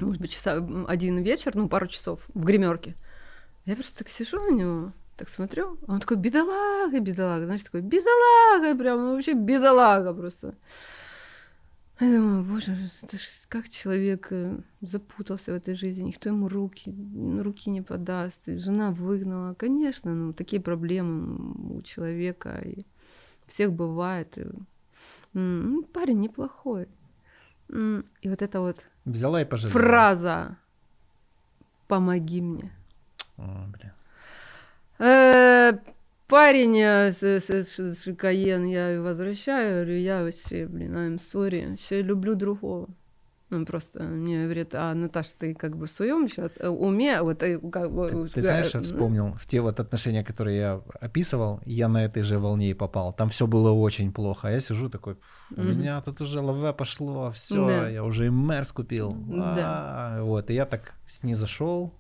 может 0.01 0.21
быть, 0.21 0.33
часа, 0.33 0.67
один 0.87 1.23
вечер, 1.23 1.55
ну, 1.55 1.69
пару 1.69 1.89
часов 1.89 2.21
в 2.35 2.45
гримерке. 2.45 2.95
Я 3.65 3.75
просто 3.75 3.99
так 3.99 4.09
сижу 4.09 4.39
на 4.41 4.55
него, 4.55 4.93
так 5.17 5.29
смотрю, 5.29 5.79
он 5.87 6.01
такой 6.01 6.17
бедолага, 6.17 7.01
бедолага, 7.01 7.45
знаешь, 7.45 7.65
такой 7.65 7.81
бедолага, 7.81 8.79
прям 8.79 8.99
ну, 8.99 9.15
вообще 9.15 9.35
бедолага 9.35 10.15
просто. 10.15 10.55
Я 12.01 12.13
думаю, 12.17 12.45
боже, 12.45 12.77
это 13.03 13.17
ж 13.19 13.23
как 13.49 13.69
человек 13.69 14.29
э, 14.31 14.57
запутался 14.81 15.53
в 15.53 15.57
этой 15.57 15.75
жизни, 15.75 16.05
никто 16.05 16.29
ему 16.29 16.49
руки, 16.49 16.95
руки 17.43 17.71
не 17.71 17.83
подаст, 17.83 18.41
жена 18.47 18.93
выгнала. 18.93 19.55
Конечно, 19.55 20.15
ну, 20.15 20.33
такие 20.33 20.63
проблемы 20.63 21.77
у 21.77 21.83
человека, 21.83 22.61
и 22.65 22.85
всех 23.47 23.73
бывает. 23.73 24.39
И, 24.39 24.47
ну, 25.33 25.83
парень 25.83 26.21
неплохой. 26.21 26.87
И 27.69 28.29
вот 28.29 28.43
это 28.43 28.61
вот 28.61 28.87
Взяла 29.05 29.43
и 29.43 29.45
пожалела. 29.45 29.79
фраза 29.81 30.57
«помоги 31.89 32.41
мне». 32.41 32.73
О, 33.37 33.67
бля. 33.69 33.95
Э, 36.29 36.31
парень 36.31 36.79
э, 36.79 37.13
Шикаен 37.95 38.65
я 38.65 39.01
возвращаю, 39.01 39.85
говорю, 39.85 39.99
я 39.99 40.23
вообще, 40.23 40.67
блин, 40.67 40.95
I'm 40.97 41.19
sorry, 41.19 41.77
все 41.77 42.03
люблю 42.03 42.35
другого. 42.35 42.89
Он 43.51 43.65
просто 43.65 44.03
мне 44.03 44.45
говорит, 44.45 44.75
а 44.75 44.93
Наташа, 44.93 45.31
ты 45.39 45.55
как 45.55 45.75
бы 45.75 45.87
в 45.87 45.91
своем 45.91 46.29
сейчас 46.29 46.53
э, 46.59 46.69
уме, 46.69 47.23
вот 47.23 47.39
ты 47.39 47.59
как 47.59 47.91
бы... 47.91 48.09
Ты, 48.09 48.35
ты 48.35 48.43
знаешь, 48.43 48.75
я 48.75 48.81
вспомнил, 48.83 49.33
в 49.39 49.47
те 49.47 49.63
вот 49.63 49.81
отношения, 49.81 50.23
которые 50.23 50.59
я 50.59 50.83
описывал, 51.01 51.61
я 51.65 51.89
на 51.89 52.05
этой 52.05 52.23
же 52.23 52.39
волне 52.39 52.71
и 52.71 52.75
попал. 52.75 53.15
Там 53.15 53.31
все 53.31 53.47
было 53.47 53.71
очень 53.71 54.13
плохо, 54.13 54.49
а 54.49 54.51
я 54.51 54.61
сижу 54.61 54.91
такой, 54.91 55.17
у 55.51 55.55
mm-hmm. 55.55 55.75
меня 55.75 56.01
тут 56.03 56.21
уже 56.21 56.41
лаве 56.41 56.75
пошло, 56.75 57.31
все, 57.31 57.67
да. 57.67 57.89
я 57.89 58.05
уже 58.05 58.27
и 58.27 58.31
Мерс 58.31 58.71
купил. 58.71 59.17
Да. 59.29 59.55
А, 59.57 60.23
вот, 60.23 60.51
и 60.51 60.55
я 60.55 60.67
так 60.67 60.93
с 61.07 61.23
ней 61.23 61.35
зашел, 61.35 61.95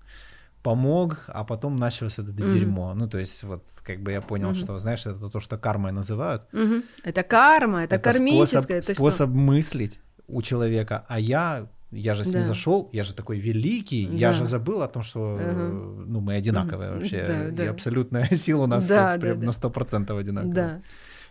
помог, 0.68 1.24
а 1.28 1.44
потом 1.44 1.76
началось 1.76 2.18
это 2.18 2.30
mm-hmm. 2.30 2.52
дерьмо. 2.52 2.94
Ну, 2.94 3.08
то 3.08 3.18
есть, 3.18 3.42
вот, 3.42 3.64
как 3.82 4.02
бы 4.02 4.12
я 4.12 4.20
понял, 4.20 4.50
mm-hmm. 4.50 4.64
что, 4.64 4.78
знаешь, 4.78 5.06
это 5.06 5.30
то, 5.30 5.40
что 5.40 5.56
кармой 5.56 5.92
называют. 5.92 6.42
Mm-hmm. 6.52 6.82
Это 7.04 7.22
карма, 7.22 7.84
это, 7.84 7.94
это 7.94 8.12
кармическое. 8.12 8.62
Способ, 8.62 8.70
это 8.70 8.94
способ 8.94 9.30
что? 9.30 9.38
мыслить 9.38 9.98
у 10.26 10.42
человека. 10.42 11.06
А 11.08 11.18
я, 11.18 11.68
я 11.90 12.14
же 12.14 12.24
с 12.24 12.32
да. 12.32 12.42
зашел, 12.42 12.90
я 12.92 13.02
же 13.02 13.14
такой 13.14 13.38
великий, 13.38 14.06
да. 14.06 14.16
я 14.16 14.32
же 14.32 14.44
забыл 14.44 14.82
о 14.82 14.88
том, 14.88 15.02
что, 15.02 15.20
uh-huh. 15.20 16.04
ну, 16.06 16.20
мы 16.20 16.34
одинаковые 16.34 16.90
mm-hmm. 16.90 16.98
вообще, 16.98 17.26
да, 17.26 17.50
да. 17.50 17.64
и 17.64 17.66
абсолютная 17.68 18.24
сила 18.32 18.64
у 18.64 18.66
нас 18.66 18.86
да, 18.86 19.12
вот, 19.12 19.20
прям 19.20 19.38
да, 19.38 19.46
на 19.46 19.52
сто 19.52 19.70
процентов 19.70 20.18
одинаковая. 20.18 20.54
Да. 20.54 20.82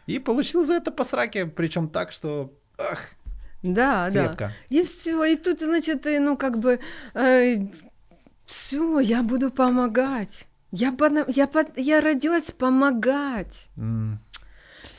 И 0.07 0.17
получил 0.17 0.65
за 0.65 0.73
это 0.73 0.91
по 0.91 1.03
сраке, 1.03 1.45
причем 1.45 1.89
так, 1.89 2.11
что, 2.11 2.51
ах, 2.79 3.09
да, 3.61 4.09
крепко. 4.09 4.45
да. 4.45 4.51
И 4.75 4.83
все, 4.83 5.23
и 5.25 5.35
тут, 5.35 5.59
значит, 5.59 6.05
ну, 6.05 6.37
как 6.37 6.57
бы 6.59 6.79
э, 7.13 7.67
все, 8.47 8.99
я 9.01 9.23
буду 9.23 9.51
помогать. 9.51 10.47
Я, 10.71 10.95
я, 11.27 11.49
я 11.75 12.01
родилась 12.01 12.51
помогать. 12.57 13.67
Mm. 13.77 14.15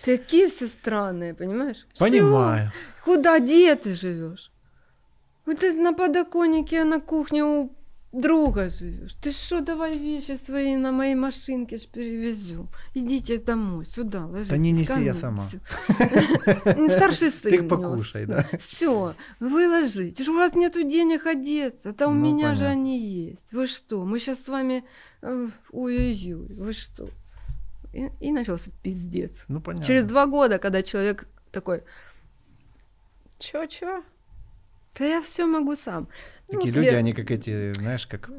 Такие 0.05 0.49
все 0.49 0.69
странные, 0.69 1.35
понимаешь? 1.35 1.87
Понимаю. 1.99 2.71
Всё. 2.71 3.05
Куда, 3.05 3.39
где 3.39 3.75
ты 3.75 3.95
живешь? 3.95 4.53
Вот 5.47 5.61
ты 5.61 5.73
на 5.73 5.95
подоконнике, 5.95 6.85
на 6.85 7.01
кухне 7.01 7.43
у 7.43 7.73
друга 8.13 8.71
живешь. 8.71 9.15
Ты 9.21 9.33
что, 9.33 9.61
давай 9.61 9.99
вещи 9.99 10.39
свои 10.45 10.77
на 10.77 10.93
моей 10.93 11.15
машинке 11.15 11.79
перевезу. 11.79 12.69
Идите 12.95 13.39
домой, 13.39 13.87
сюда, 13.87 14.27
ложитесь. 14.27 14.51
Да 14.51 14.57
не 14.57 14.73
неси, 14.73 15.03
я 15.03 15.15
сама. 15.15 15.49
Старший 16.91 17.31
сын. 17.31 17.51
Ты 17.51 17.63
покушай, 17.63 18.27
да. 18.27 18.45
Все, 18.59 19.15
вы 19.41 19.69
ложитесь. 19.69 20.29
У 20.29 20.35
вас 20.35 20.55
нету 20.55 20.83
денег 20.83 21.27
одеться, 21.27 21.93
да 21.93 22.09
у 22.09 22.13
ну, 22.13 22.21
меня 22.21 22.55
же 22.55 22.67
они 22.67 22.99
есть. 22.99 23.53
Вы 23.53 23.67
что, 23.67 24.05
мы 24.05 24.19
сейчас 24.21 24.43
с 24.43 24.49
вами... 24.49 24.85
Э, 25.23 25.49
ой-ой-ой, 25.73 26.55
вы 26.55 26.73
что? 26.73 27.09
И, 27.93 28.11
и 28.21 28.33
начался 28.33 28.71
пиздец. 28.83 29.45
Ну, 29.49 29.61
понятно. 29.61 29.87
Через 29.87 30.05
два 30.05 30.27
года, 30.27 30.59
когда 30.59 30.83
человек 30.83 31.27
такой, 31.51 31.83
чё-чё? 33.39 34.03
Да 34.99 35.05
я 35.05 35.23
все 35.23 35.47
могу 35.47 35.77
сам. 35.77 36.09
Ну, 36.51 36.59
Такие 36.59 36.73
тебе- 36.73 36.83
люди, 36.85 36.95
они 36.95 37.13
как 37.13 37.31
эти, 37.31 37.73
знаешь, 37.75 38.07
как 38.07 38.31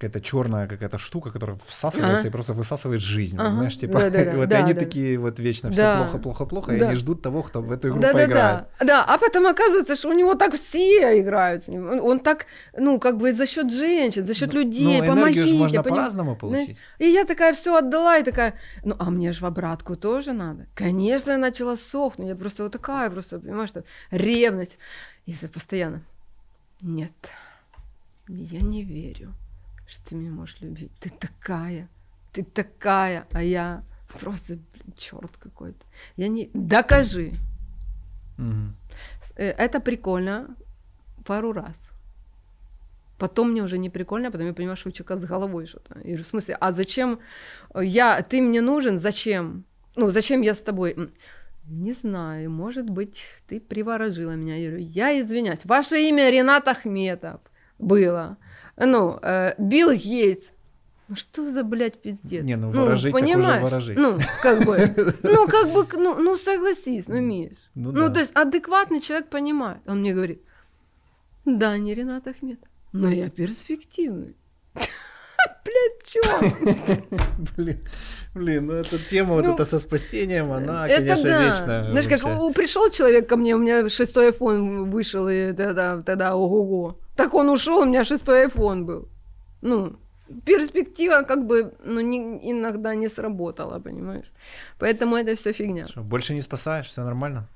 какая-то 0.00 0.20
черная 0.20 0.68
какая-то 0.68 0.96
штука, 0.96 1.32
которая 1.32 1.58
всасывается 1.66 2.20
Ага. 2.20 2.28
и 2.28 2.30
просто 2.30 2.52
высасывает 2.52 3.00
жизнь. 3.00 3.36
вот 3.36 3.46
Ага. 3.46 3.54
Знаешь, 3.54 3.76
типа, 3.78 3.98
Да-да-да, 3.98 4.32
вот 4.36 4.44
и 4.44 4.46
да, 4.46 4.58
они 4.58 4.72
да. 4.72 4.78
такие 4.78 5.18
вот 5.18 5.40
вечно 5.40 5.72
все 5.72 5.80
Да. 5.80 5.96
плохо, 5.98 6.18
плохо, 6.18 6.46
плохо, 6.46 6.74
и 6.76 6.78
Да. 6.78 6.86
они 6.88 6.96
ждут 6.96 7.20
того, 7.20 7.42
кто 7.42 7.60
в 7.62 7.72
эту 7.72 7.88
игру 7.88 8.00
Да, 8.00 8.12
да, 8.12 8.18
поиграет. 8.18 8.64
да, 8.78 8.84
да. 8.86 9.04
А 9.04 9.18
потом 9.18 9.46
оказывается, 9.48 9.96
что 9.96 10.08
у 10.10 10.12
него 10.12 10.36
так 10.36 10.54
все 10.54 11.20
играют 11.20 11.64
с 11.64 11.68
ним. 11.68 11.88
Он, 11.90 12.00
он 12.00 12.20
так, 12.20 12.46
ну, 12.78 13.00
как 13.00 13.16
бы 13.18 13.32
за 13.32 13.44
счет 13.46 13.72
женщин, 13.72 14.24
за 14.24 14.34
счет 14.34 14.52
Ну, 14.52 14.60
людей, 14.60 15.00
ну, 15.00 15.06
помогите. 15.08 15.46
же 15.46 15.54
можно 15.54 15.80
поним- 15.82 15.88
по-разному 15.96 16.36
получить. 16.36 16.78
И 17.00 17.06
я 17.08 17.24
такая 17.24 17.52
все 17.52 17.76
отдала, 17.76 18.18
и 18.18 18.22
такая, 18.22 18.54
ну, 18.84 18.94
а 19.00 19.10
мне 19.10 19.32
же 19.32 19.40
в 19.40 19.46
обратку 19.46 19.96
тоже 19.96 20.32
надо. 20.32 20.66
Конечно, 20.76 21.32
я 21.32 21.38
начала 21.38 21.76
сохнуть, 21.76 22.28
я 22.28 22.36
просто 22.36 22.62
вот 22.62 22.70
такая, 22.72 23.10
просто, 23.10 23.40
понимаешь, 23.40 23.70
что 23.70 23.82
ревность. 24.12 24.78
И 25.26 25.34
постоянно, 25.52 26.02
нет, 26.80 27.12
я 28.28 28.60
не 28.60 28.82
верю, 28.84 29.34
что 29.86 30.08
ты 30.08 30.14
меня 30.14 30.30
можешь 30.30 30.60
любить. 30.60 30.92
Ты 31.00 31.10
такая, 31.10 31.88
ты 32.32 32.44
такая, 32.44 33.26
а 33.32 33.42
я 33.42 33.82
просто, 34.20 34.54
блин, 34.54 34.94
черт 34.96 35.36
какой-то. 35.38 35.84
Я 36.16 36.28
не... 36.28 36.50
Докажи. 36.54 37.34
Э, 39.36 39.50
Это 39.50 39.80
прикольно 39.80 40.56
пару 41.24 41.52
раз. 41.52 41.76
Потом 43.18 43.50
мне 43.50 43.62
уже 43.62 43.78
не 43.78 43.90
прикольно, 43.90 44.30
потом 44.30 44.46
я 44.46 44.54
понимаю, 44.54 44.76
что 44.76 44.90
у 44.90 44.92
человека 44.92 45.18
с 45.18 45.24
головой 45.24 45.66
что-то. 45.66 45.94
Говорю, 45.94 46.22
в 46.22 46.26
смысле, 46.26 46.56
а 46.60 46.72
зачем 46.72 47.18
я, 47.74 48.22
ты 48.22 48.40
мне 48.40 48.60
нужен, 48.60 48.98
зачем? 49.00 49.64
Ну, 49.96 50.10
зачем 50.12 50.42
я 50.42 50.54
с 50.54 50.60
тобой? 50.60 51.10
Не 51.70 51.92
знаю, 51.92 52.50
может 52.50 52.88
быть, 52.88 53.22
ты 53.46 53.60
приворожила 53.60 54.32
меня. 54.32 54.56
Я 54.56 54.68
говорю, 54.70 54.84
я 54.84 55.20
извиняюсь. 55.20 55.64
Ваше 55.64 56.00
имя 56.08 56.30
Ренат 56.30 56.66
Ахметов 56.66 57.40
было. 57.78 58.38
Ну, 58.76 59.18
э, 59.20 59.54
Билл 59.58 59.92
Гейтс. 59.92 60.46
Ну 61.08 61.16
что 61.16 61.50
за, 61.50 61.64
блядь, 61.64 62.00
пиздец? 62.00 62.44
Не, 62.44 62.56
ну 62.56 62.70
ворожить 62.70 63.12
так 63.12 63.22
уже 63.22 63.32
понимаешь? 63.32 63.62
ворожить. 63.62 63.98
Ну, 63.98 64.18
как 64.42 64.64
бы, 64.64 64.78
ну, 65.22 65.46
как 65.46 65.72
бы, 65.72 65.86
ну, 65.98 66.18
ну 66.18 66.36
согласись, 66.36 67.08
ну, 67.08 67.20
Миш. 67.20 67.70
Ну 67.74 67.92
Ну, 67.92 68.08
да. 68.08 68.14
то 68.14 68.20
есть 68.20 68.32
адекватный 68.34 69.00
человек 69.00 69.28
понимает. 69.28 69.80
Он 69.86 70.00
мне 70.00 70.12
говорит, 70.12 70.42
да, 71.46 71.78
не 71.78 71.94
Ренат 71.94 72.28
Ахметов, 72.28 72.68
но 72.92 73.08
я 73.08 73.30
перспективный. 73.30 74.36
Блядь, 74.74 76.06
чё? 76.06 76.20
Блин, 77.56 77.80
блин, 78.34 78.66
ну 78.66 78.72
эта 78.74 78.98
тема 78.98 79.34
вот 79.34 79.44
Ну, 79.44 79.54
эта 79.54 79.64
со 79.64 79.78
спасением, 79.78 80.52
она, 80.52 80.86
Это 80.88 80.96
конечно, 81.02 81.28
да. 81.30 81.42
вечная. 81.44 81.90
Знаешь, 81.90 82.08
как 82.08 82.22
вообще. 82.22 82.52
пришел 82.54 82.90
человек 82.90 83.28
ко 83.28 83.36
мне, 83.36 83.54
у 83.54 83.58
меня 83.58 83.88
шестой 83.88 84.30
iPhone 84.30 84.90
вышел, 84.90 85.28
и 85.28 85.52
тогда, 85.52 86.02
тогда 86.02 86.34
ого-го. 86.36 86.98
Так 87.16 87.34
он 87.34 87.48
ушел, 87.48 87.78
у 87.80 87.84
меня 87.84 88.04
шестой 88.04 88.46
iPhone 88.46 88.82
был. 88.84 89.08
Ну, 89.62 89.96
перспектива 90.44 91.22
как 91.22 91.46
бы, 91.46 91.72
ну, 91.84 92.00
не- 92.00 92.50
иногда 92.50 92.94
не 92.94 93.08
сработала, 93.08 93.78
понимаешь? 93.80 94.30
Поэтому 94.78 95.16
это 95.16 95.34
все 95.34 95.52
фигня. 95.52 95.86
Что, 95.88 96.02
больше 96.02 96.34
не 96.34 96.42
спасаешь, 96.42 96.86
все 96.86 97.02
нормально? 97.02 97.48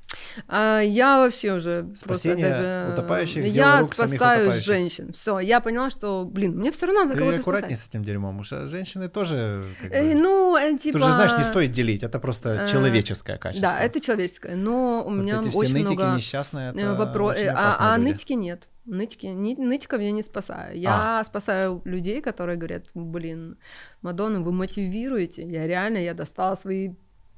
А 0.49 0.81
я 0.81 1.19
вообще 1.19 1.53
уже 1.53 1.83
просто 1.85 1.99
Спасение 2.05 2.49
даже... 2.51 2.93
утопающих, 2.93 3.47
Я 3.47 3.81
рук 3.81 3.95
спасаю 3.95 4.43
утопающих. 4.45 4.65
женщин. 4.67 5.13
Все, 5.13 5.39
я 5.39 5.61
поняла, 5.61 5.91
что, 5.91 6.25
блин, 6.25 6.57
мне 6.57 6.71
все 6.73 6.87
равно 6.87 7.03
надо 7.03 7.13
Ты 7.15 7.19
кого-то 7.21 7.41
аккуратнее 7.41 7.77
спасать. 7.77 7.87
с 7.87 7.89
этим 7.91 8.05
дерьмом, 8.05 8.39
уж 8.41 8.53
а 8.53 8.67
женщины 8.67 9.09
тоже 9.09 9.65
как 9.81 9.91
бы... 9.91 9.97
Э, 9.97 10.15
ну, 10.15 10.57
э, 10.57 10.77
типа... 10.79 10.99
Тут 10.99 11.07
же, 11.09 11.13
знаешь, 11.15 11.37
не 11.39 11.45
стоит 11.45 11.73
делить, 11.73 12.03
это 12.03 12.19
просто 12.19 12.65
э, 12.65 12.69
человеческое 12.69 13.39
качество. 13.39 13.69
Да, 13.69 13.81
это 13.81 14.01
человеческое, 14.01 14.57
но 14.57 15.03
у 15.05 15.11
Вот 15.11 15.17
меня 15.17 15.41
эти 15.41 15.49
все 15.49 15.59
очень 15.59 15.75
нытики 15.75 15.93
много 15.95 16.17
несчастные, 16.17 16.71
это 16.71 16.95
вопросов. 16.95 17.39
очень 17.41 17.49
А, 17.51 17.77
а 17.95 17.99
люди. 17.99 18.11
нытики 18.11 18.33
нет. 18.35 18.69
Нытики, 18.85 19.27
ни- 19.27 19.55
нытиков 19.55 20.01
я 20.01 20.11
не 20.11 20.25
спасаю. 20.25 20.77
Я 20.77 21.23
спасаю 21.25 21.83
людей, 21.85 22.21
которые 22.21 22.57
говорят, 22.57 22.87
блин, 22.95 23.57
Мадонна, 24.03 24.41
вы 24.41 24.51
мотивируете. 24.51 25.43
Я 25.49 25.69
реально, 25.69 25.99
я 25.99 26.15
достала 26.15 26.57
свои 26.57 26.91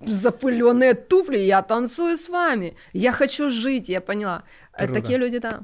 запыленные 0.07 0.95
туфли, 0.95 1.39
я 1.39 1.63
танцую 1.63 2.17
с 2.17 2.29
вами. 2.29 2.77
Я 2.93 3.13
хочу 3.13 3.51
жить, 3.51 3.89
я 3.89 4.01
поняла. 4.01 4.43
Э, 4.73 4.87
Круто. 4.87 5.01
Такие 5.01 5.19
люди, 5.19 5.39
да. 5.39 5.61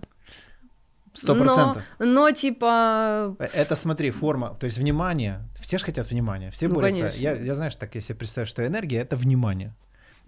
Сто 1.13 1.35
Но, 1.35 1.45
процентов. 1.45 1.83
но 1.99 2.31
типа... 2.31 3.37
Э, 3.41 3.49
Это, 3.53 3.75
смотри, 3.77 4.11
форма, 4.11 4.55
то 4.61 4.67
есть 4.67 4.79
внимание. 4.79 5.41
Все 5.61 5.79
же 5.79 5.85
хотят 5.85 6.11
внимания, 6.11 6.51
все 6.51 6.69
Ну, 6.69 6.75
борются. 6.75 7.01
конечно. 7.01 7.21
Я, 7.21 7.33
я, 7.33 7.55
знаешь, 7.55 7.75
так, 7.77 7.95
если 7.97 8.15
представить, 8.15 8.49
что 8.49 8.63
энергия— 8.65 8.99
это 9.03 9.17
внимание. 9.17 9.75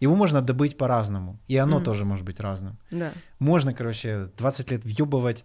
Его 0.00 0.16
можно 0.16 0.42
добыть 0.42 0.76
по-разному, 0.76 1.38
и 1.46 1.56
оно 1.56 1.76
Мгм. 1.76 1.84
тоже 1.84 2.04
может 2.04 2.24
быть 2.24 2.40
разным. 2.40 2.76
Да. 2.90 3.12
Можно, 3.38 3.72
короче, 3.74 4.26
20 4.38 4.72
лет 4.72 4.84
въебывать, 4.84 5.44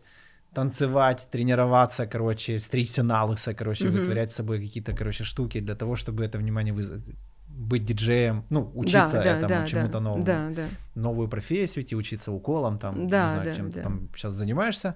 танцевать, 0.54 1.28
тренироваться, 1.32 2.08
короче, 2.08 2.58
стричься 2.58 3.04
на 3.04 3.24
лысо, 3.26 3.54
короче, 3.54 3.86
Мгм. 3.90 3.98
вытворять 3.98 4.32
с 4.32 4.36
собой 4.36 4.60
какие-то, 4.60 4.94
короче, 4.94 5.24
штуки 5.24 5.60
для 5.60 5.76
того, 5.76 5.96
чтобы 5.96 6.24
это 6.26 6.40
внимание 6.40 6.74
вызвать. 6.74 7.04
Быть 7.58 7.86
диджеем, 7.86 8.46
ну, 8.52 8.72
учиться 8.76 9.14
да, 9.14 9.24
этому, 9.24 9.48
да, 9.48 9.66
чему-то 9.66 9.94
да, 9.94 10.00
новому. 10.00 10.24
Да, 10.24 10.50
да. 10.56 10.68
Новую 10.94 11.28
профессию 11.28 11.84
идти, 11.84 11.96
учиться 11.96 12.32
уколом, 12.32 12.78
там, 12.78 13.08
Да, 13.08 13.24
не 13.24 13.30
знаю, 13.30 13.46
да, 13.46 13.56
чем 13.56 13.72
ты 13.72 13.78
да. 13.78 13.84
там 13.84 14.10
сейчас 14.16 14.34
занимаешься. 14.34 14.96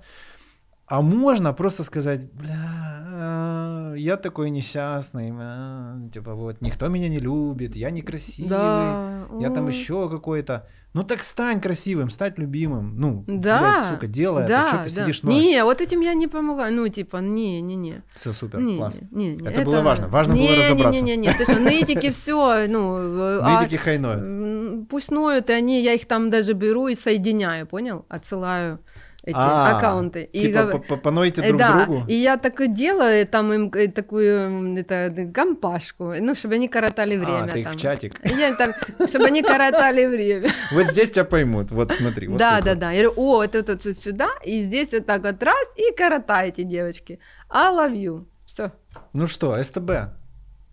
А 0.92 1.02
можно 1.02 1.54
просто 1.54 1.84
сказать, 1.84 2.30
бля, 2.34 3.06
а, 3.14 3.94
я 3.96 4.18
такой 4.18 4.50
несчастный, 4.50 5.32
а, 5.34 5.96
типа 6.14 6.34
вот, 6.34 6.60
никто 6.60 6.90
меня 6.90 7.08
не 7.08 7.18
любит, 7.18 7.78
я 7.78 7.92
некрасивый, 7.92 8.50
Да. 8.50 9.22
я 9.40 9.50
там 9.52 9.70
еще 9.70 10.10
какой-то. 10.10 10.68
Ну 10.94 11.04
так 11.04 11.24
стань 11.24 11.62
красивым, 11.62 12.10
стать 12.10 12.38
любимым. 12.38 13.00
Ну, 13.00 13.24
Да, 13.26 13.60
блядь, 13.60 13.84
сука, 13.90 14.08
делай 14.08 14.46
да, 14.46 14.64
это, 14.64 14.68
что 14.68 14.84
ты 14.84 14.96
да. 14.96 15.02
сидишь 15.04 15.24
ноешь? 15.24 15.42
Не, 15.42 15.64
вот 15.64 15.80
этим 15.80 16.02
я 16.02 16.14
не 16.14 16.28
помогаю. 16.28 16.74
Ну, 16.74 16.86
типа, 16.90 17.18
не, 17.22 17.62
не, 17.62 17.76
не. 17.76 18.04
Все 18.14 18.34
супер, 18.34 18.60
не, 18.60 18.76
класс. 18.76 19.00
Не, 19.12 19.38
не, 19.38 19.48
Это 19.48 19.62
было 19.62 19.80
важно. 19.80 20.10
Важно 20.10 20.34
было 20.34 20.42
не, 20.42 20.58
разобраться. 20.66 20.92
Не, 20.92 21.02
не, 21.02 21.16
не, 21.16 21.28
не, 21.28 21.34
ты 21.34 21.44
что, 21.44 21.60
нытики 21.60 22.10
все, 22.12 22.68
ну, 22.68 22.98
э, 22.98 23.40
а, 23.42 23.62
Нытики 23.62 23.78
хайноют. 23.78 24.90
пусть 24.90 25.10
ноют, 25.10 25.50
и 25.50 25.54
они, 25.54 25.82
я 25.82 25.94
их 25.94 26.06
там 26.06 26.30
даже 26.30 26.52
беру 26.52 26.90
и 26.90 26.96
соединяю, 26.96 27.66
понял? 27.66 28.06
Отсылаю 28.10 28.80
эти 29.24 29.36
А, 29.38 29.78
аккаунты. 29.78 30.24
И 30.24 30.40
Типа 30.40 30.64
гов- 30.66 30.88
по- 30.88 30.98
понойте 30.98 31.42
Э, 31.42 31.48
друг 31.50 31.60
да, 31.60 31.86
другу. 31.86 32.04
и 32.08 32.14
я 32.16 32.38
так 32.38 32.60
и 32.62 32.68
делаю, 32.68 33.28
там 33.28 33.54
им 33.54 33.70
э, 33.74 33.88
такую 33.88 34.78
это, 34.78 35.30
компашку, 35.34 36.14
ну, 36.20 36.34
чтобы 36.36 36.56
они 36.56 36.68
коротали 36.68 37.18
время. 37.18 37.44
А, 37.44 37.48
ты 37.48 37.60
их 37.60 37.68
там. 37.68 37.74
в 37.78 37.80
чатик. 37.80 38.14
Я 38.26 38.56
там, 38.56 38.72
чтобы 39.08 39.26
они 39.26 39.44
коротали 39.44 40.06
время. 40.06 40.50
Вот 40.72 40.88
здесь 40.88 41.12
тебя 41.12 41.26
поймут. 41.26 41.72
Вот 41.72 41.92
смотри. 41.94 42.28
вот 42.28 42.38
да, 42.38 42.62
да, 42.62 42.72
вот. 42.72 42.80
да. 42.80 42.92
Я 42.92 43.04
говорю, 43.04 43.14
о, 43.18 43.44
это 43.44 43.64
вот 43.64 43.84
тут 43.84 43.98
сюда, 44.00 44.30
и 44.44 44.64
здесь 44.64 44.92
вот 44.92 45.06
так 45.06 45.22
вот 45.24 45.44
раз, 45.44 45.68
и 45.76 45.96
коротайте, 45.96 46.64
девочки. 46.64 47.20
I 47.50 47.72
love 47.74 47.94
you. 47.94 48.26
Все. 48.46 48.72
Ну 49.14 49.28
что, 49.28 49.62
СТБ. 49.62 49.92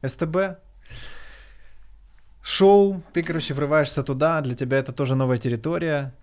СТБ. 0.06 0.36
Шоу, 2.42 3.02
ты, 3.12 3.22
короче, 3.22 3.52
врываешься 3.52 4.02
туда, 4.02 4.40
для 4.40 4.54
тебя 4.54 4.78
это 4.78 4.92
тоже 4.92 5.14
новая 5.14 5.36
территория. 5.38 6.14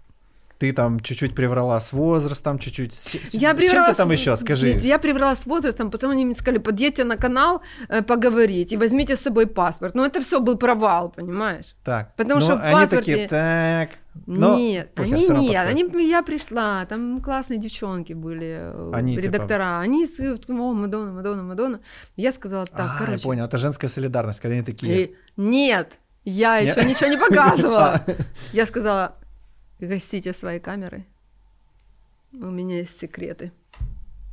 Ты 0.58 0.72
там 0.72 1.00
чуть-чуть 1.02 1.36
приврала 1.36 1.80
с 1.82 1.92
возрастом, 1.92 2.60
чуть-чуть. 2.60 2.94
С, 2.94 3.14
Я 3.34 3.54
с 3.54 3.58
чем 3.58 3.58
приврала 3.58 3.90
ты 3.90 3.96
там 3.96 4.10
с- 4.10 4.12
еще, 4.20 4.38
скажи? 4.38 4.74
Нет, 4.74 4.84
я 4.84 5.00
приврала 5.00 5.36
с 5.36 5.46
возрастом, 5.46 5.92
потом 5.92 6.12
они 6.12 6.24
мне 6.26 6.34
сказали, 6.34 6.60
подъедьте 6.60 7.04
на 7.04 7.18
канал, 7.18 7.62
э, 7.90 8.02
поговорить, 8.02 8.72
и 8.72 8.78
возьмите 8.78 9.18
с 9.18 9.20
собой 9.22 9.48
паспорт. 9.48 9.96
Но 9.96 10.06
это 10.06 10.22
все 10.22 10.40
был 10.40 10.58
провал, 10.58 11.10
понимаешь? 11.10 11.76
Так, 11.84 12.16
Потому 12.16 12.40
ну, 12.40 12.46
что 12.46 12.54
они 12.62 12.74
паспорте- 12.74 12.96
такие, 12.98 13.28
так. 13.28 13.90
но 14.28 14.58
нет, 14.58 14.94
похер, 14.96 15.14
они 15.14 15.22
нет, 15.24 15.30
подходит. 15.30 15.94
они, 15.94 16.10
я 16.10 16.24
пришла, 16.24 16.86
там 16.86 17.22
классные 17.22 17.60
девчонки 17.60 18.14
были, 18.14 18.58
э, 18.62 18.92
Они, 18.94 19.14
типа- 19.16 19.26
редактора, 19.26 19.80
они, 19.82 20.08
с- 20.08 20.20
о, 20.20 20.74
Мадонна, 20.74 21.12
Мадонна, 21.12 21.44
Мадонна. 21.44 21.80
Я 22.16 22.32
сказала, 22.32 22.66
так, 22.66 22.80
А, 22.80 23.00
я 23.02 23.06
короче, 23.06 23.24
понял, 23.24 23.44
это 23.46 23.58
женская 23.58 23.90
солидарность, 23.90 24.40
когда 24.40 24.54
они 24.56 24.64
такие. 24.64 25.04
И- 25.06 25.16
нет, 25.36 25.98
я 26.24 26.62
Нет? 26.62 26.78
еще 26.78 26.88
ничего 26.88 27.08
не 27.10 27.18
показывала. 27.18 28.02
Я 28.54 28.66
сказала, 28.66 29.18
гасите 29.80 30.34
свои 30.34 30.60
камеры. 30.60 31.06
У 32.34 32.46
меня 32.48 32.80
есть 32.80 33.00
секреты. 33.00 33.52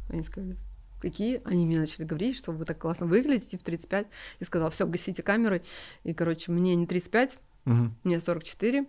Они 0.08 0.22
сказали, 0.22 0.56
какие? 1.00 1.40
Они 1.44 1.64
мне 1.66 1.78
начали 1.78 2.04
говорить, 2.04 2.36
что 2.36 2.52
вы 2.52 2.64
так 2.64 2.78
классно 2.78 3.06
выглядите 3.06 3.58
в 3.58 3.62
35. 3.62 4.06
Я 4.40 4.46
сказала, 4.46 4.70
все, 4.70 4.86
гасите 4.86 5.22
камеры. 5.22 5.62
И, 6.04 6.12
короче, 6.12 6.50
мне 6.52 6.74
не 6.74 6.86
35, 6.86 7.38
мгм. 7.64 7.94
мне 8.04 8.20
44. 8.20 8.86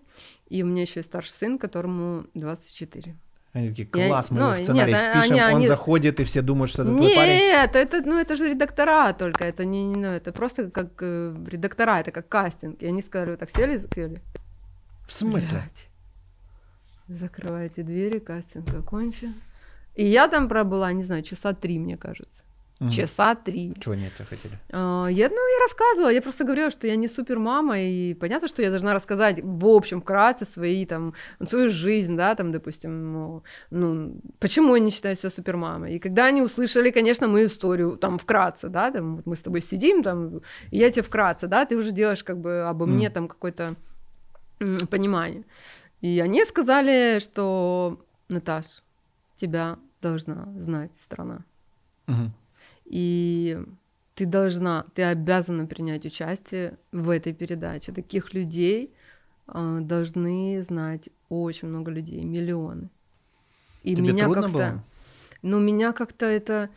И 0.49 0.63
у 0.63 0.65
меня 0.65 0.81
еще 0.81 0.99
есть 0.99 1.09
старший 1.09 1.33
сын, 1.33 1.57
которому 1.59 2.25
24. 2.33 3.15
Они 3.53 3.69
такие, 3.69 3.87
Я- 3.93 4.07
класс, 4.07 4.31
мы 4.31 4.39
ну, 4.39 4.55
сценарий 4.55 4.93
нет, 4.93 5.01
впишем, 5.01 5.31
они- 5.33 5.41
он 5.43 5.55
они- 5.57 5.67
заходит, 5.67 6.19
и 6.19 6.23
все 6.23 6.41
думают, 6.41 6.71
что 6.71 6.81
это 6.81 6.95
твой 6.97 7.15
парень. 7.15 7.35
Нет, 7.37 7.75
это, 7.75 8.01
ну, 8.01 8.17
это 8.19 8.35
же 8.35 8.49
редактора 8.49 9.13
только, 9.13 9.45
это 9.45 9.63
не, 9.63 9.85
не- 9.85 9.95
ну, 9.95 10.07
это 10.07 10.31
просто 10.33 10.71
как 10.71 10.93
э, 11.01 11.35
редактора, 11.51 11.99
это 11.99 12.09
как 12.09 12.27
кастинг. 12.27 12.81
И 12.81 12.87
они 12.87 13.03
сказали, 13.03 13.29
вот 13.31 13.39
так 13.39 13.51
сели, 13.51 13.79
сели. 13.93 14.23
В 15.05 15.13
смысле? 15.13 15.59
Блядь. 15.59 15.87
Закрывайте 17.07 17.83
двери, 17.83 18.19
кастинг 18.19 18.73
окончен. 18.73 19.33
И 19.95 20.05
я 20.05 20.27
там 20.27 20.47
пробыла, 20.47 20.91
не 20.93 21.03
знаю, 21.03 21.23
часа 21.23 21.53
три, 21.53 21.77
мне 21.79 21.97
кажется. 21.97 22.39
Мгм. 22.79 22.89
Часа 22.91 23.35
три. 23.35 23.73
Чего 23.79 23.93
они 23.93 24.07
от 24.07 24.15
тебя 24.15 24.25
хотели? 24.25 24.53
А, 24.71 25.07
Я, 25.07 25.29
ну, 25.29 25.35
я 25.35 25.59
рассказывала, 25.61 26.09
я 26.11 26.21
просто 26.21 26.43
говорила, 26.43 26.71
что 26.71 26.87
я 26.87 26.95
не 26.95 27.07
супер 27.07 27.39
мама, 27.39 27.79
и 27.79 28.13
понятно, 28.15 28.47
что 28.47 28.61
я 28.61 28.69
должна 28.69 28.93
рассказать 28.93 29.39
в 29.43 29.65
общем, 29.67 30.01
вкратце 30.01 30.45
свои, 30.45 30.85
там, 30.85 31.13
свою 31.45 31.69
жизнь, 31.69 32.17
да, 32.17 32.33
там, 32.35 32.51
допустим, 32.51 33.13
ну, 33.13 33.43
ну, 33.69 34.15
почему 34.39 34.75
я 34.75 34.81
не 34.81 34.91
считаю 34.91 35.15
себя 35.15 35.29
супер 35.29 35.55
мамой. 35.57 35.95
И 35.95 35.99
когда 35.99 36.25
они 36.25 36.41
услышали, 36.41 36.89
конечно, 36.91 37.27
мою 37.27 37.47
историю, 37.47 37.97
там, 37.97 38.17
вкратце, 38.17 38.69
да, 38.69 38.91
там, 38.91 39.17
вот 39.17 39.25
мы 39.27 39.35
с 39.35 39.41
тобой 39.41 39.61
сидим, 39.61 40.03
там, 40.03 40.37
и 40.71 40.77
я 40.77 40.89
тебе 40.89 41.03
вкратце, 41.03 41.47
да, 41.47 41.65
ты 41.65 41.77
уже 41.77 41.91
делаешь, 41.91 42.23
как 42.23 42.37
бы, 42.37 42.63
обо 42.63 42.85
мне, 42.85 43.07
Мгм. 43.07 43.13
там, 43.13 43.27
какое-то 43.27 43.75
понимание. 44.89 45.43
И 46.03 46.19
они 46.19 46.43
сказали, 46.43 47.19
что, 47.19 48.05
Наташ, 48.27 48.83
тебя 49.37 49.79
должна 50.01 50.51
знать 50.57 50.91
страна. 51.01 51.45
Мгм. 52.07 52.33
И 52.83 53.57
ты 54.13 54.25
должна, 54.25 54.85
ты 54.95 55.03
обязана 55.03 55.65
принять 55.65 56.05
участие 56.05 56.77
в 56.91 57.09
этой 57.09 57.31
передаче. 57.31 57.93
Таких 57.93 58.33
людей 58.33 58.93
а, 59.47 59.79
должны 59.79 60.61
знать 60.63 61.07
очень 61.29 61.69
много 61.69 61.89
людей, 61.89 62.25
миллионы. 62.25 62.89
И 63.83 63.95
Тебе 63.95 64.11
меня 64.11 64.27
как-то, 64.27 64.51
было? 64.51 64.83
ну 65.41 65.59
меня 65.61 65.93
как-то 65.93 66.25
это, 66.25 66.69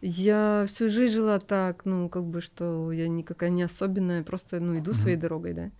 я 0.00 0.64
всю 0.68 0.90
жизнь 0.90 1.14
жила 1.14 1.40
так, 1.40 1.84
ну 1.84 2.08
как 2.08 2.22
бы 2.22 2.40
что 2.40 2.92
я 2.92 3.08
никакая 3.08 3.50
не 3.50 3.64
особенная, 3.64 4.22
просто 4.22 4.60
ну 4.60 4.78
иду 4.78 4.92
Мгм. 4.92 5.00
своей 5.00 5.16
дорогой, 5.16 5.54
да. 5.54 5.70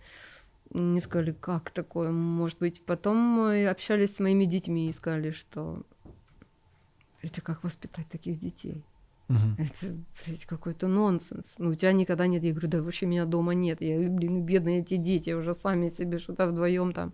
Мне 0.71 1.01
сказали, 1.01 1.31
как 1.31 1.71
такое 1.71 2.11
может 2.11 2.59
быть. 2.59 2.81
Потом 2.85 3.17
мы 3.17 3.67
общались 3.67 4.15
с 4.15 4.19
моими 4.19 4.45
детьми 4.45 4.89
и 4.89 4.93
сказали, 4.93 5.31
что 5.31 5.83
это 7.21 7.41
как 7.41 7.63
воспитать 7.63 8.07
таких 8.07 8.39
детей. 8.39 8.83
Мгм. 9.27 9.55
Это, 9.57 9.95
блядь, 10.25 10.45
какой-то 10.45 10.87
нонсенс. 10.87 11.45
Ну, 11.57 11.69
у 11.69 11.75
тебя 11.75 11.91
никогда 11.93 12.27
нет. 12.27 12.43
Я 12.43 12.51
говорю, 12.51 12.67
да 12.67 12.81
вообще 12.81 13.05
меня 13.05 13.25
дома 13.25 13.53
нет. 13.53 13.81
Я, 13.81 14.09
блин, 14.09 14.43
бедные 14.43 14.79
эти 14.79 14.97
дети 14.97 15.31
уже 15.31 15.55
сами 15.55 15.89
себе 15.89 16.19
что-то 16.19 16.47
вдвоем 16.47 16.93
там. 16.93 17.13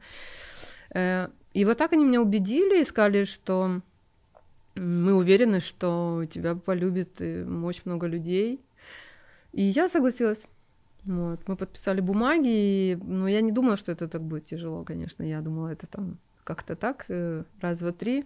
Э, 0.94 1.30
И 1.54 1.66
вот 1.66 1.78
так 1.78 1.94
они 1.94 2.06
меня 2.06 2.22
убедили 2.22 2.82
и 2.82 2.86
сказали, 2.86 3.26
что 3.26 3.82
мы 4.76 5.14
уверены, 5.14 5.60
что 5.60 6.26
тебя 6.32 6.56
полюбит 6.56 7.22
э, 7.22 7.44
очень 7.44 7.84
много 7.86 8.08
людей. 8.08 8.62
И 9.52 9.64
я 9.64 9.90
согласилась. 9.90 10.44
Вот. 11.08 11.40
Мы 11.48 11.56
подписали 11.56 12.02
бумаги, 12.02 13.00
но 13.02 13.28
я 13.28 13.42
не 13.42 13.52
думала, 13.52 13.78
что 13.78 13.92
это 13.92 14.08
так 14.08 14.22
будет 14.22 14.46
тяжело, 14.46 14.84
конечно. 14.84 15.24
Я 15.24 15.42
думала, 15.42 15.70
это 15.70 15.88
там 15.88 16.18
как-то 16.44 16.76
так, 16.76 17.06
э, 17.10 17.44
раз, 17.62 17.80
два, 17.80 17.92
три. 17.92 18.26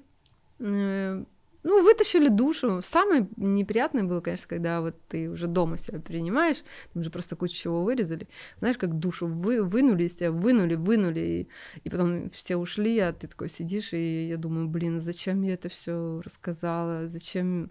Э, 0.59 1.23
Ну, 1.63 1.83
вытащили 1.83 2.27
душу. 2.29 2.81
Самое 2.83 3.27
неприятное 3.37 4.03
было, 4.03 4.19
конечно, 4.21 4.47
когда 4.47 4.81
вот 4.81 4.95
ты 5.09 5.29
уже 5.29 5.45
дома 5.45 5.77
себя 5.77 5.99
принимаешь, 5.99 6.63
там 6.93 7.03
же 7.03 7.11
просто 7.11 7.35
кучу 7.35 7.53
чего 7.55 7.83
вырезали. 7.83 8.27
Знаешь, 8.59 8.77
как 8.77 8.97
душу 8.97 9.27
вы, 9.27 9.61
вынули 9.63 10.05
из 10.05 10.15
тебя, 10.15 10.31
вынули, 10.31 10.73
вынули, 10.73 11.19
и, 11.19 11.47
и 11.83 11.89
потом 11.91 12.31
все 12.31 12.57
ушли, 12.57 12.97
а 12.97 13.13
ты 13.13 13.27
такой 13.27 13.49
сидишь, 13.49 13.93
и 13.93 14.27
я 14.27 14.37
думаю, 14.37 14.67
блин, 14.69 15.01
зачем 15.01 15.43
я 15.43 15.53
это 15.53 15.69
все 15.69 16.21
рассказала, 16.25 17.07
зачем... 17.07 17.69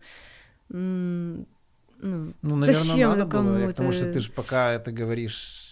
Ну, 2.02 2.32
Ну, 2.42 2.56
наверное, 2.56 2.82
Зачем 2.84 3.10
надо 3.10 3.22
это 3.22 3.30
было, 3.30 3.42
кому 3.54 3.66
потому 3.66 3.92
что 3.92 4.04
это? 4.04 4.14
ты 4.14 4.20
же 4.20 4.30
пока 4.32 4.72
это 4.72 4.92
говоришь... 4.92 5.66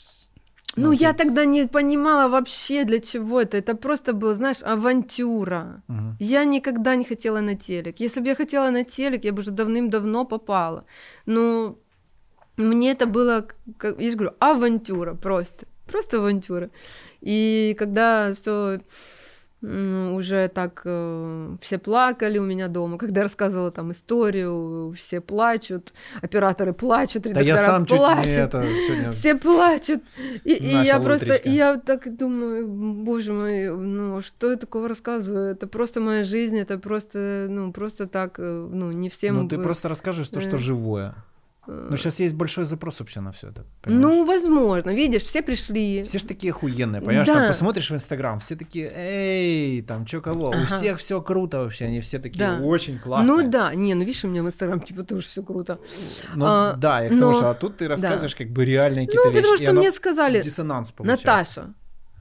Ну, 0.76 0.92
я 0.92 1.12
тебе- 1.12 1.24
тогда 1.24 1.44
не 1.46 1.66
понимала 1.66 2.28
вообще, 2.28 2.84
для 2.84 3.00
чего 3.00 3.40
это. 3.40 3.56
Это 3.56 3.74
просто 3.74 4.12
было, 4.12 4.34
знаешь, 4.34 4.62
авантюра. 4.62 5.82
Мгм. 5.88 6.16
Я 6.20 6.44
никогда 6.44 6.94
не 6.96 7.04
хотела 7.04 7.40
на 7.40 7.54
телек. 7.54 8.00
Если 8.00 8.20
бы 8.20 8.28
я 8.28 8.34
хотела 8.34 8.70
на 8.70 8.84
телек, 8.84 9.24
я 9.24 9.32
бы 9.32 9.40
уже 9.40 9.50
давным-давно 9.50 10.24
попала. 10.24 10.84
Но 11.26 11.76
мне 12.56 12.90
это 12.92 13.06
было, 13.06 13.46
как, 13.78 14.00
я 14.00 14.10
же 14.10 14.16
говорю, 14.16 14.34
авантюра 14.40 15.14
просто. 15.14 15.66
Просто 15.86 16.18
авантюра. 16.18 16.68
И 17.22 17.74
когда 17.78 18.34
все 18.34 18.80
уже 19.60 20.48
так 20.48 20.82
э, 20.84 21.56
все 21.60 21.78
плакали 21.78 22.38
у 22.38 22.44
меня 22.44 22.68
дома, 22.68 22.96
когда 22.96 23.20
я 23.20 23.24
рассказывала 23.24 23.72
там 23.72 23.90
историю, 23.90 24.94
все 24.96 25.20
плачут, 25.20 25.94
операторы 26.22 26.72
плачут, 26.72 27.24
Да 27.24 27.30
редактора 27.30 27.56
я 27.56 27.66
сам 27.66 27.86
чуть 27.86 27.96
плачут. 27.96 28.26
не 28.26 28.32
это 28.32 28.64
сегодня... 28.86 29.10
Все 29.10 29.34
плачут. 29.34 30.02
И, 30.44 30.52
и 30.52 30.68
я 30.68 31.00
просто, 31.00 31.34
и 31.34 31.50
я 31.50 31.76
так 31.76 32.16
думаю, 32.16 32.68
боже 32.68 33.32
мой, 33.32 33.68
ну 33.76 34.22
что 34.22 34.52
я 34.52 34.56
такого 34.56 34.88
рассказываю? 34.88 35.50
Это 35.50 35.66
просто 35.66 36.00
моя 36.00 36.22
жизнь, 36.22 36.56
это 36.56 36.78
просто, 36.78 37.48
ну, 37.50 37.72
просто 37.72 38.06
так, 38.06 38.38
э, 38.38 38.68
ну, 38.72 38.92
не 38.92 39.08
всем... 39.10 39.34
Ну, 39.34 39.48
ты 39.48 39.58
просто 39.58 39.88
расскажешь 39.88 40.28
то, 40.28 40.40
что 40.40 40.54
э, 40.54 40.58
живое. 40.58 41.14
Ну, 41.70 41.96
сейчас 41.98 42.18
есть 42.20 42.34
большой 42.34 42.64
запрос 42.64 42.98
вообще 43.00 43.20
на 43.20 43.30
все 43.30 43.48
это. 43.48 43.66
Ну, 43.84 44.24
понимаешь? 44.24 44.26
возможно, 44.42 44.90
видишь, 44.90 45.22
все 45.22 45.42
пришли. 45.42 46.02
Все 46.02 46.18
ж 46.18 46.22
такие 46.22 46.50
охуенные, 46.50 47.02
понимаешь? 47.02 47.26
Да. 47.28 47.34
Там 47.34 47.46
посмотришь 47.48 47.90
в 47.90 47.94
Инстаграм, 47.94 48.38
все 48.38 48.56
такие, 48.56 48.90
эй, 48.96 49.82
там, 49.82 50.06
чё 50.06 50.22
кого? 50.22 50.48
У 50.48 50.52
Ага. 50.52 50.64
всех 50.64 50.98
все 50.98 51.20
круто 51.20 51.58
вообще, 51.58 51.84
они 51.84 52.00
все 52.00 52.18
такие 52.18 52.38
Да. 52.38 52.58
очень 52.64 52.98
классные. 52.98 53.36
Ну 53.44 53.50
да, 53.50 53.74
не, 53.74 53.92
ну 53.94 54.00
видишь, 54.04 54.24
у 54.24 54.28
меня 54.28 54.42
в 54.42 54.46
Инстаграм 54.46 54.80
типа 54.80 55.04
тоже 55.04 55.26
все 55.26 55.42
круто. 55.42 55.78
Ну, 56.34 56.44
а, 56.48 56.72
да, 56.72 57.04
и 57.04 57.08
к 57.08 57.10
тому, 57.10 57.20
но- 57.26 57.32
что 57.34 57.50
а 57.50 57.54
тут 57.54 57.76
ты 57.76 57.86
рассказываешь 57.88 58.34
как 58.34 58.48
бы 58.48 58.64
реальные 58.64 59.04
какие-то 59.06 59.28
Ну, 59.28 59.32
вещи. 59.34 59.42
потому 59.42 59.54
и 59.60 59.64
что 59.66 59.72
мне 59.74 59.92
сказали, 59.92 60.40
диссонанс 60.42 60.92
получается. 60.92 61.26
Наташа, 61.28 61.74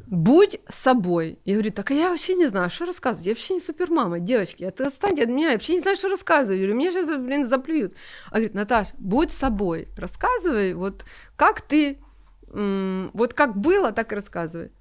будь 0.08 0.62
собой. 0.70 1.38
Я 1.44 1.56
говорю, 1.56 1.72
так 1.72 1.92
а 1.92 1.94
я 1.94 2.10
вообще 2.10 2.36
не 2.36 2.48
знаю, 2.48 2.70
что 2.70 2.86
рассказывать. 2.86 3.26
Я 3.26 3.34
вообще 3.34 3.56
не 3.56 3.60
супермама, 3.60 4.20
девочки. 4.20 4.64
А 4.64 4.72
ты 4.72 4.86
отстаньте 4.86 5.24
от 5.24 5.30
меня, 5.30 5.48
я 5.48 5.54
вообще 5.54 5.74
не 5.74 5.82
знаю, 5.82 5.98
что 5.98 6.08
рассказывать. 6.08 6.60
Я 6.60 6.66
говорю, 6.66 6.80
меня 6.80 6.92
сейчас, 6.92 7.18
блин, 7.18 7.48
заплюют. 7.48 7.94
А 8.28 8.36
говорит, 8.36 8.54
Наташа, 8.54 8.94
будь 8.98 9.32
собой. 9.34 9.90
Рассказывай, 9.98 10.74
вот 10.74 11.06
как 11.36 11.62
ты, 11.62 12.00
вот 12.48 13.34
как 13.34 13.58
было, 13.58 13.92
так 13.92 14.12
и 14.12 14.16
рассказывай. 14.16 14.72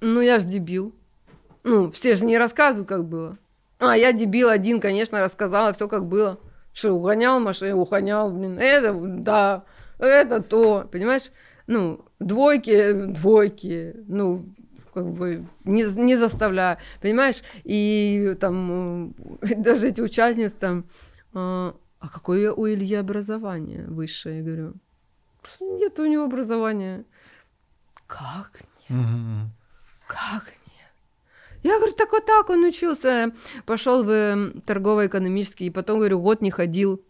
Ну, 0.00 0.20
я 0.20 0.38
ж 0.38 0.44
дебил. 0.44 0.94
Ну, 1.64 1.90
все 1.90 2.14
же 2.14 2.26
не 2.26 2.38
рассказывают, 2.38 2.88
как 2.88 3.04
было. 3.06 3.38
А, 3.80 3.96
я 3.96 4.12
дебил 4.12 4.50
один, 4.50 4.80
конечно, 4.80 5.20
рассказала 5.20 5.72
все, 5.72 5.88
как 5.88 6.06
было. 6.06 6.38
Что, 6.72 6.92
угонял 6.92 7.40
машину, 7.40 7.80
угонял, 7.80 8.30
блин, 8.30 8.58
это, 8.60 8.92
да, 8.94 9.64
это 9.98 10.42
то, 10.42 10.86
понимаешь? 10.92 11.32
Ну, 11.66 12.05
двойки, 12.18 12.92
двойки, 13.06 13.94
ну, 14.06 14.46
как 14.94 15.10
бы 15.12 15.46
не, 15.64 15.82
не 16.02 16.16
заставляю, 16.16 16.78
понимаешь? 17.02 17.42
И 17.64 18.36
там 18.40 19.14
э, 19.42 19.54
даже 19.56 19.88
эти 19.88 20.00
участницы 20.00 20.54
там, 20.56 20.84
а, 21.34 21.76
а 22.00 22.08
какое 22.08 22.52
у 22.52 22.66
Ильи 22.66 22.94
образование 22.94 23.84
высшее? 23.88 24.38
Я 24.38 24.44
говорю, 24.44 24.74
нет 25.60 25.98
у 25.98 26.06
него 26.06 26.24
образования. 26.24 27.04
Как 28.06 28.62
Мгм. 28.88 29.50
как 30.06 30.44
нет? 30.46 30.92
Я 31.64 31.78
говорю, 31.78 31.92
так 31.94 32.12
вот 32.12 32.24
так 32.24 32.48
он 32.50 32.64
учился, 32.64 33.32
пошел 33.64 34.04
в 34.04 34.10
м, 34.10 34.60
торгово-экономический, 34.60 35.66
и 35.66 35.70
потом, 35.70 35.98
говорю, 35.98 36.20
год 36.20 36.40
не 36.40 36.50
ходил. 36.52 37.02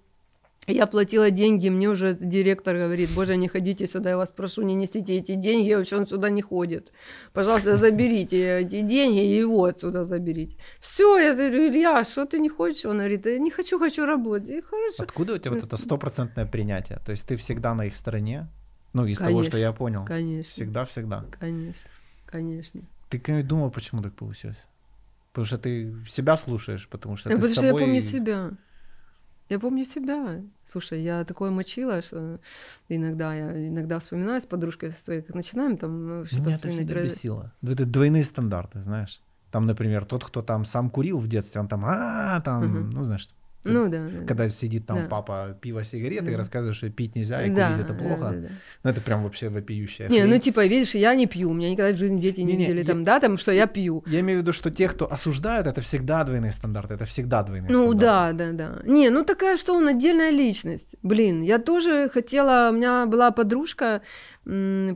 Я 0.66 0.86
платила 0.86 1.30
деньги, 1.30 1.68
мне 1.68 1.88
уже 1.88 2.16
директор 2.20 2.76
говорит, 2.76 3.10
боже, 3.10 3.36
не 3.36 3.46
ходите 3.46 3.86
сюда, 3.86 4.10
я 4.10 4.16
вас 4.16 4.30
прошу, 4.30 4.62
не 4.62 4.74
несите 4.74 5.16
эти 5.16 5.36
деньги, 5.36 5.72
вообще 5.74 5.96
он 5.96 6.08
сюда 6.08 6.28
не 6.28 6.42
ходит. 6.42 6.90
Пожалуйста, 7.32 7.76
заберите 7.76 8.58
эти 8.62 8.80
деньги 8.82 9.24
и 9.24 9.36
его 9.38 9.64
отсюда 9.64 10.04
заберите. 10.04 10.56
Все, 10.80 11.18
я 11.18 11.34
говорю, 11.34 11.68
Илья, 11.68 12.04
что 12.04 12.24
ты 12.24 12.40
не 12.40 12.48
хочешь? 12.48 12.84
Он 12.84 12.98
говорит, 12.98 13.26
я 13.26 13.38
не 13.38 13.50
хочу, 13.50 13.78
хочу 13.78 14.06
работать. 14.06 14.48
И 14.48 14.60
хорошо. 14.60 15.02
Откуда 15.04 15.34
у 15.34 15.38
тебя 15.38 15.52
вот 15.52 15.62
это 15.64 15.76
стопроцентное 15.76 16.46
принятие? 16.46 16.98
То 17.06 17.12
есть 17.12 17.28
ты 17.28 17.36
всегда 17.36 17.74
на 17.74 17.84
их 17.86 17.94
стороне? 17.94 18.48
Ну, 18.92 19.06
из 19.06 19.18
того, 19.18 19.30
Конечно, 19.30 19.50
что 19.50 19.58
я 19.58 19.72
понял. 19.72 20.04
Конечно, 20.04 20.50
Всегда-всегда. 20.50 21.24
конечно, 21.38 21.90
конечно. 22.24 22.80
Ты 23.08 23.20
когда 23.20 23.42
думал, 23.42 23.70
почему 23.70 24.02
так 24.02 24.14
получилось? 24.14 24.66
Потому 25.32 25.44
что 25.46 25.58
ты 25.58 25.94
себя 26.08 26.36
слушаешь, 26.36 26.88
потому 26.88 27.16
что 27.16 27.28
Ну, 27.28 27.36
ты 27.36 27.42
потому 27.42 27.50
с 27.50 27.52
что 27.52 27.66
собой... 27.66 27.80
я 27.82 27.86
помню 27.86 28.00
себя. 28.00 28.50
Я 29.48 29.58
помню 29.60 29.84
себя. 29.84 30.42
Слушай, 30.70 31.02
я 31.02 31.24
такое 31.24 31.50
мочила, 31.50 32.02
что 32.02 32.40
иногда 32.88 33.34
я 33.34 33.68
иногда 33.68 33.98
вспоминаю 34.00 34.40
с 34.40 34.46
подружкой 34.46 34.92
своей, 34.92 35.22
как 35.22 35.36
начинаем 35.36 35.76
там 35.76 36.06
ну, 36.20 36.24
что-то 36.24 36.42
Меня 36.42 36.56
это 36.56 36.68
всегда 36.70 36.94
про- 36.94 37.02
бесило. 37.04 37.52
Это 37.62 37.86
двойные 37.86 38.24
стандарты, 38.24 38.80
знаешь. 38.80 39.20
Там, 39.52 39.66
например, 39.66 40.04
тот, 40.04 40.24
кто 40.24 40.42
там 40.42 40.64
сам 40.64 40.90
курил 40.90 41.18
в 41.18 41.28
детстве, 41.28 41.60
он 41.60 41.68
там, 41.68 41.84
а 41.86 42.40
там, 42.40 42.90
ну, 42.90 43.04
знаешь, 43.04 43.28
Ну 43.72 43.88
да. 43.88 44.08
да. 44.08 44.26
когда 44.26 44.48
сидит 44.48 44.86
там 44.86 45.02
Да. 45.02 45.08
папа, 45.08 45.56
пиво, 45.60 45.84
сигареты, 45.84 46.26
и 46.26 46.32
Да. 46.32 46.38
рассказывает, 46.38 46.76
что 46.76 46.88
пить 46.90 47.14
нельзя, 47.16 47.44
и 47.44 47.50
Да, 47.50 47.68
курить 47.70 47.84
это 47.84 47.92
да, 47.94 47.98
плохо. 47.98 48.20
да, 48.20 48.40
да. 48.40 48.48
Ну, 48.84 48.90
это 48.90 49.00
прям 49.00 49.22
вообще 49.24 49.48
вопиющая 49.48 50.08
Не, 50.08 50.22
ну 50.24 50.28
хрень. 50.30 50.40
типа, 50.40 50.66
видишь, 50.66 50.94
я 50.94 51.14
не 51.14 51.26
пью, 51.26 51.50
у 51.50 51.54
меня 51.54 51.70
никогда 51.70 51.92
в 51.94 51.98
жизни 51.98 52.20
дети 52.20 52.40
не, 52.40 52.46
Не-не, 52.52 52.64
видели 52.66 52.78
я- 52.80 52.84
там, 52.86 53.04
да, 53.04 53.20
там, 53.20 53.38
что 53.38 53.52
я 53.52 53.66
пью. 53.66 54.02
Я 54.06 54.20
имею 54.20 54.38
в 54.38 54.42
виду, 54.42 54.52
что 54.52 54.70
те, 54.70 54.88
кто 54.88 55.10
осуждают, 55.12 55.66
это 55.66 55.80
всегда 55.80 56.24
двойные 56.24 56.52
стандарты, 56.52 56.94
это 56.94 57.04
всегда 57.04 57.42
двойные 57.42 57.70
Ну 57.70 57.88
стандарты. 57.92 58.36
да, 58.38 58.52
да, 58.52 58.52
да. 58.52 58.82
Не, 58.84 59.10
ну 59.10 59.24
такая, 59.24 59.56
что 59.56 59.74
он 59.74 59.88
отдельная 59.88 60.30
личность. 60.30 60.94
Блин, 61.02 61.42
я 61.42 61.58
тоже 61.58 62.08
хотела, 62.12 62.70
у 62.70 62.76
меня 62.76 63.06
была 63.06 63.30
подружка, 63.30 64.02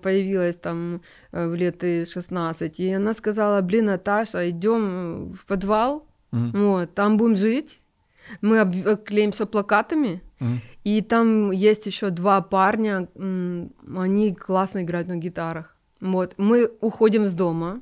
появилась 0.03 0.57
там 0.57 1.03
э, 1.33 1.49
в 1.49 1.55
лет 1.55 1.83
и 1.85 2.05
16, 2.07 2.81
и 2.81 2.91
она 2.93 3.15
сказала, 3.15 3.61
блин, 3.61 3.87
Наташа, 3.87 4.49
идем 4.51 5.33
в 5.33 5.45
подвал, 5.47 6.07
Мгм. 6.33 6.53
вот, 6.65 6.95
там 6.95 7.17
будем 7.17 7.35
жить, 7.37 7.80
мы 8.41 8.61
об- 8.61 8.89
обклеим 8.89 9.31
все 9.31 9.47
плакатами, 9.47 10.21
И 10.85 11.03
там 11.03 11.51
есть 11.51 11.87
еще 11.87 12.11
два 12.11 12.41
парня, 12.41 13.09
они 13.17 14.35
классно 14.35 14.81
играют 14.83 15.09
на 15.09 15.17
гитарах. 15.17 15.77
Вот, 16.01 16.35
мы 16.39 16.71
уходим 16.81 17.27
с 17.27 17.33
дома, 17.33 17.81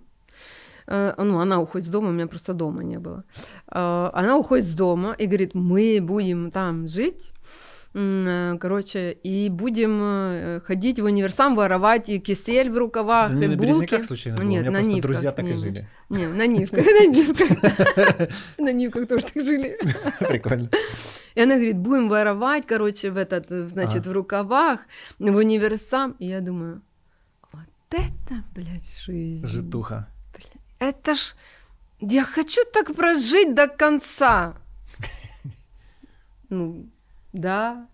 э, 0.89 1.15
ну, 1.25 1.39
она 1.39 1.61
уходит 1.61 1.87
с 1.87 1.91
дома, 1.91 2.09
у 2.09 2.13
меня 2.13 2.27
просто 2.27 2.55
дома 2.55 2.83
не 2.83 2.99
было. 2.99 3.23
Э, 3.71 4.11
она 4.13 4.37
уходит 4.37 4.67
с 4.67 4.75
дома 4.75 5.15
и 5.21 5.27
говорит, 5.27 5.55
мы 5.55 6.01
будем 6.03 6.51
там 6.51 6.89
жить, 6.89 7.31
Э, 7.31 7.68
короче, 8.61 9.13
и 9.13 9.49
будем 9.49 10.01
э, 10.03 10.61
ходить 10.65 11.01
в 11.01 11.05
универсам, 11.05 11.57
воровать 11.57 12.09
и 12.09 12.21
кисель 12.21 12.71
в 12.71 12.79
рукавах, 12.79 13.33
да 13.33 13.45
и 13.45 13.49
не 13.49 13.57
булки. 13.57 13.57
на 13.57 13.63
Березняках 13.63 14.05
случайно 14.05 14.39
было? 14.39 14.47
Нет, 14.47 14.69
У 14.69 14.71
меня 14.71 14.71
на 14.71 14.79
просто 14.79 14.89
Нивках. 14.95 15.11
друзья 15.11 15.33
так 15.33 15.45
не, 15.45 15.51
и 15.51 15.55
жили. 15.55 15.89
Не, 16.09 16.27
на 16.27 16.47
Нивках, 16.47 16.87
на 16.87 17.07
Нивках. 17.07 18.29
На 18.59 18.73
Нивках 18.73 19.09
тоже 19.09 19.27
так 19.27 19.45
жили. 19.45 19.79
Прикольно. 20.29 20.71
И 21.35 21.41
она 21.41 21.55
говорит, 21.55 21.77
будем 21.77 22.09
воровать, 22.09 22.67
короче, 22.67 23.11
в 23.11 23.17
этот, 23.17 23.47
значит, 23.71 24.07
в 24.07 24.13
рукавах, 24.13 24.81
в 25.19 25.25
универсам. 25.25 26.15
И 26.19 26.27
я 26.27 26.41
думаю, 26.41 26.83
вот 27.53 27.69
это, 27.91 28.45
блядь, 28.55 28.89
жизнь. 29.07 29.47
Житуха. 29.47 30.09
Это 30.79 31.15
ж... 31.15 31.35
Я 32.01 32.25
хочу 32.25 32.61
так 32.73 32.95
прожить 32.95 33.55
до 33.55 33.67
конца. 33.67 34.55
Ну, 36.51 36.87
да. 37.33 37.89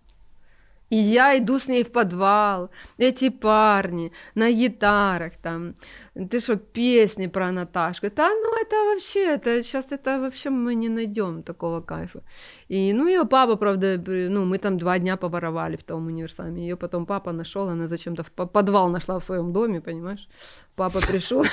И 0.89 0.97
я 0.97 1.37
иду 1.37 1.59
с 1.59 1.67
ней 1.67 1.83
в 1.83 1.91
подвал, 1.91 2.69
эти 2.97 3.29
парни 3.29 4.11
на 4.35 4.51
гитарах 4.51 5.33
там, 5.41 5.73
ты 6.13 6.39
что, 6.39 6.57
песни 6.57 7.27
про 7.27 7.51
Наташку, 7.51 8.07
да, 8.15 8.29
ну 8.29 8.61
это 8.61 8.75
вообще, 8.85 9.35
это 9.35 9.63
сейчас 9.63 9.91
это 9.91 10.19
вообще 10.19 10.49
мы 10.49 10.75
не 10.75 10.89
найдем 10.89 11.43
такого 11.43 11.81
кайфа. 11.81 12.21
И, 12.69 12.93
ну, 12.93 13.07
ее 13.07 13.25
папа, 13.25 13.55
правда, 13.55 13.97
ну, 14.29 14.45
мы 14.45 14.59
там 14.59 14.77
два 14.77 14.99
дня 14.99 15.17
поворовали 15.17 15.75
в 15.75 15.83
том 15.83 16.05
универсаме, 16.07 16.61
ее 16.61 16.75
потом 16.75 17.05
папа 17.05 17.31
нашел, 17.31 17.67
она 17.67 17.87
зачем-то 17.87 18.23
в 18.23 18.31
подвал 18.31 18.89
нашла 18.89 19.19
в 19.19 19.23
своем 19.23 19.53
доме, 19.53 19.81
понимаешь? 19.81 20.27
Папа 20.75 20.99
пришел, 20.99 21.43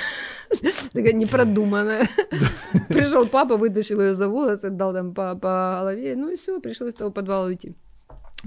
такая 0.93 1.13
непродуманная. 1.13 2.07
Пришел 2.89 3.27
папа, 3.27 3.57
вытащил 3.57 3.99
ее 4.01 4.15
за 4.15 4.27
волосы, 4.27 4.69
дал 4.69 4.93
там 4.93 5.13
по, 5.13 5.33
голове, 5.35 6.15
ну 6.15 6.29
и 6.29 6.35
все, 6.35 6.59
пришлось 6.59 6.93
из 6.93 6.95
того 6.95 7.11
подвала 7.11 7.45
уйти. 7.45 7.75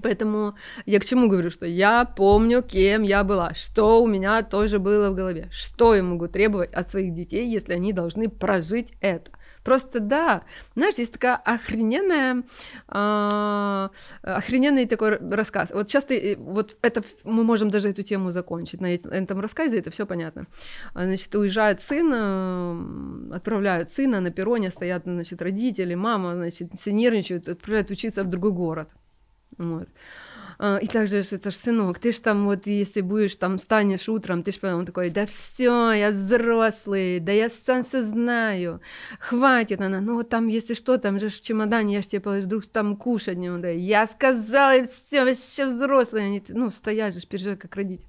Поэтому 0.02 0.54
я 0.84 1.00
к 1.00 1.04
чему 1.04 1.28
говорю, 1.28 1.50
что 1.50 1.66
я 1.66 2.04
помню, 2.04 2.62
кем 2.62 3.02
я 3.02 3.24
была, 3.24 3.54
что 3.54 4.02
у 4.02 4.06
меня 4.06 4.42
тоже 4.42 4.78
было 4.78 5.10
в 5.10 5.14
голове, 5.14 5.48
что 5.50 5.94
я 5.94 6.02
могу 6.02 6.28
требовать 6.28 6.74
от 6.74 6.90
своих 6.90 7.14
детей, 7.14 7.48
если 7.48 7.72
они 7.72 7.92
должны 7.92 8.28
прожить 8.28 8.92
это. 9.00 9.30
Просто 9.66 9.98
да, 9.98 10.44
знаешь, 10.76 10.94
есть 10.94 11.12
такая 11.12 11.34
охрененная, 11.34 12.44
э, 12.88 13.88
охрененный 14.22 14.86
такой 14.86 15.18
рассказ. 15.18 15.72
Вот 15.72 15.88
сейчас 15.88 16.04
ты, 16.04 16.36
вот 16.38 16.76
это, 16.82 17.02
мы 17.24 17.42
можем 17.42 17.70
даже 17.70 17.88
эту 17.88 18.04
тему 18.04 18.30
закончить 18.30 18.80
на 18.80 18.94
этом 18.94 19.40
рассказе, 19.40 19.80
это 19.80 19.90
все 19.90 20.06
понятно. 20.06 20.46
Значит, 20.94 21.34
уезжает 21.34 21.80
сын, 21.80 22.12
э, 22.14 23.34
отправляют 23.34 23.90
сына 23.90 24.20
на 24.20 24.30
перроне, 24.30 24.70
стоят, 24.70 25.02
значит, 25.04 25.42
родители, 25.42 25.96
мама, 25.96 26.34
значит, 26.34 26.70
все 26.76 26.92
нервничают, 26.92 27.48
отправляют 27.48 27.90
учиться 27.90 28.22
в 28.22 28.28
другой 28.28 28.52
город. 28.52 28.90
Вот. 29.58 29.88
А, 30.58 30.78
и 30.78 30.86
также, 30.86 31.18
это 31.18 31.50
ж, 31.50 31.54
сынок, 31.54 31.98
ты 31.98 32.12
ж 32.12 32.18
там 32.18 32.46
вот, 32.46 32.66
если 32.66 33.02
будешь 33.02 33.36
там, 33.36 33.58
станешь 33.58 34.08
утром, 34.08 34.42
ты 34.42 34.52
ж 34.52 34.58
потом 34.58 34.86
такой, 34.86 35.10
да 35.10 35.26
все, 35.26 35.92
я 35.92 36.08
взрослый, 36.08 37.20
да 37.20 37.32
я 37.32 37.50
сам 37.50 37.84
все 37.84 38.02
знаю, 38.02 38.80
хватит 39.20 39.80
она, 39.82 40.00
ну 40.00 40.14
вот 40.14 40.30
там, 40.30 40.46
если 40.46 40.72
что, 40.74 40.96
там 40.96 41.18
же 41.18 41.28
в 41.28 41.40
чемодане, 41.40 41.96
я 41.96 42.02
ж 42.02 42.06
тебе 42.06 42.20
положу, 42.20 42.44
вдруг 42.44 42.66
там 42.66 42.96
кушать 42.96 43.36
не 43.36 43.50
надо. 43.50 43.70
Я 43.72 44.06
сказала, 44.06 44.76
и 44.76 44.84
все, 44.84 45.24
вообще 45.24 45.66
взрослый, 45.66 46.24
они, 46.24 46.42
ну, 46.48 46.70
стоят 46.70 47.14
же, 47.14 47.26
переживают, 47.26 47.60
как 47.60 47.76
родить. 47.76 48.00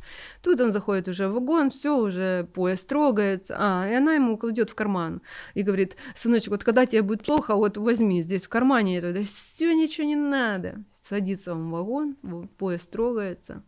Тут 0.42 0.62
он 0.62 0.72
заходит 0.72 1.10
уже 1.10 1.28
в 1.28 1.34
вагон, 1.34 1.72
все, 1.72 1.98
уже 1.98 2.48
поезд 2.54 2.88
трогается, 2.88 3.58
а, 3.60 3.90
и 3.90 3.94
она 3.94 4.14
ему 4.14 4.38
кладет 4.38 4.70
в 4.70 4.76
карман 4.76 5.22
и 5.54 5.64
говорит, 5.64 5.98
сыночек, 6.16 6.52
вот 6.52 6.64
когда 6.64 6.86
тебе 6.86 7.02
будет 7.02 7.26
плохо, 7.26 7.56
вот 7.56 7.78
возьми 7.78 8.22
здесь 8.22 8.46
в 8.46 8.50
кармане 8.50 9.00
это, 9.00 9.12
да 9.12 9.24
все, 9.24 9.74
ничего 9.74 10.08
не 10.08 10.16
надо, 10.16 10.84
садится 11.10 11.54
он 11.54 11.70
в 11.70 11.72
вагон, 11.72 12.16
поезд 12.58 12.90
трогается, 12.90 13.64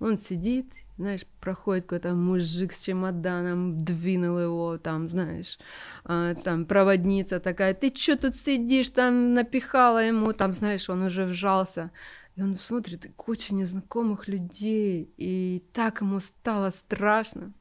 он 0.00 0.18
сидит, 0.18 0.66
знаешь, 0.96 1.26
проходит 1.40 1.84
какой-то 1.84 2.14
мужик 2.14 2.72
с 2.72 2.82
чемоданом, 2.82 3.84
двинул 3.84 4.38
его, 4.38 4.78
там, 4.78 5.08
знаешь, 5.08 5.58
а, 6.04 6.34
там 6.34 6.66
проводница 6.66 7.40
такая, 7.40 7.74
ты 7.74 7.90
чё 7.90 8.16
тут 8.16 8.36
сидишь, 8.36 8.88
там 8.90 9.34
напихала 9.34 10.04
ему, 10.04 10.32
там, 10.32 10.54
знаешь, 10.54 10.88
он 10.88 11.02
уже 11.02 11.24
вжался, 11.24 11.90
и 12.36 12.42
он 12.42 12.58
смотрит, 12.58 13.10
куча 13.16 13.54
незнакомых 13.54 14.28
людей, 14.28 15.12
и 15.16 15.62
так 15.72 16.00
ему 16.00 16.20
стало 16.20 16.70
страшно. 16.70 17.52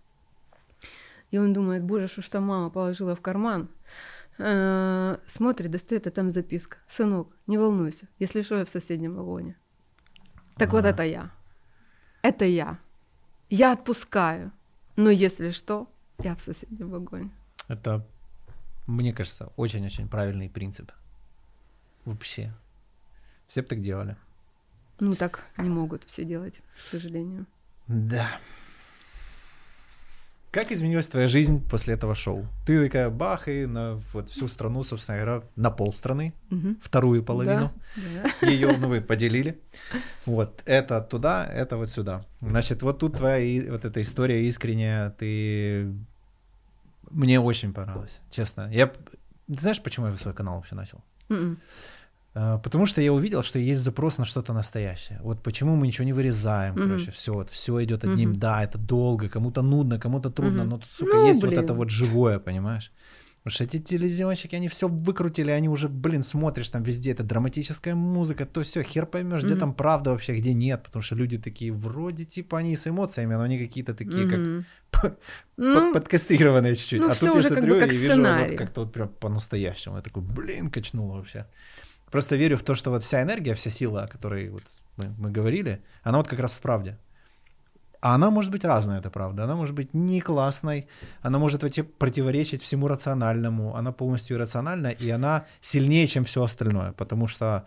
И 1.30 1.38
он 1.38 1.54
думает, 1.54 1.84
боже, 1.84 2.08
что 2.08 2.22
ж 2.22 2.30
там 2.30 2.44
мама 2.44 2.70
положила 2.70 3.16
в 3.16 3.22
карман. 3.22 3.68
Э, 4.40 5.18
смотрит, 5.28 5.72
достает, 5.72 6.08
а 6.08 6.12
там 6.12 6.30
записка. 6.30 6.78
Сынок, 6.88 7.36
не 7.48 7.58
волнуйся, 7.58 8.08
если 8.20 8.42
что, 8.42 8.58
я 8.58 8.66
в 8.66 8.70
соседнем 8.70 9.16
вагоне. 9.16 9.58
Так 10.56 10.70
ага. 10.70 10.78
вот 10.78 10.86
это 10.86 11.04
я. 11.04 11.32
Это 12.22 12.46
я. 12.46 12.80
Я 13.50 13.74
отпускаю. 13.74 14.52
Но 14.96 15.10
если 15.10 15.52
что, 15.52 15.88
я 16.20 16.36
в 16.36 16.42
соседнем 16.42 16.90
вагоне. 16.90 17.32
Это, 17.68 18.06
мне 18.88 19.14
кажется, 19.14 19.52
очень-очень 19.56 20.08
правильный 20.08 20.50
принцип. 20.50 20.92
Вообще. 22.06 22.54
Все 23.48 23.62
бы 23.62 23.68
так 23.68 23.82
делали. 23.82 24.16
Ну, 25.00 25.16
так 25.16 25.44
не 25.58 25.70
могут 25.70 26.04
все 26.06 26.24
делать, 26.24 26.62
к 26.78 26.90
сожалению. 26.92 27.46
Да. 27.88 28.30
Как 30.54 30.72
изменилась 30.72 31.08
твоя 31.08 31.28
жизнь 31.28 31.68
после 31.68 31.96
этого 31.96 32.14
шоу? 32.14 32.46
Ты 32.68 32.84
такая 32.84 33.10
бах, 33.10 33.48
и 33.48 33.66
на 33.66 33.96
вот 34.14 34.30
всю 34.30 34.48
страну, 34.48 34.84
собственно 34.84 35.18
говоря, 35.20 35.44
на 35.56 35.72
полстраны, 35.72 36.32
угу. 36.52 36.76
вторую 36.80 37.24
половину 37.24 37.72
да, 37.96 38.48
ее, 38.48 38.78
ну, 38.78 38.88
вы 38.88 39.02
поделили. 39.02 39.60
Вот, 40.28 40.62
это 40.68 41.02
туда, 41.02 41.48
это 41.48 41.76
вот 41.76 41.90
сюда. 41.90 42.24
Значит, 42.40 42.84
вот 42.84 43.00
тут 43.00 43.18
твоя 43.18 43.72
вот 43.72 43.84
эта 43.84 44.00
история 44.04 44.48
искренняя, 44.48 45.10
ты... 45.10 45.92
Мне 47.10 47.40
очень 47.40 47.74
понравилось, 47.74 48.22
честно. 48.30 48.70
Я... 48.72 48.88
Ты 49.48 49.60
знаешь, 49.60 49.82
почему 49.82 50.06
я 50.06 50.16
свой 50.18 50.36
канал 50.36 50.58
вообще 50.58 50.76
начал? 50.76 51.04
Mm-mm. 51.30 51.58
Э, 52.36 52.60
потому 52.64 52.86
что 52.86 53.02
я 53.02 53.12
увидел, 53.12 53.44
что 53.44 53.60
есть 53.60 53.82
запрос 53.82 54.18
на 54.18 54.26
что-то 54.26 54.54
настоящее. 54.54 55.20
Вот 55.24 55.44
почему 55.44 55.76
мы 55.76 55.88
ничего 55.88 56.06
не 56.06 56.14
вырезаем, 56.14 56.76
mm-hmm. 56.76 56.88
короче, 56.88 57.12
все, 57.12 57.34
вот 57.34 57.50
все 57.50 57.84
идет 57.84 58.04
одним, 58.04 58.32
mm-hmm. 58.32 58.38
да, 58.38 58.64
это 58.64 58.78
долго, 58.78 59.30
кому-то 59.30 59.62
нудно, 59.62 60.00
кому-то 60.00 60.30
трудно, 60.30 60.62
mm-hmm. 60.62 60.66
но 60.66 60.78
тут, 60.78 60.90
сука, 60.92 61.16
ну, 61.16 61.28
есть 61.28 61.42
блин. 61.42 61.56
вот 61.56 61.64
это 61.64 61.74
вот 61.74 61.90
живое, 61.90 62.40
понимаешь? 62.40 62.92
Потому 63.44 63.56
что 63.56 63.64
эти 63.66 63.80
телевизионщики, 63.80 64.56
они 64.56 64.70
все 64.70 64.88
выкрутили, 64.88 65.52
они 65.52 65.68
уже, 65.68 65.90
блин, 65.90 66.24
смотришь 66.24 66.70
там 66.70 66.82
везде, 66.82 67.12
это 67.12 67.24
драматическая 67.24 67.94
музыка, 67.94 68.46
то 68.46 68.62
все, 68.62 68.84
хер 68.84 69.06
поймешь, 69.06 69.42
mm-hmm. 69.42 69.46
где 69.46 69.56
там 69.56 69.74
правда 69.74 70.12
вообще, 70.12 70.34
где 70.38 70.54
нет, 70.54 70.84
потому 70.84 71.04
что 71.04 71.16
люди 71.16 71.38
такие, 71.38 71.74
вроде 71.74 72.24
типа 72.24 72.60
они 72.60 72.76
с 72.76 72.88
эмоциями, 72.88 73.36
но 73.36 73.42
они 73.42 73.60
какие-то 73.60 73.94
такие, 73.94 74.26
mm-hmm. 74.26 74.64
как 74.92 75.18
ну, 75.58 75.94
подкастрированные 75.94 76.76
чуть-чуть. 76.76 77.02
Ну, 77.02 77.10
а 77.10 77.16
тут 77.16 77.36
я 77.36 77.44
смотрю 77.44 77.56
как 77.56 77.70
бы 77.74 77.80
как 77.80 77.94
и 77.94 77.98
вижу 77.98 78.22
вот 78.22 78.58
как-то 78.58 78.82
вот 78.82 78.94
прям 78.94 79.10
по-настоящему. 79.10 79.98
Я 79.98 80.02
такой, 80.02 80.24
блин, 80.24 80.70
качнуло 80.70 81.18
вообще. 81.18 81.46
Просто 82.14 82.36
верю 82.36 82.58
в 82.58 82.62
то, 82.62 82.76
что 82.76 82.92
вот 82.92 83.02
вся 83.02 83.24
энергия, 83.24 83.54
вся 83.56 83.72
сила, 83.72 84.04
о 84.04 84.08
которой 84.08 84.50
вот 84.50 84.64
мы, 84.98 85.06
мы 85.18 85.32
говорили, 85.32 85.80
она 86.04 86.18
вот 86.18 86.28
как 86.28 86.40
раз 86.40 86.54
в 86.54 86.60
правде. 86.60 86.96
А 88.02 88.14
она 88.14 88.30
может 88.30 88.52
быть 88.52 88.66
разная, 88.66 89.00
это 89.00 89.10
правда. 89.10 89.44
Она 89.44 89.56
может 89.56 89.76
быть 89.76 89.96
не 89.96 90.22
классной, 90.22 90.88
она 91.24 91.40
может 91.40 91.62
противоречить 91.98 92.62
всему 92.62 92.88
рациональному, 92.88 93.76
она 93.76 93.92
полностью 93.92 94.38
иррациональна, 94.38 94.92
и 94.92 95.10
она 95.10 95.46
сильнее, 95.62 96.06
чем 96.06 96.24
все 96.24 96.44
остальное, 96.44 96.92
потому 96.92 97.28
что 97.28 97.64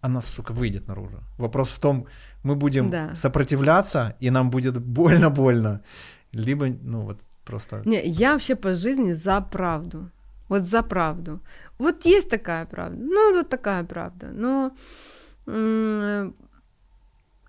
она, 0.00 0.22
сука, 0.22 0.52
выйдет 0.52 0.88
наружу. 0.88 1.18
Вопрос 1.38 1.70
в 1.70 1.78
том, 1.78 2.06
мы 2.44 2.54
будем 2.54 2.90
да. 2.90 3.14
сопротивляться, 3.14 4.14
и 4.20 4.30
нам 4.30 4.50
будет 4.50 4.78
больно-больно, 4.78 5.80
либо, 6.32 6.66
ну 6.66 7.00
вот, 7.00 7.18
просто... 7.44 7.82
Не, 7.84 8.00
я 8.06 8.32
вообще 8.32 8.54
по 8.54 8.76
жизни 8.76 9.14
за 9.14 9.40
правду. 9.40 10.08
Вот 10.48 10.68
за 10.68 10.82
правду. 10.82 11.40
Вот 11.82 12.04
есть 12.06 12.30
такая 12.30 12.64
правда. 12.66 12.96
Ну, 13.02 13.34
вот 13.34 13.48
такая 13.48 13.82
правда. 13.84 14.30
Но 14.32 14.72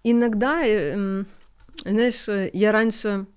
иногда, 0.04 0.62
э, 0.66 1.24
знаешь, 1.86 2.52
я 2.54 2.72
раньше 2.72 3.28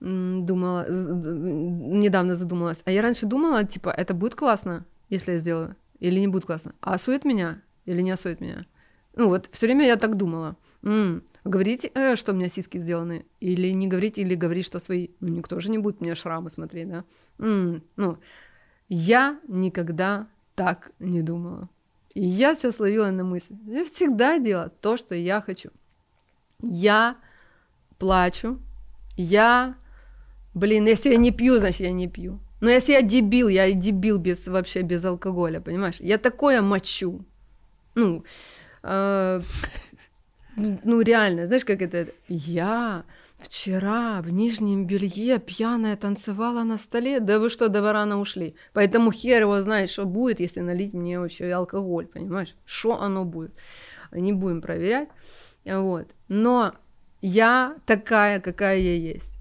думала, 0.00 0.86
недавно 0.88 2.36
задумалась, 2.36 2.78
а 2.84 2.92
я 2.92 3.02
раньше 3.02 3.26
думала, 3.26 3.64
типа, 3.64 3.88
это 3.88 4.14
будет 4.14 4.36
классно, 4.36 4.86
если 5.10 5.32
я 5.32 5.38
сделаю, 5.38 5.74
или 5.98 6.20
не 6.20 6.28
будет 6.28 6.44
классно. 6.44 6.72
А 6.80 6.94
осует 6.94 7.24
меня 7.24 7.60
или 7.84 8.00
не 8.00 8.12
осует 8.12 8.40
меня? 8.40 8.66
Ну 9.16 9.28
вот, 9.28 9.48
все 9.50 9.66
время 9.66 9.86
я 9.86 9.96
так 9.96 10.16
думала. 10.16 10.56
М-м, 10.84 11.24
говорить, 11.42 11.90
э, 11.92 12.14
что 12.14 12.32
у 12.32 12.36
меня 12.36 12.48
сиськи 12.48 12.78
сделаны, 12.78 13.26
или 13.40 13.72
не 13.72 13.88
говорить, 13.88 14.18
или 14.18 14.36
говорить, 14.36 14.66
что 14.66 14.78
свои. 14.78 15.08
Ну, 15.18 15.28
никто 15.28 15.58
же 15.58 15.70
не 15.70 15.78
будет 15.78 16.00
мне 16.00 16.14
шрамы 16.14 16.50
смотреть, 16.50 16.88
да? 16.88 17.04
М-м, 17.40 17.82
ну, 17.96 18.18
я 18.88 19.38
никогда 19.48 20.26
так 20.54 20.90
не 20.98 21.22
думала. 21.22 21.68
И 22.14 22.26
я 22.26 22.54
себя 22.54 22.72
словила 22.72 23.10
на 23.10 23.24
мысли. 23.24 23.56
Я 23.66 23.84
всегда 23.84 24.38
делала 24.38 24.68
то, 24.68 24.96
что 24.96 25.14
я 25.14 25.40
хочу. 25.40 25.70
Я 26.62 27.16
плачу, 27.98 28.58
я, 29.16 29.76
блин, 30.54 30.86
если 30.86 31.10
я 31.10 31.16
не 31.16 31.30
пью, 31.30 31.58
значит, 31.58 31.80
я 31.80 31.92
не 31.92 32.08
пью. 32.08 32.40
Но 32.60 32.70
если 32.70 32.92
я 32.92 33.02
дебил, 33.02 33.48
я 33.48 33.66
и 33.66 33.74
дебил 33.74 34.18
без, 34.18 34.46
вообще 34.46 34.82
без 34.82 35.04
алкоголя, 35.04 35.60
понимаешь? 35.60 35.96
Я 36.00 36.18
такое 36.18 36.60
мочу. 36.60 37.24
Ну, 37.94 38.24
э, 38.82 39.42
ну 40.56 41.00
реально, 41.00 41.46
знаешь, 41.46 41.64
как 41.64 41.82
это? 41.82 42.08
Я 42.28 43.04
вчера 43.38 44.20
в 44.22 44.30
нижнем 44.30 44.86
белье 44.86 45.38
пьяная 45.38 45.96
танцевала 45.96 46.62
на 46.62 46.78
столе. 46.78 47.20
Да 47.20 47.38
вы 47.38 47.50
что, 47.50 47.68
до 47.68 47.92
рано 47.92 48.20
ушли. 48.20 48.54
Поэтому 48.72 49.12
хер 49.12 49.42
его 49.42 49.60
знает, 49.60 49.90
что 49.90 50.04
будет, 50.04 50.40
если 50.40 50.60
налить 50.60 50.92
мне 50.92 51.18
вообще 51.18 51.50
алкоголь, 51.52 52.06
понимаешь? 52.06 52.54
Что 52.64 53.00
оно 53.00 53.24
будет. 53.24 53.52
Не 54.12 54.32
будем 54.32 54.60
проверять. 54.60 55.08
Вот. 55.64 56.08
Но 56.28 56.74
я 57.20 57.76
такая, 57.86 58.40
какая 58.40 58.78
я 58.78 58.94
есть. 58.94 59.32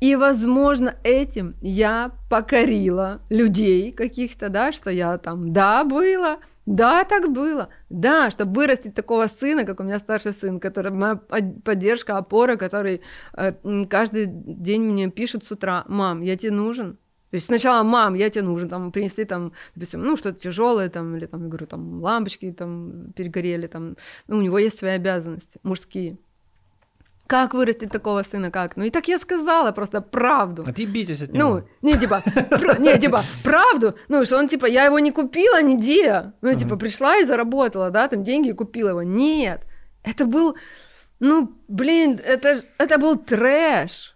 И, 0.00 0.16
возможно, 0.16 0.96
этим 1.04 1.54
я 1.62 2.10
покорила 2.28 3.20
людей 3.28 3.92
каких-то, 3.92 4.48
да, 4.48 4.72
что 4.72 4.90
я 4.90 5.16
там, 5.16 5.52
да, 5.52 5.84
было, 5.84 6.38
да, 6.66 7.04
так 7.04 7.32
было, 7.32 7.68
да, 7.90 8.30
чтобы 8.30 8.60
вырастить 8.60 8.94
такого 8.94 9.26
сына, 9.26 9.64
как 9.64 9.80
у 9.80 9.82
меня 9.82 9.98
старший 9.98 10.32
сын, 10.32 10.60
который 10.60 10.92
моя 10.92 11.16
поддержка, 11.16 12.18
опора, 12.18 12.56
который 12.56 13.02
э, 13.34 13.52
каждый 13.88 14.26
день 14.28 14.82
мне 14.82 15.10
пишет 15.10 15.44
с 15.44 15.50
утра, 15.50 15.84
мам, 15.88 16.20
я 16.20 16.36
тебе 16.36 16.52
нужен, 16.52 16.98
то 17.32 17.36
есть 17.36 17.46
сначала, 17.46 17.82
мам, 17.82 18.12
я 18.12 18.28
тебе 18.28 18.42
нужен, 18.42 18.68
там, 18.68 18.92
принесли, 18.92 19.24
там, 19.24 19.54
допустим, 19.74 20.02
ну, 20.02 20.18
что-то 20.18 20.38
тяжелое, 20.38 20.90
там, 20.90 21.16
или, 21.16 21.24
там, 21.24 21.44
я 21.44 21.48
говорю, 21.48 21.66
там, 21.66 22.02
лампочки, 22.02 22.52
там, 22.52 23.12
перегорели, 23.16 23.68
там, 23.68 23.96
ну, 24.28 24.36
у 24.36 24.42
него 24.42 24.58
есть 24.58 24.78
свои 24.78 24.90
обязанности 24.90 25.58
мужские. 25.62 26.18
Как 27.32 27.54
вырастить 27.54 27.90
такого 27.90 28.22
сына, 28.24 28.50
как? 28.50 28.76
Ну 28.76 28.84
и 28.84 28.90
так 28.90 29.08
я 29.08 29.18
сказала 29.18 29.72
просто 29.72 30.02
правду. 30.02 30.64
Отъебитесь 30.66 31.22
от 31.22 31.32
него. 31.32 31.48
Ну, 31.48 31.64
не, 31.80 31.98
типа, 31.98 32.22
не, 32.78 32.98
типа, 32.98 33.24
правду, 33.42 33.94
ну, 34.08 34.22
что 34.26 34.36
он, 34.36 34.48
типа, 34.48 34.66
я 34.66 34.84
его 34.84 34.98
не 34.98 35.12
купила 35.12 35.62
нигде. 35.62 36.34
Ну, 36.42 36.52
типа, 36.52 36.76
пришла 36.76 37.16
и 37.16 37.24
заработала, 37.24 37.90
да, 37.90 38.08
там, 38.08 38.22
деньги 38.22 38.50
и 38.50 38.52
купила 38.52 38.90
его. 38.90 39.02
Нет, 39.02 39.62
это 40.02 40.26
был, 40.26 40.56
ну, 41.20 41.58
блин, 41.68 42.20
это, 42.22 42.64
это 42.76 42.98
был 42.98 43.16
трэш. 43.16 44.11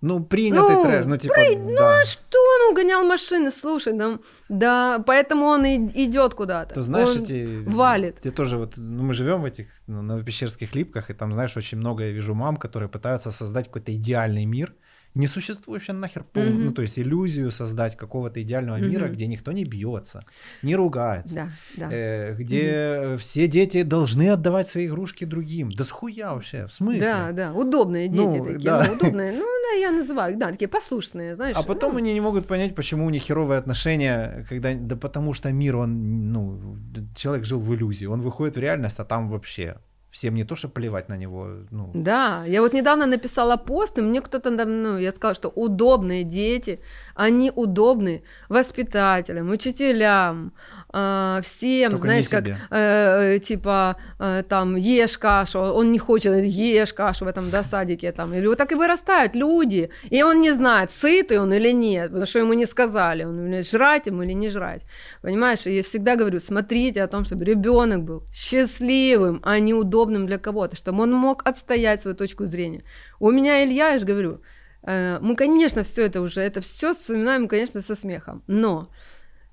Ну, 0.00 0.20
принятый 0.20 0.76
ну, 0.76 0.82
трэш, 0.82 1.06
ну, 1.06 1.16
типа, 1.16 1.34
при... 1.34 1.54
да. 1.56 1.60
Ну, 1.62 2.00
а 2.00 2.04
что 2.04 2.38
он 2.38 2.72
угонял 2.72 3.04
машины, 3.04 3.50
слушай, 3.50 3.92
да, 3.92 4.18
да 4.48 5.02
поэтому 5.04 5.46
он 5.46 5.64
и 5.64 5.76
идет 6.04 6.34
куда-то. 6.34 6.74
Ты 6.74 6.82
знаешь, 6.82 7.08
он 7.08 7.22
эти... 7.22 7.64
Валит. 7.66 8.20
Те 8.20 8.30
тоже 8.30 8.58
вот, 8.58 8.74
ну, 8.76 9.02
мы 9.02 9.12
живем 9.12 9.42
в 9.42 9.44
этих, 9.44 9.66
ну, 9.88 10.02
на 10.02 10.22
пещерских 10.22 10.76
липках, 10.76 11.10
и 11.10 11.14
там, 11.14 11.32
знаешь, 11.32 11.56
очень 11.56 11.78
много 11.78 12.04
я 12.04 12.12
вижу 12.12 12.34
мам, 12.34 12.56
которые 12.56 12.88
пытаются 12.88 13.32
создать 13.32 13.66
какой-то 13.66 13.92
идеальный 13.92 14.44
мир, 14.44 14.72
несуществующую 15.18 15.96
нахер 15.96 16.24
полную, 16.24 16.54
mm-hmm. 16.54 16.64
ну 16.64 16.72
то 16.72 16.82
есть 16.82 16.98
иллюзию 16.98 17.50
создать 17.50 17.96
какого-то 17.96 18.42
идеального 18.42 18.78
mm-hmm. 18.78 18.88
мира, 18.88 19.08
где 19.08 19.26
никто 19.26 19.52
не 19.52 19.64
бьется, 19.64 20.24
не 20.62 20.76
ругается, 20.76 21.34
да, 21.76 21.88
да. 21.88 21.92
Э, 21.92 22.34
где 22.34 22.62
mm-hmm. 22.62 23.16
все 23.18 23.46
дети 23.46 23.82
должны 23.82 24.30
отдавать 24.30 24.68
свои 24.68 24.86
игрушки 24.86 25.24
другим. 25.24 25.70
Да 25.70 25.84
схуя 25.84 26.32
вообще, 26.32 26.66
в 26.66 26.72
смысле? 26.72 27.00
Да, 27.00 27.32
да, 27.32 27.52
удобные 27.52 28.08
дети 28.08 28.22
ну, 28.22 28.44
такие, 28.44 28.64
да. 28.64 28.84
ну, 28.86 28.94
удобные, 28.94 29.32
ну 29.32 29.58
я 29.80 29.90
называю, 29.90 30.36
да, 30.36 30.50
такие 30.50 30.68
послушные, 30.68 31.34
знаешь. 31.34 31.56
А 31.56 31.62
потом 31.62 31.92
ну... 31.92 31.98
они 31.98 32.12
не 32.14 32.20
могут 32.20 32.46
понять, 32.46 32.74
почему 32.74 33.06
у 33.06 33.10
них 33.10 33.22
херовые 33.22 33.58
отношения, 33.58 34.46
когда, 34.48 34.74
да 34.74 34.96
потому 34.96 35.32
что 35.34 35.52
мир, 35.52 35.76
он, 35.76 36.32
ну, 36.32 36.78
человек 37.14 37.44
жил 37.44 37.60
в 37.60 37.74
иллюзии, 37.74 38.06
он 38.06 38.20
выходит 38.20 38.56
в 38.56 38.60
реальность, 38.60 38.98
а 38.98 39.04
там 39.04 39.28
вообще 39.28 39.76
всем 40.10 40.34
не 40.34 40.44
то, 40.44 40.56
что 40.56 40.68
плевать 40.68 41.08
на 41.08 41.16
него. 41.16 41.48
Ну. 41.70 41.90
Да, 41.94 42.44
я 42.46 42.62
вот 42.62 42.72
недавно 42.72 43.06
написала 43.06 43.56
пост, 43.56 43.98
и 43.98 44.02
мне 44.02 44.20
кто-то, 44.20 44.50
ну, 44.50 44.98
я 44.98 45.10
сказала, 45.10 45.34
что 45.34 45.48
удобные 45.48 46.24
дети, 46.24 46.80
они 47.18 47.50
удобны 47.54 48.22
воспитателям, 48.48 49.50
учителям, 49.50 50.52
э, 50.94 51.40
всем, 51.42 51.90
Только 51.90 52.06
знаешь, 52.06 52.28
как, 52.28 52.44
э, 52.70 53.40
типа, 53.40 53.96
э, 54.20 54.44
там, 54.48 54.76
ешь 54.76 55.18
кашу, 55.18 55.58
он 55.58 55.90
не 55.90 55.98
хочет, 55.98 56.44
ешь 56.44 56.92
кашу 56.92 57.24
в 57.24 57.28
этом, 57.28 57.50
да, 57.50 57.64
садике, 57.64 58.12
там, 58.12 58.34
или 58.34 58.46
вот 58.46 58.58
так 58.58 58.70
и 58.70 58.76
вырастают 58.76 59.34
люди, 59.34 59.90
и 60.10 60.22
он 60.22 60.40
не 60.40 60.52
знает, 60.52 60.92
сытый 60.92 61.40
он 61.40 61.52
или 61.52 61.72
нет, 61.72 62.10
потому 62.10 62.26
что 62.26 62.38
ему 62.38 62.52
не 62.52 62.66
сказали, 62.66 63.24
он 63.24 63.62
жрать 63.64 64.06
ему 64.06 64.22
или 64.22 64.34
не 64.34 64.50
жрать, 64.50 64.82
понимаешь, 65.20 65.66
и 65.66 65.76
я 65.76 65.82
всегда 65.82 66.14
говорю, 66.14 66.38
смотрите 66.38 67.02
о 67.02 67.08
том, 67.08 67.24
чтобы 67.24 67.44
ребенок 67.44 68.04
был 68.04 68.22
счастливым, 68.32 69.40
а 69.42 69.58
не 69.58 69.74
удобным 69.74 70.26
для 70.26 70.38
кого-то, 70.38 70.76
чтобы 70.76 71.02
он 71.02 71.12
мог 71.12 71.42
отстоять 71.48 72.02
свою 72.02 72.16
точку 72.16 72.46
зрения. 72.46 72.84
У 73.18 73.32
меня 73.32 73.64
Илья, 73.64 73.88
я 73.88 73.98
же 73.98 74.06
говорю, 74.06 74.34
э, 74.34 74.57
мы, 74.82 75.36
конечно, 75.36 75.82
все 75.82 76.06
это 76.06 76.20
уже, 76.20 76.40
это 76.40 76.60
все 76.60 76.94
вспоминаем, 76.94 77.48
конечно, 77.48 77.82
со 77.82 77.94
смехом, 77.94 78.42
но 78.46 78.88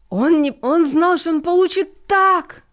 он, 0.09 0.41
не, 0.41 0.57
он 0.61 0.85
знал, 0.85 1.17
что 1.17 1.31
он 1.31 1.41
получит 1.41 2.07
так. 2.07 2.63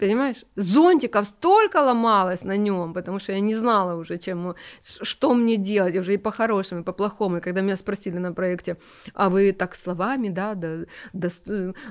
Понимаешь? 0.00 0.46
Зонтиков 0.56 1.26
столько 1.26 1.76
ломалось 1.82 2.42
на 2.42 2.56
нем, 2.56 2.94
потому 2.94 3.18
что 3.18 3.32
я 3.32 3.40
не 3.40 3.54
знала 3.54 4.00
уже, 4.00 4.16
чем, 4.16 4.54
что 4.82 5.34
мне 5.34 5.58
делать, 5.58 5.94
уже 5.96 6.14
и 6.14 6.16
по-хорошему, 6.16 6.80
и 6.80 6.84
по-плохому. 6.84 7.36
И 7.36 7.40
когда 7.40 7.60
меня 7.60 7.76
спросили 7.76 8.16
на 8.16 8.32
проекте, 8.32 8.78
а 9.12 9.28
вы 9.28 9.52
так 9.52 9.76
словами, 9.76 10.30
да, 10.30 10.54
да, 10.54 10.86
да 11.12 11.28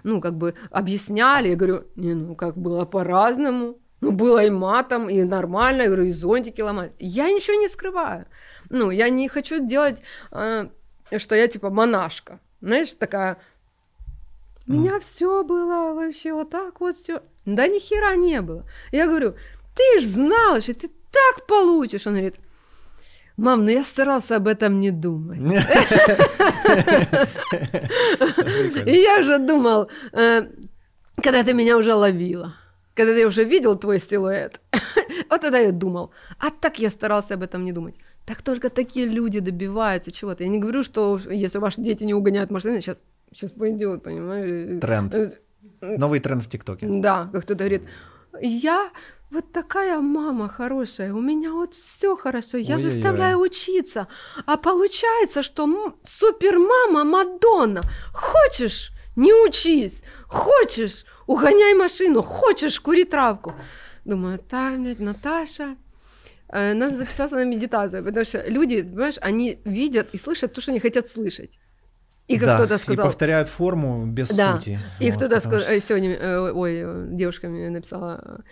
ну, 0.03 0.21
как 0.21 0.37
бы 0.37 0.55
объясняли, 0.71 1.49
я 1.49 1.55
говорю, 1.55 1.83
не, 1.95 2.15
ну, 2.15 2.35
как 2.35 2.57
было 2.57 2.85
по-разному. 2.85 3.77
Ну, 4.01 4.11
было 4.11 4.43
и 4.43 4.49
матом, 4.49 5.09
и 5.09 5.23
нормально, 5.23 5.83
я 5.83 5.87
говорю, 5.87 6.05
и 6.05 6.11
зонтики 6.11 6.61
ломали. 6.61 6.93
Я 6.99 7.31
ничего 7.31 7.57
не 7.59 7.67
скрываю. 7.67 8.25
Ну, 8.69 8.91
я 8.91 9.09
не 9.09 9.27
хочу 9.27 9.65
делать, 9.65 9.97
э, 10.31 10.67
что 11.17 11.35
я 11.35 11.47
типа 11.47 11.69
монашка. 11.69 12.39
Знаешь, 12.61 12.91
такая, 12.91 13.37
у 14.67 14.73
меня 14.73 14.97
mm. 14.97 14.99
все 14.99 15.43
было 15.43 15.93
вообще 15.93 16.33
вот 16.33 16.51
так 16.51 16.79
вот 16.79 16.95
все. 16.95 17.21
Да 17.45 17.67
ни 17.67 17.79
хера 17.79 18.15
не 18.15 18.41
было. 18.41 18.65
Я 18.91 19.07
говорю, 19.07 19.35
ты 19.75 20.01
ж 20.01 20.05
знала, 20.05 20.61
что 20.61 20.73
ты 20.73 20.89
так 21.11 21.47
получишь. 21.47 22.05
Он 22.05 22.13
говорит, 22.13 22.35
мам, 23.37 23.65
ну 23.65 23.71
я 23.71 23.83
старался 23.83 24.35
об 24.35 24.47
этом 24.47 24.79
не 24.79 24.91
думать. 24.91 25.39
И 28.85 28.91
я 28.91 29.19
уже 29.19 29.39
думал, 29.39 29.89
э, 30.11 30.47
когда 31.23 31.43
ты 31.43 31.53
меня 31.53 31.77
уже 31.77 31.93
ловила, 31.93 32.53
когда 32.93 33.13
ты 33.13 33.25
уже 33.25 33.43
видел 33.43 33.75
твой 33.75 33.99
силуэт, 33.99 34.61
вот 35.29 35.41
тогда 35.41 35.57
я 35.57 35.71
думал, 35.71 36.13
а 36.37 36.51
так 36.51 36.79
я 36.79 36.91
старался 36.91 37.33
об 37.33 37.41
этом 37.41 37.63
не 37.63 37.71
думать. 37.71 37.95
Так 38.25 38.41
только 38.41 38.69
такие 38.69 39.05
люди 39.05 39.39
добиваются 39.39 40.11
чего-то. 40.11 40.43
Я 40.43 40.49
не 40.49 40.59
говорю, 40.59 40.83
что 40.83 41.19
если 41.29 41.57
ваши 41.57 41.81
дети 41.81 42.03
не 42.03 42.13
угоняют 42.13 42.51
машины, 42.51 42.81
сейчас 42.81 42.97
сейчас 43.33 43.51
пойдет, 43.51 44.03
понимаешь? 44.03 44.79
Тренд. 44.81 45.15
Э, 45.15 45.31
Новый 45.81 46.19
тренд 46.19 46.43
в 46.43 46.49
ТикТоке. 46.49 46.87
Да, 46.89 47.29
как 47.31 47.43
кто-то 47.43 47.59
говорит, 47.59 47.83
я 48.41 48.89
вот 49.31 49.51
такая 49.51 49.99
мама 49.99 50.47
хорошая, 50.47 51.13
у 51.13 51.21
меня 51.21 51.51
вот 51.51 51.73
все 51.75 52.15
хорошо, 52.15 52.57
я 52.57 52.75
Ой-ой-ой. 52.75 52.91
заставляю 52.91 53.39
учиться, 53.39 54.07
а 54.45 54.57
получается, 54.57 55.43
что 55.43 55.93
супер 56.03 56.57
мама 56.57 57.03
Мадонна, 57.03 57.81
хочешь, 58.13 58.91
не 59.15 59.33
учись, 59.33 60.01
хочешь, 60.27 61.05
угоняй 61.27 61.73
машину, 61.75 62.21
хочешь, 62.21 62.79
кури 62.79 63.03
травку. 63.03 63.53
Думаю, 64.05 64.39
так, 64.39 64.79
Наташа, 64.99 65.75
надо 66.51 66.95
записаться 66.97 67.35
на 67.35 67.45
медитацию, 67.45 68.03
потому 68.03 68.25
что 68.25 68.43
люди, 68.47 68.81
понимаешь, 68.81 69.17
они 69.21 69.59
видят 69.65 70.09
и 70.13 70.17
слышат 70.17 70.53
то, 70.53 70.61
что 70.61 70.71
они 70.71 70.79
хотят 70.79 71.07
слышать. 71.09 71.59
И 72.27 72.37
как 72.37 72.47
да, 72.47 72.57
кто-то 72.57 72.77
сказал... 72.77 73.05
и 73.05 73.09
повторяют 73.09 73.49
форму 73.49 74.05
без 74.05 74.29
да. 74.29 74.55
сути. 74.55 74.79
И 74.99 75.09
вот, 75.09 75.17
кто-то 75.17 75.39
сказал... 75.39 75.59
Что... 75.61 75.81
Сегодня, 75.81 76.13
э, 76.13 76.51
ой, 76.51 77.07
девушка 77.15 77.49
мне 77.49 77.69
написала, 77.71 78.43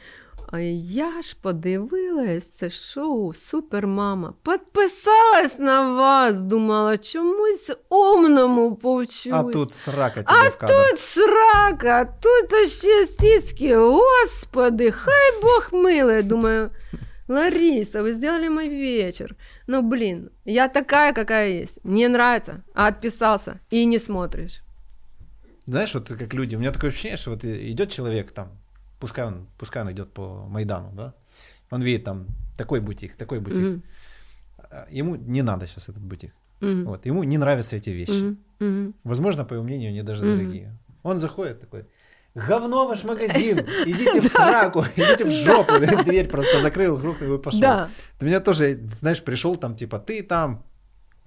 а 0.51 0.59
я 0.59 1.21
ж 1.21 1.35
подивилась 1.41 2.49
це 2.49 2.69
шоу 2.69 3.33
Супермама. 3.33 4.33
Підписалась 4.43 5.59
на 5.59 5.95
вас, 5.95 6.35
думала, 6.39 6.97
чомусь 6.97 7.71
умному 7.89 8.75
повчусь. 8.75 9.33
А 9.33 9.43
тут 9.43 9.73
срака 9.73 10.23
тебе 10.23 10.51
А 10.61 10.67
тут 10.67 10.99
срака, 10.99 12.05
тут 12.21 12.71
ще 12.71 13.05
сіськи, 13.05 13.75
господи, 13.77 14.91
хай 14.91 15.41
Бог 15.41 15.69
милий, 15.71 16.23
думаю. 16.23 16.69
Лариса, 17.27 18.01
вы 18.01 18.13
сделали 18.13 18.47
мой 18.47 18.69
вечер. 18.69 19.35
Ну, 19.67 19.81
блин, 19.81 20.29
я 20.45 20.69
такая, 20.69 21.13
какая 21.13 21.49
есть. 21.49 21.79
Мне 21.83 22.07
нравится, 22.07 22.63
а 22.73 22.87
отписался 22.87 23.59
и 23.69 23.85
не 23.85 23.99
смотришь. 23.99 24.61
Знаешь, 25.65 25.93
вот 25.93 26.07
как 26.07 26.33
люди, 26.33 26.55
у 26.55 26.59
меня 26.59 26.71
такое 26.71 26.91
ощущение, 26.91 27.17
что 27.17 27.31
вот 27.31 27.43
идет 27.43 27.91
человек 27.91 28.31
там, 28.31 28.51
пускай 28.99 29.25
он, 29.25 29.47
пускай 29.57 29.83
он 29.83 29.91
идет 29.91 30.13
по 30.13 30.47
Майдану, 30.47 30.91
да, 30.93 31.13
он 31.69 31.81
видит 31.81 32.05
там 32.05 32.27
такой 32.57 32.79
бутик, 32.79 33.15
такой 33.15 33.39
бутик. 33.39 33.57
Mm-hmm. 33.57 34.87
Ему 34.91 35.15
не 35.15 35.41
надо 35.41 35.67
сейчас 35.67 35.89
этот 35.89 36.01
бутик. 36.01 36.33
Mm-hmm. 36.61 36.83
Вот, 36.85 37.05
ему 37.05 37.23
не 37.23 37.37
нравятся 37.37 37.75
эти 37.75 37.89
вещи. 37.89 38.37
Mm-hmm. 38.59 38.93
Возможно, 39.03 39.43
по 39.43 39.55
его 39.55 39.63
мнению, 39.63 39.89
они 39.89 40.01
даже 40.03 40.23
mm-hmm. 40.23 40.37
дорогие. 40.37 40.77
Он 41.03 41.19
заходит 41.19 41.59
такой, 41.59 41.85
говно 42.47 42.87
ваш 42.87 43.03
магазин, 43.03 43.59
идите 43.85 44.21
в 44.21 44.27
сраку, 44.27 44.85
идите 44.95 45.25
в 45.25 45.31
жопу. 45.31 45.73
Дверь 46.05 46.27
просто 46.27 46.61
закрыл, 46.61 46.97
грохнул 46.97 47.35
и 47.35 47.41
пошел. 47.41 47.61
Да. 47.61 47.89
Ты 48.19 48.25
меня 48.25 48.39
тоже, 48.39 48.79
знаешь, 48.99 49.23
пришел 49.23 49.55
там, 49.55 49.75
типа, 49.75 49.99
ты 49.99 50.23
там 50.23 50.63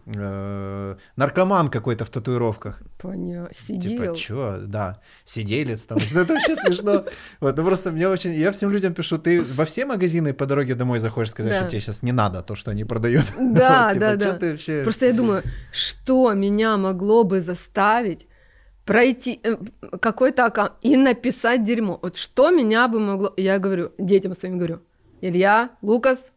э, 0.06 0.96
наркоман 1.16 1.68
какой-то 1.68 2.04
в 2.04 2.10
татуировках. 2.10 2.82
Понятно. 2.98 3.54
Сидел. 3.54 3.90
Типа, 3.90 4.16
чё, 4.16 4.58
да, 4.66 5.00
сиделец 5.24 5.82
там, 5.82 5.98
что 5.98 6.20
это 6.20 6.34
вообще 6.34 6.56
смешно. 6.56 7.04
Вот, 7.40 7.56
ну 7.56 7.64
просто 7.64 7.90
мне 7.90 8.08
очень, 8.08 8.32
я 8.32 8.50
всем 8.50 8.70
людям 8.70 8.94
пишу, 8.94 9.18
ты 9.18 9.42
во 9.42 9.64
все 9.64 9.86
магазины 9.86 10.32
по 10.32 10.46
дороге 10.46 10.74
домой 10.74 10.98
заходишь 10.98 11.30
сказать, 11.30 11.56
что 11.56 11.68
тебе 11.68 11.80
сейчас 11.80 12.02
не 12.02 12.12
надо 12.12 12.42
то, 12.42 12.54
что 12.54 12.70
они 12.70 12.84
продают. 12.84 13.24
Да, 13.38 13.92
типа, 13.92 14.16
да, 14.16 14.38
да. 14.38 14.82
Просто 14.84 15.06
я 15.06 15.12
думаю, 15.12 15.42
что 15.72 16.32
меня 16.32 16.76
могло 16.76 17.24
бы 17.24 17.40
заставить 17.40 18.26
пройти 18.84 19.40
э, 19.42 19.56
какой-то 20.00 20.46
аккаунт 20.46 20.72
и 20.82 20.96
написать 20.96 21.64
дерьмо. 21.64 21.98
Вот 22.02 22.16
что 22.16 22.50
меня 22.50 22.88
бы 22.88 23.00
могло... 23.00 23.32
Я 23.36 23.58
говорю, 23.58 23.92
детям 23.98 24.34
своим 24.34 24.58
говорю, 24.58 24.80
Илья, 25.20 25.70
Лукас, 25.82 26.32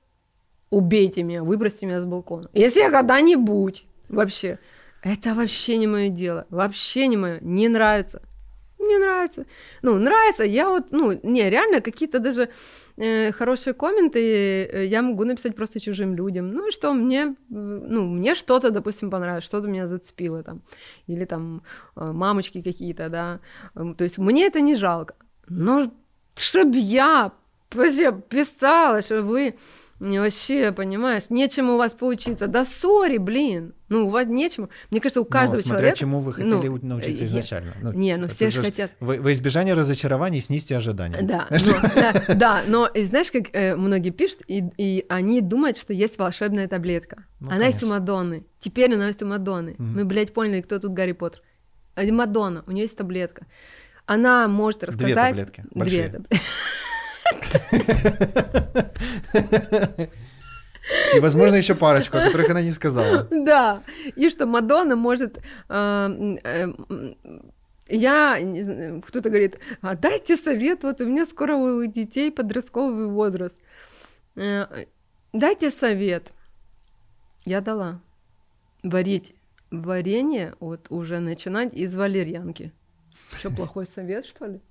убейте 0.70 1.24
меня, 1.24 1.44
выбросьте 1.44 1.86
меня 1.86 2.02
с 2.02 2.06
балкона. 2.06 2.50
Если 2.54 2.80
я 2.80 2.92
когда-нибудь 2.92 3.86
вообще... 4.10 4.60
Это 5.02 5.34
вообще 5.34 5.78
не 5.78 5.88
мое 5.88 6.08
дело. 6.08 6.48
Вообще 6.50 7.08
не 7.08 7.18
мое. 7.18 7.40
Не 7.42 7.68
нравится. 7.68 8.22
Не 8.94 9.00
нравится. 9.00 9.46
Ну, 9.82 9.98
нравится. 9.98 10.44
Я 10.44 10.70
вот, 10.70 10.92
ну, 10.92 11.20
не, 11.24 11.50
реально 11.50 11.82
какие-то 11.82 12.20
даже 12.20 12.50
э, 12.98 13.32
хорошие 13.32 13.74
комменты 13.74 14.20
э, 14.20 14.86
я 14.86 15.02
могу 15.02 15.24
написать 15.24 15.56
просто 15.56 15.80
чужим 15.80 16.16
людям. 16.16 16.52
Ну, 16.52 16.68
и 16.68 16.72
что 16.72 16.94
мне, 16.94 17.22
э, 17.24 17.34
ну, 17.50 18.06
мне 18.08 18.36
что-то, 18.36 18.70
допустим, 18.70 19.10
понравилось, 19.10 19.46
что-то 19.46 19.68
меня 19.68 19.88
зацепило 19.88 20.44
там. 20.44 20.62
Или 21.08 21.26
там 21.26 21.64
э, 21.96 22.12
мамочки 22.12 22.62
какие-то, 22.62 23.10
да. 23.10 23.40
Эм, 23.76 23.96
То 23.96 24.04
есть 24.04 24.20
мне 24.20 24.46
это 24.46 24.62
не 24.62 24.76
жалко. 24.76 25.16
Но 25.48 25.92
чтоб 26.36 26.76
я 26.76 27.32
вообще 27.72 28.12
писала, 28.30 29.02
что 29.02 29.24
вы 29.24 29.56
не 30.00 30.20
вообще, 30.20 30.72
понимаешь, 30.72 31.24
нечему 31.30 31.76
у 31.76 31.78
вас 31.78 31.94
поучиться. 31.94 32.48
Да 32.48 32.66
сори, 32.66 33.18
блин. 33.18 33.74
Ну, 33.90 34.08
у 34.08 34.10
вас 34.10 34.28
нечему. 34.28 34.70
Мне 34.90 35.00
кажется, 35.00 35.22
у 35.22 35.26
каждого 35.26 35.58
Ну, 35.58 35.62
смотря 35.62 35.80
человека... 35.80 36.00
чему 36.00 36.20
вы 36.20 36.34
хотели 36.34 36.68
ну, 36.68 36.80
научиться 36.82 37.26
изначально. 37.26 37.74
Ну, 37.82 37.94
не, 37.94 38.18
ну 38.18 38.28
все 38.28 38.50
же 38.50 38.62
хотят... 38.62 38.92
Во, 39.00 39.14
во 39.14 39.32
избежание 39.32 39.74
разочарований 39.76 40.42
снизьте 40.42 40.76
ожидания. 40.76 41.22
Да, 41.22 41.48
но, 41.52 41.90
да, 41.96 42.24
да, 42.36 42.62
но 42.68 42.90
знаешь, 42.96 43.32
как 43.32 43.54
э, 43.54 43.76
многие 43.76 44.10
пишут, 44.10 44.40
и, 44.48 44.64
и 44.78 45.06
они 45.10 45.42
думают, 45.42 45.78
что 45.78 45.94
есть 45.94 46.18
волшебная 46.18 46.68
таблетка. 46.68 47.26
Ну, 47.40 47.50
она 47.50 47.66
есть 47.66 47.78
у 47.78 47.82
конечно. 47.82 48.00
Мадонны. 48.00 48.46
Теперь 48.60 48.94
она 48.94 49.08
есть 49.08 49.22
у 49.22 49.28
Мадонны. 49.28 49.76
Мы, 49.78 50.06
блядь, 50.06 50.34
поняли, 50.34 50.62
кто 50.62 50.80
тут 50.80 50.92
Гарри 50.92 51.12
Поттер. 51.14 51.42
А 51.96 52.04
Мадонна, 52.04 52.64
у 52.66 52.72
нее 52.72 52.84
есть 52.84 52.98
таблетка. 52.98 53.46
Она 54.06 54.48
может 54.48 54.82
Две 54.82 54.88
рассказать... 54.90 55.30
таблетки, 55.30 55.62
Две 55.62 55.80
большие. 55.80 56.04
таблетки. 56.10 56.40
И, 61.16 61.20
возможно, 61.20 61.56
еще 61.56 61.76
парочку, 61.76 62.18
о 62.18 62.26
которых 62.26 62.50
она 62.50 62.62
не 62.62 62.72
сказала. 62.74 63.28
Да, 63.32 63.84
и 64.16 64.30
что 64.30 64.46
Мадонна 64.46 64.96
может... 64.96 65.40
м, 65.70 66.38
э, 66.44 66.68
я, 67.88 68.38
кто-то 69.06 69.30
говорит, 69.30 69.60
а 69.82 69.96
дайте 69.96 70.36
совет, 70.38 70.84
вот 70.84 71.02
у 71.02 71.06
меня 71.06 71.26
скоро 71.26 71.56
у 71.56 71.86
детей 71.86 72.32
подростковый 72.32 73.08
возраст. 73.08 73.58
Э, 74.36 74.86
Дайте 75.34 75.72
совет. 75.72 76.32
Я 77.46 77.62
дала. 77.62 78.00
Варить 78.84 79.34
варенье, 79.72 80.54
вот 80.60 80.86
уже 80.90 81.20
начинать 81.20 81.74
из 81.74 81.96
валерьянки. 81.96 82.72
Что, 83.40 83.50
плохой 83.50 83.88
совет, 83.88 84.26
что 84.26 84.46
ли? 84.46 84.62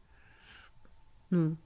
Ну, 1.30 1.56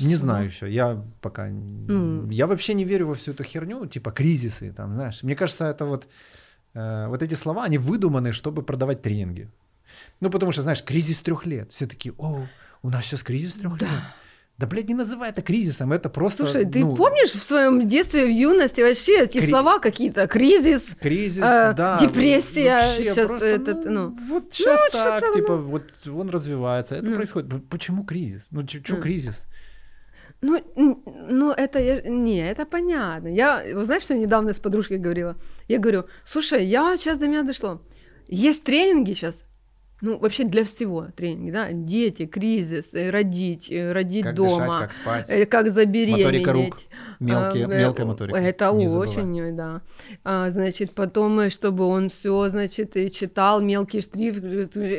Не 0.00 0.14
Что? 0.14 0.24
знаю 0.24 0.46
еще, 0.46 0.70
я 0.70 1.02
пока... 1.20 1.48
Ну. 1.48 2.30
Я 2.30 2.46
вообще 2.46 2.74
не 2.74 2.84
верю 2.84 3.06
во 3.08 3.14
всю 3.14 3.32
эту 3.32 3.44
херню, 3.44 3.86
типа 3.86 4.10
кризисы, 4.12 4.72
там, 4.72 4.94
знаешь. 4.94 5.22
Мне 5.22 5.34
кажется, 5.34 5.64
это 5.66 5.84
вот... 5.86 6.06
э, 6.74 7.06
вот 7.08 7.22
эти 7.22 7.34
слова, 7.34 7.64
они 7.64 7.78
выдуманы, 7.78 8.32
чтобы 8.32 8.62
продавать 8.62 9.02
тренинги. 9.02 9.48
Ну, 10.20 10.30
потому 10.30 10.52
что, 10.52 10.62
знаешь, 10.62 10.82
кризис 10.84 11.18
трех 11.18 11.46
лет. 11.46 11.72
Все 11.72 11.86
такие, 11.86 12.14
о, 12.18 12.46
у 12.82 12.90
нас 12.90 13.04
сейчас 13.04 13.22
кризис 13.22 13.54
трех 13.54 13.78
Да. 13.78 13.86
лет. 13.86 13.94
Да, 14.58 14.66
блядь, 14.66 14.88
не 14.88 14.94
называй 14.94 15.30
это 15.30 15.40
кризисом, 15.40 15.92
это 15.92 16.08
просто... 16.10 16.42
Слушай, 16.44 16.64
ты 16.64 16.80
ну, 16.84 16.96
помнишь 16.96 17.30
в 17.30 17.42
своем 17.44 17.88
детстве, 17.88 18.26
в 18.26 18.28
юности 18.28 18.80
вообще 18.80 19.20
эти 19.22 19.38
Кри- 19.38 19.48
слова 19.50 19.78
какие-то? 19.78 20.26
Кризис, 20.26 20.82
Кризис, 21.00 21.44
э, 21.44 21.74
да. 21.76 21.96
депрессия, 22.00 22.74
вообще 22.74 23.14
щас 23.14 23.26
просто, 23.28 23.46
этот, 23.46 23.84
ну, 23.84 24.16
Вот 24.28 24.48
сейчас 24.52 24.80
что 24.88 24.98
так, 25.20 25.32
типа, 25.32 25.56
ну. 25.58 25.62
вот 25.62 25.84
он 26.12 26.28
развивается, 26.30 26.96
это 26.96 27.04
Ну. 27.08 27.14
происходит. 27.14 27.68
Почему 27.68 28.02
кризис? 28.04 28.46
Ну, 28.50 28.66
что 28.66 28.96
Ну. 28.96 29.00
кризис? 29.00 29.46
Ну, 30.40 30.62
ну 30.76 31.50
это 31.50 32.08
не, 32.08 32.48
это 32.48 32.64
понятно. 32.64 33.28
Я, 33.28 33.64
вы 33.74 33.84
знаешь, 33.84 34.02
что 34.02 34.14
я 34.14 34.20
недавно 34.20 34.54
с 34.54 34.60
подружкой 34.60 34.98
говорила? 34.98 35.36
Я 35.66 35.78
говорю, 35.78 36.04
слушай, 36.24 36.64
я 36.64 36.96
сейчас 36.96 37.18
до 37.18 37.26
меня 37.26 37.42
дошло. 37.42 37.82
Есть 38.28 38.62
тренинги 38.64 39.14
сейчас, 39.14 39.44
ну 40.00 40.18
вообще 40.18 40.44
для 40.44 40.64
всего 40.64 41.08
тренинги, 41.16 41.50
да, 41.50 41.72
дети, 41.72 42.26
кризис, 42.26 42.94
э, 42.94 43.10
родить, 43.10 43.70
э, 43.70 43.92
родить 43.92 44.24
Как 44.24 44.34
дома, 44.34 44.50
дышать, 44.50 44.70
как 44.80 44.92
спать. 44.92 45.30
э, 45.30 45.46
как 45.46 45.70
забеременеть. 45.70 46.24
Моторика 46.24 46.52
рук. 46.52 46.76
Мелкие, 47.20 47.66
А, 47.66 47.70
э, 47.70 47.78
мелкая 47.80 48.06
моторика. 48.06 48.38
Это 48.38 48.72
не 48.72 48.86
забывай. 48.88 49.08
очень, 49.08 49.40
э, 49.40 49.52
да. 49.52 49.82
А, 50.24 50.50
значит, 50.50 50.94
потом, 50.94 51.50
чтобы 51.50 51.84
он 51.86 52.08
все, 52.10 52.48
значит, 52.48 52.96
и 52.96 53.10
читал, 53.10 53.60
мелкий 53.60 54.00
штрих, 54.00 54.36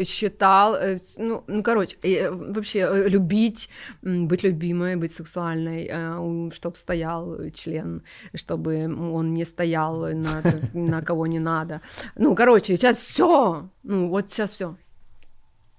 считал, 0.08 0.78
ну, 1.18 1.44
ну, 1.48 1.64
короче, 1.64 1.98
вообще 2.32 3.06
любить, 3.08 3.70
быть 4.02 4.44
любимой, 4.44 4.96
быть 4.98 5.14
сексуальной, 5.14 6.52
чтобы 6.52 6.76
стоял 6.78 7.38
член, 7.54 8.04
чтобы 8.34 8.86
он 8.86 9.34
не 9.34 9.46
стоял 9.46 10.00
на, 10.14 10.42
на 10.74 11.02
кого 11.02 11.28
не 11.28 11.40
надо. 11.40 11.82
Ну, 12.16 12.36
короче, 12.36 12.76
сейчас 12.76 12.98
все, 12.98 13.70
ну, 13.84 14.10
вот 14.10 14.30
сейчас 14.30 14.52
все. 14.52 14.76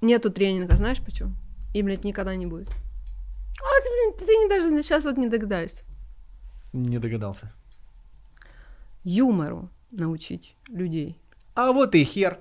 Нету 0.00 0.30
тренинга, 0.30 0.76
знаешь 0.76 1.00
почему? 1.00 1.34
И, 1.74 1.82
блядь, 1.82 2.04
никогда 2.04 2.34
не 2.34 2.46
будет. 2.46 2.68
А, 2.68 3.82
ты, 3.82 3.88
блин, 3.90 4.14
ты 4.18 4.24
не 4.36 4.48
даже 4.48 4.82
сейчас 4.82 5.04
вот 5.04 5.18
не 5.18 5.28
догадаешься 5.28 5.82
Не 6.72 6.98
догадался. 6.98 7.52
юмору 9.04 9.68
научить 9.90 10.56
людей. 10.68 11.18
А 11.54 11.72
вот 11.72 11.94
и 11.94 12.04
хер. 12.04 12.38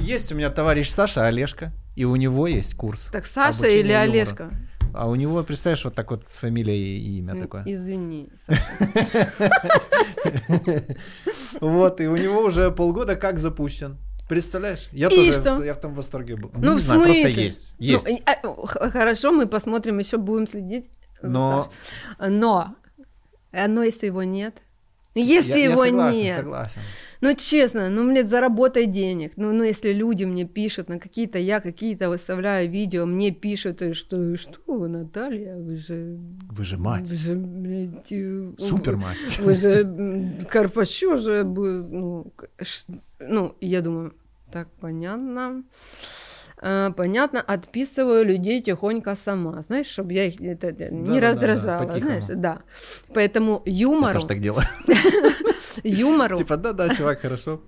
Есть 0.00 0.32
у 0.32 0.34
меня 0.34 0.50
товарищ 0.50 0.88
Саша 0.88 1.26
Олежка, 1.28 1.72
и 1.94 2.04
у 2.04 2.16
него 2.16 2.48
есть 2.48 2.74
курс. 2.74 3.08
Так 3.12 3.26
Саша 3.26 3.66
или 3.66 3.92
юмору. 3.92 4.10
Олежка? 4.10 4.50
А 4.94 5.08
у 5.08 5.14
него, 5.14 5.42
представляешь, 5.42 5.84
вот 5.84 5.94
так 5.94 6.10
вот 6.10 6.24
фамилия 6.24 6.76
и 6.76 7.18
имя 7.18 7.34
такое. 7.40 7.62
Извини. 7.64 8.28
Саша. 8.46 8.62
Вот, 11.60 12.00
и 12.00 12.08
у 12.08 12.16
него 12.16 12.42
уже 12.42 12.70
полгода 12.70 13.16
как 13.16 13.38
запущен. 13.38 13.96
Представляешь? 14.28 14.88
Я 14.92 15.08
И 15.08 15.16
тоже 15.16 15.32
что? 15.32 15.62
я 15.62 15.74
в 15.74 15.80
том 15.80 15.92
восторге 15.94 16.36
был. 16.36 16.50
Ну, 16.54 16.72
не 16.74 16.78
в 16.78 16.80
знаю, 16.80 17.02
просто 17.02 17.22
смысле? 17.22 17.44
есть. 17.44 17.74
Ну, 17.78 17.84
Есть. 17.84 18.08
и- 18.08 18.22
а, 18.24 18.66
хорошо, 18.90 19.32
мы 19.32 19.46
посмотрим, 19.46 19.98
еще 19.98 20.16
будем 20.16 20.46
следить. 20.46 20.88
Но- 21.22 21.70
Сашей. 22.18 22.30
Но, 22.38 22.74
но 23.52 23.82
если 23.82 24.06
его 24.06 24.22
нет, 24.22 24.56
Ну, 25.14 25.22
если 25.22 25.58
я, 25.58 25.64
его 25.70 25.84
я 25.84 25.90
согласен, 25.90 26.20
нет, 26.22 26.36
согласен. 26.36 26.80
Ну 27.22 27.34
честно, 27.36 27.88
ну 27.88 28.10
блядь, 28.10 28.28
заработай 28.28 28.86
денег. 28.86 29.32
Ну, 29.36 29.52
ну 29.52 29.62
если 29.62 29.92
люди 29.92 30.24
мне 30.24 30.44
пишут 30.44 30.88
на 30.88 30.98
какие-то, 30.98 31.38
я 31.38 31.60
какие-то 31.60 32.08
выставляю 32.08 32.68
видео, 32.68 33.06
мне 33.06 33.30
пишут, 33.30 33.80
и 33.80 33.92
что, 33.92 34.36
что 34.36 34.58
вы, 34.66 34.88
Наталья, 34.88 35.56
вы 35.56 35.76
же... 35.76 36.18
Вы 36.50 36.64
же 36.64 36.78
мать. 36.78 37.08
Вы 37.08 37.16
же, 37.16 37.34
блядь, 37.36 38.10
э, 38.10 38.52
Супер 38.58 38.96
мать. 38.96 39.18
Вы 39.38 39.54
же 39.54 40.46
Карпачу 40.50 41.16
же 41.18 41.44
ну, 41.44 42.32
ну, 43.20 43.54
я 43.60 43.82
думаю, 43.82 44.14
так 44.50 44.68
понятно. 44.80 45.62
А, 46.64 46.90
понятно, 46.90 47.40
отписываю 47.40 48.24
людей 48.24 48.62
тихонько 48.62 49.16
сама, 49.16 49.62
знаешь, 49.62 49.86
чтобы 49.86 50.12
я 50.12 50.26
их 50.26 50.40
это, 50.40 50.72
не 50.72 51.04
Да-да-да-да, 51.04 51.20
раздражала, 51.20 51.84
по-тихому. 51.84 52.20
знаешь, 52.20 52.24
да. 52.28 52.62
Поэтому 53.14 53.62
Я 53.64 53.72
юмору, 53.72 54.12
тоже 54.12 54.26
так 54.26 54.40
делаю. 54.40 54.64
юмору, 55.84 56.36
Типа, 56.36 56.56
да-да, 56.56 56.94
чувак, 56.94 57.20
хорошо. 57.20 57.60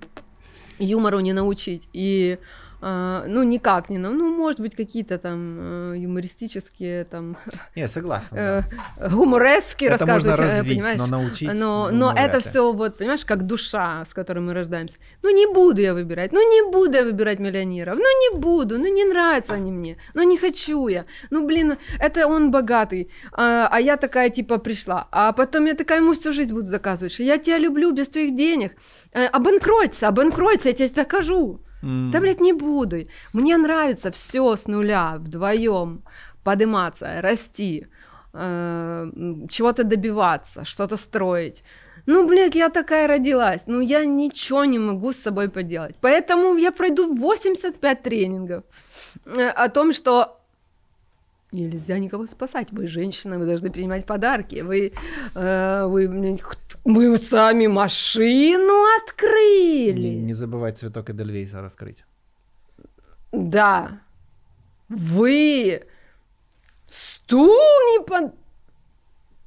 юмору 0.79 1.21
не 1.21 1.33
научить. 1.33 1.89
И 1.93 2.39
ну, 2.81 3.43
никак 3.43 3.89
не, 3.91 3.99
нау- 3.99 4.13
ну, 4.13 4.35
может 4.37 4.61
быть, 4.61 4.75
какие-то 4.75 5.19
там 5.19 5.93
э, 5.93 5.95
юмористические, 5.99 7.05
там, 7.05 7.37
Не, 7.77 7.89
согласен. 7.89 8.37
э, 8.37 8.63
да. 8.99 9.09
гуморески 9.09 9.85
Это 9.85 10.07
можно 10.07 10.37
рассказывать, 10.37 10.41
э, 10.41 10.59
развить, 10.59 10.79
понимаешь? 10.79 10.99
но 10.99 11.07
научить. 11.07 11.53
Но, 11.55 11.89
ну, 11.91 11.99
но 11.99 12.15
это 12.17 12.41
все 12.41 12.73
вот, 12.73 12.99
понимаешь, 12.99 13.25
как 13.25 13.47
душа, 13.47 14.05
с 14.05 14.15
которой 14.15 14.41
мы 14.41 14.55
рождаемся. 14.55 14.97
Ну 15.23 15.31
не 15.31 15.47
буду 15.47 15.81
я 15.81 15.95
выбирать, 15.95 16.33
ну 16.33 16.41
не 16.41 16.71
буду 16.71 16.97
я 16.97 17.05
выбирать 17.05 17.39
миллионеров, 17.39 17.97
ну 17.97 18.03
не 18.03 18.39
буду, 18.39 18.79
ну 18.79 18.87
не 18.87 19.05
нравятся 19.05 19.55
они 19.55 19.73
мне, 19.73 19.97
ну 20.15 20.23
не 20.23 20.37
хочу 20.37 20.89
я. 20.89 21.05
Ну 21.31 21.47
блин, 21.47 21.77
это 22.01 22.27
он 22.27 22.51
богатый, 22.51 23.11
а, 23.33 23.69
а 23.71 23.81
я 23.81 23.97
такая 23.97 24.31
типа 24.31 24.59
пришла, 24.59 25.09
а 25.11 25.33
потом 25.33 25.67
я 25.67 25.75
такая 25.75 25.99
ему 25.99 26.13
всю 26.13 26.33
жизнь 26.33 26.53
буду 26.53 26.71
доказывать, 26.71 27.13
что 27.13 27.23
я 27.23 27.39
тебя 27.39 27.59
люблю 27.59 27.93
без 27.93 28.09
твоих 28.09 28.35
денег. 28.37 28.77
Обанкройся, 29.33 30.09
обанкройся, 30.09 30.69
я 30.69 30.75
тебе 30.75 30.89
докажу. 30.89 31.64
М. 31.85 32.11
Да, 32.11 32.21
блядь, 32.21 32.41
не 32.41 32.53
буду. 32.53 32.97
Мне 33.33 33.57
нравится 33.57 34.11
все 34.11 34.57
с 34.57 34.67
нуля, 34.67 35.17
вдвоем 35.19 36.03
подниматься, 36.43 37.21
расти, 37.21 37.87
э, 38.33 39.11
чего-то 39.51 39.85
добиваться, 39.85 40.65
что-то 40.65 40.97
строить. 40.97 41.63
Ну, 42.07 42.27
блядь, 42.27 42.55
я 42.55 42.69
такая 42.69 43.07
родилась, 43.09 43.63
ну, 43.67 43.81
я 43.81 44.05
ничего 44.05 44.65
не 44.65 44.79
могу 44.79 45.13
с 45.13 45.17
собой 45.17 45.49
поделать. 45.49 45.97
Поэтому 46.01 46.57
я 46.57 46.71
пройду 46.71 47.15
85 47.15 48.03
тренингов 48.03 48.65
э, 49.25 49.49
о 49.49 49.69
том, 49.69 49.93
что 49.93 50.44
нельзя 51.55 51.99
никого 51.99 52.27
спасать. 52.27 52.73
Вы 52.73 52.89
женщина, 52.89 53.39
вы 53.39 53.47
должны 53.47 53.71
принимать 53.71 54.07
подарки. 54.07 54.61
Вы, 54.61 54.93
э, 55.35 55.87
вы, 55.87 56.39
вы 56.85 57.19
сами 57.19 57.67
машину 57.67 58.85
открыли. 58.99 60.09
Не, 60.09 60.17
не 60.17 60.33
забывай 60.33 60.73
цветок 60.73 61.11
Эдельвейса 61.11 61.63
раскрыть. 61.63 62.05
Да. 63.33 64.01
Вы 64.89 65.83
стул 66.87 67.57
не 67.93 68.31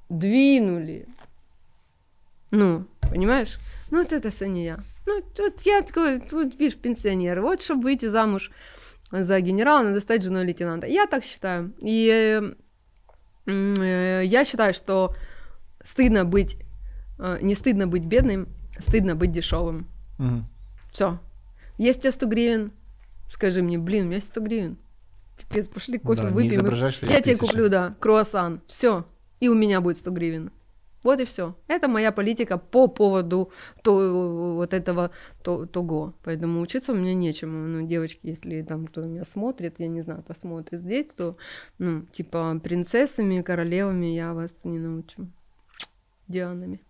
подвинули. 0.10 1.08
Ну, 2.52 2.86
понимаешь? 3.02 3.58
Ну, 3.92 4.00
вот 4.00 4.12
это 4.12 4.30
все 4.32 4.48
не 4.48 4.66
я. 4.66 4.80
Ну, 5.06 5.24
вот 5.38 5.62
я 5.62 5.82
такой, 5.82 6.20
вот 6.32 6.56
видишь, 6.60 6.78
пенсионер. 6.78 7.42
Вот, 7.42 7.62
чтобы 7.62 7.84
выйти 7.84 8.08
замуж 8.08 8.52
за 9.12 9.40
генерала, 9.40 9.84
надо 9.84 10.02
стать 10.02 10.24
женой 10.24 10.46
лейтенанта. 10.46 10.88
Я 10.88 11.08
так 11.08 11.24
считаю. 11.24 11.74
И 11.80 12.42
э, 13.46 14.22
я 14.26 14.46
считаю, 14.46 14.74
что 14.74 15.14
стыдно 15.84 16.26
быть, 16.26 16.58
э, 17.20 17.40
не 17.42 17.56
стыдно 17.56 17.88
быть 17.88 18.06
бедным, 18.06 18.48
стыдно 18.80 19.16
быть 19.16 19.32
дешевым. 19.32 19.88
Мгм. 20.18 20.48
Все. 20.92 21.20
Есть 21.78 22.00
у 22.00 22.02
тебя 22.04 22.12
100 22.12 22.26
гривен? 22.28 22.72
Скажи 23.30 23.62
мне, 23.62 23.78
блин, 23.78 24.04
у 24.04 24.08
меня 24.08 24.18
есть 24.18 24.30
100 24.30 24.42
гривен. 24.42 24.78
Пипец, 25.38 25.68
пошли 25.68 26.00
кофе 26.00 26.24
Да, 26.24 26.30
выпьем. 26.30 26.66
Я 27.10 27.22
тебе 27.22 27.38
куплю, 27.38 27.70
да, 27.70 27.96
круассан. 28.00 28.62
Все. 28.68 29.06
И 29.40 29.50
у 29.50 29.56
меня 29.56 29.82
будет 29.82 29.98
100 29.98 30.12
гривен. 30.12 30.52
Вот 31.04 31.20
и 31.20 31.26
все. 31.26 31.56
Это 31.68 31.88
моя 31.88 32.12
политика 32.12 32.58
по 32.58 32.88
поводу 32.88 33.52
то, 33.84 34.56
вот 34.56 34.74
этого 34.74 35.12
то, 35.44 35.66
того. 35.66 36.16
Поэтому 36.24 36.62
учиться 36.62 36.92
у 36.92 36.96
меня 36.96 37.14
нечему. 37.14 37.68
Ну, 37.68 37.88
девочки, 37.88 38.28
если 38.28 38.62
там 38.64 38.88
кто 38.88 39.02
меня 39.04 39.24
смотрит, 39.24 39.76
я 39.80 39.88
не 39.88 40.02
знаю, 40.02 40.24
посмотрит 40.24 40.82
здесь, 40.82 41.08
то, 41.16 41.38
ну, 41.78 42.02
типа, 42.12 42.60
принцессами, 42.64 43.42
королевами 43.42 44.08
я 44.08 44.34
вас 44.34 44.52
не 44.64 44.80
научу. 44.80 45.28
Дианами. 46.28 46.82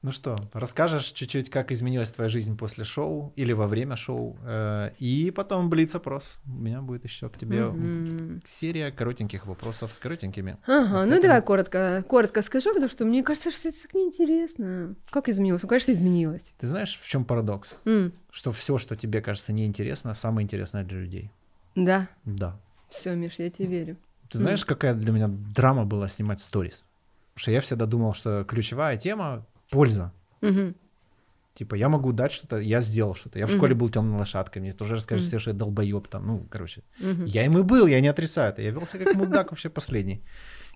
Ну 0.00 0.12
что, 0.12 0.36
расскажешь 0.52 1.06
чуть-чуть, 1.06 1.50
как 1.50 1.72
изменилась 1.72 2.10
твоя 2.12 2.28
жизнь 2.28 2.56
после 2.56 2.84
шоу 2.84 3.32
или 3.34 3.52
во 3.52 3.66
время 3.66 3.96
шоу, 3.96 4.38
э, 4.44 4.92
и 5.00 5.32
потом 5.32 5.68
блиц-опрос. 5.68 6.38
У 6.46 6.50
меня 6.52 6.80
будет 6.82 7.02
еще 7.02 7.28
к 7.28 7.36
тебе 7.36 7.64
Мгм. 7.64 8.40
серия 8.46 8.92
коротеньких 8.92 9.48
вопросов 9.48 9.92
с 9.92 9.98
коротенькими. 9.98 10.56
Ага, 10.68 11.04
ну 11.04 11.20
давай 11.20 11.42
коротко, 11.42 12.04
коротко 12.08 12.42
скажу, 12.42 12.72
потому 12.74 12.88
что 12.88 13.04
мне 13.06 13.24
кажется, 13.24 13.50
что 13.50 13.70
это 13.70 13.82
так 13.82 13.92
неинтересно. 13.94 14.94
Как 15.10 15.28
изменилось? 15.28 15.62
Ну, 15.64 15.68
конечно, 15.68 15.90
изменилось. 15.90 16.44
Ты 16.58 16.68
знаешь, 16.68 16.96
в 16.96 17.08
чем 17.08 17.24
парадокс? 17.24 17.68
М, 17.84 18.12
Что 18.30 18.52
все, 18.52 18.78
что 18.78 18.94
тебе 18.94 19.20
кажется 19.20 19.52
неинтересно, 19.52 20.14
самое 20.14 20.44
интересное 20.44 20.84
для 20.84 20.98
людей. 21.00 21.32
да, 21.74 22.08
Да. 22.24 22.56
все, 22.88 23.16
Миш, 23.16 23.34
я 23.38 23.50
тебе 23.50 23.66
верю. 23.66 23.96
Ты 24.30 24.38
знаешь, 24.38 24.64
какая 24.64 24.94
для 24.94 25.10
меня 25.10 25.26
драма 25.28 25.84
была 25.86 26.06
снимать 26.06 26.40
сторис? 26.40 26.84
Потому 27.34 27.42
что 27.42 27.50
я 27.50 27.60
всегда 27.60 27.86
думал, 27.86 28.14
что 28.14 28.44
ключевая 28.44 28.96
тема— 28.96 29.44
польза. 29.70 30.12
Мгм. 30.40 30.74
Типа, 31.54 31.74
я 31.74 31.88
могу 31.88 32.12
дать 32.12 32.30
что-то, 32.32 32.58
я 32.58 32.80
сделал 32.80 33.14
что-то. 33.16 33.38
Я 33.38 33.46
в 33.46 33.48
Мгм. 33.50 33.58
школе 33.58 33.74
был 33.74 33.88
темной 33.88 34.18
лошадкой, 34.18 34.62
мне 34.62 34.72
тоже 34.72 34.94
расскажут 34.94 35.24
Мгм. 35.24 35.28
все, 35.28 35.38
что 35.40 35.50
я 35.50 35.56
долбоеб 35.56 36.06
там. 36.08 36.26
Ну, 36.26 36.46
короче, 36.50 36.82
Мгм. 37.00 37.24
я 37.24 37.44
им 37.44 37.58
и 37.58 37.62
был, 37.62 37.88
я 37.88 38.00
не 38.00 38.06
отрицаю 38.08 38.50
это. 38.52 38.62
Я 38.62 38.70
вел 38.70 38.86
себя 38.86 39.04
как 39.04 39.16
мудак 39.16 39.50
вообще 39.50 39.68
последний. 39.68 40.22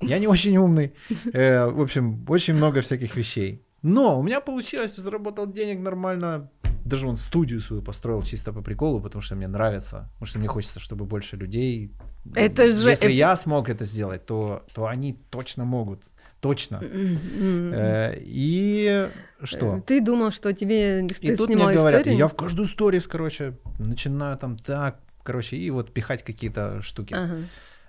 Я 0.00 0.18
не 0.18 0.26
очень 0.28 0.56
умный. 0.56 0.92
Э, 1.32 1.66
В 1.70 1.80
общем, 1.80 2.24
очень 2.28 2.54
много 2.54 2.80
всяких 2.80 3.16
вещей. 3.16 3.62
Но 3.82 4.18
у 4.18 4.22
меня 4.22 4.40
получилось, 4.40 4.96
я 4.98 5.02
заработал 5.04 5.46
денег 5.52 5.80
нормально. 5.80 6.50
Даже 6.84 7.06
он 7.06 7.16
студию 7.16 7.60
свою 7.60 7.82
построил 7.82 8.22
чисто 8.24 8.52
по 8.52 8.60
приколу, 8.62 9.00
потому 9.00 9.22
что 9.22 9.36
мне 9.36 9.46
нравится. 9.48 10.08
Потому 10.14 10.26
что 10.26 10.38
мне 10.40 10.48
хочется, 10.48 10.80
чтобы 10.80 11.04
больше 11.04 11.36
людей... 11.36 11.92
Это 12.34 12.72
же 12.72 12.90
Если 12.90 13.12
я 13.12 13.36
смог 13.36 13.68
это 13.68 13.84
сделать, 13.84 14.26
то, 14.26 14.64
то 14.74 14.86
они 14.86 15.12
точно 15.30 15.64
могут. 15.64 16.02
Точно. 16.42 16.80
Э, 16.82 18.16
И 18.18 18.86
э, 18.90 19.46
что? 19.46 19.80
Ты 19.86 20.00
думал, 20.00 20.32
что 20.32 20.52
тебе 20.52 21.06
И 21.20 21.36
тут 21.36 21.48
мне 21.48 21.72
говорят, 21.72 22.00
историю? 22.00 22.18
я 22.18 22.26
в 22.26 22.34
каждую 22.34 22.66
сторис, 22.66 23.06
короче, 23.06 23.54
начинаю 23.78 24.36
там 24.36 24.56
так, 24.56 24.98
короче, 25.22 25.56
и 25.56 25.70
вот 25.70 25.92
пихать 25.92 26.24
какие-то 26.24 26.82
штуки. 26.82 27.14
Ага. 27.14 27.36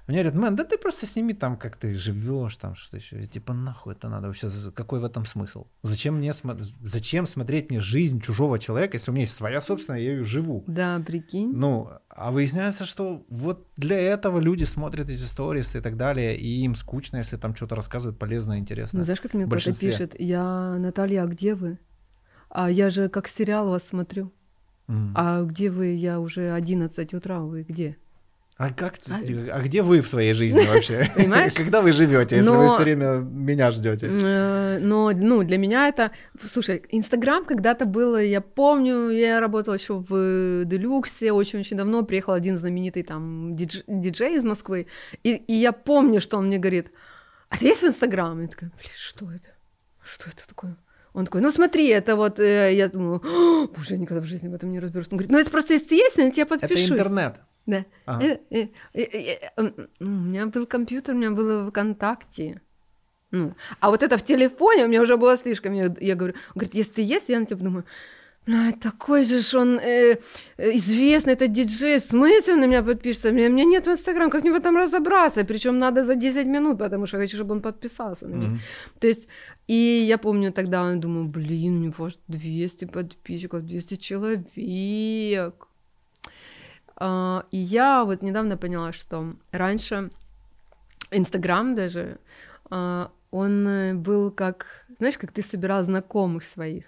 Мне 0.08 0.18
говорят, 0.18 0.36
мэн, 0.36 0.56
да 0.58 0.66
ты 0.66 0.78
просто 0.78 1.06
сними 1.06 1.34
там, 1.34 1.56
как 1.58 1.78
ты 1.78 1.94
живешь, 1.94 2.58
там 2.58 2.76
что 2.76 2.98
еще. 2.98 3.22
Я, 3.22 3.28
типа, 3.28 3.54
нахуй 3.54 3.94
это 3.94 4.10
надо 4.10 4.28
вообще, 4.28 4.50
какой 4.76 5.00
в 5.00 5.06
этом 5.06 5.26
смысл? 5.26 5.68
Зачем 5.82 6.16
мне 6.18 6.32
смо- 6.32 6.62
зачем 6.84 7.26
смотреть 7.26 7.70
мне 7.70 7.80
жизнь 7.80 8.20
чужого 8.20 8.60
человека, 8.60 8.98
если 8.98 9.12
у 9.12 9.14
меня 9.14 9.24
есть 9.24 9.36
своя 9.36 9.62
собственная, 9.62 10.02
я 10.02 10.12
ее 10.12 10.24
живу? 10.26 10.66
Да, 10.68 11.02
прикинь. 11.06 11.54
Ну, 11.54 11.90
а 12.10 12.32
выясняется, 12.32 12.86
что 12.86 13.26
вот 13.30 13.70
для 13.78 13.98
этого 13.98 14.40
люди 14.40 14.66
смотрят 14.66 15.10
эти 15.10 15.22
сторис 15.22 15.74
и 15.76 15.80
так 15.80 15.96
далее, 15.96 16.36
и 16.36 16.64
им 16.64 16.76
скучно, 16.76 17.18
если 17.18 17.38
там 17.38 17.56
что-то 17.56 17.76
рассказывают 17.76 18.20
полезное, 18.20 18.58
интересное. 18.58 19.00
Ну, 19.00 19.06
знаешь, 19.06 19.22
как 19.22 19.34
мне 19.34 19.46
кто-то 19.46 19.80
пишет, 19.80 20.20
я, 20.20 20.76
Наталья, 20.80 21.24
а 21.24 21.28
где 21.28 21.56
вы? 21.56 21.80
А 22.50 22.70
я 22.70 22.90
же 22.90 23.08
как 23.08 23.30
сериал 23.30 23.70
вас 23.70 23.88
смотрю. 23.88 24.34
М. 24.90 25.14
А 25.16 25.44
где 25.44 25.70
вы? 25.70 25.96
Я 25.96 26.20
уже 26.20 26.52
11 26.52 27.14
утра, 27.14 27.40
вы 27.40 27.64
где? 27.64 27.96
А 28.58 28.72
как, 28.72 28.96
А- 29.10 29.56
а 29.58 29.62
где 29.62 29.82
вы 29.82 30.02
в 30.02 30.08
своей 30.08 30.34
жизни 30.34 30.62
вообще? 30.74 31.10
Понимаешь? 31.16 31.54
Когда 31.54 31.82
вы 31.82 31.92
живете, 31.92 32.38
если 32.38 32.50
вы 32.52 32.70
все 32.70 32.82
время 32.84 33.16
меня 33.18 33.72
ждете? 33.72 34.08
Э, 34.12 34.78
Но, 34.80 35.12
ну, 35.12 35.44
для 35.44 35.58
меня 35.58 35.88
это... 35.88 36.12
Слушай, 36.48 36.84
Инстаграм 36.90 37.46
когда-то 37.46 37.86
было, 37.86 38.22
я 38.22 38.42
помню, 38.42 39.10
я 39.10 39.40
работала 39.40 39.74
еще 39.76 39.96
в 40.08 40.66
Делюксе 40.66 41.32
очень-очень 41.32 41.78
давно, 41.78 42.04
приехал 42.04 42.34
один 42.34 42.58
знаменитый 42.58 43.04
там 43.04 43.54
дидж- 43.54 43.84
диджей 43.88 44.38
из 44.38 44.44
Москвы, 44.44 44.86
и, 45.24 45.32
и 45.36 45.54
я 45.54 45.72
помню, 45.72 46.22
что 46.22 46.38
он 46.38 46.46
мне 46.48 46.60
говорит, 46.60 46.92
а 47.50 47.58
ты 47.58 47.66
есть 47.66 47.82
в 47.82 47.88
Инстаграм? 47.88 48.40
Я 48.40 48.48
такая, 48.48 48.72
блин, 48.78 48.92
что 48.96 49.32
это? 49.32 49.48
Что 50.04 50.30
это 50.30 50.48
такое? 50.48 50.76
Он 51.14 51.26
такой, 51.26 51.42
ну 51.42 51.52
смотри, 51.52 51.88
это 51.90 52.16
вот, 52.16 52.40
э, 52.40 52.76
я 52.76 52.88
думаю, 52.88 53.22
«О, 53.24 53.68
боже, 53.68 53.94
я 53.94 53.98
никогда 53.98 54.22
в 54.22 54.26
жизни 54.26 54.48
в 54.48 54.54
этом 54.54 54.72
не 54.72 54.80
разберусь. 54.80 55.08
Он 55.12 55.18
говорит, 55.18 55.32
ну 55.32 55.40
это 55.40 55.52
просто 55.52 55.74
если 55.74 55.96
есть, 55.96 56.18
я 56.18 56.26
на 56.26 56.32
тебя 56.32 56.48
Это 56.60 56.74
интернет. 56.94 57.36
Да. 57.66 57.86
Ага. 58.06 58.26
Э, 58.26 58.38
э, 58.52 58.68
э, 58.94 59.72
У 60.00 60.06
меня 60.06 60.46
был 60.48 60.66
компьютер, 60.66 61.16
у 61.16 61.18
меня 61.18 61.32
было 61.32 61.70
ВКонтакте. 61.70 62.62
Ну, 63.32 63.56
а 63.80 63.90
вот 63.90 64.04
это 64.04 64.18
в 64.18 64.24
телефоне 64.24 64.86
у 64.86 64.88
меня 64.88 65.02
уже 65.02 65.18
было 65.18 65.38
слишком. 65.38 65.74
Я, 65.74 65.94
я 66.00 66.16
говорю, 66.16 66.36
он 66.50 66.60
говорит, 66.60 66.76
если 66.76 66.94
ты 66.94 67.02
есть, 67.02 67.30
я 67.30 67.40
на 67.40 67.46
тебя 67.46 67.64
думаю, 67.64 67.86
ну, 68.46 68.74
такой 68.74 69.24
же 69.24 69.42
ж 69.42 69.54
он 69.56 69.80
э, 69.80 70.18
известный, 70.58 71.34
это 71.34 71.48
диджей, 71.48 71.98
в 71.98 72.04
смысле 72.04 72.54
он 72.54 72.60
на 72.60 72.68
меня 72.68 72.84
подпишется? 72.84 73.30
У 73.30 73.34
меня, 73.34 73.50
меня 73.50 73.66
нет 73.66 73.88
в 73.88 73.92
Инстаграм, 73.92 74.30
как 74.30 74.44
мне 74.44 74.52
в 74.52 74.56
этом 74.56 74.78
разобраться? 74.78 75.46
Причем 75.46 75.80
надо 75.80 76.04
за 76.04 76.16
10 76.16 76.46
минут, 76.48 76.78
потому 76.78 77.08
что 77.08 77.18
я 77.18 77.24
хочу, 77.24 77.38
чтобы 77.38 77.54
он 77.54 77.62
подписался 77.62 78.28
на 78.28 78.36
меня. 78.36 78.48
Мгм. 78.50 78.60
То 79.00 79.08
есть, 79.08 79.28
и 79.68 80.06
я 80.08 80.18
помню 80.18 80.52
тогда, 80.52 80.92
я 80.92 80.98
думаю, 80.98 81.28
блин, 81.28 81.78
у 81.78 81.80
него 81.80 82.06
аж 82.06 82.20
200 82.28 82.86
подписчиков, 82.86 83.66
200 83.66 83.96
человек. 83.96 85.63
А, 86.96 87.46
и 87.52 87.58
я 87.58 88.04
вот 88.04 88.22
недавно 88.22 88.58
поняла, 88.58 88.94
что 88.94 89.36
раньше 89.52 90.12
Инстаграм 91.12 91.76
даже, 91.76 92.20
а, 92.70 93.12
он 93.32 93.68
э, 93.68 93.94
был 93.94 94.32
как, 94.32 94.86
знаешь, 95.00 95.18
как 95.18 95.32
ты 95.32 95.42
собирал 95.42 95.84
знакомых 95.84 96.46
своих. 96.46 96.86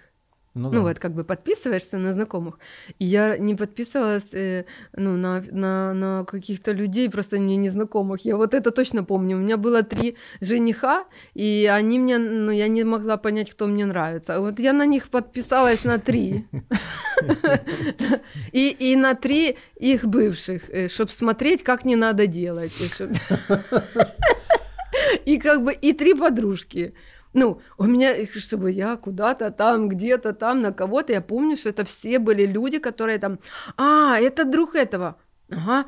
Ну, 0.56 0.70
Ну 0.70 0.76
да. 0.76 0.80
вот, 0.80 0.98
как 0.98 1.12
бы 1.12 1.22
подписываешься 1.22 1.98
на 1.98 2.12
знакомых. 2.12 2.58
И 2.98 3.04
я 3.04 3.36
не 3.36 3.54
подписывалась 3.54 4.24
э, 4.32 4.64
ну, 4.96 5.16
на, 5.16 5.44
на, 5.50 5.92
на 5.92 6.24
каких-то 6.24 6.72
людей, 6.72 7.10
просто 7.10 7.36
мне 7.36 7.56
незнакомых. 7.56 8.24
Я 8.24 8.36
вот 8.36 8.54
это 8.54 8.70
точно 8.70 9.04
помню. 9.04 9.36
У 9.36 9.40
меня 9.40 9.58
было 9.58 9.82
три 9.82 10.16
жениха, 10.40 11.04
и 11.34 11.70
они 11.70 11.98
мне, 11.98 12.16
ну, 12.16 12.50
я 12.50 12.68
не 12.68 12.84
могла 12.84 13.18
понять, 13.18 13.50
кто 13.50 13.66
мне 13.66 13.84
нравится. 13.84 14.40
Вот 14.40 14.58
я 14.58 14.72
на 14.72 14.86
них 14.86 15.10
подписалась 15.10 15.84
на 15.84 15.98
три. 15.98 16.46
И, 18.52 18.96
на 18.96 19.14
три 19.14 19.58
их 19.76 20.04
бывших, 20.06 20.70
чтобы 20.88 21.10
смотреть, 21.10 21.62
как 21.62 21.84
не 21.84 21.96
надо 21.96 22.26
делать. 22.26 22.72
И 25.26 25.38
как 25.42 25.64
бы 25.64 25.72
и 25.72 25.92
три 25.92 26.14
подружки. 26.14 26.94
Ну, 27.36 27.60
у 27.76 27.84
меня, 27.84 28.26
чтобы 28.26 28.72
я 28.72 28.96
куда-то 28.96 29.50
там, 29.50 29.88
где-то 29.90 30.32
там, 30.32 30.62
на 30.62 30.72
кого-то, 30.72 31.12
я 31.12 31.20
помню, 31.20 31.56
что 31.56 31.68
это 31.68 31.84
все 31.84 32.18
были 32.18 32.46
люди, 32.46 32.78
которые 32.78 33.18
там, 33.18 33.38
а, 33.76 34.18
это 34.18 34.46
друг 34.46 34.74
этого, 34.74 35.16
ага, 35.50 35.84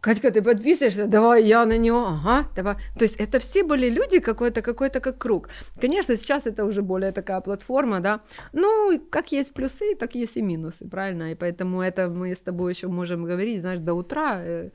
Катька, 0.00 0.30
ты 0.30 0.40
подписываешься? 0.42 1.08
Давай 1.08 1.44
я 1.44 1.66
на 1.66 1.76
него. 1.76 2.06
Ага, 2.06 2.48
давай. 2.54 2.76
То 2.96 3.04
есть 3.04 3.16
это 3.16 3.40
все 3.40 3.64
были 3.64 3.90
люди 3.90 4.20
какой-то, 4.20 4.62
какой-то 4.62 5.00
как 5.00 5.18
круг. 5.18 5.48
Конечно, 5.80 6.16
сейчас 6.16 6.46
это 6.46 6.64
уже 6.64 6.82
более 6.82 7.10
такая 7.10 7.40
платформа, 7.40 7.98
да. 8.00 8.20
Ну, 8.52 9.00
как 9.10 9.32
есть 9.32 9.52
плюсы, 9.54 9.96
так 9.96 10.14
есть 10.14 10.36
и 10.36 10.42
минусы, 10.42 10.88
правильно? 10.88 11.32
И 11.32 11.34
поэтому 11.34 11.82
это 11.82 12.08
мы 12.08 12.36
с 12.36 12.40
тобой 12.40 12.74
еще 12.74 12.86
можем 12.86 13.24
говорить, 13.24 13.60
знаешь, 13.60 13.80
до 13.80 13.94
утра. 13.94 14.40
Э, 14.40 14.70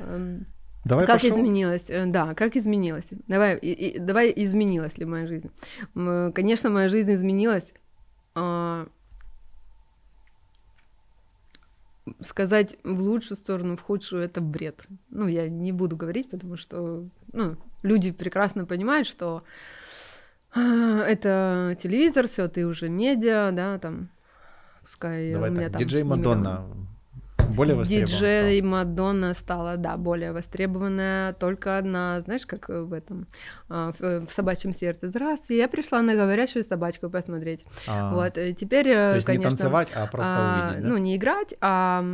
э, 0.00 0.38
Давай 0.84 1.06
как 1.06 1.20
пошел. 1.20 1.36
изменилось? 1.36 1.84
Э, 1.88 2.06
Да, 2.06 2.34
как 2.34 2.56
изменилось? 2.56 3.08
Давай, 3.28 3.56
и, 3.58 3.72
и- 3.72 3.98
давай 3.98 4.32
изменилась 4.34 4.96
ли 4.98 5.04
моя 5.04 5.26
жизнь? 5.26 5.50
М, 5.94 6.32
Конечно, 6.32 6.70
моя 6.70 6.88
жизнь 6.88 7.12
изменилась. 7.14 7.72
а, 8.34 8.86
сказать 12.20 12.76
в 12.84 12.98
лучшую 13.00 13.36
сторону, 13.36 13.76
в 13.76 13.82
худшую 13.82 14.22
это 14.22 14.40
бред. 14.40 14.84
Ну, 15.10 15.26
я 15.28 15.48
не 15.48 15.72
буду 15.72 15.96
говорить, 15.96 16.30
потому 16.30 16.56
что 16.56 17.04
ну, 17.32 17.56
люди 17.82 18.12
прекрасно 18.12 18.66
понимают, 18.66 19.06
что 19.06 19.42
а, 20.54 21.02
это 21.04 21.76
телевизор, 21.82 22.26
все, 22.26 22.48
ты 22.48 22.66
уже 22.66 22.88
медиа, 22.88 23.50
да, 23.52 23.78
там, 23.78 24.08
пускай 24.82 25.32
Давай 25.32 25.50
у 25.50 25.52
меня 25.52 25.64
так, 25.64 25.72
там 25.74 25.82
диджей 25.82 26.02
Мадонна 26.04 26.66
более 27.50 27.76
Диджей 27.84 28.58
стал. 28.58 28.70
Мадонна 28.70 29.34
стала, 29.34 29.76
да, 29.76 29.96
более 29.96 30.32
востребованная. 30.32 31.32
Только 31.34 31.78
одна, 31.78 32.20
знаешь, 32.22 32.46
как 32.46 32.68
в 32.68 32.92
этом, 32.92 33.26
а, 33.68 33.92
в, 33.98 34.26
в 34.26 34.30
собачьем 34.32 34.72
сердце. 34.74 35.08
Здравствуйте, 35.08 35.58
я 35.58 35.68
пришла 35.68 36.02
на 36.02 36.14
говорящую 36.14 36.64
собачку 36.64 37.10
посмотреть. 37.10 37.64
А, 37.86 38.12
Вот, 38.14 38.38
и 38.38 38.54
теперь, 38.54 38.88
э, 38.88 39.10
То 39.10 39.14
есть 39.16 39.26
конечно, 39.26 39.48
не 39.50 39.56
танцевать, 39.56 39.92
а 39.94 40.06
просто 40.06 40.32
а, 40.36 40.66
увидеть, 40.68 40.82
да? 40.84 40.88
Ну, 40.88 40.96
не 40.98 41.16
играть, 41.16 41.54
а 41.60 42.04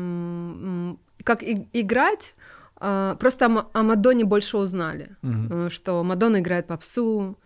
как 1.24 1.42
и- 1.42 1.68
играть, 1.72 2.34
а, 2.78 3.14
просто 3.16 3.46
о, 3.46 3.48
Ма- 3.48 3.66
о 3.72 3.82
Мадонне 3.82 4.24
больше 4.24 4.58
узнали, 4.58 5.16
э, 5.22 5.68
что 5.70 6.02
Мадонна 6.04 6.40
играет 6.40 6.66
попсу. 6.66 7.38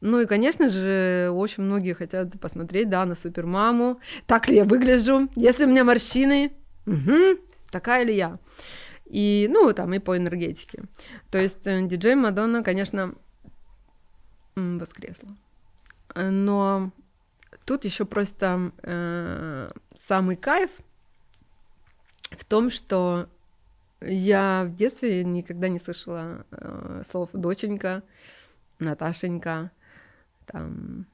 Ну 0.00 0.20
и, 0.20 0.26
конечно 0.26 0.70
же, 0.70 1.30
очень 1.32 1.62
многие 1.62 1.92
хотят 1.92 2.40
посмотреть, 2.40 2.88
да, 2.88 3.04
на 3.04 3.14
супермаму. 3.14 4.00
Так 4.26 4.48
ли 4.48 4.56
я 4.56 4.64
выгляжу? 4.64 5.28
Если 5.36 5.64
у 5.64 5.68
меня 5.68 5.84
морщины, 5.84 6.52
мгм, 6.86 7.38
такая 7.70 8.04
ли 8.04 8.16
я? 8.16 8.38
И, 9.04 9.48
ну, 9.50 9.72
там, 9.72 9.92
и 9.92 9.98
по 9.98 10.16
энергетике. 10.16 10.84
То 11.30 11.38
есть 11.38 11.66
э, 11.66 11.86
диджей 11.86 12.14
Мадонна, 12.14 12.62
конечно, 12.62 13.14
воскресла. 14.54 15.36
Но 16.14 16.92
тут 17.64 17.84
еще 17.84 18.04
просто 18.04 18.72
э, 18.82 19.70
самый 19.96 20.36
кайф 20.36 20.70
в 22.30 22.44
том, 22.44 22.70
что 22.70 23.28
я 24.00 24.64
в 24.66 24.74
детстве 24.76 25.24
никогда 25.24 25.68
не 25.68 25.78
слышала 25.78 26.46
э, 26.52 27.02
слов 27.10 27.30
доченька, 27.32 28.02
Наташенька, 28.78 29.72
там 30.52 31.06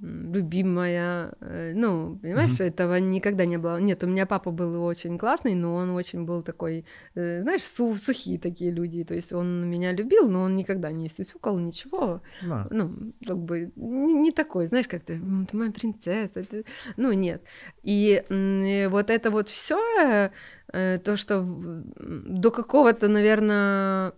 любимая, 0.00 1.34
э, 1.40 1.72
ну, 1.74 2.18
понимаешь, 2.22 2.60
этого 2.60 2.96
никогда 2.98 3.44
не 3.44 3.58
было. 3.58 3.78
Нет, 3.78 4.02
у 4.02 4.06
меня 4.06 4.24
папа 4.24 4.50
был 4.50 4.82
очень 4.84 5.18
классный, 5.18 5.54
но 5.54 5.74
он 5.74 5.90
очень 5.90 6.24
был 6.24 6.42
такой, 6.42 6.86
э, 7.14 7.42
знаешь, 7.42 7.62
су- 7.62 7.96
сухие 7.96 8.38
такие 8.38 8.70
люди, 8.70 9.04
то 9.04 9.14
есть 9.14 9.32
он 9.34 9.68
меня 9.68 9.92
любил, 9.92 10.30
но 10.30 10.42
он 10.44 10.56
никогда 10.56 10.90
не 10.92 11.10
сюсюкал, 11.10 11.58
ничего, 11.58 12.22
Знаю. 12.40 12.68
ну, 12.70 13.12
как 13.26 13.36
бы 13.38 13.70
не, 13.76 14.32
такой, 14.32 14.66
знаешь, 14.66 14.88
как 14.88 15.02
ты, 15.02 15.14
«М, 15.14 15.46
ты 15.46 15.56
моя 15.58 15.70
принцесса, 15.70 16.42
ты-» 16.42 16.64
ну, 16.96 17.12
нет. 17.12 17.42
И 17.82 18.24
и 18.30 18.88
вот 18.90 19.10
это 19.10 19.30
вот 19.30 19.48
все, 19.48 20.30
то, 20.72 21.16
что 21.16 21.44
до 21.44 22.50
какого-то, 22.50 23.08
наверное, 23.08 24.12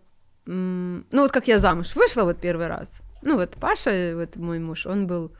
ну, 0.46 1.04
вот 1.12 1.32
как 1.32 1.48
я 1.48 1.58
замуж 1.58 1.96
вышла 1.96 2.24
вот 2.24 2.38
первый 2.38 2.68
раз, 2.68 2.90
ну, 3.22 3.36
вот 3.36 3.56
Паша, 3.60 4.14
вот 4.14 4.36
мой 4.36 4.58
муж, 4.58 4.86
он 4.86 5.06
был, 5.06 5.32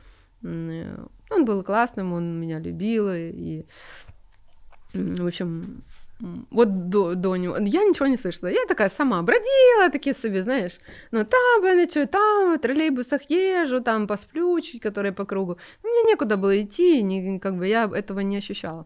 э, 0.43 1.05
он 1.29 1.45
был 1.45 1.63
классным, 1.63 2.13
он 2.13 2.39
меня 2.39 2.59
любил, 2.59 3.09
и, 3.11 3.65
в 4.93 5.25
общем, 5.25 5.83
вот 6.19 6.89
до, 6.89 7.15
до 7.15 7.35
него, 7.37 7.57
я 7.57 7.83
ничего 7.83 8.07
не 8.07 8.17
слышала, 8.17 8.49
я 8.49 8.65
такая 8.67 8.89
сама 8.89 9.21
бродила, 9.21 9.89
такие 9.91 10.13
себе, 10.13 10.43
знаешь, 10.43 10.79
ну, 11.11 11.25
там, 11.25 11.63
я 11.77 11.89
что, 11.89 12.07
там, 12.07 12.55
в 12.55 12.59
троллейбусах 12.59 13.29
езжу, 13.29 13.81
там 13.81 14.07
посплю 14.07 14.59
чуть, 14.59 14.81
которые 14.81 15.13
по 15.13 15.25
кругу. 15.25 15.57
Ну, 15.83 15.89
Мне 15.89 16.11
некуда 16.11 16.35
было 16.35 16.61
идти, 16.61 17.01
не, 17.01 17.39
как 17.39 17.57
бы 17.57 17.67
я 17.67 17.89
этого 17.93 18.19
не 18.19 18.37
ощущала. 18.37 18.85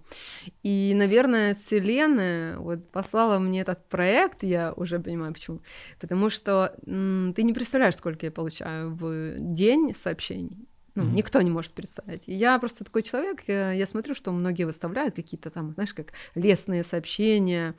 И, 0.63 0.93
наверное, 0.95 1.53
Вселенная 1.55 2.57
вот 2.57 2.91
послала 2.91 3.39
мне 3.39 3.61
этот 3.61 3.89
проект, 3.89 4.43
я 4.43 4.73
уже 4.75 4.99
понимаю 4.99 5.33
почему, 5.33 5.61
потому 5.99 6.29
что 6.29 6.75
м, 6.85 7.33
ты 7.35 7.43
не 7.43 7.53
представляешь, 7.53 7.95
сколько 7.95 8.25
я 8.25 8.31
получаю 8.31 8.95
в 8.95 9.39
день 9.39 9.95
сообщений. 9.95 10.67
Ну, 10.95 11.03
Мгм. 11.03 11.15
никто 11.15 11.41
не 11.41 11.49
может 11.49 11.73
представить. 11.73 12.23
И 12.27 12.33
я 12.33 12.59
просто 12.59 12.83
такой 12.83 13.01
человек, 13.01 13.43
я, 13.47 13.71
я 13.71 13.87
смотрю, 13.87 14.13
что 14.13 14.31
многие 14.31 14.65
выставляют 14.65 15.15
какие-то 15.15 15.49
там, 15.49 15.73
знаешь, 15.73 15.93
как 15.93 16.07
лестные 16.35 16.83
сообщения. 16.83 17.75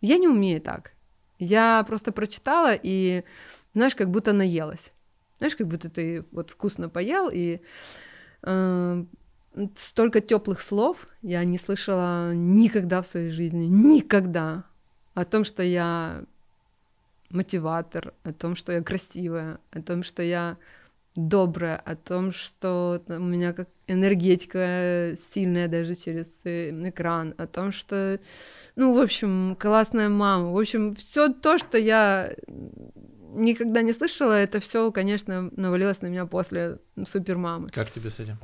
Я 0.00 0.18
не 0.18 0.28
умею 0.28 0.60
так. 0.60 0.92
Я 1.38 1.82
просто 1.86 2.12
прочитала 2.12 2.74
и, 2.74 3.24
знаешь, 3.72 3.94
как 3.94 4.10
будто 4.10 4.32
наелась. 4.32 4.92
Знаешь, 5.38 5.56
как 5.56 5.66
будто 5.66 5.88
ты 5.88 6.24
вот 6.32 6.50
вкусно 6.50 6.88
поел, 6.88 7.30
и 7.32 7.60
э, 8.42 9.04
столько 9.76 10.20
теплых 10.20 10.60
слов 10.60 11.06
я 11.22 11.44
не 11.44 11.58
слышала 11.58 12.34
никогда 12.34 13.02
в 13.02 13.06
своей 13.06 13.30
жизни. 13.30 13.66
Никогда. 13.66 14.64
О 15.14 15.24
том, 15.24 15.44
что 15.44 15.62
я 15.62 16.24
мотиватор, 17.30 18.14
о 18.24 18.32
том, 18.32 18.56
что 18.56 18.72
я 18.72 18.82
красивая, 18.82 19.58
о 19.70 19.80
том, 19.80 20.02
что 20.02 20.22
я 20.22 20.56
добрая, 21.18 21.76
о 21.76 21.96
том, 21.96 22.30
что 22.32 23.02
у 23.08 23.18
меня 23.18 23.52
как 23.52 23.68
энергетика 23.88 25.16
сильная 25.34 25.66
даже 25.66 25.96
через 25.96 26.26
э, 26.44 26.70
экран, 26.88 27.34
о 27.38 27.46
том, 27.48 27.72
что, 27.72 28.20
ну, 28.76 28.96
в 28.96 29.00
общем, 29.00 29.56
классная 29.58 30.08
мама, 30.08 30.52
в 30.52 30.58
общем, 30.58 30.94
все 30.94 31.32
то, 31.32 31.58
что 31.58 31.76
я 31.76 32.34
никогда 33.34 33.82
не 33.82 33.92
слышала, 33.92 34.32
это 34.32 34.60
все, 34.60 34.92
конечно, 34.92 35.50
навалилось 35.56 36.02
на 36.02 36.06
меня 36.06 36.24
после 36.26 36.78
супермамы. 37.04 37.68
Как 37.70 37.90
тебе 37.90 38.10
с 38.10 38.20
этим? 38.20 38.38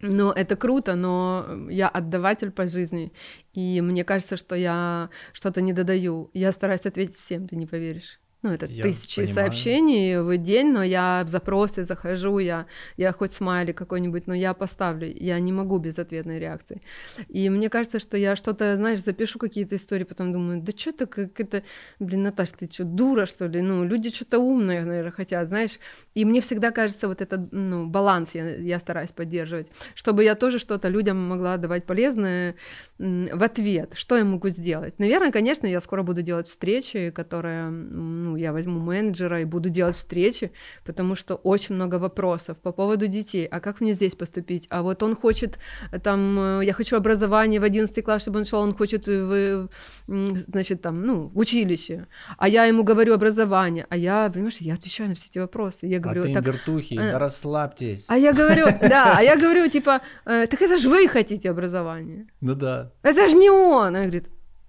Но 0.00 0.32
это 0.32 0.56
круто, 0.56 0.96
но 0.96 1.46
я 1.70 1.88
отдаватель 1.88 2.50
по 2.50 2.66
жизни, 2.66 3.10
и 3.54 3.80
мне 3.80 4.04
кажется, 4.04 4.36
что 4.36 4.54
я 4.54 5.08
что-то 5.32 5.62
не 5.62 5.72
додаю. 5.72 6.30
Я 6.34 6.52
стараюсь 6.52 6.84
ответить 6.84 7.16
всем, 7.16 7.48
ты 7.48 7.56
не 7.56 7.66
поверишь. 7.66 8.20
Ну, 8.44 8.50
это 8.50 8.66
Я 8.66 8.82
тысячи 8.84 9.22
понимаю. 9.22 9.34
сообщений 9.34 10.18
в 10.20 10.36
день, 10.36 10.70
но 10.70 10.82
я 10.82 11.22
в 11.24 11.28
запросы 11.30 11.84
захожу, 11.84 12.38
я, 12.40 12.66
я 12.98 13.10
хоть 13.12 13.32
смайлик 13.32 13.78
какой-нибудь, 13.78 14.26
но 14.26 14.34
я 14.34 14.52
поставлю, 14.52 15.10
я 15.10 15.38
не 15.40 15.50
могу 15.50 15.78
без 15.78 15.98
ответной 15.98 16.38
реакции. 16.38 16.82
И 17.30 17.48
мне 17.48 17.70
кажется, 17.70 17.98
что 17.98 18.18
я 18.18 18.36
что-то, 18.36 18.76
знаешь, 18.76 19.02
запишу 19.02 19.38
какие-то 19.38 19.76
истории, 19.76 20.04
потом 20.04 20.30
думаю, 20.34 20.60
да 20.60 20.72
что 20.76 20.92
ты, 20.92 21.06
как 21.06 21.40
это, 21.40 21.62
блин, 21.98 22.24
Наташ, 22.24 22.50
ты 22.50 22.68
что, 22.70 22.84
дура, 22.84 23.24
что 23.24 23.46
ли? 23.46 23.62
Ну, 23.62 23.82
люди 23.82 24.10
что-то 24.10 24.38
умное, 24.40 24.84
наверное, 24.84 25.10
хотят, 25.10 25.48
знаешь. 25.48 25.78
И 26.14 26.26
мне 26.26 26.42
всегда 26.42 26.70
кажется, 26.70 27.08
вот 27.08 27.22
этот, 27.22 27.50
ну, 27.50 27.86
баланс 27.86 28.34
я, 28.34 28.56
я 28.56 28.78
стараюсь 28.78 29.12
поддерживать, 29.12 29.68
чтобы 29.94 30.22
я 30.22 30.34
тоже 30.34 30.58
что-то 30.58 30.88
людям 30.88 31.16
могла 31.16 31.56
давать 31.56 31.86
полезное 31.86 32.56
в 32.98 33.42
ответ. 33.42 33.92
Что 33.94 34.18
я 34.18 34.24
могу 34.24 34.50
сделать? 34.50 34.98
Наверное, 34.98 35.32
конечно, 35.32 35.66
я 35.66 35.80
скоро 35.80 36.02
буду 36.02 36.20
делать 36.20 36.46
встречи, 36.46 37.10
которые, 37.10 37.68
м, 37.68 38.33
ну, 38.34 38.40
я 38.40 38.52
возьму 38.52 38.80
менеджера 38.80 39.40
и 39.40 39.44
буду 39.44 39.70
делать 39.70 39.96
встречи, 39.96 40.50
потому 40.84 41.14
что 41.16 41.36
очень 41.36 41.76
много 41.76 41.98
вопросов 41.98 42.56
по 42.56 42.72
поводу 42.72 43.06
детей. 43.06 43.46
А 43.46 43.60
как 43.60 43.80
мне 43.80 43.94
здесь 43.94 44.14
поступить? 44.14 44.66
А 44.70 44.82
вот 44.82 45.02
он 45.02 45.14
хочет, 45.14 45.58
э, 45.92 46.00
там, 46.00 46.38
э, 46.38 46.64
я 46.64 46.72
хочу 46.72 46.96
образование 46.96 47.60
в 47.60 47.64
11 47.64 48.02
класс, 48.02 48.22
чтобы 48.22 48.38
он 48.38 48.44
шел, 48.44 48.60
он 48.60 48.74
хочет 48.74 49.06
в, 49.06 49.68
значит, 50.06 50.82
там, 50.82 51.02
ну, 51.02 51.30
училище. 51.34 52.06
А 52.38 52.48
я 52.48 52.64
ему 52.64 52.82
говорю 52.82 53.14
образование, 53.14 53.86
а 53.88 53.96
я, 53.96 54.30
понимаешь, 54.30 54.56
я 54.60 54.74
отвечаю 54.74 55.08
на 55.08 55.14
все 55.14 55.26
эти 55.30 55.38
вопросы. 55.38 55.86
Я 55.86 56.00
говорю, 56.00 56.22
а 56.22 56.26
ты 56.26 56.34
так, 56.34 56.46
вертухи, 56.46 56.96
да 56.96 57.18
расслабьтесь. 57.18 58.06
а 58.08 58.16
я 58.16 58.32
говорю, 58.32 58.66
да, 58.88 59.14
а 59.16 59.22
я 59.22 59.36
говорю, 59.36 59.70
типа, 59.70 60.00
так 60.24 60.62
это 60.62 60.78
же 60.78 60.88
вы 60.88 61.08
хотите 61.08 61.50
образование. 61.50 62.26
Ну 62.40 62.54
да. 62.54 62.90
Это 63.02 63.28
же 63.28 63.34
не 63.36 63.50
он. 63.50 63.86
Она 63.86 64.00
говорит, 64.00 64.28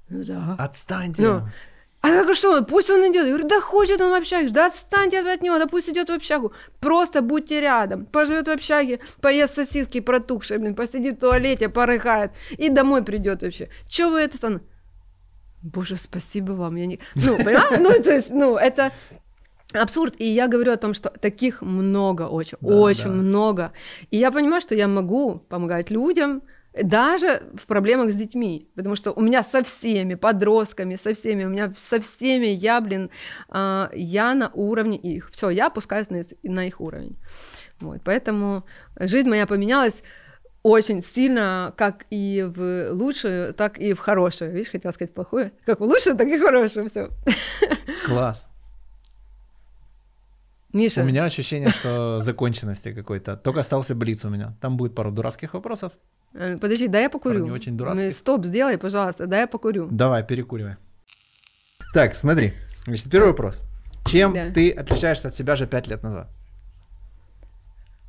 ну 0.09 0.23
да. 0.23 0.55
Отстаньте. 0.59 1.23
Ну, 1.23 1.41
а 2.05 2.21
говорю, 2.21 2.35
что, 2.35 2.63
пусть 2.63 2.89
он 2.89 3.01
идет. 3.01 3.25
Я 3.25 3.31
говорю, 3.31 3.47
да 3.47 3.61
хочет 3.61 4.01
он 4.01 4.11
в 4.11 4.13
общаге, 4.13 4.49
да 4.49 4.67
отстаньте 4.67 5.19
от 5.19 5.41
него, 5.41 5.57
да 5.57 5.67
пусть 5.67 5.89
идет 5.89 6.09
в 6.09 6.13
общагу. 6.13 6.53
Просто 6.79 7.21
будьте 7.21 7.61
рядом. 7.61 8.05
Поживет 8.05 8.47
в 8.47 8.51
общаге, 8.51 8.99
поест 9.21 9.55
сосиски 9.55 9.99
протухшие, 9.99 10.59
блин, 10.59 10.75
посидит 10.75 11.17
в 11.17 11.19
туалете, 11.19 11.69
порыхает 11.69 12.31
и 12.57 12.69
домой 12.69 13.03
придет 13.03 13.41
вообще. 13.41 13.69
Че 13.87 14.09
вы 14.09 14.19
это 14.21 14.37
сам? 14.37 14.61
Боже, 15.61 15.95
спасибо 15.95 16.51
вам. 16.53 16.75
Я 16.75 16.85
не... 16.85 16.99
Ну, 17.15 17.37
понимаешь? 17.43 17.79
Ну, 17.79 18.03
то 18.03 18.13
есть, 18.13 18.29
ну, 18.29 18.55
это 18.55 18.91
абсурд. 19.73 20.15
И 20.19 20.25
я 20.25 20.47
говорю 20.47 20.71
о 20.71 20.77
том, 20.77 20.93
что 20.93 21.09
таких 21.09 21.61
много 21.61 22.23
очень, 22.23 22.57
Да, 22.61 22.75
очень 22.75 23.03
да. 23.05 23.09
много. 23.09 23.71
И 24.11 24.17
я 24.17 24.31
понимаю, 24.31 24.61
что 24.61 24.75
я 24.75 24.87
могу 24.87 25.39
помогать 25.49 25.89
людям, 25.89 26.43
Даже 26.81 27.43
в 27.55 27.67
проблемах 27.67 28.11
с 28.11 28.15
детьми, 28.15 28.69
потому 28.75 28.95
что 28.95 29.11
у 29.13 29.21
меня 29.21 29.43
со 29.43 29.63
всеми 29.63 30.15
подростками, 30.15 30.97
со 30.97 31.13
всеми, 31.13 31.45
у 31.45 31.49
меня 31.49 31.73
со 31.73 32.01
всеми 32.01 32.47
я, 32.47 32.81
блин, 32.81 33.09
а, 33.47 33.89
я 33.93 34.35
на 34.35 34.51
уровне 34.53 34.97
их. 34.97 35.31
Все, 35.31 35.49
я 35.49 35.67
опускаюсь 35.67 36.09
на, 36.09 36.23
на 36.43 36.67
их 36.67 36.81
уровень. 36.81 37.17
Вот, 37.79 38.01
поэтому 38.03 38.65
жизнь 38.99 39.29
моя 39.29 39.47
поменялась 39.47 40.03
очень 40.63 41.01
сильно, 41.01 41.73
как 41.77 42.05
и 42.09 42.43
в 42.43 42.91
лучшую, 42.91 43.53
так 43.53 43.77
и 43.77 43.93
в 43.93 43.99
хорошую. 43.99 44.51
Видишь, 44.51 44.71
хотела 44.71 44.91
сказать 44.91 45.13
плохое. 45.13 45.53
Как 45.65 45.79
в 45.79 45.83
лучшую, 45.83 46.17
так 46.17 46.27
и 46.27 46.37
в 46.37 46.41
хорошую. 46.41 46.89
Все. 46.89 47.09
Класс. 48.05 48.47
Миша. 50.73 51.03
У 51.03 51.05
меня 51.05 51.23
ощущение, 51.23 51.69
что 51.69 52.19
законченности 52.19 52.93
какой-то. 52.93 53.37
Только 53.37 53.61
остался 53.61 53.95
блиц 53.95 54.25
у 54.25 54.29
меня. 54.29 54.57
Там 54.59 54.75
будет 54.75 54.93
пару 54.93 55.11
дурацких 55.11 55.53
вопросов. 55.53 55.93
Э, 56.37 56.57
подожди, 56.57 56.87
дай 56.87 57.03
я 57.03 57.09
покурю. 57.09 57.35
Пару 57.39 57.45
не 57.45 57.51
очень 57.51 57.77
дурацких. 57.77 58.13
Стоп, 58.13 58.45
сделай, 58.45 58.77
пожалуйста, 58.77 59.25
дай 59.25 59.41
я 59.41 59.47
покурю. 59.47 59.87
Давай, 59.89 60.23
перекуривай. 60.23 60.75
Так, 61.93 62.15
смотри. 62.15 62.53
Значит, 62.85 63.09
первый 63.09 63.27
вопрос. 63.27 63.61
Чем 64.05 64.33
Да. 64.33 64.51
ты 64.51 64.69
отличаешься 64.71 65.29
от 65.29 65.35
себя 65.35 65.55
же 65.55 65.65
пять 65.65 65.87
лет 65.87 66.03
назад? 66.03 66.29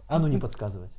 А 0.09 0.19
ну 0.19 0.27
не 0.29 0.39
подсказывать. 0.39 0.91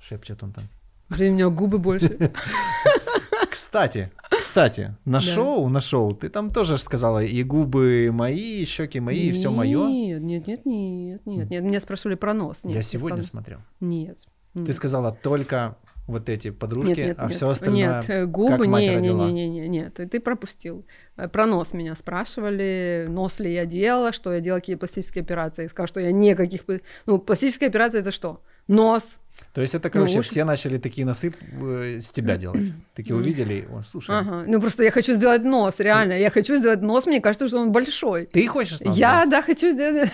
Шепчет 0.00 0.42
он 0.42 0.52
там. 0.52 0.64
Блин, 1.08 1.32
у 1.32 1.34
меня 1.36 1.48
губы 1.48 1.78
больше. 1.78 2.16
Кстати, 3.50 4.10
кстати, 4.30 4.94
на 5.04 5.18
Да. 5.18 5.20
шоу, 5.20 5.68
на 5.68 5.80
шоу, 5.80 6.14
ты 6.14 6.28
там 6.28 6.50
тоже 6.50 6.76
сказала, 6.78 7.22
и 7.24 7.42
губы 7.42 8.10
мои, 8.12 8.62
и 8.62 8.64
щеки 8.66 9.00
мои, 9.00 9.28
и 9.28 9.32
все 9.32 9.50
мое. 9.50 9.86
Нет, 9.88 10.20
нет, 10.22 10.46
нет, 10.46 10.66
нет, 10.66 11.26
нет, 11.26 11.50
нет. 11.50 11.62
Меня 11.64 11.80
спрашивали 11.80 12.16
про 12.16 12.34
нос. 12.34 12.58
Нет, 12.64 12.74
Я 12.76 12.82
сегодня 12.82 13.22
сказала. 13.22 13.30
смотрел. 13.30 13.58
Нет. 13.80 14.18
Ты 14.54 14.72
сказала 14.72 15.12
только 15.12 15.76
вот 16.06 16.28
эти 16.28 16.50
подружки, 16.50 16.90
Нет, 16.90 16.98
нет, 16.98 17.16
а 17.18 17.26
нет. 17.26 17.36
все 17.36 17.48
остальное. 17.48 17.78
Нет, 18.00 18.04
э, 18.04 18.20
как 18.22 18.30
губы, 18.30 18.68
мать 18.68 18.82
не, 18.82 18.88
не, 18.90 18.96
родила. 18.96 19.26
не, 19.26 19.48
не, 19.48 19.60
не, 19.60 19.68
нет, 19.68 19.94
ты, 19.94 20.20
пропустил. 20.20 20.86
Э, 21.16 21.28
Про 21.28 21.46
нос 21.46 21.72
меня 21.72 21.96
спрашивали, 21.96 23.06
нос 23.08 23.40
ли 23.40 23.52
я 23.52 23.66
делала, 23.66 24.12
что 24.12 24.32
я 24.32 24.40
делала, 24.40 24.60
какие 24.60 24.76
пластические 24.76 25.22
операции. 25.22 25.62
Я 25.62 25.68
сказала, 25.68 25.88
что 25.88 26.00
я 26.00 26.12
никаких... 26.12 26.62
Ну, 27.06 27.18
пластическая 27.18 27.68
операция 27.68 28.00
это 28.00 28.12
что? 28.12 28.42
Нос. 28.68 29.02
То 29.52 29.60
есть 29.60 29.74
это, 29.74 29.90
короче, 29.90 30.20
уши. 30.20 30.30
все 30.30 30.44
начали 30.44 30.78
такие 30.78 31.06
носы 31.06 31.32
э, 31.60 31.98
с 32.00 32.10
тебя 32.10 32.36
делать. 32.36 32.72
Такие 32.94 33.16
увидели, 33.16 33.54
и, 33.54 33.64
о, 33.66 33.82
слушай, 33.82 34.16
Ага. 34.16 34.44
Ну, 34.46 34.60
просто 34.60 34.82
я 34.84 34.90
хочу 34.90 35.14
сделать 35.14 35.42
нос, 35.42 35.74
реально. 35.78 36.12
Я 36.14 36.30
хочу 36.30 36.56
сделать 36.56 36.82
нос, 36.82 37.06
мне 37.06 37.20
кажется, 37.20 37.48
что 37.48 37.58
он 37.58 37.72
большой. 37.72 38.26
ты 38.26 38.46
хочешь 38.46 38.80
нос 38.80 38.96
Я, 38.96 39.22
сделать? 39.22 39.30
да, 39.30 39.42
хочу 39.42 39.72
сделать... 39.72 40.10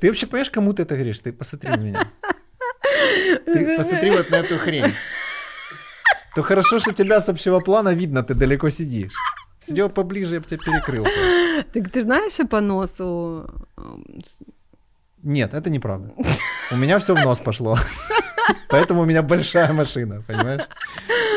Ты 0.00 0.08
вообще 0.08 0.26
понимаешь, 0.26 0.50
кому 0.50 0.72
ты 0.72 0.82
это 0.82 0.94
говоришь? 0.94 1.20
Ты 1.20 1.32
посмотри 1.32 1.70
на 1.70 1.76
меня. 1.76 2.08
Ты 3.44 3.76
посмотри 3.76 4.10
вот 4.10 4.30
на 4.30 4.36
эту 4.36 4.58
хрень. 4.58 4.92
То 6.34 6.42
хорошо, 6.42 6.78
что 6.78 6.92
тебя 6.92 7.20
с 7.20 7.28
общего 7.28 7.60
плана 7.60 7.90
видно, 7.94 8.22
ты 8.22 8.34
далеко 8.34 8.70
сидишь. 8.70 9.12
Сидел 9.60 9.88
поближе, 9.90 10.34
я 10.34 10.40
бы 10.40 10.46
тебя 10.46 10.58
перекрыл 10.58 11.04
просто. 11.04 11.64
Так 11.72 11.90
ты 11.92 12.02
знаешь, 12.02 12.32
что 12.32 12.46
по 12.46 12.60
носу... 12.60 13.46
с- 14.24 14.42
Нет, 15.22 15.54
это 15.54 15.70
неправда. 15.70 16.10
У 16.72 16.76
меня 16.76 16.98
все 16.98 17.14
в 17.14 17.24
нос 17.24 17.40
пошло. 17.40 17.78
Поэтому 18.68 19.02
у 19.02 19.04
меня 19.04 19.22
большая 19.22 19.72
машина, 19.72 20.22
понимаешь? 20.26 20.62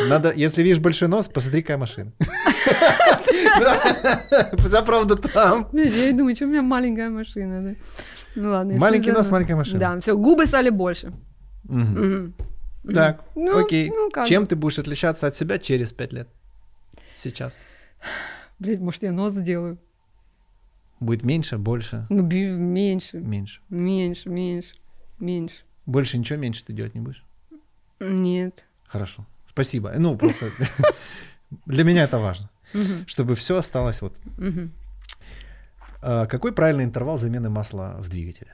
Надо, 0.07 0.31
если 0.35 0.63
видишь 0.63 0.79
большой 0.79 1.07
нос, 1.07 1.27
посмотри, 1.27 1.61
какая 1.61 1.77
машина. 1.77 2.11
Вся 4.57 4.81
правда 4.81 5.15
там. 5.15 5.67
Я 5.73 6.11
думаю, 6.13 6.35
что 6.35 6.45
у 6.45 6.47
меня 6.47 6.61
маленькая 6.61 7.09
машина? 7.09 7.75
Ну 8.35 8.49
ладно. 8.51 8.73
я 8.73 8.79
Маленький 8.79 9.11
нос, 9.11 9.29
маленькая 9.29 9.55
машина. 9.55 9.79
Да, 9.79 9.99
все, 9.99 10.17
губы 10.17 10.45
стали 10.47 10.69
больше. 10.69 11.11
Так, 12.93 13.23
Ну, 13.35 13.57
окей. 13.65 13.89
ну 13.89 14.09
как? 14.11 14.27
Чем 14.27 14.45
ты 14.45 14.55
будешь 14.55 14.77
отличаться 14.79 15.27
от 15.27 15.35
себя 15.35 15.57
через 15.57 15.91
пять 15.91 16.13
лет? 16.13 16.27
Сейчас. 17.15 17.53
Блин, 18.59 18.83
может, 18.83 19.03
я 19.03 19.11
нос 19.11 19.33
сделаю? 19.33 19.77
Будет 20.99 21.23
меньше, 21.23 21.57
больше, 21.57 22.05
Ну, 22.09 22.21
меньше, 22.23 23.17
меньше. 23.19 23.59
меньше, 23.69 24.29
меньше, 24.29 24.75
меньше. 25.19 25.63
Больше 25.85 26.17
ничего 26.17 26.39
меньше 26.39 26.63
ты 26.65 26.73
делать 26.73 26.93
не 26.95 27.01
будешь? 27.01 27.23
Нет. 27.99 28.63
Хорошо. 28.87 29.25
Спасибо. 29.49 29.93
Ну, 29.97 30.17
просто 30.17 30.45
для 31.65 31.83
меня 31.83 32.03
это 32.03 32.19
важно, 32.19 32.49
чтобы 33.07 33.35
все 33.35 33.57
осталось 33.57 34.01
вот. 34.01 34.15
А, 36.01 36.27
Какой 36.27 36.51
правильный 36.53 36.83
интервал 36.83 37.17
замены 37.17 37.49
масла 37.49 37.95
в 37.99 38.09
двигателе? 38.09 38.53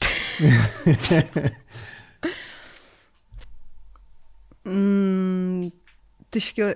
М, 0.00 0.08
Тысяча 6.30 6.54
кило... 6.54 6.74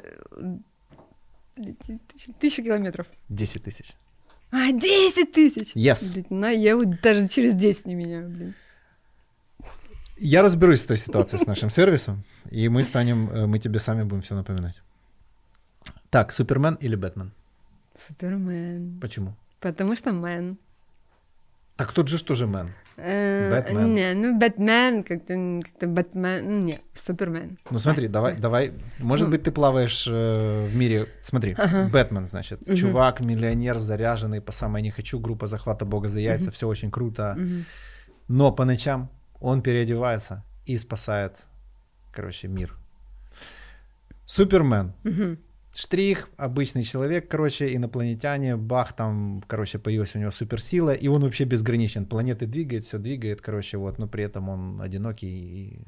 тысяча- 1.56 2.32
Тысяча 2.40 2.62
километров. 2.62 3.06
10 3.28 3.62
тысяч. 3.64 3.92
А, 4.50 4.70
10 4.72 5.32
тысяч! 5.32 5.74
Yes. 5.74 6.26
На, 6.30 6.50
я 6.50 6.76
вот 6.76 7.00
даже 7.00 7.28
через 7.28 7.54
10 7.54 7.86
не 7.86 7.94
меняю, 7.94 8.28
блин. 8.28 8.54
Я 10.18 10.42
разберусь 10.42 10.80
с 10.80 10.84
той 10.84 10.96
ситуацией 10.98 11.42
с 11.42 11.46
нашим 11.46 11.70
сервисом, 11.70 12.22
и 12.50 12.68
мы 12.68 12.84
станем, 12.84 13.28
э, 13.30 13.46
мы 13.46 13.58
тебе 13.58 13.80
сами 13.80 14.04
будем 14.04 14.22
все 14.22 14.34
напоминать. 14.34 14.80
Так, 16.10 16.32
Супермен 16.32 16.74
или 16.74 16.94
Бэтмен? 16.96 17.32
Супермен. 17.98 19.00
Почему? 19.00 19.34
Потому 19.60 19.96
что 19.96 20.12
мэн. 20.12 20.58
Так 21.76 21.92
тут 21.92 22.08
же 22.08 22.18
что 22.18 22.34
же 22.34 22.46
мэн? 22.46 22.72
Э, 23.04 23.50
Бэтмен. 23.50 23.94
Не, 23.94 24.14
ну 24.14 24.38
Бэтмен, 24.38 25.02
как-то, 25.02 25.34
как-то 25.64 25.86
Бэтмен, 25.88 26.44
ну, 26.44 26.58
не, 26.66 26.78
Супермен. 26.94 27.58
Ну 27.70 27.78
смотри, 27.78 28.06
давай, 28.08 28.36
давай. 28.36 28.72
Может 28.98 29.26
Ну. 29.26 29.32
быть, 29.32 29.42
ты 29.42 29.50
плаваешь 29.50 30.06
э, 30.08 30.66
в 30.66 30.76
мире. 30.76 31.06
Смотри, 31.20 31.54
Ага. 31.58 31.88
Бэтмен, 31.92 32.26
значит, 32.26 32.60
Мгм. 32.66 32.76
чувак, 32.76 33.20
миллионер, 33.20 33.78
заряженный 33.78 34.40
по 34.40 34.52
самой 34.52 34.82
не 34.82 34.90
хочу, 34.90 35.18
группа 35.18 35.46
захвата 35.46 35.84
бога 35.84 36.08
за 36.08 36.20
яйца, 36.20 36.44
Мгм. 36.44 36.52
все 36.52 36.68
очень 36.68 36.90
круто. 36.90 37.34
Мгм. 37.36 37.64
Но 38.28 38.52
по 38.52 38.64
ночам 38.64 39.08
он 39.40 39.62
переодевается 39.62 40.44
и 40.64 40.76
спасает, 40.76 41.36
короче, 42.12 42.46
мир. 42.48 42.76
Супермен. 44.26 44.92
Мгм. 45.04 45.38
Штрих, 45.74 46.28
обычный 46.36 46.82
человек, 46.82 47.28
короче, 47.28 47.74
инопланетяне, 47.74 48.56
бах, 48.56 48.92
там, 48.92 49.42
короче, 49.46 49.78
появилась 49.78 50.14
у 50.14 50.18
него 50.18 50.30
суперсила, 50.30 50.92
и 50.92 51.08
он 51.08 51.22
вообще 51.22 51.44
безграничен. 51.44 52.04
Планеты 52.04 52.46
двигает, 52.46 52.84
все 52.84 52.98
двигает, 52.98 53.40
короче, 53.40 53.78
вот, 53.78 53.98
но 53.98 54.06
при 54.06 54.24
этом 54.24 54.50
он 54.50 54.82
одинокий 54.82 55.28
и 55.28 55.80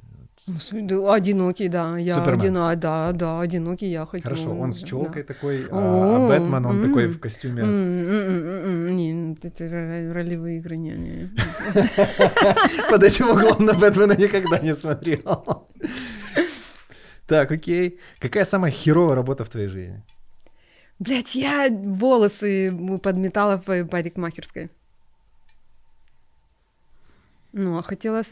Ну, 0.47 0.87
да, 0.87 1.15
Одинокий, 1.15 1.69
да, 1.69 1.99
я 1.99 2.15
Супермен. 2.15 2.41
одинокий, 2.41 2.81
да, 2.81 3.13
да, 3.13 3.41
одинокий 3.41 3.91
я 3.91 4.07
хочу. 4.07 4.23
Хорошо, 4.25 4.55
он 4.59 4.73
с 4.73 4.81
да. 4.81 4.87
челкой 4.87 5.23
такой, 5.23 5.67
а, 5.71 6.17
а 6.17 6.29
Бэтмен, 6.29 6.65
он 6.65 6.83
такой 6.83 7.07
в 7.09 7.21
костюме 7.21 7.63
Не, 7.63 9.35
это 9.43 9.65
ро- 9.65 10.13
ролевые 10.13 10.59
игры, 10.61 10.77
не, 10.79 10.93
не. 10.93 11.31
Под 12.91 13.03
этим 13.03 13.29
углом 13.31 13.67
на 13.67 13.75
Бэтмена 13.75 14.17
никогда 14.17 14.59
не 14.61 14.75
смотрел. 14.75 15.67
Так, 17.27 17.51
окей. 17.51 17.99
Какая 18.19 18.45
самая 18.45 18.71
херовая 18.71 19.15
работа 19.15 19.45
в 19.45 19.49
твоей 19.49 19.69
жизни? 19.69 20.03
Блять, 20.99 21.35
я 21.35 21.69
волосы 21.71 22.71
подметала 23.03 23.63
в 23.67 23.85
парикмахерской. 23.85 24.71
Ну, 27.53 27.79
а 27.79 27.83
хотела... 27.83 28.23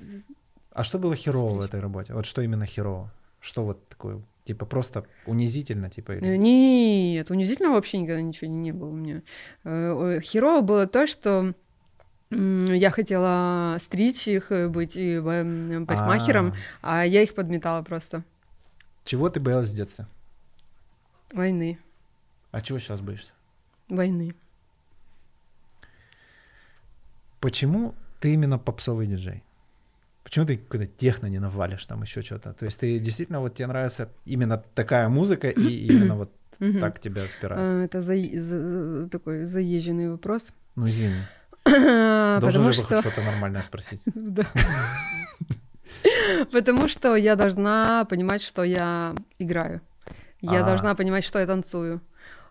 А 0.72 0.84
что 0.84 0.98
было 0.98 1.16
херово 1.16 1.54
в 1.54 1.60
этой 1.60 1.80
работе? 1.80 2.14
Вот 2.14 2.26
что 2.26 2.42
именно 2.42 2.66
херово? 2.66 3.12
Что 3.40 3.64
вот 3.64 3.88
такое? 3.88 4.22
Типа 4.44 4.66
просто 4.66 5.04
унизительно, 5.26 5.88
типа? 5.90 6.12
Э, 6.12 6.18
Или... 6.18 6.36
Нет, 6.36 7.30
унизительного 7.30 7.74
вообще 7.74 7.98
никогда 7.98 8.20
ничего 8.22 8.50
не 8.50 8.72
было 8.72 8.88
у 8.88 8.94
меня. 8.94 9.22
Э, 9.64 10.16
э, 10.18 10.20
Херово 10.20 10.62
было 10.62 10.86
то, 10.86 11.06
что 11.06 11.54
я 12.30 12.90
хотела 12.90 13.78
стричь 13.80 14.26
их, 14.26 14.50
э, 14.50 14.68
быть 14.68 14.96
и, 14.96 15.14
м, 15.16 15.86
парикмахером, 15.86 16.54
А, 16.80 17.00
а 17.02 17.06
я 17.06 17.22
их 17.22 17.34
подметала 17.34 17.82
просто. 17.82 18.24
Чего 19.04 19.28
ты 19.28 19.40
боялась 19.40 19.70
в 19.70 19.74
детстве? 19.76 20.06
Войны, 21.32 21.78
А 22.50 22.60
чего 22.60 22.78
сейчас 22.78 23.00
боишься? 23.00 23.32
войны. 23.88 24.34
Почему 27.40 27.94
ты 28.20 28.32
именно 28.34 28.58
попсовый 28.58 29.06
диджей? 29.06 29.42
Почему 30.22 30.46
ты 30.46 30.56
какой-то 30.56 30.86
техно 30.86 31.26
не 31.26 31.40
навалишь 31.40 31.84
там 31.86 32.02
еще 32.02 32.22
что-то? 32.22 32.52
То 32.54 32.64
есть 32.66 32.78
ты 32.78 32.98
действительно 33.00 33.40
вот 33.40 33.54
тебе 33.56 33.66
нравится 33.66 34.08
именно 34.24 34.58
такая 34.74 35.08
музыка 35.08 35.48
и 35.50 35.86
именно 35.88 36.14
вот 36.16 36.30
так 36.80 37.00
тебя 37.00 37.26
впирает? 37.26 37.60
Э, 37.60 37.84
Это 37.84 38.02
за- 38.02 38.40
за- 38.40 39.08
такой 39.08 39.44
заезженный 39.46 40.10
вопрос. 40.10 40.48
Ну 40.76 40.88
извини, 40.88 41.16
должен 41.66 42.64
же 42.66 42.72
что... 42.72 42.84
хоть 42.96 43.00
что-то 43.00 43.22
нормальное 43.22 43.62
спросить. 43.62 44.00
Да. 44.14 44.46
Потому 46.52 46.88
что 46.88 47.16
я 47.16 47.36
должна 47.36 48.04
понимать, 48.04 48.42
что 48.42 48.64
я 48.64 49.14
играю. 49.38 49.80
Я 50.40 50.62
А. 50.62 50.66
должна 50.66 50.94
понимать, 50.94 51.24
что 51.24 51.38
я 51.38 51.46
танцую. 51.46 52.00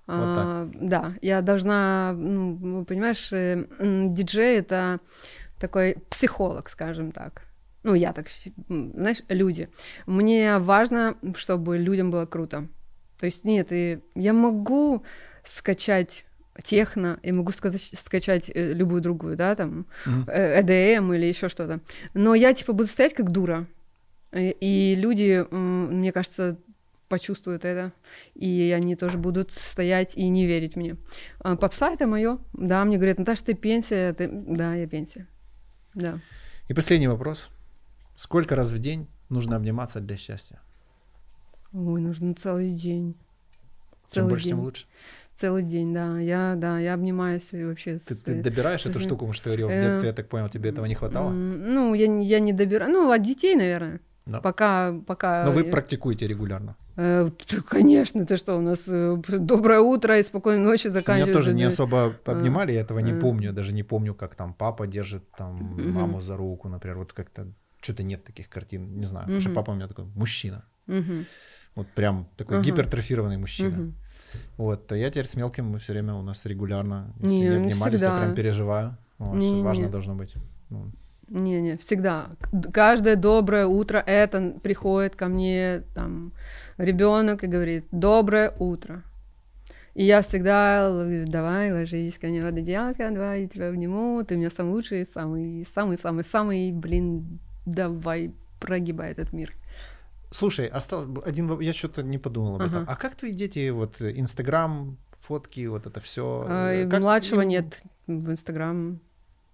Вот 0.07 0.35
так. 0.35 0.45
А, 0.45 0.69
Да, 0.73 1.13
я 1.21 1.41
должна, 1.41 2.13
ну, 2.13 2.85
понимаешь, 2.85 3.29
э, 3.31 3.65
диджей 3.79 4.57
это 4.59 4.99
такой 5.59 5.97
психолог, 6.09 6.69
скажем 6.69 7.11
так. 7.11 7.43
Ну, 7.83 7.93
я 7.95 8.13
так, 8.13 8.27
знаешь, 8.67 9.21
люди. 9.29 9.69
Мне 10.05 10.57
важно, 10.59 11.15
чтобы 11.35 11.77
людям 11.77 12.11
было 12.11 12.25
круто. 12.25 12.67
То 13.19 13.25
есть 13.25 13.43
нет, 13.43 13.67
и 13.71 13.99
я 14.15 14.33
могу 14.33 15.03
скачать 15.43 16.25
техно, 16.63 17.19
я 17.23 17.33
могу 17.33 17.51
сказать, 17.51 17.81
скачать 17.97 18.49
э, 18.53 18.73
любую 18.73 19.01
другую, 19.01 19.37
да, 19.37 19.55
там, 19.55 19.85
э, 20.27 20.61
EDM 20.61 21.15
или 21.15 21.25
еще 21.25 21.49
что-то. 21.49 21.79
Но 22.13 22.35
я, 22.35 22.53
типа, 22.53 22.73
буду 22.73 22.89
стоять 22.89 23.13
как 23.13 23.31
дура. 23.31 23.67
И, 24.33 24.55
и 24.59 24.95
люди, 24.95 25.45
мне 25.51 26.11
кажется, 26.11 26.57
почувствуют 27.11 27.65
это, 27.65 27.91
и 28.35 28.73
они 28.75 28.95
тоже 28.95 29.17
будут 29.17 29.51
стоять 29.51 30.15
и 30.15 30.29
не 30.29 30.47
верить 30.47 30.77
мне. 30.77 30.95
А 31.39 31.57
попса— 31.57 31.91
это 31.93 32.07
мое. 32.07 32.39
Да, 32.53 32.85
мне 32.85 32.97
говорят, 32.97 33.19
Наташа, 33.19 33.43
ты 33.43 33.53
пенсия. 33.53 34.13
Ты... 34.13 34.29
Да, 34.31 34.75
я 34.75 34.87
пенсия. 34.87 35.27
Да. 35.93 36.19
И 36.69 36.73
последний 36.73 37.09
вопрос. 37.09 37.49
Сколько 38.15 38.55
раз 38.55 38.71
в 38.71 38.79
день 38.79 39.07
нужно 39.27 39.57
обниматься 39.57 39.99
для 39.99 40.15
счастья? 40.15 40.61
Ой, 41.73 42.01
нужно 42.01 42.33
целый 42.33 42.71
день. 42.71 43.15
Чем 44.11 44.23
Целый 44.23 44.29
больше, 44.29 44.45
день. 44.45 44.53
тем 44.53 44.63
лучше. 44.63 44.85
Целый 45.41 45.63
день, 45.63 45.93
да. 45.93 46.19
Я, 46.19 46.53
да, 46.55 46.79
я 46.79 46.93
обнимаюсь 46.93 47.49
и 47.51 47.63
вообще... 47.63 47.97
Ты, 47.97 48.13
с- 48.13 48.21
ты 48.21 48.43
добираешь 48.43 48.85
эту 48.85 48.99
штуку, 48.99 49.25
потому 49.25 49.33
что 49.33 49.45
ты 49.45 49.49
говорил 49.49 49.67
в 49.69 49.71
Э, 49.71 49.81
детстве, 49.81 50.07
я 50.09 50.13
так 50.13 50.29
понял, 50.29 50.49
тебе 50.49 50.69
этого 50.69 50.85
не 50.85 50.93
хватало? 50.95 51.31
Ну, 51.31 51.95
я, 51.95 52.07
не- 52.07 52.27
я 52.27 52.39
не 52.39 52.53
добираю. 52.53 52.91
Ну, 52.91 53.11
от 53.11 53.21
детей, 53.23 53.55
наверное. 53.55 53.99
Да. 54.27 54.39
Пока, 54.39 54.93
пока... 55.07 55.45
Но 55.45 55.51
вы 55.51 55.63
практикуете 55.63 56.27
регулярно. 56.27 56.75
Э, 56.95 57.31
конечно, 57.67 58.23
ты 58.25 58.37
что, 58.37 58.55
у 58.55 58.61
нас 58.61 58.83
э, 58.87 59.17
доброе 59.39 59.79
утро 59.79 60.19
и 60.19 60.23
спокойной 60.23 60.63
ночи 60.63 60.87
Меня 60.87 60.99
заканчивается. 60.99 61.33
тоже 61.33 61.53
не 61.53 61.63
особо 61.63 62.13
обнимали, 62.25 62.73
я 62.73 62.81
этого 62.81 62.99
не 62.99 63.13
э. 63.13 63.19
помню. 63.19 63.51
Даже 63.51 63.73
не 63.73 63.83
помню, 63.83 64.13
как 64.13 64.35
там 64.35 64.53
папа 64.53 64.85
держит 64.85 65.23
там 65.37 65.75
маму 65.91 66.21
за 66.21 66.37
руку, 66.37 66.69
например. 66.69 66.97
Вот 66.97 67.13
как-то 67.13 67.47
что-то 67.81 68.03
нет 68.03 68.23
таких 68.23 68.47
картин, 68.47 68.99
не 68.99 69.05
знаю. 69.05 69.25
Потому 69.25 69.41
что 69.41 69.49
папа 69.49 69.71
у 69.71 69.73
меня 69.73 69.87
такой 69.87 70.05
мужчина. 70.15 70.65
Вот 71.75 71.87
прям 71.95 72.27
такой 72.37 72.61
гипертрофированный 72.61 73.37
мужчина. 73.37 73.91
Вот, 74.57 74.87
то 74.87 74.95
я 74.95 75.09
теперь 75.09 75.25
с 75.27 75.35
мелким 75.35 75.65
мы 75.69 75.79
все 75.79 75.93
время 75.93 76.13
у 76.13 76.21
нас 76.21 76.45
регулярно, 76.45 77.13
если 77.19 77.35
Не, 77.35 77.41
не, 77.41 77.49
не 77.49 77.55
обнимались, 77.57 78.01
я 78.01 78.07
всегда. 78.07 78.17
прям 78.21 78.35
переживаю. 78.35 78.97
Вот, 79.17 79.35
Не-не-не. 79.37 79.63
важно 79.63 79.89
должно 79.89 80.15
быть. 80.15 80.33
Ну, 80.69 80.85
Не-не, 81.29 81.77
всегда. 81.77 82.27
К- 82.39 82.71
Каждое 82.71 83.15
доброе 83.15 83.65
утро 83.67 84.03
это 84.05 84.53
приходит 84.63 85.15
ко 85.15 85.27
мне 85.27 85.83
там 85.95 86.31
ребенок 86.77 87.43
и 87.43 87.47
говорит 87.47 87.85
доброе 87.91 88.53
утро. 88.59 89.03
И 89.93 90.03
я 90.05 90.21
всегда 90.21 90.87
л- 90.89 91.25
давай 91.27 91.71
ложись 91.71 92.17
ко 92.17 92.27
мне 92.27 92.41
в 92.41 92.45
одеялко, 92.45 93.11
давай 93.11 93.41
я 93.43 93.47
тебя 93.47 93.69
обниму, 93.69 94.23
ты 94.23 94.35
у 94.35 94.37
меня 94.37 94.49
самый 94.49 94.71
лучший, 94.71 95.05
самый, 95.05 95.65
самый, 95.73 95.97
самый, 95.97 96.23
самый, 96.23 96.71
блин, 96.71 97.39
давай 97.65 98.31
прогибай 98.59 99.11
этот 99.11 99.33
мир. 99.33 99.53
Слушай, 100.31 100.67
осталось 100.67 101.09
один, 101.25 101.59
я 101.59 101.73
что-то 101.73 102.03
не 102.03 102.17
подумал 102.17 102.55
об 102.55 102.61
этом. 102.61 102.83
Ага. 102.83 102.85
А 102.91 102.95
как 102.95 103.15
твои 103.15 103.31
дети, 103.31 103.69
вот 103.69 103.99
э, 104.01 104.17
Инстаграм, 104.17 104.97
фотки, 105.19 105.67
вот 105.67 105.85
это 105.85 105.99
все? 105.99 106.45
А, 106.47 106.73
и 106.73 106.85
младшего 106.85 107.41
нет 107.41 107.81
в 108.07 108.31
Инстаграм. 108.31 108.99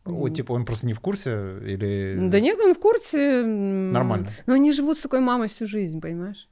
О, 0.05 0.29
типа 0.29 0.53
он 0.53 0.65
просто 0.65 0.87
не 0.87 0.93
в 0.93 0.99
курсе 0.99 1.57
или? 1.65 2.15
Да 2.29 2.39
нет, 2.39 2.59
он 2.59 2.73
в 2.73 2.79
курсе. 2.79 3.43
Нормально. 3.43 4.29
Но 4.45 4.53
они 4.53 4.71
живут 4.71 4.97
с 4.97 5.01
такой 5.01 5.19
мамой 5.19 5.49
всю 5.49 5.67
жизнь, 5.67 5.99
понимаешь? 5.99 6.47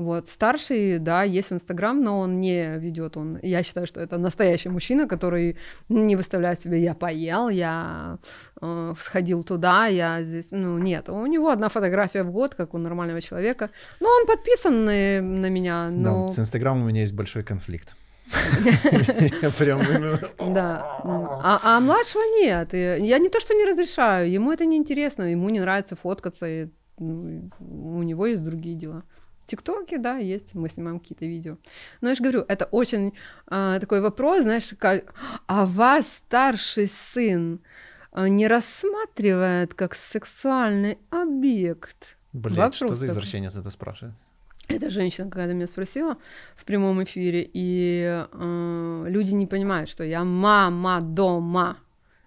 Вот, 0.00 0.28
старший, 0.28 0.98
да, 0.98 1.24
есть 1.24 1.50
в 1.50 1.52
Инстаграм, 1.52 2.02
но 2.02 2.20
он 2.20 2.40
не 2.40 2.78
ведет, 2.78 3.18
он, 3.18 3.38
я 3.42 3.62
считаю, 3.62 3.86
что 3.86 4.00
это 4.00 4.16
настоящий 4.16 4.70
мужчина, 4.70 5.06
который 5.06 5.58
не 5.90 6.16
выставляет 6.16 6.58
себе, 6.58 6.82
я 6.82 6.94
поел, 6.94 7.50
я 7.50 8.16
э, 8.62 8.94
сходил 8.98 9.42
туда, 9.42 9.88
я 9.88 10.22
здесь, 10.22 10.46
ну, 10.52 10.78
нет, 10.78 11.10
у 11.10 11.26
него 11.26 11.50
одна 11.50 11.68
фотография 11.68 12.22
в 12.22 12.32
год, 12.32 12.54
как 12.54 12.72
у 12.72 12.78
нормального 12.78 13.20
человека, 13.20 13.68
но 14.00 14.08
он 14.08 14.26
подписан 14.26 14.86
на, 14.86 15.20
на 15.20 15.50
меня, 15.50 15.90
Да, 15.90 16.10
но... 16.12 16.28
с 16.28 16.38
Инстаграмом 16.38 16.84
у 16.84 16.86
меня 16.86 17.02
есть 17.02 17.14
большой 17.14 17.42
конфликт. 17.42 17.94
Прям. 19.58 19.82
Да. 20.54 21.02
А, 21.04 21.60
а 21.62 21.80
младшего 21.80 22.22
нет. 22.40 22.72
И 22.72 22.78
я 22.78 23.18
не 23.18 23.28
то, 23.28 23.38
что 23.38 23.52
не 23.52 23.66
разрешаю, 23.66 24.30
ему 24.30 24.50
это 24.50 24.64
не 24.64 24.78
интересно, 24.78 25.24
ему 25.24 25.50
не 25.50 25.60
нравится 25.60 25.94
фоткаться, 25.94 26.70
ну, 26.98 27.28
и 27.28 27.40
у 27.58 28.02
него 28.02 28.24
есть 28.24 28.44
другие 28.44 28.76
дела. 28.76 29.02
ТикТоке, 29.50 29.98
да, 29.98 30.16
есть, 30.16 30.54
мы 30.54 30.68
снимаем 30.68 31.00
какие-то 31.00 31.26
видео. 31.26 31.56
Но 32.00 32.08
я 32.08 32.14
же 32.14 32.22
говорю, 32.22 32.44
это 32.48 32.66
очень 32.66 33.12
а, 33.46 33.78
такой 33.80 34.00
вопрос, 34.00 34.42
знаешь, 34.42 34.70
как, 34.78 35.12
а 35.46 35.66
вас 35.66 36.06
старший 36.08 36.88
сын 36.88 37.60
а, 38.12 38.28
не 38.28 38.46
рассматривает 38.46 39.74
как 39.74 39.94
сексуальный 39.94 40.98
объект? 41.10 42.16
Блять, 42.32 42.74
что 42.74 42.94
за 42.94 43.06
такой. 43.06 43.08
извращенец 43.08 43.56
это 43.56 43.70
спрашивает? 43.70 44.14
Эта 44.68 44.88
женщина 44.88 45.28
когда 45.28 45.52
меня 45.52 45.66
спросила 45.66 46.16
в 46.54 46.64
прямом 46.64 47.02
эфире, 47.02 47.48
и 47.52 48.24
э, 48.30 49.04
люди 49.08 49.32
не 49.32 49.46
понимают, 49.46 49.90
что 49.90 50.04
я 50.04 50.22
мама 50.22 51.00
дома. 51.00 51.78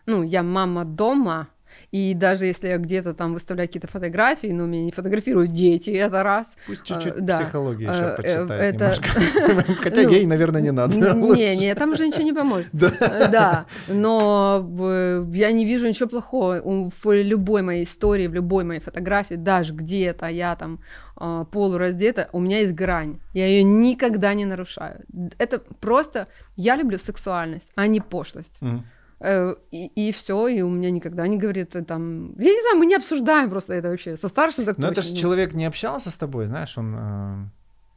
Ну, 0.05 0.23
я 0.23 0.43
мама 0.43 0.83
дома. 0.83 1.47
И 1.91 2.13
даже 2.13 2.45
если 2.45 2.67
я 2.69 2.77
где-то 2.77 3.13
там 3.13 3.33
выставляю 3.33 3.67
какие-то 3.67 3.87
фотографии, 3.87 4.47
но 4.47 4.65
меня 4.65 4.83
не 4.85 4.91
фотографируют 4.91 5.51
дети, 5.51 5.89
это 5.91 6.23
раз. 6.23 6.47
Пусть 6.67 6.83
чуть-чуть 6.83 7.13
А, 7.17 7.21
да. 7.21 7.39
психологии 7.39 7.87
А, 7.87 7.93
еще 7.93 8.03
э, 8.03 8.15
почитает 8.15 8.75
это- 8.75 8.83
немножко. 8.83 9.73
Хотя 9.83 10.01
ну, 10.03 10.09
ей, 10.09 10.25
наверное, 10.25 10.61
не 10.61 10.71
надо. 10.71 10.95
Не, 10.95 11.55
не, 11.55 11.75
там 11.75 11.95
же 11.95 12.07
ничего 12.07 12.23
не 12.23 12.33
поможет. 12.33 12.69
Да, 13.31 13.65
но 13.87 14.67
э, 14.79 15.25
я 15.33 15.51
не 15.51 15.65
вижу 15.65 15.87
ничего 15.87 16.09
плохого 16.09 16.61
в 17.03 17.11
любой 17.23 17.61
моей 17.61 17.83
истории, 17.85 18.27
в 18.27 18.33
любой 18.33 18.63
моей 18.63 18.79
фотографии, 18.79 19.35
даже 19.35 19.73
где-то 19.73 20.27
я 20.27 20.55
там 20.55 20.79
э, 21.19 21.45
полураздета, 21.51 22.29
у 22.33 22.39
меня 22.39 22.59
есть 22.59 22.73
грань. 22.73 23.19
Я 23.33 23.47
ее 23.47 23.63
никогда 23.63 24.33
не 24.33 24.45
нарушаю. 24.45 25.03
Это 25.37 25.59
просто 25.79 26.27
я 26.55 26.75
люблю 26.75 26.97
сексуальность, 26.99 27.69
а 27.75 27.87
не 27.87 28.01
пошлость. 28.01 28.57
Мгм. 28.61 28.83
Э, 29.25 29.55
И, 29.71 30.11
все, 30.11 30.47
и 30.47 30.61
у 30.61 30.69
меня 30.69 30.91
никогда 30.91 31.27
не 31.27 31.37
говорит 31.37 31.75
э, 31.75 31.83
там. 31.83 32.33
Я 32.39 32.51
не 32.51 32.61
знаю, 32.61 32.77
мы 32.77 32.85
не 32.85 32.95
обсуждаем 32.95 33.49
просто 33.49 33.73
это 33.73 33.89
вообще. 33.89 34.17
Со 34.17 34.27
старшим 34.27 34.65
так 34.65 34.77
Но 34.77 34.87
это 34.87 35.01
же 35.01 35.15
человек 35.15 35.53
не 35.53 35.65
общался 35.65 36.09
с 36.09 36.15
тобой, 36.15 36.47
знаешь, 36.47 36.77
он 36.77 36.95
э, 36.99 37.45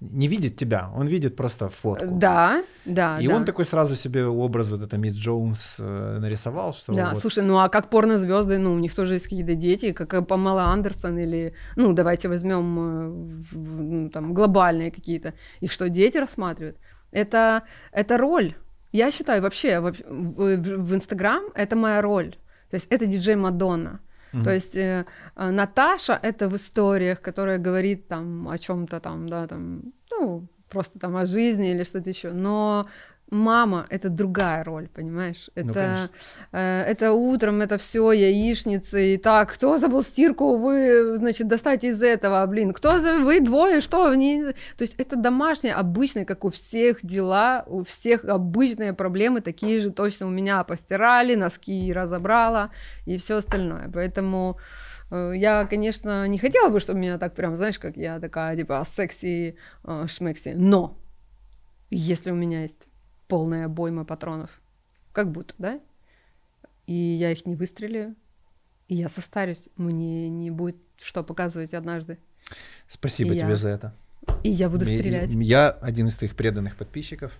не 0.00 0.28
видит 0.28 0.56
тебя, 0.56 0.90
он 0.94 1.08
видит 1.08 1.36
просто 1.36 1.68
фотку. 1.68 2.06
Да, 2.06 2.62
да. 2.84 3.18
И 3.20 3.26
да. 3.26 3.36
он 3.36 3.44
такой 3.44 3.64
сразу 3.64 3.96
себе 3.96 4.26
образ 4.26 4.70
вот 4.70 4.82
это 4.82 4.98
мисс 4.98 5.14
Джонс 5.14 5.80
э, 5.80 6.18
нарисовал, 6.20 6.72
что 6.72 6.92
Да, 6.92 7.10
вот- 7.10 7.20
слушай, 7.20 7.42
ну 7.42 7.58
а 7.58 7.68
как 7.68 7.90
порнозвезды, 7.90 8.58
ну, 8.58 8.74
у 8.74 8.78
них 8.78 8.94
тоже 8.94 9.14
есть 9.14 9.24
какие-то 9.24 9.54
дети, 9.54 9.92
как 9.92 10.14
э, 10.14 10.22
Памела 10.22 10.64
Андерсон 10.64 11.18
или, 11.18 11.54
ну, 11.76 11.92
давайте 11.92 12.28
возьмем 12.28 12.78
э, 12.78 13.56
ну, 13.56 14.10
там 14.10 14.32
глобальные 14.32 14.90
какие-то. 14.90 15.32
Их 15.62 15.72
что, 15.72 15.88
дети 15.88 16.18
рассматривают? 16.18 16.76
Это, 17.10 17.62
это 17.92 18.16
роль. 18.16 18.54
Я 18.92 19.10
считаю, 19.10 19.42
вообще, 19.42 19.80
в 19.80 19.92
в 20.08 20.94
Инстаграм 20.94 21.44
это 21.54 21.76
моя 21.76 22.00
роль. 22.00 22.36
То 22.70 22.76
есть 22.76 22.86
это 22.90 23.06
диджей 23.06 23.36
Мадонна. 23.36 24.00
Мгм. 24.32 24.44
То 24.44 24.54
есть 24.54 24.76
э, 24.76 25.04
э, 25.36 25.50
Наташа 25.50 26.18
это 26.22 26.48
в 26.48 26.56
историях, 26.56 27.20
которая 27.20 27.58
говорит 27.58 28.08
там 28.08 28.48
о 28.48 28.58
чем-то 28.58 29.00
там, 29.00 29.28
да, 29.28 29.46
там, 29.46 29.82
ну, 30.10 30.48
просто 30.68 30.98
там 30.98 31.16
о 31.16 31.26
жизни 31.26 31.70
или 31.70 31.84
что-то 31.84 32.10
еще. 32.10 32.32
Но 32.32 32.84
мама 33.30 33.86
это 33.88 34.08
другая 34.08 34.62
роль, 34.64 34.88
понимаешь? 34.88 35.50
Ну, 35.54 35.62
Это, 35.62 35.72
конечно. 35.72 36.10
э, 36.52 36.82
это 36.82 37.12
утром, 37.12 37.60
это 37.60 37.76
все 37.78 38.12
яичницы. 38.12 39.14
И 39.14 39.16
так, 39.16 39.52
кто 39.52 39.78
забыл 39.78 40.02
стирку, 40.02 40.56
вы, 40.56 41.16
значит, 41.16 41.48
достайте 41.48 41.88
из 41.88 42.02
этого, 42.02 42.46
блин. 42.46 42.72
Кто 42.72 43.00
за 43.00 43.18
вы 43.18 43.40
двое, 43.40 43.80
что? 43.80 44.14
Не... 44.14 44.52
То 44.76 44.82
есть 44.82 44.94
это 44.98 45.16
домашнее, 45.16 45.74
обычное, 45.74 46.24
как 46.24 46.44
у 46.44 46.50
всех 46.50 46.98
дела, 47.02 47.64
у 47.66 47.82
всех 47.84 48.24
обычные 48.24 48.92
проблемы, 48.92 49.40
такие 49.40 49.80
же 49.80 49.90
точно 49.90 50.26
у 50.26 50.30
меня 50.30 50.62
постирали, 50.64 51.34
носки 51.34 51.92
разобрала 51.92 52.70
и 53.06 53.16
все 53.16 53.36
остальное. 53.36 53.90
Поэтому 53.92 54.58
э, 55.10 55.32
я, 55.34 55.66
конечно, 55.66 56.28
не 56.28 56.38
хотела 56.38 56.68
бы, 56.68 56.78
чтобы 56.78 57.00
меня 57.00 57.18
так 57.18 57.34
прям, 57.34 57.56
знаешь, 57.56 57.78
как 57.78 57.96
я 57.96 58.20
такая, 58.20 58.56
типа, 58.56 58.84
секси, 58.88 59.56
э, 59.84 60.06
шмекси. 60.08 60.54
Но 60.56 60.96
если 61.90 62.30
у 62.30 62.34
меня 62.34 62.62
есть 62.62 62.86
полная 63.28 63.66
обойма 63.66 64.04
патронов, 64.04 64.50
как 65.12 65.30
будто, 65.32 65.54
да, 65.58 65.80
и 66.86 66.94
я 66.94 67.30
их 67.32 67.46
не 67.46 67.54
выстрелю, 67.56 68.14
и 68.88 68.94
я 68.96 69.08
состарюсь, 69.08 69.68
мне 69.76 70.28
не 70.28 70.50
будет 70.50 70.76
что 71.00 71.22
показывать 71.22 71.74
однажды, 71.74 72.18
Спасибо 72.88 73.34
И 73.34 73.38
тебе 73.38 73.50
я. 73.50 73.56
за 73.56 73.68
это. 73.70 73.94
и 74.44 74.50
я 74.50 74.68
буду 74.70 74.84
Ми- 74.86 74.96
стрелять. 74.96 75.30
Я 75.32 75.70
один 75.70 76.06
из 76.06 76.14
твоих 76.16 76.36
преданных 76.36 76.76
подписчиков 76.76 77.32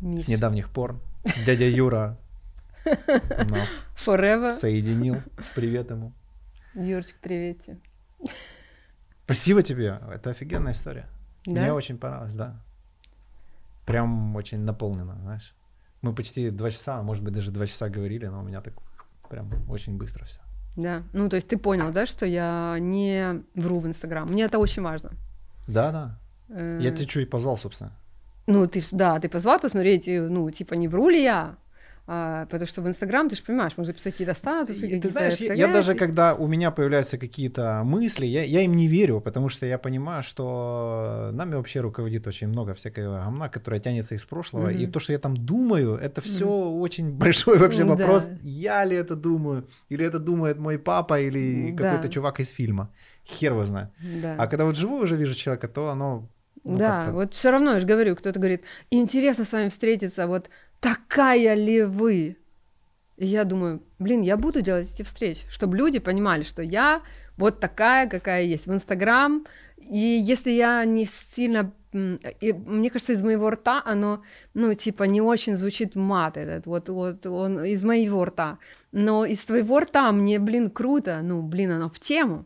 Миш. 0.00 0.24
с 0.24 0.28
недавних 0.28 0.68
пор. 0.70 1.00
Дядя 1.46 1.68
Юра 1.68 2.18
нас 2.84 3.82
Forever. 4.04 4.50
соединил. 4.50 5.22
Привет 5.54 5.90
ему. 5.90 6.12
Юрчик, 6.74 7.16
привет 7.22 7.64
тебе. 7.64 7.78
Спасибо 9.24 9.62
тебе. 9.62 10.00
Это 10.12 10.30
офигенная 10.30 10.72
история. 10.72 11.06
Да? 11.44 11.60
Мне 11.62 11.72
очень 11.72 11.96
понравилось, 11.98 12.34
да. 12.34 12.60
Прям 13.86 14.36
очень 14.36 14.58
наполнено, 14.58 15.16
знаешь. 15.22 15.54
Мы 16.02 16.14
почти 16.14 16.50
два 16.50 16.70
часа, 16.70 16.98
а 16.98 17.02
может 17.02 17.24
быть, 17.24 17.32
даже 17.34 17.50
два 17.50 17.66
часа 17.66 17.88
говорили, 17.88 18.26
но 18.26 18.40
у 18.40 18.42
меня 18.42 18.60
так 18.60 18.74
прям 19.30 19.50
очень 19.70 19.96
быстро 19.96 20.24
все. 20.24 20.40
Да. 20.76 21.02
Ну, 21.12 21.28
то 21.28 21.36
есть 21.36 21.48
ты 21.48 21.56
понял, 21.56 21.90
да, 21.92 22.04
что 22.06 22.26
я 22.26 22.76
не 22.78 23.42
вру 23.54 23.80
в 23.80 23.86
Инстаграм. 23.86 24.28
Мне 24.28 24.44
это 24.44 24.58
очень 24.58 24.82
важно. 24.82 25.10
Да, 25.66 25.90
да. 25.92 26.18
Э, 26.48 26.78
Я 26.82 26.90
тебя 26.90 27.22
и 27.22 27.26
позвал, 27.26 27.56
собственно. 27.56 27.92
Ну, 28.46 28.66
ты, 28.66 28.82
да, 28.92 29.18
ты 29.18 29.28
позвал 29.28 29.58
посмотреть, 29.58 30.06
э, 30.06 30.20
ну, 30.28 30.50
типа, 30.50 30.74
не 30.74 30.88
вру 30.88 31.08
ли 31.08 31.22
я? 31.22 31.56
А, 32.08 32.46
потому 32.46 32.68
что 32.68 32.82
в 32.82 32.86
Инстаграм, 32.88 33.28
ты 33.28 33.34
же 33.34 33.42
понимаешь, 33.42 33.72
можно 33.76 33.92
писать 33.92 34.12
какие-то 34.12 34.34
статусы, 34.34 34.78
И 34.78 34.80
какие-то 34.82 35.08
Ты 35.08 35.12
знаешь, 35.12 35.36
я, 35.38 35.54
я 35.54 35.66
даже 35.68 35.94
когда 35.96 36.34
у 36.36 36.46
меня 36.46 36.70
появляются 36.70 37.18
какие-то 37.18 37.82
мысли, 37.84 38.26
я, 38.26 38.44
я 38.44 38.60
им 38.60 38.74
не 38.74 38.86
верю, 38.86 39.20
потому 39.20 39.48
что 39.48 39.66
я 39.66 39.76
понимаю, 39.76 40.22
что 40.22 41.30
нами 41.32 41.54
вообще 41.56 41.80
руководит 41.80 42.26
очень 42.26 42.48
много 42.48 42.74
всякого 42.74 43.24
гомна, 43.24 43.48
которое 43.48 43.80
тянется 43.80 44.14
из 44.14 44.24
прошлого. 44.24 44.68
И 44.70 44.82
Мгм. 44.84 44.92
то, 44.92 45.00
что 45.00 45.12
я 45.12 45.18
там 45.18 45.36
думаю, 45.36 45.96
это 45.96 46.20
все 46.20 46.46
очень 46.46 47.10
большой 47.18 47.58
вообще 47.58 47.84
Да. 47.84 47.94
вопрос. 47.96 48.28
Я 48.42 48.84
ли 48.84 48.96
это 48.96 49.16
думаю? 49.16 49.68
Или 49.88 50.06
это 50.06 50.18
думает 50.18 50.58
мой 50.58 50.78
папа, 50.78 51.20
или 51.20 51.72
Да. 51.72 51.82
какой-то 51.90 52.08
чувак 52.08 52.40
из 52.40 52.50
фильма? 52.50 52.88
Хер 53.24 53.52
его 53.52 53.64
знает. 53.64 53.88
Да. 54.22 54.36
А 54.38 54.46
когда 54.46 54.64
вот 54.64 54.76
живую 54.76 55.02
уже 55.02 55.16
вижу 55.16 55.34
человека, 55.34 55.66
то 55.68 55.88
оно... 55.90 56.28
ну, 56.64 56.78
да, 56.78 56.96
как-то- 56.98 57.12
вот 57.14 57.34
все 57.34 57.50
равно, 57.50 57.72
я 57.72 57.80
же 57.80 57.86
говорю, 57.86 58.14
кто-то 58.16 58.38
говорит, 58.38 58.62
интересно 58.90 59.44
с 59.44 59.52
вами 59.52 59.68
встретиться, 59.68 60.26
вот 60.26 60.48
такая 60.80 61.54
ли 61.54 61.82
вы? 61.82 62.36
И 63.16 63.26
я 63.26 63.44
думаю, 63.44 63.82
блин, 63.98 64.22
я 64.22 64.36
буду 64.36 64.60
делать 64.60 64.92
эти 64.92 65.02
встречи, 65.02 65.42
чтобы 65.48 65.76
люди 65.76 65.98
понимали, 65.98 66.42
что 66.42 66.62
я 66.62 67.02
вот 67.36 67.60
такая, 67.60 68.08
какая 68.08 68.42
есть 68.42 68.66
в 68.66 68.72
Инстаграм, 68.72 69.46
и 69.78 69.98
если 69.98 70.50
я 70.50 70.84
не 70.84 71.06
сильно, 71.06 71.72
и 71.92 72.52
мне 72.52 72.90
кажется, 72.90 73.12
из 73.12 73.22
моего 73.22 73.50
рта 73.50 73.82
оно, 73.84 74.22
ну, 74.52 74.74
типа, 74.74 75.04
не 75.04 75.20
очень 75.20 75.56
звучит 75.56 75.94
мат 75.94 76.36
этот, 76.36 76.66
вот, 76.66 76.88
вот 76.88 77.26
он 77.26 77.64
из 77.64 77.82
моего 77.82 78.24
рта, 78.24 78.58
но 78.92 79.24
из 79.24 79.38
твоего 79.44 79.80
рта 79.80 80.12
мне, 80.12 80.38
блин, 80.38 80.70
круто, 80.70 81.20
ну, 81.22 81.42
блин, 81.42 81.72
оно 81.72 81.88
в 81.88 81.98
тему, 81.98 82.44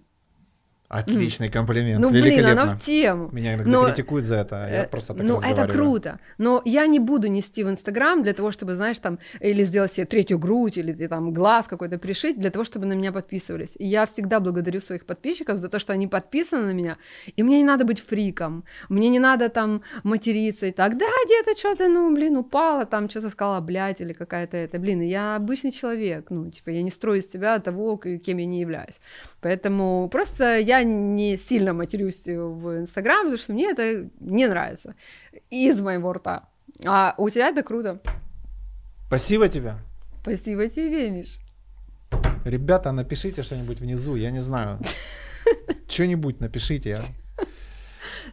Отличный 0.91 1.49
комплимент, 1.49 2.01
ну, 2.01 2.11
блин, 2.11 2.45
оно 2.45 2.67
в 2.67 2.81
тему. 2.81 3.29
Меня 3.31 3.55
иногда 3.55 3.71
Но- 3.71 3.87
критикуют 3.87 4.25
за 4.27 4.35
это, 4.35 4.65
а 4.65 4.69
я 4.69 4.85
Э, 4.85 4.89
просто 4.89 5.15
так 5.15 5.25
Ну, 5.25 5.39
это 5.39 5.69
круто. 5.69 6.19
Но 6.37 6.63
я 6.65 6.87
не 6.87 6.99
буду 6.99 7.29
нести 7.29 7.63
в 7.63 7.71
Инстаграм 7.71 8.23
для 8.25 8.33
того, 8.33 8.51
чтобы, 8.51 8.75
знаешь, 8.75 8.99
там, 8.99 9.21
или 9.39 9.63
сделать 9.63 9.93
себе 9.93 10.05
третью 10.05 10.41
грудь, 10.41 10.79
или 10.79 11.07
там 11.07 11.33
глаз 11.33 11.69
какой-то 11.69 11.97
пришить, 11.99 12.41
для 12.41 12.51
того, 12.51 12.65
чтобы 12.65 12.87
на 12.87 12.95
меня 12.95 13.13
подписывались. 13.13 13.77
И 13.79 13.87
я 13.87 14.05
всегда 14.05 14.41
благодарю 14.41 14.81
своих 14.81 15.05
подписчиков 15.07 15.59
за 15.59 15.69
то, 15.69 15.79
что 15.79 15.93
они 15.93 16.09
подписаны 16.09 16.67
на 16.67 16.73
меня. 16.73 16.97
И 17.37 17.45
мне 17.45 17.59
не 17.59 17.65
надо 17.65 17.85
быть 17.85 18.01
фриком. 18.01 18.65
Мне 18.89 19.11
не 19.11 19.21
надо 19.21 19.49
там 19.49 19.83
материться 20.03 20.67
и 20.67 20.73
так, 20.73 20.99
да, 20.99 21.07
где-то 21.25 21.57
что-то, 21.57 21.87
ну, 21.89 22.13
блин, 22.13 22.37
упала, 22.37 22.85
там 22.85 23.09
что-то 23.09 23.31
сказала, 23.31 23.61
блядь, 23.61 24.01
или 24.01 24.13
какая-то 24.13 24.57
это. 24.57 24.81
Блин, 24.81 25.03
я 25.03 25.37
обычный 25.37 25.71
человек. 25.71 26.31
Ну, 26.31 26.51
типа, 26.51 26.71
я 26.71 26.83
не 26.83 26.91
строю 26.91 27.21
из 27.21 27.31
себя 27.31 27.61
того, 27.61 27.97
кем 27.97 28.39
я 28.39 28.47
не 28.47 28.61
являюсь. 28.61 28.99
Поэтому 29.41 30.09
просто 30.11 30.59
я 30.59 30.83
не 30.83 31.37
сильно 31.37 31.73
матерюсь 31.73 32.27
в 32.27 32.79
Инстаграм, 32.79 33.25
потому 33.25 33.39
что 33.39 33.53
мне 33.53 33.71
это 33.71 34.09
не 34.21 34.47
нравится 34.47 34.95
из 35.51 35.81
моего 35.81 36.13
рта. 36.13 36.49
А 36.85 37.15
у 37.19 37.29
тебя 37.31 37.49
это 37.49 37.63
круто. 37.63 38.01
Спасибо 39.07 39.49
тебе. 39.49 39.75
Спасибо 40.23 40.69
тебе, 40.69 41.11
Миш. 41.11 41.39
Ребята, 42.45 42.93
напишите 42.93 43.43
что-нибудь 43.43 43.81
внизу, 43.81 44.17
я 44.17 44.31
не 44.31 44.43
знаю. 44.43 44.79
Что-нибудь 45.89 46.41
напишите. 46.41 46.97
а. 46.97 47.45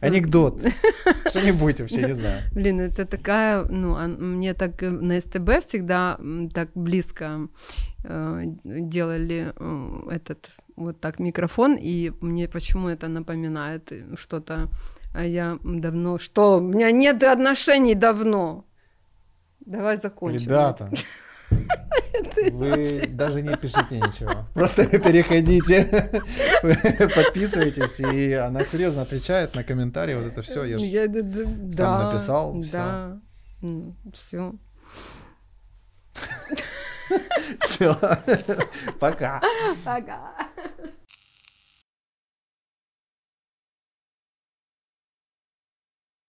Анекдот. 0.00 0.62
Что-нибудь 1.30 1.80
вообще, 1.80 2.02
не 2.06 2.14
знаю. 2.14 2.42
Блин, 2.52 2.80
это 2.80 3.04
такая, 3.04 3.64
ну, 3.64 3.96
мне 4.06 4.54
так 4.54 4.82
э, 4.82 4.90
на 4.90 5.20
СТБ 5.20 5.66
всегда 5.66 6.18
так 6.54 6.70
близко 6.74 7.48
э, 8.04 8.42
делали 8.64 9.52
э, 9.56 10.14
этот 10.14 10.50
вот 10.78 11.00
так 11.00 11.18
микрофон, 11.18 11.76
и 11.80 12.12
мне 12.20 12.48
почему 12.48 12.88
это 12.88 13.08
напоминает 13.08 13.92
э, 13.92 14.04
что-то, 14.16 14.68
а 15.14 15.24
я 15.24 15.58
давно, 15.64 16.18
что, 16.18 16.58
у 16.58 16.60
меня 16.60 16.90
нет 16.92 17.22
отношений 17.22 17.94
давно. 17.94 18.64
Давай 19.66 19.96
закончим. 19.96 20.40
Ребята, 20.46 20.90
вы 22.52 23.06
даже 23.08 23.42
не 23.42 23.56
пишите 23.56 23.96
ничего. 24.00 24.46
Просто 24.54 24.86
переходите, 24.98 25.84
подписывайтесь, 27.14 28.00
и 28.00 28.32
она 28.32 28.64
серьезно 28.64 29.02
отвечает 29.02 29.54
на 29.54 29.64
комментарии. 29.64 30.14
Вот 30.14 30.26
это 30.26 30.42
все. 30.42 30.64
Я 30.64 30.78
ж- 30.78 30.82
Я, 30.82 31.06
д- 31.08 31.22
д- 31.22 31.44
да, 31.76 32.10
написал. 32.10 32.62
Да, 32.72 33.18
все. 34.14 34.52
Все. 37.60 37.96
Пока. 38.98 39.40
Пока. 39.84 40.34